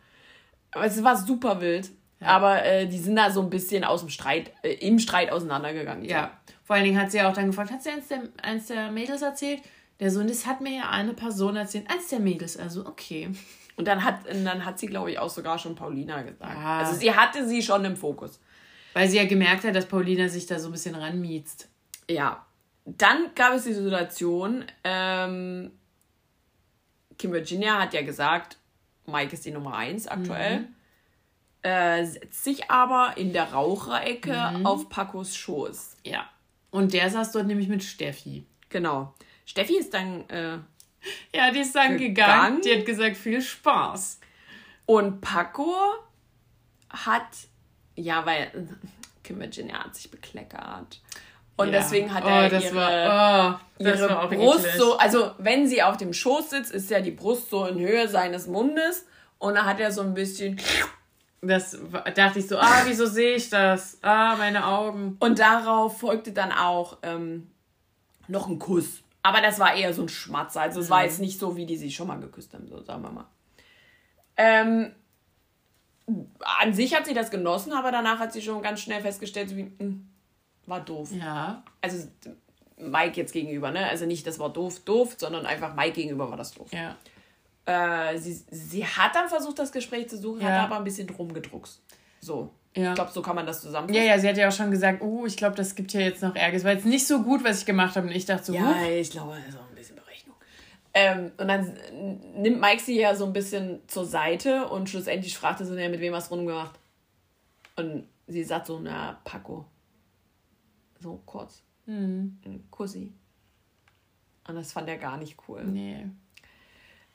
Aber 0.72 0.86
es 0.86 1.04
war 1.04 1.16
super 1.16 1.62
wild. 1.62 1.90
Ja. 2.20 2.28
Aber 2.28 2.64
äh, 2.64 2.88
die 2.88 2.98
sind 2.98 3.16
da 3.16 3.30
so 3.32 3.42
ein 3.42 3.50
bisschen 3.50 3.84
aus 3.84 4.02
dem 4.02 4.10
Streit, 4.10 4.52
äh, 4.62 4.74
im 4.74 5.00
Streit 5.00 5.32
auseinandergegangen. 5.32 6.06
Ja. 6.06 6.32
Vor 6.64 6.76
allen 6.76 6.86
Dingen 6.86 7.00
hat 7.00 7.12
sie 7.12 7.18
ja 7.18 7.30
auch 7.30 7.34
dann 7.34 7.48
gefragt, 7.48 7.72
hat 7.72 7.84
sie 7.84 7.90
eins 7.90 8.08
der, 8.08 8.24
eins 8.42 8.68
der 8.68 8.92
Mädels 8.92 9.22
erzählt? 9.22 9.62
Der 10.00 10.12
Sohn, 10.12 10.28
das 10.28 10.46
hat 10.46 10.62
mir 10.62 10.78
ja 10.78 10.90
eine 10.90 11.14
Person 11.14 11.56
erzählt. 11.56 11.90
Eins 11.90 12.10
der 12.10 12.20
Mädels, 12.20 12.58
also 12.58 12.86
okay. 12.86 13.30
Und 13.78 13.88
dann 13.88 14.04
hat, 14.04 14.28
und 14.28 14.46
dann 14.46 14.66
hat 14.66 14.80
sie, 14.80 14.88
glaube 14.88 15.12
ich, 15.12 15.20
auch 15.20 15.30
sogar 15.30 15.60
schon 15.60 15.76
Paulina 15.76 16.22
gesagt. 16.22 16.58
Ja. 16.58 16.80
Also 16.80 16.94
sie 16.94 17.14
hatte 17.14 17.48
sie 17.48 17.62
schon 17.62 17.84
im 17.84 17.96
Fokus. 17.96 18.40
Weil 18.94 19.10
sie 19.10 19.18
ja 19.18 19.26
gemerkt 19.26 19.66
hat, 19.66 19.76
dass 19.76 19.86
Paulina 19.86 20.30
sich 20.30 20.46
da 20.46 20.60
so 20.60 20.70
ein 20.70 20.72
bisschen 20.72 20.96
ranmiezt. 20.96 21.68
Ja, 22.10 22.46
dann 22.86 23.32
gab 23.36 23.54
es 23.54 23.64
die 23.64 23.74
Situation, 23.74 24.64
ähm, 24.84 25.72
Kim 27.18 27.34
Virginia 27.34 27.80
hat 27.82 27.94
ja 27.94 28.04
gesagt, 28.04 28.58
Mike 29.06 29.34
ist 29.34 29.46
die 29.46 29.52
Nummer 29.52 29.76
1 29.76 30.08
aktuell. 30.08 30.60
Mhm. 30.60 30.68
Äh, 31.64 32.06
setzt 32.06 32.44
sich 32.44 32.70
aber 32.70 33.14
in 33.18 33.34
der 33.34 33.52
Raucherecke 33.52 34.52
mhm. 34.58 34.66
auf 34.66 34.88
Pacos 34.88 35.36
Schoß. 35.36 35.98
Ja. 36.06 36.30
Und 36.70 36.94
der 36.94 37.10
saß 37.10 37.32
dort 37.32 37.48
nämlich 37.48 37.68
mit 37.68 37.84
Steffi. 37.84 38.46
Genau. 38.70 39.14
Steffi 39.46 39.78
ist 39.78 39.94
dann. 39.94 40.30
Äh, 40.30 40.60
ja, 41.34 41.52
die 41.52 41.60
ist 41.60 41.76
dann 41.76 41.98
gegangen. 41.98 42.14
gegangen. 42.14 42.62
Die 42.62 42.78
hat 42.78 42.86
gesagt, 42.86 43.18
viel 43.18 43.42
Spaß. 43.42 44.20
Und 44.86 45.22
Paco 45.22 45.74
hat. 46.90 47.28
Ja, 47.96 48.26
weil 48.26 48.52
Kim 49.24 49.40
Virginia 49.40 49.84
hat 49.84 49.96
sich 49.96 50.12
bekleckert. 50.12 51.02
Und 51.58 51.68
ja. 51.68 51.80
deswegen 51.80 52.14
hat 52.14 52.24
oh, 52.26 52.28
er 52.28 52.52
oh, 52.52 52.54
ihre, 52.54 52.76
war, 52.76 53.62
oh, 53.80 53.84
ihre 53.84 54.28
Brust 54.28 54.66
eklig. 54.66 54.78
so, 54.78 54.98
also 54.98 55.32
wenn 55.38 55.68
sie 55.68 55.82
auf 55.82 55.98
dem 55.98 56.12
Schoß 56.12 56.50
sitzt, 56.50 56.72
ist 56.72 56.90
ja 56.90 57.00
die 57.00 57.12
Brust 57.12 57.50
so 57.50 57.66
in 57.66 57.80
Höhe 57.80 58.10
seines 58.10 58.48
Mundes 58.48 59.06
und 59.40 59.56
dann 59.56 59.66
hat 59.66 59.80
er 59.80 59.92
so 59.92 60.02
ein 60.02 60.14
bisschen. 60.14 60.60
Das 61.42 61.78
dachte 62.16 62.40
ich 62.40 62.48
so, 62.48 62.58
ah, 62.58 62.82
wieso 62.86 63.06
sehe 63.06 63.36
ich 63.36 63.50
das? 63.50 64.00
Ah, 64.02 64.36
meine 64.36 64.66
Augen. 64.66 65.16
Und 65.20 65.40
darauf 65.40 66.00
folgte 66.00 66.32
dann 66.32 66.52
auch 66.52 66.98
ähm, 67.04 67.52
noch 68.28 68.48
ein 68.48 68.58
Kuss. 68.58 69.04
Aber 69.26 69.42
das 69.42 69.58
war 69.58 69.74
eher 69.74 69.92
so 69.92 70.04
ein 70.04 70.10
Schmatzer. 70.10 70.62
Also 70.62 70.82
es 70.82 70.86
mhm. 70.86 70.92
war 70.92 71.04
jetzt 71.04 71.20
nicht 71.20 71.40
so, 71.40 71.58
wie 71.58 71.66
die 71.66 71.78
sich 71.78 71.96
schon 71.96 72.08
mal 72.08 72.20
geküsst 72.20 72.54
haben, 72.54 72.68
so 72.68 72.84
sagen 72.84 73.02
wir 73.02 73.10
mal. 73.10 73.26
Ähm, 74.38 74.92
an 76.60 76.74
sich 76.76 76.94
hat 76.94 77.08
sie 77.08 77.16
das 77.16 77.32
genossen, 77.32 77.74
aber 77.74 77.92
danach 77.92 78.20
hat 78.20 78.34
sie 78.34 78.44
schon 78.44 78.62
ganz 78.62 78.82
schnell 78.82 79.02
festgestellt, 79.02 79.56
wie, 79.56 79.64
mh, 79.64 79.74
hm, 79.80 80.10
war 80.68 80.80
doof. 80.82 81.12
Ja. 81.12 81.64
Also 81.82 82.08
Mike 82.78 83.20
jetzt 83.20 83.34
gegenüber, 83.34 83.72
ne? 83.72 83.90
Also 83.90 84.06
nicht 84.06 84.28
das 84.28 84.38
war 84.38 84.54
doof, 84.54 84.82
doof, 84.82 85.16
sondern 85.18 85.48
einfach 85.48 85.74
Mike 85.74 85.94
gegenüber 85.94 86.30
war 86.30 86.38
das 86.38 86.54
doof. 86.54 86.70
Ja. 86.72 86.96
Äh, 87.66 88.20
sie, 88.20 88.34
sie 88.52 88.86
hat 88.86 89.16
dann 89.16 89.28
versucht, 89.28 89.58
das 89.58 89.72
Gespräch 89.72 90.08
zu 90.08 90.20
suchen, 90.20 90.42
ja. 90.42 90.50
hat 90.50 90.66
aber 90.66 90.78
ein 90.78 90.84
bisschen 90.84 91.08
drum 91.08 91.34
gedruckst. 91.34 91.82
So. 92.22 92.54
Ja. 92.76 92.90
Ich 92.90 92.96
glaube, 92.96 93.12
so 93.12 93.22
kann 93.22 93.36
man 93.36 93.46
das 93.46 93.62
zusammenfassen. 93.62 94.04
Ja, 94.04 94.14
ja, 94.14 94.20
sie 94.20 94.28
hat 94.28 94.38
ja 94.38 94.50
auch 94.50 94.52
schon 94.52 94.70
gesagt, 94.70 95.02
oh, 95.02 95.26
ich 95.26 95.38
glaube, 95.38 95.56
das 95.56 95.76
gibt 95.76 95.94
ja 95.94 96.02
jetzt 96.02 96.22
noch 96.22 96.36
Ärger. 96.36 96.58
Es 96.58 96.64
war 96.66 96.74
jetzt 96.74 96.86
nicht 96.86 97.08
so 97.08 97.24
gut, 97.24 97.44
was 97.44 97.60
ich 97.60 97.66
gemacht 97.66 97.96
habe. 97.96 98.08
Und 98.08 98.14
ich 98.14 98.26
dachte 98.26 98.46
so, 98.46 98.54
Ja, 98.54 98.76
Huch. 98.76 98.90
ich 98.90 99.12
glaube, 99.12 99.38
das 99.38 99.56
ist 99.56 99.58
auch 99.58 99.70
ein 99.70 99.76
bisschen 99.76 99.96
Berechnung. 99.96 100.36
Ähm, 100.94 101.32
und 101.38 101.48
dann 101.48 101.78
nimmt 102.36 102.60
Mike 102.60 102.82
sie 102.82 103.00
ja 103.00 103.16
so 103.16 103.26
ein 103.26 103.32
bisschen 103.34 103.80
zur 103.88 104.06
Seite 104.06 104.68
und 104.68 104.90
schlussendlich 104.90 105.38
fragte 105.38 105.66
sie, 105.66 105.80
ja, 105.80 105.88
mit 105.88 106.02
wem 106.02 106.14
hast 106.14 106.30
du 106.32 106.36
rumgemacht? 106.36 106.78
Und 107.78 108.08
sie 108.28 108.44
sagt 108.44 108.68
so, 108.68 108.80
na, 108.80 109.20
Paco. 109.24 109.66
So 111.00 111.22
kurz. 111.26 111.64
Mhm. 111.86 112.40
Ein 112.46 112.68
Kussi. 112.72 113.14
Und 114.48 114.56
das 114.56 114.74
fand 114.74 114.90
er 114.90 114.98
gar 114.98 115.18
nicht 115.18 115.38
cool. 115.48 115.64
Nee. 115.64 116.08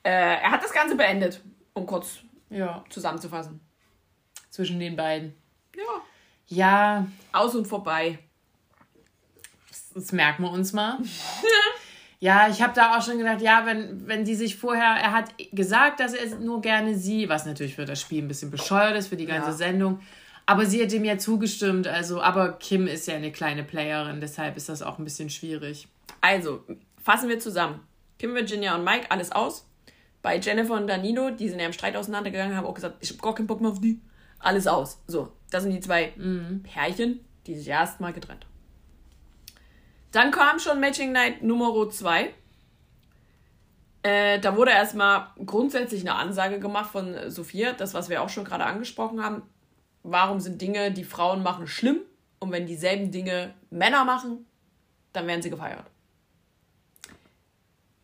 Äh, 0.03 0.09
er 0.41 0.51
hat 0.51 0.63
das 0.63 0.73
Ganze 0.73 0.95
beendet, 0.95 1.41
um 1.73 1.85
kurz 1.85 2.19
ja. 2.49 2.83
zusammenzufassen. 2.89 3.59
Zwischen 4.49 4.79
den 4.79 4.95
beiden. 4.95 5.33
Ja. 5.75 6.01
Ja. 6.47 7.07
Aus 7.31 7.55
und 7.55 7.67
vorbei. 7.67 8.19
Das, 9.69 9.89
das 9.93 10.11
merken 10.11 10.43
wir 10.43 10.51
uns 10.51 10.73
mal. 10.73 10.97
ja, 12.19 12.49
ich 12.49 12.61
habe 12.61 12.73
da 12.73 12.97
auch 12.97 13.01
schon 13.01 13.17
gedacht, 13.17 13.41
ja, 13.41 13.65
wenn, 13.65 14.07
wenn 14.07 14.25
die 14.25 14.35
sich 14.35 14.57
vorher, 14.57 14.95
er 15.01 15.11
hat 15.11 15.33
gesagt, 15.51 15.99
dass 15.99 16.13
er 16.13 16.37
nur 16.39 16.61
gerne 16.61 16.95
sie, 16.97 17.29
was 17.29 17.45
natürlich 17.45 17.75
für 17.75 17.85
das 17.85 18.01
Spiel 18.01 18.21
ein 18.21 18.27
bisschen 18.27 18.51
bescheuert 18.51 18.97
ist, 18.97 19.07
für 19.07 19.15
die 19.15 19.25
ganze 19.25 19.51
ja. 19.51 19.55
Sendung. 19.55 20.01
Aber 20.45 20.65
sie 20.65 20.83
hat 20.83 20.91
ihm 20.91 21.05
ja 21.05 21.17
zugestimmt, 21.17 21.87
also, 21.87 22.21
aber 22.21 22.53
Kim 22.53 22.87
ist 22.87 23.07
ja 23.07 23.15
eine 23.15 23.31
kleine 23.31 23.63
Playerin, 23.63 24.19
deshalb 24.19 24.57
ist 24.57 24.67
das 24.67 24.81
auch 24.81 24.99
ein 24.99 25.05
bisschen 25.05 25.29
schwierig. 25.29 25.87
Also, 26.19 26.63
fassen 27.01 27.29
wir 27.29 27.39
zusammen. 27.39 27.79
Kim, 28.19 28.35
Virginia 28.35 28.75
und 28.75 28.83
Mike, 28.83 29.09
alles 29.09 29.31
aus. 29.31 29.65
Bei 30.21 30.37
Jennifer 30.37 30.73
und 30.73 30.87
Danilo, 30.87 31.31
die 31.31 31.49
sind 31.49 31.59
ja 31.59 31.65
im 31.65 31.73
Streit 31.73 31.95
auseinandergegangen, 31.95 32.55
haben 32.55 32.67
auch 32.67 32.73
gesagt, 32.73 32.97
ich 32.99 33.11
hab 33.11 33.21
gar 33.21 33.33
keinen 33.33 33.47
Bock 33.47 33.61
mehr 33.61 33.71
auf 33.71 33.79
die. 33.79 33.99
Alles 34.41 34.67
aus. 34.67 35.01
So, 35.07 35.31
das 35.49 35.63
sind 35.63 35.71
die 35.73 35.79
zwei 35.79 36.13
mhm. 36.15 36.63
Pärchen, 36.63 37.19
die 37.47 37.55
sich 37.55 37.67
erstmal 37.67 38.13
getrennt 38.13 38.45
haben. 38.45 38.51
Dann 40.11 40.31
kam 40.31 40.59
schon 40.59 40.79
Matching 40.79 41.11
Night 41.11 41.41
Nummer 41.41 41.89
2. 41.89 42.33
Äh, 44.03 44.39
da 44.39 44.57
wurde 44.57 44.71
erstmal 44.71 45.27
grundsätzlich 45.45 46.01
eine 46.01 46.15
Ansage 46.15 46.59
gemacht 46.59 46.91
von 46.91 47.29
Sophia, 47.29 47.73
das, 47.73 47.93
was 47.93 48.09
wir 48.09 48.21
auch 48.21 48.29
schon 48.29 48.43
gerade 48.43 48.65
angesprochen 48.65 49.23
haben 49.23 49.43
warum 50.03 50.39
sind 50.39 50.61
Dinge, 50.61 50.91
die 50.91 51.03
Frauen 51.03 51.43
machen, 51.43 51.67
schlimm? 51.67 51.99
Und 52.39 52.51
wenn 52.51 52.65
dieselben 52.65 53.11
Dinge 53.11 53.53
Männer 53.69 54.03
machen, 54.03 54.45
dann 55.13 55.27
werden 55.27 55.41
sie 55.41 55.49
gefeiert. 55.49 55.85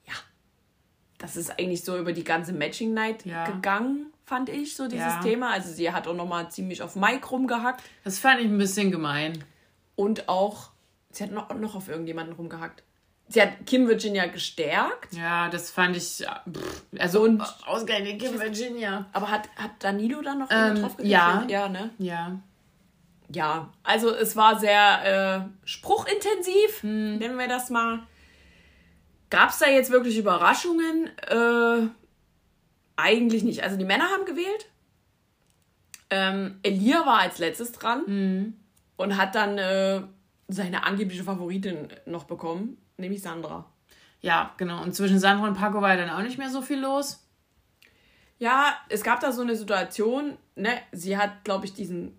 Ja. 0.06 0.14
Das 1.18 1.36
ist 1.36 1.58
eigentlich 1.60 1.84
so 1.84 1.98
über 1.98 2.14
die 2.14 2.24
ganze 2.24 2.54
Matching 2.54 2.94
Night 2.94 3.26
ja. 3.26 3.46
gegangen, 3.46 4.14
fand 4.28 4.50
ich, 4.50 4.76
so 4.76 4.88
dieses 4.88 5.06
ja. 5.06 5.22
Thema. 5.22 5.52
Also 5.52 5.72
sie 5.72 5.92
hat 5.92 6.08
auch 6.08 6.14
nochmal 6.14 6.52
ziemlich 6.52 6.82
auf 6.82 6.96
Mike 6.96 7.28
rumgehackt. 7.28 7.84
Das 8.04 8.20
fand 8.20 8.42
ich 8.42 8.46
ein 8.46 8.58
bisschen 8.58 8.92
gemein. 8.92 9.44
Und 9.96 10.30
auch, 10.30 10.70
sie 11.12 11.24
hat 11.24 11.32
noch, 11.32 11.54
noch 11.56 11.76
auf 11.76 11.88
irgendjemanden 11.88 12.36
rumgehackt 12.36 12.84
sie 13.30 13.42
hat 13.42 13.66
Kim 13.66 13.88
Virginia 13.88 14.26
gestärkt. 14.28 15.14
Ja, 15.14 15.50
das 15.50 15.72
fand 15.72 15.98
ich. 15.98 16.26
Pff, 16.26 16.84
also 16.98 17.22
und 17.22 17.42
ausgerechnet 17.66 18.20
Kim 18.20 18.40
Virginia. 18.40 19.06
Aber 19.14 19.30
hat, 19.30 19.50
hat 19.56 19.72
Danilo 19.80 20.22
dann 20.22 20.40
noch 20.40 20.48
ähm, 20.50 20.82
drauf 20.82 20.96
Ja. 21.02 21.46
Ja, 21.48 21.68
ne? 21.70 21.92
Ja. 21.98 22.40
Ja, 23.30 23.74
also 23.84 24.16
es 24.16 24.38
war 24.38 24.58
sehr 24.58 25.44
äh, 25.44 25.68
spruchintensiv, 25.68 26.82
hm. 26.82 27.18
nennen 27.18 27.38
wir 27.38 27.50
das 27.50 27.70
mal. 27.70 28.00
Gab 29.30 29.50
es 29.50 29.60
da 29.60 29.68
jetzt 29.68 29.92
wirklich 29.92 30.18
Überraschungen? 30.18 31.10
Äh, 31.28 31.90
eigentlich 32.98 33.44
nicht. 33.44 33.64
Also 33.64 33.78
die 33.78 33.86
Männer 33.86 34.06
haben 34.10 34.26
gewählt, 34.26 34.68
Ähm, 36.10 36.60
Elia 36.64 37.06
war 37.06 37.20
als 37.20 37.38
letztes 37.38 37.74
dran 37.74 38.04
Mhm. 38.08 38.54
und 38.96 39.18
hat 39.18 39.36
dann 39.36 39.58
äh, 39.58 40.02
seine 40.48 40.84
angebliche 40.86 41.24
Favoritin 41.26 41.90
noch 42.06 42.24
bekommen, 42.24 42.78
nämlich 42.96 43.22
Sandra. 43.22 43.66
Ja, 44.22 44.54
genau. 44.56 44.82
Und 44.84 44.96
zwischen 44.96 45.20
Sandra 45.20 45.48
und 45.48 45.56
Paco 45.58 45.82
war 45.82 45.98
dann 45.98 46.10
auch 46.10 46.22
nicht 46.22 46.38
mehr 46.38 46.50
so 46.50 46.62
viel 46.62 46.80
los. 46.80 47.26
Ja, 48.40 48.74
es 48.88 49.04
gab 49.04 49.20
da 49.20 49.34
so 49.34 49.42
eine 49.42 49.58
Situation, 49.58 50.38
ne? 50.56 50.80
Sie 50.94 51.18
hat, 51.18 51.44
glaube 51.44 51.66
ich, 51.66 51.74
diesen 51.74 52.18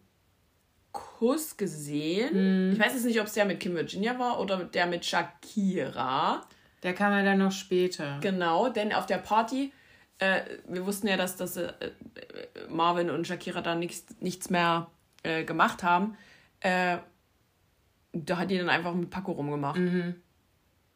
Kuss 0.93 1.57
gesehen. 1.57 2.73
Ich 2.73 2.79
weiß 2.79 2.93
jetzt 2.93 3.05
nicht, 3.07 3.21
ob 3.21 3.27
es 3.27 3.33
der 3.35 3.47
mit 3.47 3.59
Kim 3.61 3.75
Virginia 3.75 4.19
war 4.19 4.39
oder 4.39 4.65
der 4.65 4.87
mit 4.87 5.05
Shakira. 5.07 6.43
Der 6.83 6.93
kam 6.95 7.13
ja 7.13 7.23
dann 7.25 7.39
noch 7.39 7.53
später. 7.53 8.19
Genau, 8.21 8.69
denn 8.69 8.93
auf 8.93 9.07
der 9.07 9.19
Party, 9.19 9.73
äh, 10.19 10.41
wir 10.67 10.85
wussten 10.87 11.07
ja, 11.09 11.17
dass, 11.17 11.37
dass 11.37 11.57
äh, 11.57 11.73
Marvin 12.69 13.11
und 13.11 13.27
Shakira 13.27 13.61
da 13.61 13.75
nichts, 13.75 14.07
nichts 14.21 14.51
mehr 14.51 14.89
äh, 15.23 15.45
gemacht 15.45 15.83
haben. 15.83 16.17
Äh, 16.61 16.99
da 18.13 18.39
hat 18.39 18.51
die 18.51 18.59
dann 18.59 18.69
einfach 18.71 18.95
mit 18.95 19.11
Paco 19.11 19.33
rumgemacht. 19.33 19.81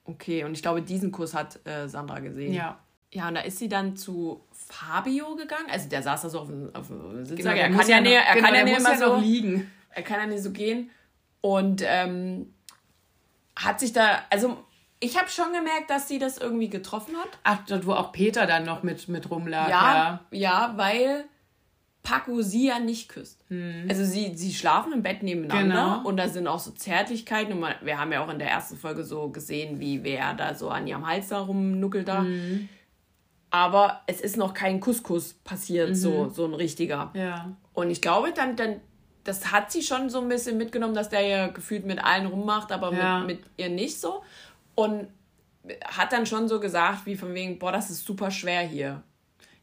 Okay, 0.05 0.45
und 0.45 0.53
ich 0.55 0.63
glaube, 0.63 0.83
diesen 0.83 1.13
Kuss 1.13 1.35
hat 1.35 1.65
äh, 1.67 1.89
Sandra 1.89 2.19
gesehen. 2.21 2.53
Ja. 2.53 2.79
Ja, 3.15 3.29
und 3.29 3.35
da 3.35 3.43
ist 3.43 3.59
sie 3.59 3.69
dann 3.69 3.95
zu 3.95 4.43
Fabio 4.53 5.37
gegangen. 5.37 5.67
Also 5.71 5.87
der 5.91 6.03
saß 6.03 6.23
da 6.23 6.31
so 6.31 6.41
auf 6.41 6.49
dem, 6.49 6.75
auf 6.75 6.87
dem 6.89 7.27
Sitzsack. 7.27 7.55
Genau, 7.55 7.63
er 7.63 7.69
der 7.69 7.79
kann 7.79 7.89
ja, 7.89 8.01
noch- 8.01 8.11
er 8.11 8.35
genau, 8.35 8.47
kann 8.47 8.55
ja 8.55 8.65
muss 8.67 8.79
immer 8.79 8.99
so 8.99 9.17
liegen. 9.17 9.71
Er 9.91 10.03
kann 10.03 10.19
ja 10.21 10.27
nicht 10.27 10.43
so 10.43 10.51
gehen. 10.51 10.91
Und 11.43 11.83
ähm, 11.85 12.55
hat 13.55 13.81
sich 13.81 13.93
da, 13.93 14.23
also 14.31 14.65
ich 15.05 15.19
habe 15.19 15.29
schon 15.29 15.53
gemerkt, 15.53 15.91
dass 15.91 16.07
sie 16.09 16.19
das 16.19 16.39
irgendwie 16.39 16.69
getroffen 16.71 17.17
hat. 17.17 17.29
Ach, 17.43 17.59
dort, 17.67 17.87
wo 17.87 17.93
auch 17.93 18.13
Peter 18.13 18.47
dann 18.47 18.65
noch 18.65 18.83
mit, 18.83 19.09
mit 19.09 19.31
rumlag. 19.31 19.69
Ja, 19.69 20.21
ja, 20.31 20.73
weil 20.77 21.25
Paco 22.05 22.41
sie 22.43 22.69
ja 22.69 22.79
nicht 22.79 23.09
küsst. 23.09 23.45
Also 23.89 24.05
sie, 24.05 24.35
sie 24.37 24.53
schlafen 24.55 24.93
im 24.93 25.03
Bett 25.03 25.23
nebeneinander 25.23 25.83
Hm. 25.85 25.91
Genau. 25.99 26.09
und 26.09 26.17
da 26.17 26.29
sind 26.29 26.47
auch 26.49 26.59
so 26.59 26.71
Zärtlichkeiten. 26.71 27.53
Und 27.53 27.61
man, 27.61 27.75
wir 27.83 27.99
haben 27.99 28.11
ja 28.13 28.25
auch 28.25 28.31
in 28.31 28.39
der 28.39 28.49
ersten 28.51 28.77
Folge 28.77 29.05
so 29.05 29.29
gesehen, 29.29 29.79
wie 29.81 30.03
wer 30.05 30.35
da 30.35 30.55
so 30.55 30.69
an 30.71 30.87
ihrem 30.87 31.07
Hals 31.07 31.29
da 31.29 31.41
rumnuckelt 31.41 32.09
da. 32.09 32.23
Hm. 32.23 32.69
Aber 33.51 34.01
es 34.07 34.21
ist 34.21 34.37
noch 34.37 34.55
kein 34.55 34.81
Kusskuss 34.81 35.35
passiert, 35.45 35.91
Mhm. 35.91 35.95
so, 35.95 36.29
so 36.31 36.45
ein 36.47 36.55
richtiger. 36.55 37.11
Ja. 37.15 37.53
Und 37.75 37.91
ich 37.91 38.01
glaube, 38.01 38.33
dann, 38.33 38.57
dann, 38.57 38.81
das 39.25 39.53
hat 39.53 39.71
sie 39.71 39.83
schon 39.83 40.09
so 40.11 40.21
ein 40.21 40.29
bisschen 40.29 40.57
mitgenommen, 40.57 40.95
dass 40.95 41.09
der 41.11 41.21
ja 41.21 41.47
gefühlt 41.49 41.85
mit 41.85 42.03
allen 42.03 42.27
rummacht, 42.27 42.73
aber 42.73 42.93
Ja. 42.95 43.19
mit, 43.21 43.41
mit 43.43 43.45
ihr 43.59 43.69
nicht 43.69 44.01
so. 44.01 44.23
Und 44.75 45.09
hat 45.85 46.13
dann 46.13 46.27
schon 46.27 46.49
so 46.49 46.61
gesagt, 46.61 47.07
wie 47.07 47.17
von 47.17 47.35
wegen, 47.35 47.59
boah, 47.59 47.73
das 47.73 47.91
ist 47.91 48.05
super 48.05 48.31
schwer 48.31 48.63
hier. 48.63 49.03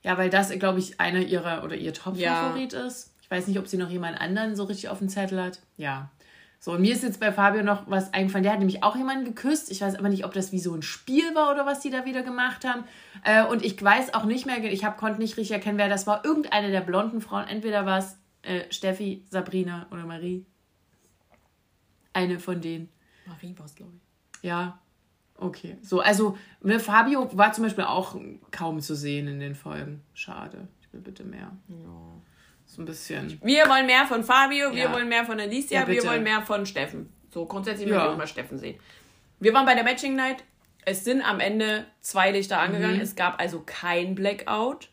Ja, 0.01 0.17
weil 0.17 0.29
das, 0.29 0.49
glaube 0.51 0.79
ich, 0.79 0.99
einer 0.99 1.19
ihrer 1.19 1.63
oder 1.63 1.75
ihr 1.75 1.93
Top-Favorit 1.93 2.73
ist. 2.73 3.15
Ich 3.21 3.29
weiß 3.29 3.47
nicht, 3.47 3.59
ob 3.59 3.67
sie 3.67 3.77
noch 3.77 3.89
jemand 3.89 4.19
anderen 4.19 4.55
so 4.55 4.63
richtig 4.63 4.89
auf 4.89 4.99
dem 4.99 5.09
Zettel 5.09 5.41
hat. 5.41 5.59
Ja. 5.77 6.09
So, 6.61 6.73
und 6.73 6.81
mir 6.81 6.93
ist 6.93 7.03
jetzt 7.03 7.19
bei 7.19 7.31
Fabio 7.31 7.63
noch 7.63 7.89
was 7.89 8.13
eingefallen. 8.13 8.43
Der 8.43 8.51
hat 8.51 8.59
nämlich 8.59 8.83
auch 8.83 8.95
jemanden 8.95 9.25
geküsst. 9.25 9.71
Ich 9.71 9.81
weiß 9.81 9.95
aber 9.95 10.09
nicht, 10.09 10.25
ob 10.25 10.33
das 10.33 10.51
wie 10.51 10.59
so 10.59 10.73
ein 10.73 10.81
Spiel 10.81 11.35
war 11.35 11.51
oder 11.51 11.65
was 11.65 11.79
die 11.79 11.89
da 11.89 12.05
wieder 12.05 12.21
gemacht 12.21 12.65
haben. 12.65 12.83
Äh, 13.23 13.45
und 13.45 13.63
ich 13.63 13.81
weiß 13.81 14.13
auch 14.13 14.25
nicht 14.25 14.45
mehr, 14.45 14.63
ich 14.63 14.83
hab, 14.83 14.97
konnte 14.97 15.19
nicht 15.19 15.37
richtig 15.37 15.51
erkennen, 15.51 15.77
wer 15.77 15.89
das 15.89 16.07
war. 16.07 16.25
Irgendeine 16.25 16.71
der 16.71 16.81
blonden 16.81 17.21
Frauen. 17.21 17.47
Entweder 17.47 17.85
war 17.85 17.99
es 17.99 18.17
äh, 18.41 18.63
Steffi, 18.71 19.25
Sabrina 19.29 19.87
oder 19.91 20.05
Marie. 20.05 20.45
Eine 22.13 22.39
von 22.39 22.59
denen. 22.59 22.89
Marie 23.25 23.57
war 23.57 23.65
es, 23.65 23.75
glaube 23.75 23.93
ich. 23.95 24.43
Ja, 24.43 24.79
okay. 25.39 25.77
So, 25.81 25.99
also 26.01 26.37
ne, 26.61 26.79
Fabio 26.79 27.29
war 27.37 27.51
zum 27.53 27.63
Beispiel 27.65 27.83
auch 27.85 28.15
kaum 28.51 28.79
zu 28.79 28.95
sehen 28.95 29.27
in 29.27 29.39
den 29.39 29.55
Folgen. 29.55 30.01
Schade. 30.13 30.67
Ich 30.81 30.91
will 30.93 31.01
bitte 31.01 31.23
mehr. 31.23 31.51
So 32.65 32.81
ein 32.81 32.85
bisschen. 32.85 33.39
Wir 33.43 33.67
wollen 33.67 33.85
mehr 33.87 34.05
von 34.05 34.23
Fabio, 34.23 34.71
wir 34.71 34.83
Ja. 34.83 34.93
wollen 34.93 35.09
mehr 35.09 35.25
von 35.25 35.39
Alicia, 35.39 35.81
Ja, 35.81 35.87
wir 35.87 36.03
wollen 36.05 36.23
mehr 36.23 36.41
von 36.43 36.65
Steffen. 36.65 37.11
So 37.33 37.45
grundsätzlich 37.45 37.87
Ja. 37.87 37.95
möchte 37.95 38.07
ich 38.07 38.13
auch 38.13 38.17
mal 38.17 38.27
Steffen 38.27 38.57
sehen. 38.57 38.79
Wir 39.39 39.53
waren 39.53 39.65
bei 39.65 39.73
der 39.75 39.83
Matching 39.83 40.15
Night. 40.15 40.43
Es 40.85 41.03
sind 41.03 41.21
am 41.21 41.39
Ende 41.39 41.85
zwei 42.01 42.31
Lichter 42.31 42.59
angegangen. 42.59 42.95
Mhm. 42.97 43.01
Es 43.01 43.15
gab 43.15 43.39
also 43.39 43.61
kein 43.65 44.15
Blackout. 44.15 44.89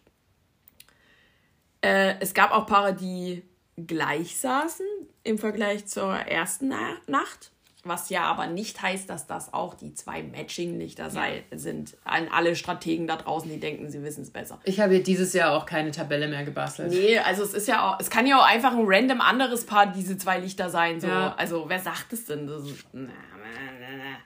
Äh, 1.81 2.15
es 2.21 2.35
gab 2.35 2.51
auch 2.53 2.67
Paare, 2.67 2.95
die 2.95 3.43
gleich 3.77 4.37
saßen 4.39 4.87
im 5.23 5.39
Vergleich 5.39 5.87
zur 5.87 6.13
ersten 6.15 6.69
Na 6.69 6.97
Nacht. 7.07 7.53
Was 7.87 8.11
ja 8.11 8.25
aber 8.25 8.49
nicht 8.49 8.83
heißt, 8.83 9.09
dass 9.09 9.27
das 9.27 9.55
auch 9.55 9.75
die 9.75 9.95
zwei 9.95 10.23
Matching-Lichter 10.23 11.11
sei, 11.11 11.45
sind. 11.53 11.97
An 12.05 12.29
alle 12.29 12.57
Strategen 12.57 13.07
da 13.07 13.17
draußen, 13.17 13.49
die 13.49 13.61
denken, 13.61 13.91
sie 13.91 14.03
wissen 14.03 14.23
es 14.23 14.31
besser. 14.31 14.61
Ich 14.65 14.81
habe 14.81 15.01
dieses 15.01 15.33
Jahr 15.33 15.53
auch 15.53 15.67
keine 15.67 15.93
Tabelle 15.93 16.27
mehr 16.27 16.45
gebastelt. 16.45 16.91
Nee, 16.91 17.19
also 17.19 17.43
es 17.45 17.55
ist 17.55 17.69
ja 17.69 17.89
auch, 17.89 18.01
es 18.01 18.11
kann 18.11 18.27
ja 18.27 18.39
auch 18.41 18.47
einfach 18.47 18.73
ein 18.73 18.85
random 18.85 19.21
anderes 19.21 19.67
Paar 19.67 19.87
diese 19.87 20.19
zwei 20.19 20.39
Lichter 20.39 20.69
sein. 20.69 21.01
So. 21.01 21.07
Ja. 21.07 21.35
Also 21.37 21.69
wer 21.69 21.79
sagt 21.79 22.13
es 22.13 22.25
denn? 22.25 22.47
Das 22.47 22.65
ist, 22.65 22.85
na, 22.93 23.03
na, 23.03 23.73
na, 23.81 23.97
na. 23.97 24.17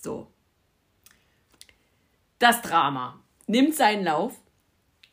So. 0.00 0.28
Das 2.38 2.62
Drama 2.62 3.20
nimmt 3.46 3.74
seinen 3.74 4.04
Lauf. 4.04 4.34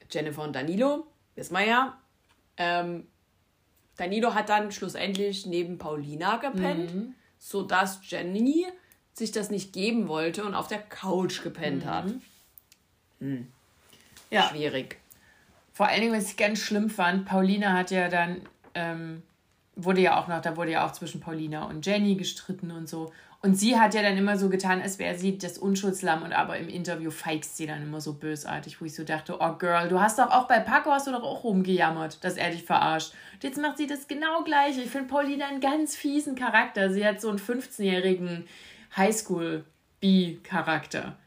Jennifer 0.10 0.43
und 0.43 0.54
Danilo, 0.54 1.08
wissen 1.36 1.54
wir 1.58 1.66
ja. 1.66 1.97
Ähm, 2.58 3.08
Danilo 3.98 4.34
hat 4.34 4.50
dann 4.50 4.72
schlussendlich 4.72 5.46
neben 5.46 5.78
Paulina 5.78 6.38
gepennt, 6.38 7.16
sodass 7.38 8.00
Jenny 8.04 8.66
sich 9.14 9.32
das 9.32 9.52
nicht 9.52 9.74
geben 9.74 10.08
wollte 10.08 10.44
und 10.44 10.56
auf 10.56 10.68
der 10.68 10.80
Couch 10.80 11.44
gepennt 11.44 11.86
hat. 11.86 12.06
Ja. 14.30 14.50
Schwierig. 14.50 14.98
Vor 15.74 15.88
allen 15.88 16.02
Dingen, 16.02 16.16
was 16.16 16.30
ich 16.30 16.38
ganz 16.38 16.60
schlimm 16.60 16.89
fand, 16.89 17.26
Paulina 17.26 17.74
hat 17.74 17.91
ja 17.91 18.10
dann, 18.10 18.41
ähm, 18.74 19.24
wurde 19.76 20.02
ja 20.02 20.20
auch 20.20 20.28
noch, 20.28 20.41
da 20.41 20.58
wurde 20.58 20.72
ja 20.72 20.86
auch 20.86 20.91
zwischen 20.91 21.20
Paulina 21.20 21.66
und 21.66 21.86
Jenny 21.86 22.16
gestritten 22.16 22.72
und 22.72 22.88
so. 22.89 23.12
Und 23.46 23.56
sie 23.56 23.78
hat 23.78 23.94
ja 23.94 24.02
dann 24.02 24.16
immer 24.16 24.38
so 24.38 24.48
getan, 24.48 24.82
als 24.82 25.00
wäre 25.00 25.18
sie 25.18 25.38
das 25.38 25.58
Unschuldslamm 25.58 26.24
und 26.24 26.32
aber 26.32 26.58
im 26.58 26.70
Interview 26.70 27.12
feigst 27.12 27.58
sie 27.58 27.68
dann 27.68 27.84
immer 27.84 28.00
so 28.00 28.14
bösartig, 28.14 28.80
wo 28.80 28.86
ich 28.86 28.96
so 28.96 29.04
dachte, 29.04 29.36
oh 29.38 29.58
Girl, 29.58 29.89
du 29.89 30.00
hast 30.00 30.18
doch 30.18 30.32
auch 30.32 30.48
bei 30.48 30.62
Paco 30.62 30.91
hast 30.91 31.08
du 31.08 31.12
doch 31.12 31.24
auch 31.24 31.44
rumgejammert, 31.44 32.24
dass 32.24 32.38
er 32.38 32.52
dich 32.52 32.64
verarscht. 32.64 33.12
Und 33.34 33.44
jetzt 33.44 33.62
macht 33.62 33.78
sie 33.78 33.86
das 33.86 34.08
genau 34.08 34.46
gleiche. 34.46 34.80
Ich 34.80 34.89
finde 34.89 35.10
Paulina 35.10 35.48
einen 35.48 35.60
ganz 35.60 35.94
fiesen 35.94 36.36
Charakter. 36.36 36.94
Sie 36.94 37.06
hat 37.06 37.20
so 37.20 37.28
einen 37.28 37.38
15-jährigen 37.38 38.48
Highschool-B-Charakter. 38.96 41.18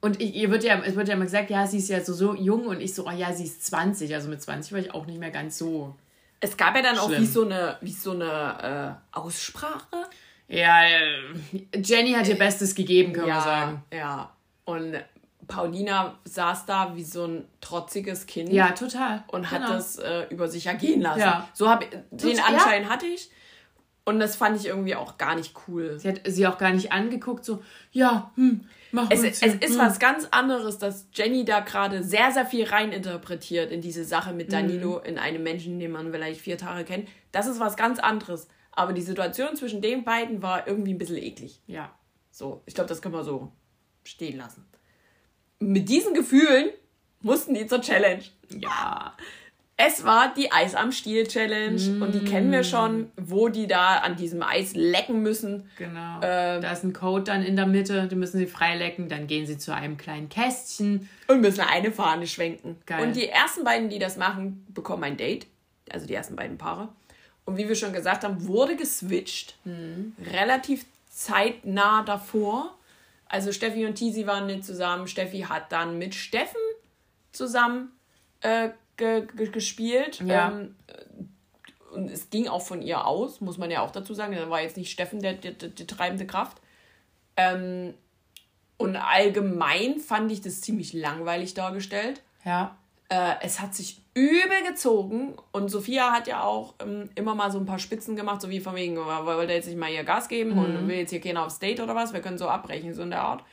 Und 0.00 0.20
ich, 0.20 0.34
ihr 0.34 0.50
wird 0.50 0.64
ja, 0.64 0.82
es 0.82 0.96
wird 0.96 1.06
ja 1.06 1.14
immer 1.14 1.26
gesagt, 1.26 1.50
ja, 1.50 1.64
sie 1.68 1.78
ist 1.78 1.88
ja 1.88 2.00
so, 2.00 2.12
so 2.12 2.34
jung 2.34 2.66
und 2.66 2.80
ich 2.80 2.92
so, 2.92 3.06
oh 3.06 3.12
ja, 3.12 3.32
sie 3.32 3.44
ist 3.44 3.64
20. 3.66 4.12
Also 4.12 4.28
mit 4.28 4.42
20 4.42 4.72
war 4.72 4.80
ich 4.80 4.92
auch 4.92 5.06
nicht 5.06 5.20
mehr 5.20 5.30
ganz 5.30 5.58
so. 5.58 5.94
Es 6.40 6.56
gab 6.56 6.74
ja 6.74 6.82
dann 6.82 6.98
auch 6.98 7.06
Schlimm. 7.06 7.22
wie 7.22 7.26
so 7.26 7.44
eine, 7.44 7.76
wie 7.82 7.92
so 7.92 8.10
eine 8.10 8.98
äh, 9.14 9.16
Aussprache. 9.16 10.08
Ja, 10.48 10.84
äh, 10.84 11.78
Jenny 11.82 12.12
hat 12.12 12.28
ihr 12.28 12.38
Bestes 12.38 12.74
gegeben, 12.74 13.12
können 13.12 13.26
wir 13.26 13.40
sagen. 13.40 13.82
ja. 13.92 14.32
Und 14.64 14.94
Paulina 15.48 16.18
saß 16.24 16.66
da 16.66 16.96
wie 16.96 17.04
so 17.04 17.24
ein 17.24 17.44
trotziges 17.60 18.26
Kind 18.26 18.52
Ja, 18.52 18.70
total. 18.70 19.22
und 19.28 19.50
hat 19.52 19.62
Genau. 19.62 19.72
das 19.74 19.96
äh, 19.96 20.26
über 20.30 20.48
sich 20.48 20.66
ergehen 20.66 21.00
lassen. 21.00 21.20
Ja. 21.20 21.48
So 21.52 21.68
hab 21.70 21.84
den 22.10 22.36
ja. 22.36 22.44
Anschein 22.44 22.88
hatte 22.88 23.06
ich. 23.06 23.30
Und 24.04 24.20
das 24.20 24.36
fand 24.36 24.56
ich 24.60 24.66
irgendwie 24.66 24.94
auch 24.94 25.18
gar 25.18 25.34
nicht 25.34 25.54
cool. 25.66 25.98
Sie 25.98 26.08
hat 26.08 26.20
sie 26.26 26.46
auch 26.46 26.58
gar 26.58 26.70
nicht 26.72 26.92
angeguckt, 26.92 27.44
so, 27.44 27.62
ja, 27.90 28.30
hm, 28.36 28.64
mach 28.92 29.10
Es, 29.10 29.22
es 29.24 29.42
ist 29.42 29.70
hm. 29.70 29.78
was 29.78 29.98
ganz 29.98 30.28
anderes, 30.30 30.78
dass 30.78 31.08
Jenny 31.12 31.44
da 31.44 31.58
gerade 31.60 32.04
sehr, 32.04 32.30
sehr 32.30 32.46
viel 32.46 32.64
reininterpretiert 32.68 33.72
in 33.72 33.80
diese 33.80 34.04
Sache 34.04 34.32
mit 34.32 34.46
Mhm. 34.48 34.52
Danilo, 34.52 34.98
in 34.98 35.18
einem 35.18 35.42
Menschen, 35.42 35.78
den 35.80 35.90
man 35.92 36.12
vielleicht 36.12 36.40
vier 36.40 36.56
Tage 36.56 36.84
kennt. 36.84 37.08
Das 37.32 37.46
ist 37.48 37.58
was 37.60 37.76
ganz 37.76 37.98
anderes. 37.98 38.46
Aber 38.76 38.92
die 38.92 39.02
Situation 39.02 39.56
zwischen 39.56 39.80
den 39.80 40.04
beiden 40.04 40.42
war 40.42 40.68
irgendwie 40.68 40.94
ein 40.94 40.98
bisschen 40.98 41.16
eklig. 41.16 41.60
Ja. 41.66 41.90
So, 42.30 42.62
ich 42.66 42.74
glaube, 42.74 42.88
das 42.88 43.02
können 43.02 43.14
wir 43.14 43.24
so 43.24 43.50
stehen 44.04 44.36
lassen. 44.36 44.64
Mit 45.58 45.88
diesen 45.88 46.14
Gefühlen 46.14 46.70
mussten 47.22 47.54
die 47.54 47.66
zur 47.66 47.80
Challenge. 47.80 48.22
Ja. 48.50 49.12
Es 49.78 50.04
war 50.04 50.32
die 50.32 50.50
Eis 50.52 50.74
am 50.74 50.90
Stiel 50.90 51.26
Challenge 51.26 52.02
und 52.02 52.14
die 52.14 52.24
kennen 52.24 52.50
wir 52.50 52.64
schon, 52.64 53.10
wo 53.18 53.50
die 53.50 53.66
da 53.66 53.98
an 53.98 54.16
diesem 54.16 54.42
Eis 54.42 54.72
lecken 54.74 55.20
müssen. 55.20 55.70
Genau. 55.76 56.20
Ähm. 56.22 56.62
da 56.62 56.72
ist 56.72 56.82
ein 56.82 56.94
Code 56.94 57.24
dann 57.24 57.42
in 57.42 57.56
der 57.56 57.66
Mitte, 57.66 58.08
den 58.08 58.18
müssen 58.18 58.38
sie 58.38 58.46
freilecken. 58.46 59.10
Dann 59.10 59.26
gehen 59.26 59.46
sie 59.46 59.58
zu 59.58 59.74
einem 59.74 59.98
kleinen 59.98 60.30
Kästchen. 60.30 61.10
und 61.28 61.42
müssen 61.42 61.60
eine 61.60 61.92
Fahne 61.92 62.26
schwenken. 62.26 62.78
Geil. 62.86 63.06
Und 63.06 63.16
die 63.16 63.28
ersten 63.28 63.64
beiden, 63.64 63.90
die 63.90 63.98
das 63.98 64.16
machen, 64.16 64.64
bekommen 64.70 65.04
ein 65.04 65.18
Date. 65.18 65.46
Also 65.92 66.06
die 66.06 66.14
ersten 66.14 66.36
beiden 66.36 66.56
Paare. 66.56 66.88
Und 67.46 67.56
wie 67.56 67.68
wir 67.68 67.76
schon 67.76 67.92
gesagt 67.92 68.24
haben, 68.24 68.46
wurde 68.46 68.76
geswitcht. 68.76 69.56
Relativ 70.32 70.84
zeitnah 71.08 72.02
davor. 72.02 72.74
Also 73.26 73.52
Steffi 73.52 73.86
und 73.86 73.94
Tisi 73.94 74.26
waren 74.26 74.46
nicht 74.46 74.64
zusammen. 74.64 75.08
Steffi 75.08 75.40
hat 75.40 75.72
dann 75.72 75.96
mit 75.98 76.14
Steffen 76.14 76.60
zusammen 77.32 77.92
äh, 78.40 78.70
ge 78.96 79.26
ge 79.34 79.48
gespielt. 79.50 80.20
Ja. 80.20 80.50
Ähm, 80.50 80.76
und 81.92 82.10
es 82.10 82.30
ging 82.30 82.46
auch 82.48 82.62
von 82.62 82.82
ihr 82.82 83.06
aus, 83.06 83.40
muss 83.40 83.58
man 83.58 83.70
ja 83.70 83.80
auch 83.80 83.90
dazu 83.90 84.12
sagen. 84.12 84.34
Da 84.34 84.50
war 84.50 84.60
jetzt 84.60 84.76
nicht 84.76 84.90
Steffen 84.90 85.20
der, 85.20 85.32
der, 85.34 85.52
der, 85.52 85.70
die 85.70 85.86
treibende 85.86 86.26
Kraft. 86.26 86.58
Ähm, 87.36 87.94
und 88.76 88.96
allgemein 88.96 89.98
fand 89.98 90.30
ich 90.30 90.42
das 90.42 90.60
ziemlich 90.60 90.92
langweilig 90.92 91.54
dargestellt. 91.54 92.22
Ja. 92.44 92.76
Äh, 93.08 93.36
es 93.42 93.60
hat 93.60 93.74
sich 93.74 94.02
übel 94.16 94.62
gezogen 94.66 95.34
und 95.52 95.68
Sophia 95.70 96.10
hat 96.10 96.26
ja 96.26 96.42
auch 96.42 96.74
ähm, 96.80 97.10
immer 97.14 97.34
mal 97.34 97.52
so 97.52 97.58
ein 97.58 97.66
paar 97.66 97.78
Spitzen 97.78 98.16
gemacht, 98.16 98.40
so 98.40 98.48
wie 98.48 98.60
von 98.60 98.74
wegen, 98.74 98.96
wollte 98.96 99.52
jetzt 99.52 99.66
nicht 99.66 99.78
mal 99.78 99.92
ihr 99.92 100.04
Gas 100.04 100.28
geben 100.28 100.52
mhm. 100.52 100.58
und 100.58 100.88
will 100.88 100.96
jetzt 100.96 101.10
hier 101.10 101.20
keiner 101.20 101.44
aufs 101.44 101.58
Date 101.58 101.80
oder 101.80 101.94
was, 101.94 102.14
wir 102.14 102.22
können 102.22 102.38
so 102.38 102.48
abbrechen, 102.48 102.94
so 102.94 103.02
in 103.02 103.10
der 103.10 103.20
Art. 103.20 103.44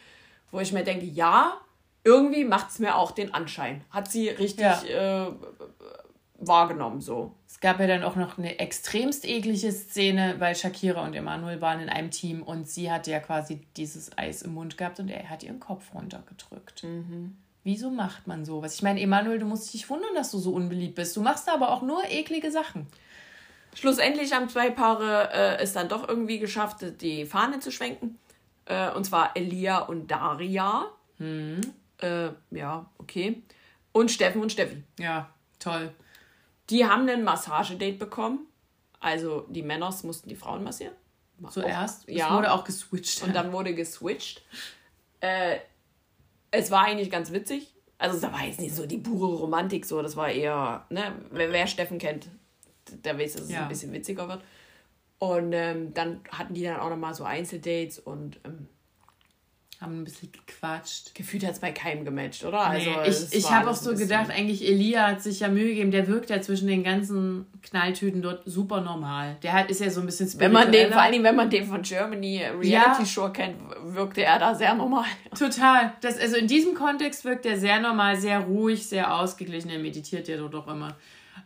Wo 0.51 0.61
ich 0.61 0.71
mir 0.71 0.85
denke, 0.85 1.05
ja, 1.05 1.57
irgendwie 2.05 2.45
macht 2.45 2.69
es 2.69 2.79
mir 2.79 2.95
auch 2.95 3.11
den 3.11 3.33
Anschein. 3.33 3.83
Hat 3.89 4.09
sie 4.09 4.29
richtig 4.29 4.63
ja. 4.89 5.27
äh, 5.27 5.31
wahrgenommen 6.37 7.01
so. 7.01 7.35
Es 7.45 7.59
gab 7.59 7.81
ja 7.81 7.87
dann 7.87 8.03
auch 8.03 8.15
noch 8.15 8.37
eine 8.37 8.59
extremst 8.59 9.27
eklige 9.27 9.71
Szene, 9.71 10.35
weil 10.39 10.55
Shakira 10.55 11.03
und 11.03 11.13
Emanuel 11.13 11.59
waren 11.59 11.81
in 11.81 11.89
einem 11.89 12.09
Team 12.09 12.41
und 12.41 12.69
sie 12.69 12.89
hatte 12.89 13.11
ja 13.11 13.19
quasi 13.19 13.67
dieses 13.75 14.17
Eis 14.17 14.43
im 14.43 14.53
Mund 14.53 14.77
gehabt 14.77 15.01
und 15.01 15.09
er 15.09 15.29
hat 15.29 15.43
ihren 15.43 15.59
Kopf 15.59 15.93
runtergedrückt. 15.93 16.83
Mhm. 16.85 17.35
Wieso 17.63 17.89
macht 17.89 18.27
man 18.27 18.43
sowas? 18.43 18.75
Ich 18.75 18.81
meine, 18.81 18.99
Emanuel, 18.99 19.39
du 19.39 19.45
musst 19.45 19.73
dich 19.73 19.89
wundern, 19.89 20.13
dass 20.15 20.31
du 20.31 20.39
so 20.39 20.51
unbeliebt 20.53 20.95
bist. 20.95 21.15
Du 21.15 21.21
machst 21.21 21.47
aber 21.49 21.71
auch 21.71 21.81
nur 21.81 22.03
eklige 22.09 22.51
Sachen. 22.51 22.87
Schlussendlich 23.73 24.33
haben 24.33 24.49
zwei 24.49 24.69
Paare 24.69 25.29
äh, 25.31 25.61
es 25.61 25.73
dann 25.73 25.87
doch 25.87 26.07
irgendwie 26.07 26.39
geschafft, 26.39 26.83
die 27.01 27.25
Fahne 27.25 27.59
zu 27.59 27.71
schwenken. 27.71 28.19
Äh, 28.65 28.91
und 28.91 29.05
zwar 29.05 29.35
Elia 29.35 29.79
und 29.79 30.11
Daria. 30.11 30.85
Mhm. 31.17 31.61
Äh, 31.99 32.29
ja, 32.51 32.85
okay. 32.97 33.41
Und 33.93 34.11
Steffen 34.11 34.41
und 34.41 34.51
Steffi. 34.51 34.83
Ja, 34.99 35.29
toll. 35.59 35.93
Die 36.69 36.85
haben 36.85 37.07
ein 37.07 37.23
Massagedate 37.23 37.93
bekommen. 37.97 38.47
Also 38.99 39.45
die 39.49 39.63
Männer 39.63 39.93
mussten 40.03 40.29
die 40.29 40.35
Frauen 40.35 40.63
massieren. 40.63 40.93
Zuerst? 41.49 42.07
Ja. 42.09 42.27
Es 42.27 42.33
wurde 42.33 42.51
auch 42.51 42.63
geswitcht. 42.63 43.23
Und 43.23 43.35
dann 43.35 43.51
wurde 43.51 43.73
geswitcht. 43.73 44.41
Äh, 45.19 45.57
es 46.53 46.71
war 46.71 46.85
eigentlich 46.85 47.09
ganz 47.09 47.31
witzig. 47.31 47.73
Also 47.97 48.19
da 48.19 48.31
war 48.31 48.45
jetzt 48.45 48.59
nicht 48.59 48.75
so 48.75 48.85
die 48.85 48.97
pure 48.97 49.37
Romantik 49.37 49.85
so, 49.85 50.01
das 50.01 50.15
war 50.15 50.29
eher, 50.29 50.85
ne, 50.89 51.15
wer, 51.31 51.51
wer 51.51 51.67
Steffen 51.67 51.97
kennt, 51.97 52.27
der 53.03 53.17
weiß, 53.17 53.33
dass 53.33 53.43
es 53.43 53.51
ja. 53.51 53.63
ein 53.63 53.69
bisschen 53.69 53.91
witziger 53.91 54.27
wird. 54.27 54.43
Und 55.19 55.53
ähm, 55.53 55.93
dann 55.93 56.19
hatten 56.29 56.53
die 56.53 56.63
dann 56.63 56.79
auch 56.79 56.89
nochmal 56.89 57.13
so 57.13 57.23
Einzeldates 57.23 57.99
und 57.99 58.39
ähm, 58.43 58.67
haben 59.83 60.01
ein 60.01 60.03
bisschen 60.03 60.31
gequatscht. 60.31 61.13
Gefühlt 61.13 61.45
hat 61.45 61.51
es 61.51 61.59
bei 61.59 61.71
keinem 61.71 62.05
gematcht, 62.05 62.43
oder? 62.45 62.69
Nee, 62.69 62.95
also, 62.95 63.27
ich 63.27 63.37
ich 63.37 63.51
habe 63.51 63.69
auch 63.69 63.75
so 63.75 63.93
gedacht, 63.93 64.31
eigentlich 64.31 64.67
Elia 64.67 65.07
hat 65.07 65.21
sich 65.21 65.41
ja 65.41 65.49
Mühe 65.49 65.67
gegeben, 65.67 65.91
der 65.91 66.07
wirkt 66.07 66.29
ja 66.29 66.41
zwischen 66.41 66.67
den 66.67 66.83
ganzen 66.83 67.45
Knalltüten 67.61 68.21
dort 68.21 68.43
super 68.45 68.81
normal. 68.81 69.37
Der 69.43 69.53
hat, 69.53 69.69
ist 69.69 69.81
ja 69.81 69.89
so 69.89 69.99
ein 69.99 70.05
bisschen 70.05 70.39
Wenn 70.39 70.51
man 70.51 70.71
den, 70.71 70.91
vor 70.91 71.01
allen 71.01 71.11
Dingen, 71.11 71.23
wenn 71.23 71.35
man 71.35 71.49
den 71.49 71.65
von 71.65 71.81
Germany 71.81 72.43
Reality 72.43 73.01
ja. 73.01 73.05
Show 73.05 73.29
kennt, 73.29 73.57
wirkte 73.83 74.23
er 74.23 74.39
da 74.39 74.55
sehr 74.55 74.73
normal. 74.73 75.05
Total. 75.37 75.93
Das, 76.01 76.17
also 76.17 76.37
in 76.37 76.47
diesem 76.47 76.73
Kontext 76.73 77.25
wirkt 77.25 77.45
er 77.45 77.57
sehr 77.57 77.79
normal, 77.79 78.15
sehr 78.15 78.39
ruhig, 78.39 78.87
sehr 78.87 79.13
ausgeglichen. 79.13 79.69
Er 79.69 79.79
meditiert 79.79 80.27
ja 80.27 80.37
dort 80.37 80.55
auch 80.55 80.67
immer. 80.67 80.95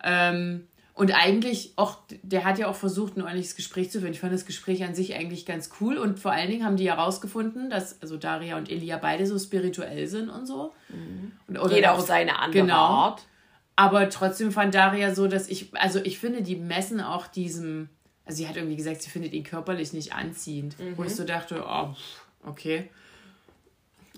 Ähm, 0.03 0.67
und 0.97 1.11
eigentlich 1.11 1.73
auch, 1.75 1.99
der 2.23 2.43
hat 2.43 2.57
ja 2.57 2.67
auch 2.67 2.75
versucht, 2.75 3.17
ein 3.17 3.21
ordentliches 3.21 3.55
Gespräch 3.55 3.91
zu 3.91 3.99
führen. 3.99 4.13
Ich 4.13 4.19
fand 4.19 4.33
das 4.33 4.47
Gespräch 4.47 4.83
an 4.83 4.95
sich 4.95 5.13
eigentlich 5.13 5.45
ganz 5.45 5.69
cool. 5.79 5.95
Und 5.95 6.19
vor 6.19 6.31
allen 6.31 6.49
Dingen 6.49 6.65
haben 6.65 6.75
die 6.75 6.89
herausgefunden, 6.89 7.69
dass 7.69 8.01
also 8.01 8.17
Daria 8.17 8.57
und 8.57 8.71
Elia 8.71 8.97
beide 8.97 9.27
so 9.27 9.37
spirituell 9.37 10.07
sind 10.07 10.29
und 10.29 10.47
so. 10.47 10.73
Mhm. 10.89 11.33
Und, 11.47 11.59
oder 11.59 11.75
Jeder 11.75 11.93
auf 11.93 12.01
seine 12.01 12.39
andere 12.39 12.63
genau. 12.63 12.73
Art. 12.73 13.21
Aber 13.75 14.09
trotzdem 14.09 14.51
fand 14.51 14.73
Daria 14.73 15.13
so, 15.13 15.27
dass 15.27 15.47
ich, 15.49 15.69
also 15.75 15.99
ich 15.99 16.17
finde, 16.17 16.41
die 16.41 16.55
messen 16.55 16.99
auch 16.99 17.27
diesem, 17.27 17.89
also 18.25 18.37
sie 18.37 18.47
hat 18.47 18.57
irgendwie 18.57 18.75
gesagt, 18.75 19.03
sie 19.03 19.11
findet 19.11 19.33
ihn 19.33 19.43
körperlich 19.43 19.93
nicht 19.93 20.13
anziehend. 20.13 20.79
Mhm. 20.79 20.97
Wo 20.97 21.03
ich 21.03 21.15
so 21.15 21.25
dachte, 21.25 21.63
oh, 21.63 21.89
okay. 22.43 22.89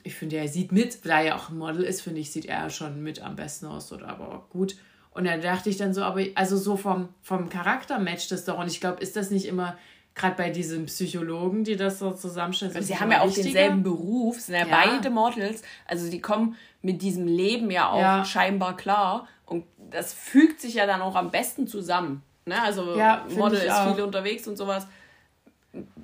Ich 0.03 0.15
finde, 0.15 0.37
er 0.37 0.47
sieht 0.47 0.71
mit, 0.71 1.05
da 1.05 1.21
er 1.21 1.35
auch 1.35 1.49
ein 1.49 1.57
Model 1.57 1.83
ist, 1.83 1.99
finde 1.99 2.21
ich, 2.21 2.31
sieht 2.31 2.45
er 2.45 2.69
schon 2.69 3.03
mit 3.03 3.21
am 3.21 3.35
besten 3.35 3.65
aus. 3.65 3.91
Oder 3.91 4.07
aber 4.07 4.45
gut. 4.49 4.77
Und 5.11 5.25
da 5.25 5.37
dachte 5.37 5.69
ich 5.69 5.77
dann 5.77 5.93
so, 5.93 6.03
aber 6.03 6.21
also 6.35 6.57
so 6.57 6.77
vom, 6.77 7.09
vom 7.21 7.49
Charakter 7.49 7.99
matcht 7.99 8.31
das 8.31 8.45
doch. 8.45 8.57
Und 8.57 8.67
ich 8.67 8.79
glaube, 8.79 9.01
ist 9.01 9.15
das 9.15 9.31
nicht 9.31 9.45
immer 9.45 9.77
gerade 10.15 10.35
bei 10.35 10.49
diesen 10.49 10.85
Psychologen, 10.85 11.63
die 11.63 11.75
das 11.75 11.99
so 11.99 12.11
zusammenstellen. 12.11 12.81
Sie 12.83 12.97
haben 12.97 13.11
ja 13.11 13.21
auch 13.21 13.33
denselben 13.33 13.83
Beruf, 13.83 14.39
sind 14.39 14.55
ja, 14.55 14.65
ja, 14.65 14.85
beide 14.85 15.09
Models. 15.09 15.61
Also 15.85 16.09
die 16.09 16.19
kommen 16.19 16.55
mit 16.81 17.01
diesem 17.01 17.25
Leben 17.25 17.71
ja 17.71 17.89
auch 17.89 18.01
ja. 18.01 18.25
scheinbar 18.25 18.75
klar. 18.75 19.27
Und 19.45 19.65
das 19.89 20.13
fügt 20.13 20.61
sich 20.61 20.75
ja 20.75 20.85
dann 20.85 21.01
auch 21.01 21.15
am 21.15 21.31
besten 21.31 21.67
zusammen. 21.67 22.21
Ne? 22.45 22.61
Also 22.61 22.97
ja, 22.97 23.25
Model 23.35 23.59
ist 23.59 23.79
viel 23.79 24.03
unterwegs 24.03 24.47
und 24.47 24.57
sowas. 24.57 24.87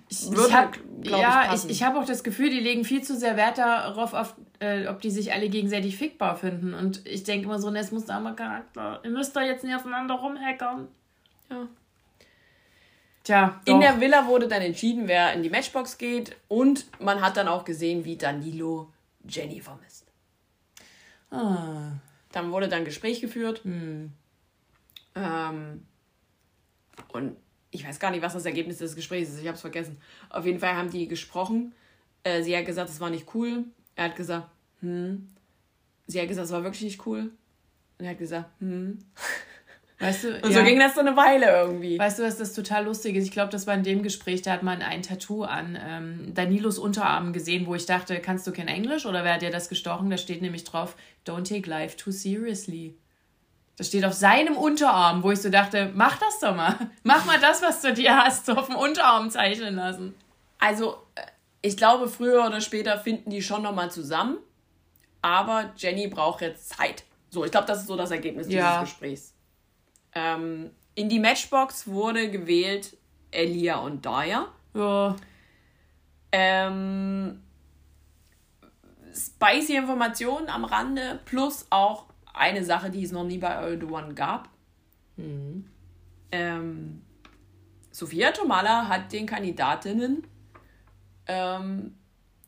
Ich, 0.10 0.32
ich 0.32 0.54
hab, 0.54 0.78
ja, 1.04 1.54
ich, 1.54 1.70
ich 1.70 1.84
habe 1.84 2.00
auch 2.00 2.06
das 2.06 2.24
Gefühl, 2.24 2.50
die 2.52 2.60
legen 2.60 2.86
viel 2.86 3.02
zu 3.02 3.18
sehr 3.18 3.36
Wert 3.36 3.58
darauf, 3.58 4.14
auf, 4.14 4.36
äh, 4.60 4.88
ob 4.88 5.02
die 5.02 5.12
sich 5.12 5.34
alle 5.34 5.50
gegenseitig 5.50 5.98
fickbar 5.98 6.36
finden. 6.36 6.74
Und 6.74 7.06
ich 7.08 7.24
denke 7.24 7.46
immer 7.46 7.60
so, 7.60 7.70
ne, 7.70 7.80
es 7.80 7.92
muss 7.92 8.06
da 8.06 8.20
mal 8.20 8.36
Charakter. 8.36 9.02
Ihr 9.04 9.12
müsst 9.12 9.36
da 9.36 9.42
jetzt 9.42 9.64
nicht 9.64 9.76
aufeinander 9.76 10.16
rumhackern. 10.16 10.88
Ja. 11.50 11.68
Tja. 13.24 13.62
Doch. 13.66 13.74
In 13.74 13.82
der 13.82 14.00
Villa 14.00 14.28
wurde 14.28 14.48
dann 14.48 14.62
entschieden, 14.62 15.08
wer 15.08 15.34
in 15.34 15.44
die 15.44 15.50
Matchbox 15.50 15.98
geht. 15.98 16.36
Und 16.48 16.86
man 17.02 17.22
hat 17.22 17.38
dann 17.38 17.48
auch 17.48 17.66
gesehen, 17.66 18.06
wie 18.06 18.18
Danilo 18.18 18.92
Jenny 19.28 19.60
vermisst. 19.60 20.06
Ah. 21.32 21.92
Dann 22.32 22.52
wurde 22.52 22.68
dann 22.68 22.86
Gespräch 22.86 23.22
geführt. 23.22 23.64
Hm. 23.64 24.12
Ähm, 25.16 25.86
und 27.14 27.36
ich 27.72 27.86
weiß 27.86 28.00
gar 28.00 28.12
nicht, 28.12 28.22
was 28.22 28.34
das 28.34 28.46
Ergebnis 28.46 28.78
des 28.78 28.96
Gesprächs 28.96 29.30
ist. 29.30 29.42
Ich 29.42 29.48
habe 29.48 29.56
es 29.56 29.62
vergessen. 29.62 29.98
Auf 30.30 30.46
jeden 30.46 30.60
Fall 30.60 30.76
haben 30.76 30.92
die 30.92 31.08
gesprochen. 31.08 31.74
Äh, 32.24 32.44
sie 32.44 32.56
hat 32.56 32.66
gesagt, 32.66 32.90
es 32.90 33.00
war 33.00 33.10
nicht 33.10 33.34
cool. 33.34 33.66
Er 33.96 34.06
hat 34.06 34.16
gesagt, 34.16 34.48
hm. 34.82 35.28
Sie 36.08 36.22
hat 36.22 36.28
gesagt, 36.28 36.46
es 36.46 36.52
war 36.52 36.64
wirklich 36.64 36.84
nicht 36.84 37.06
cool. 37.06 37.32
Und 37.98 38.06
er 38.06 38.12
hat 38.12 38.20
gesagt, 38.20 38.50
hm. 38.60 39.00
Weißt 40.00 40.26
du, 40.26 40.36
und 40.42 40.52
so 40.52 40.60
ja. 40.60 40.66
ging 40.66 40.78
das 40.78 40.94
so 40.96 41.00
eine 41.00 41.16
Weile 41.16 41.46
irgendwie. 41.46 41.98
Weißt 41.98 42.20
du, 42.20 42.24
was 42.24 42.38
das 42.38 42.54
total 42.54 42.84
lustig 42.84 43.16
ist? 43.16 43.24
Ich 43.24 43.32
glaube, 43.32 43.52
das 43.52 43.66
war 43.66 43.74
in 43.76 43.84
dem 43.84 44.04
Gespräch, 44.04 44.42
da 44.42 44.52
hat 44.52 44.62
man 44.62 44.82
ein 44.82 45.04
Tattoo 45.04 45.44
an 45.44 45.80
ähm, 45.82 46.34
Danilos 46.34 46.78
Unterarm 46.78 47.32
gesehen, 47.32 47.66
wo 47.66 47.76
ich 47.76 47.86
dachte, 47.86 48.20
kannst 48.20 48.46
du 48.46 48.52
kein 48.52 48.68
Englisch 48.68 49.06
oder 49.06 49.24
wer 49.24 49.36
hat 49.36 49.42
dir 49.42 49.52
das 49.52 49.70
gestochen? 49.70 50.10
Da 50.10 50.18
steht 50.18 50.42
nämlich 50.42 50.66
drauf, 50.66 50.98
don't 51.26 51.48
take 51.48 51.70
life 51.70 51.96
too 51.96 52.12
seriously. 52.12 52.98
Das 53.78 53.88
steht 53.88 54.04
auf 54.04 54.14
seinem 54.14 54.58
Unterarm, 54.58 55.24
wo 55.24 55.32
ich 55.32 55.42
so 55.42 55.50
dachte, 55.50 55.92
mach 55.96 56.18
das 56.18 56.40
doch 56.40 56.56
mal. 56.56 56.76
Mach 57.04 57.26
mal 57.26 57.40
das, 57.40 57.62
was 57.62 57.82
du 57.82 57.94
dir 57.94 58.18
hast, 58.18 58.50
auf 58.50 58.68
dem 58.68 58.76
Unterarm 58.76 59.30
zeichnen 59.30 59.76
lassen. 59.76 60.14
Also, 60.60 60.98
äh, 61.16 61.22
ich 61.66 61.78
glaube, 61.78 62.08
früher 62.08 62.46
oder 62.46 62.62
später 62.62 63.00
finden 63.00 63.32
die 63.32 63.42
schon 63.42 63.64
nochmal 63.64 63.90
zusammen. 63.90 64.38
Aber 65.24 65.74
Jenny 65.76 66.08
braucht 66.08 66.42
jetzt 66.42 66.70
Zeit. 66.70 67.04
So, 67.32 67.44
ich 67.44 67.50
glaube, 67.50 67.66
das 67.66 67.80
ist 67.80 67.88
so 67.88 67.96
das 67.96 68.12
Ergebnis 68.12 68.48
ja. 68.48 68.82
dieses 68.82 68.92
Gesprächs. 68.92 69.34
Ähm, 70.14 70.70
in 70.94 71.10
die 71.10 71.20
Matchbox 71.20 71.88
wurde 71.88 72.30
gewählt 72.30 72.96
Elia 73.32 73.78
und 73.78 74.06
Daya. 74.06 74.48
Ja. 74.76 75.16
Ähm, 76.32 77.42
spicy 79.12 79.76
Informationen 79.76 80.50
am 80.50 80.66
Rande 80.66 81.20
plus 81.26 81.66
auch 81.72 82.06
eine 82.32 82.64
Sache, 82.64 82.92
die 82.92 83.04
es 83.04 83.12
noch 83.12 83.24
nie 83.24 83.40
bei 83.40 83.56
All 83.56 83.80
the 83.80 83.88
One 83.88 84.14
gab. 84.14 84.50
Mhm. 85.18 85.68
Ähm, 86.32 87.02
Sophia 87.90 88.32
Tomala 88.32 88.88
hat 88.88 89.12
den 89.12 89.26
Kandidatinnen 89.26 90.28
ähm, 91.28 91.96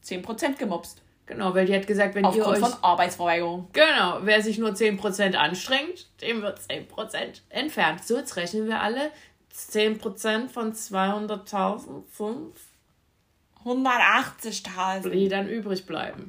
10% 0.03 0.57
gemobst. 0.57 1.01
Genau, 1.25 1.53
weil 1.53 1.65
die 1.65 1.75
hat 1.75 1.85
gesagt, 1.85 2.15
wenn 2.15 2.23
Aufgrund 2.23 2.45
ihr 2.45 2.51
euch... 2.51 2.59
von 2.59 2.83
Arbeitsverweigerung. 2.83 3.67
Genau, 3.73 4.19
wer 4.21 4.41
sich 4.41 4.57
nur 4.57 4.69
10% 4.69 5.35
anstrengt, 5.35 6.07
dem 6.21 6.41
wird 6.41 6.59
10% 6.59 7.41
entfernt. 7.49 8.05
So, 8.05 8.17
jetzt 8.17 8.37
rechnen 8.37 8.67
wir 8.67 8.81
alle 8.81 9.11
10% 9.53 10.47
von 10.47 10.73
200.000 10.73 12.03
5. 12.09 12.55
180.000. 13.65 15.09
Die 15.09 15.27
dann 15.27 15.49
übrig 15.49 15.85
bleiben. 15.85 16.27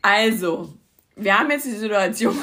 Also, 0.00 0.72
wir 1.16 1.38
haben 1.38 1.50
jetzt 1.50 1.66
die 1.66 1.70
Situation, 1.72 2.38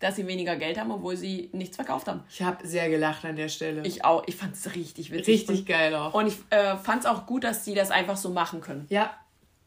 dass 0.00 0.16
sie 0.16 0.26
weniger 0.26 0.56
Geld 0.56 0.78
haben, 0.78 0.90
obwohl 0.90 1.16
sie 1.16 1.50
nichts 1.52 1.76
verkauft 1.76 2.08
haben. 2.08 2.22
Ich 2.28 2.42
habe 2.42 2.66
sehr 2.66 2.88
gelacht 2.88 3.24
an 3.24 3.36
der 3.36 3.48
Stelle. 3.48 3.82
Ich 3.84 4.04
auch. 4.04 4.24
Ich 4.26 4.36
fand 4.36 4.54
es 4.54 4.74
richtig 4.74 5.10
witzig. 5.10 5.40
Richtig 5.40 5.60
und, 5.60 5.66
geil 5.66 5.94
auch. 5.94 6.14
Und 6.14 6.26
ich 6.26 6.36
äh, 6.50 6.76
fand 6.76 7.00
es 7.00 7.06
auch 7.06 7.26
gut, 7.26 7.44
dass 7.44 7.64
sie 7.64 7.74
das 7.74 7.90
einfach 7.90 8.16
so 8.16 8.30
machen 8.30 8.60
können. 8.60 8.86
Ja, 8.90 9.14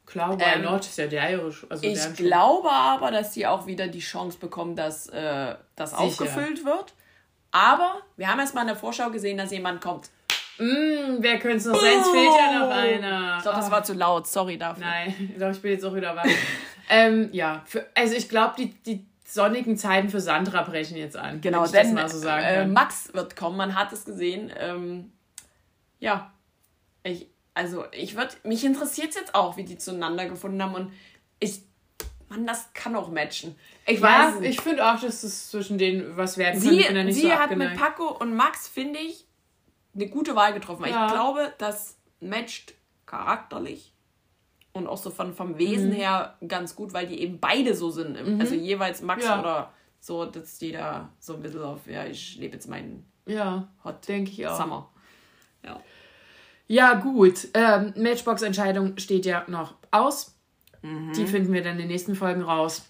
klar, 0.05 0.37
why 0.37 0.43
ähm, 0.43 0.63
not? 0.63 0.81
Ist 0.81 0.97
ja 0.97 1.07
der 1.07 1.23
Also 1.23 1.59
ich 1.81 2.15
glaube 2.15 2.69
aber, 2.69 3.11
dass 3.11 3.33
sie 3.33 3.47
auch 3.47 3.65
wieder 3.65 3.87
die 3.87 3.99
Chance 3.99 4.37
bekommen, 4.37 4.75
dass 4.75 5.07
äh, 5.09 5.55
das 5.75 5.91
Sicher. 5.91 6.01
aufgefüllt 6.01 6.65
wird. 6.65 6.93
Aber 7.51 8.01
wir 8.17 8.27
haben 8.27 8.39
erst 8.39 8.53
mal 8.53 8.61
in 8.61 8.67
der 8.67 8.75
Vorschau 8.75 9.09
gesehen, 9.09 9.37
dass 9.37 9.51
jemand 9.51 9.81
kommt. 9.81 10.09
Mm, 10.59 11.17
wer 11.19 11.39
könnte 11.39 11.57
es 11.57 11.65
noch 11.65 11.79
sein? 11.79 11.99
Es 11.99 12.09
fehlt 12.09 12.31
ja 12.37 12.59
noch 12.59 12.69
einer. 12.69 13.37
Ich 13.37 13.43
glaube, 13.43 13.57
das 13.57 13.71
war 13.71 13.83
zu 13.83 13.93
laut. 13.93 14.27
Sorry 14.27 14.57
dafür. 14.57 14.85
Nein, 14.85 15.15
ich 15.29 15.35
glaube, 15.35 15.53
ich 15.53 15.61
bin 15.61 15.71
jetzt 15.71 15.85
auch 15.85 15.95
wieder 15.95 16.15
wach. 16.15 16.25
ähm, 16.89 17.29
ja, 17.31 17.63
für, 17.65 17.85
also 17.95 18.15
ich 18.15 18.27
glaube, 18.27 18.55
die, 18.57 18.73
die 18.73 19.05
sonnigen 19.27 19.77
Zeiten 19.77 20.09
für 20.09 20.21
Sandra 20.21 20.63
brechen 20.63 20.97
jetzt 20.97 21.17
an. 21.17 21.41
Genau, 21.41 21.65
ich 21.65 21.71
denn 21.71 21.95
das 21.95 22.13
so 22.13 22.27
äh, 22.27 22.65
Max 22.65 23.13
wird 23.13 23.35
kommen, 23.35 23.57
man 23.57 23.75
hat 23.75 23.91
es 23.91 24.05
gesehen. 24.05 24.51
Ähm, 24.57 25.11
ja, 25.99 26.31
ich, 27.03 27.27
also 27.53 27.85
ich 27.91 28.15
würde, 28.15 28.33
mich 28.43 28.63
interessiert 28.63 29.09
es 29.09 29.15
jetzt 29.15 29.35
auch, 29.35 29.57
wie 29.57 29.63
die 29.63 29.77
zueinander 29.77 30.27
gefunden 30.27 30.63
haben 30.63 30.75
und 30.75 30.93
ich 31.39 31.61
Mann, 32.29 32.45
das 32.45 32.73
kann 32.73 32.95
auch 32.95 33.09
matchen. 33.09 33.55
Ich 33.85 33.99
ja, 33.99 34.33
weiß 34.33 34.41
ich 34.41 34.59
finde 34.59 34.85
auch, 34.85 34.99
dass 34.99 35.23
es 35.23 35.49
zwischen 35.49 35.77
denen 35.77 36.17
was 36.17 36.37
werden 36.37 36.59
Sie, 36.59 36.83
da 36.83 37.03
nicht 37.03 37.15
sie 37.15 37.21
so 37.21 37.31
hat 37.31 37.55
mit. 37.55 37.77
Paco 37.77 38.17
und 38.17 38.35
Max, 38.35 38.67
finde 38.67 38.99
ich, 38.99 39.25
eine 39.95 40.07
gute 40.07 40.35
Wahl 40.35 40.53
getroffen. 40.53 40.85
Ja. 40.85 41.07
Ich 41.07 41.13
glaube, 41.13 41.53
das 41.57 41.97
matcht 42.19 42.73
charakterlich 43.05 43.93
und 44.77 44.87
auch 44.87 44.97
so 44.97 45.09
von, 45.09 45.33
vom 45.33 45.57
Wesen 45.57 45.89
Mhm. 45.89 45.93
her 45.95 46.35
ganz 46.47 46.75
gut, 46.75 46.93
weil 46.93 47.07
die 47.07 47.19
eben 47.21 47.39
beide 47.39 47.75
so 47.75 47.89
sind. 47.91 48.17
Also 48.39 48.55
jeweils 48.55 49.01
Max 49.01 49.25
Ja. 49.25 49.39
oder 49.39 49.73
so, 49.99 50.25
dass 50.25 50.57
die 50.59 50.71
da 50.71 51.09
so 51.19 51.33
ein 51.35 51.41
bisschen 51.41 51.63
auf, 51.63 51.87
ja, 51.87 52.05
ich 52.05 52.37
lebe 52.37 52.53
jetzt 52.55 52.67
meinen 52.69 53.05
Ja, 53.25 53.67
Hot 53.83 54.07
denke 54.07 54.31
ich 54.31 54.47
auch. 54.47 54.57
Summer. 54.59 54.89
Ja. 55.63 55.79
Ja, 56.67 56.93
gut. 56.95 57.47
Ähm, 57.53 57.93
Matchbox-Entscheidung 57.97 58.97
steht 58.97 59.25
ja 59.25 59.43
noch 59.47 59.75
aus. 59.91 60.35
Mhm. 60.81 61.13
Die 61.13 61.25
finden 61.25 61.51
wir 61.53 61.61
dann 61.63 61.73
in 61.73 61.79
den 61.79 61.87
nächsten 61.87 62.15
Folgen 62.15 62.41
raus. 62.41 62.85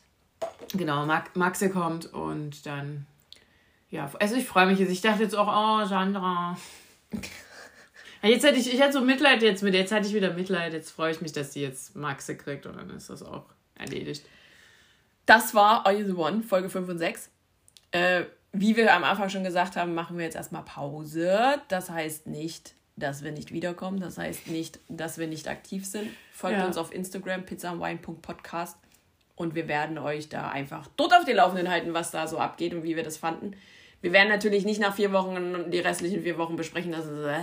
Genau, 0.73 1.05
Max, 1.05 1.31
Maxe 1.35 1.69
kommt 1.69 2.11
und 2.13 2.65
dann. 2.65 3.07
Ja, 3.89 4.11
also 4.19 4.35
ich 4.35 4.45
freue 4.45 4.65
mich 4.67 4.79
jetzt. 4.79 4.91
Ich 4.91 5.01
dachte 5.01 5.23
jetzt 5.23 5.35
auch, 5.35 5.47
oh, 5.47 5.85
Sandra. 5.85 6.57
Jetzt 8.23 8.43
hätte 8.45 8.57
ich, 8.59 8.73
ich 8.73 8.81
hatte 8.81 8.93
so 8.93 9.01
Mitleid 9.01 9.41
jetzt 9.41 9.63
mit, 9.63 9.73
jetzt 9.73 9.91
hatte 9.91 10.07
ich 10.07 10.13
wieder 10.13 10.33
Mitleid. 10.33 10.73
Jetzt 10.73 10.91
freue 10.91 11.11
ich 11.11 11.21
mich, 11.21 11.31
dass 11.31 11.51
die 11.51 11.61
jetzt 11.61 11.95
Maxe 11.95 12.35
kriegt 12.35 12.65
und 12.65 12.75
dann 12.77 12.89
ist 12.89 13.09
das 13.09 13.21
auch 13.23 13.45
erledigt. 13.75 14.25
Das 15.25 15.53
war 15.53 15.85
Are 15.85 15.95
You 15.97 16.05
the 16.05 16.13
One, 16.13 16.41
Folge 16.43 16.69
5 16.69 16.89
und 16.89 16.97
6. 16.97 17.29
Äh, 17.91 18.23
wie 18.53 18.75
wir 18.75 18.93
am 18.93 19.03
Anfang 19.03 19.29
schon 19.29 19.43
gesagt 19.43 19.75
haben, 19.75 19.93
machen 19.93 20.17
wir 20.17 20.25
jetzt 20.25 20.35
erstmal 20.35 20.63
Pause. 20.63 21.61
Das 21.67 21.89
heißt 21.89 22.27
nicht, 22.27 22.73
dass 22.95 23.23
wir 23.23 23.31
nicht 23.31 23.51
wiederkommen. 23.51 23.99
Das 23.99 24.17
heißt 24.17 24.47
nicht, 24.47 24.79
dass 24.87 25.17
wir 25.17 25.27
nicht 25.27 25.47
aktiv 25.47 25.85
sind. 25.85 26.09
Folgt 26.31 26.57
Ja. 26.57 26.65
uns 26.65 26.77
auf 26.77 26.93
Instagram, 26.93 27.43
pizzaandwine.podcast. 27.45 28.77
Und 29.35 29.53
wir 29.53 29.67
werden 29.67 29.99
euch 29.99 30.29
da 30.29 30.49
einfach 30.49 30.87
dort 30.97 31.13
auf 31.13 31.23
den 31.25 31.35
Laufenden 31.35 31.69
halten, 31.69 31.93
was 31.93 32.09
da 32.09 32.25
so 32.25 32.39
abgeht 32.39 32.73
und 32.73 32.81
wie 32.83 32.95
wir 32.95 33.03
das 33.03 33.17
fanden. 33.17 33.51
Wir 34.01 34.13
werden 34.13 34.29
natürlich 34.29 34.63
nicht 34.63 34.79
nach 34.79 34.95
vier 34.95 35.11
Wochen 35.11 35.71
die 35.71 35.79
restlichen 35.79 36.21
vier 36.21 36.37
Wochen 36.37 36.55
besprechen. 36.55 36.91
Das 36.91 37.05
ist, 37.05 37.25
äh, 37.25 37.39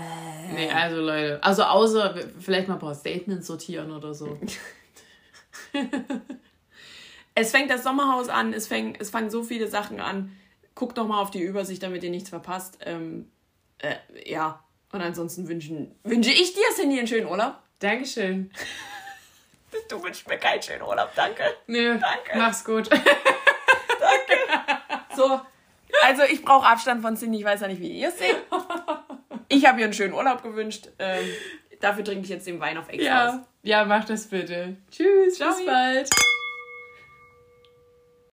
Nee, 0.54 0.70
also 0.70 1.00
Leute. 1.00 1.42
Also 1.42 1.64
außer 1.64 2.14
vielleicht 2.38 2.68
mal 2.68 2.74
ein 2.74 2.80
paar 2.80 2.94
Statements 2.94 3.46
sortieren 3.46 3.90
oder 3.90 4.14
so. 4.14 4.38
es 7.34 7.50
fängt 7.50 7.70
das 7.70 7.82
Sommerhaus 7.82 8.28
an, 8.28 8.52
es, 8.52 8.66
fängt, 8.68 9.00
es 9.00 9.10
fangen 9.10 9.30
so 9.30 9.42
viele 9.42 9.66
Sachen 9.68 10.00
an. 10.00 10.36
Guckt 10.74 10.98
doch 10.98 11.06
mal 11.06 11.20
auf 11.20 11.30
die 11.30 11.42
Übersicht, 11.42 11.82
damit 11.82 12.02
ihr 12.04 12.10
nichts 12.10 12.28
verpasst. 12.28 12.78
Ähm, 12.84 13.30
äh, 13.78 13.94
ja, 14.24 14.62
und 14.92 15.00
ansonsten 15.00 15.48
wünschen, 15.48 15.94
wünsche 16.04 16.30
ich 16.30 16.54
dir, 16.54 16.62
Cindy, 16.74 16.98
einen 16.98 17.08
schönen 17.08 17.26
Urlaub. 17.26 17.54
Dankeschön. 17.80 18.50
Du 19.88 20.00
wünschst 20.00 20.28
mir 20.28 20.38
keinen 20.38 20.62
schönen 20.62 20.82
Urlaub, 20.82 21.10
danke. 21.16 21.42
Nö, 21.66 21.98
Danke. 21.98 22.38
mach's 22.38 22.64
gut. 22.64 22.88
So, 25.16 25.40
also 26.02 26.22
ich 26.24 26.42
brauche 26.42 26.66
Abstand 26.66 27.02
von 27.02 27.16
Cindy, 27.16 27.38
ich 27.38 27.44
weiß 27.44 27.60
ja 27.60 27.68
nicht, 27.68 27.80
wie 27.80 27.88
ihr 28.00 28.08
es 28.08 28.18
seht. 28.18 28.36
Ich 29.48 29.66
habe 29.66 29.78
ihr 29.80 29.84
einen 29.84 29.92
schönen 29.92 30.14
Urlaub 30.14 30.42
gewünscht. 30.42 30.88
Ähm, 30.98 31.24
dafür 31.80 32.02
trinke 32.02 32.24
ich 32.24 32.30
jetzt 32.30 32.46
den 32.46 32.60
Wein 32.60 32.78
auf 32.78 32.88
Ex 32.88 33.02
aus. 33.02 33.04
Ja, 33.04 33.44
ja, 33.62 33.84
mach 33.84 34.04
das 34.04 34.26
bitte. 34.26 34.76
Tschüss, 34.90 35.36
Ciao. 35.36 35.54
bis 35.54 35.66
bald. 35.66 36.10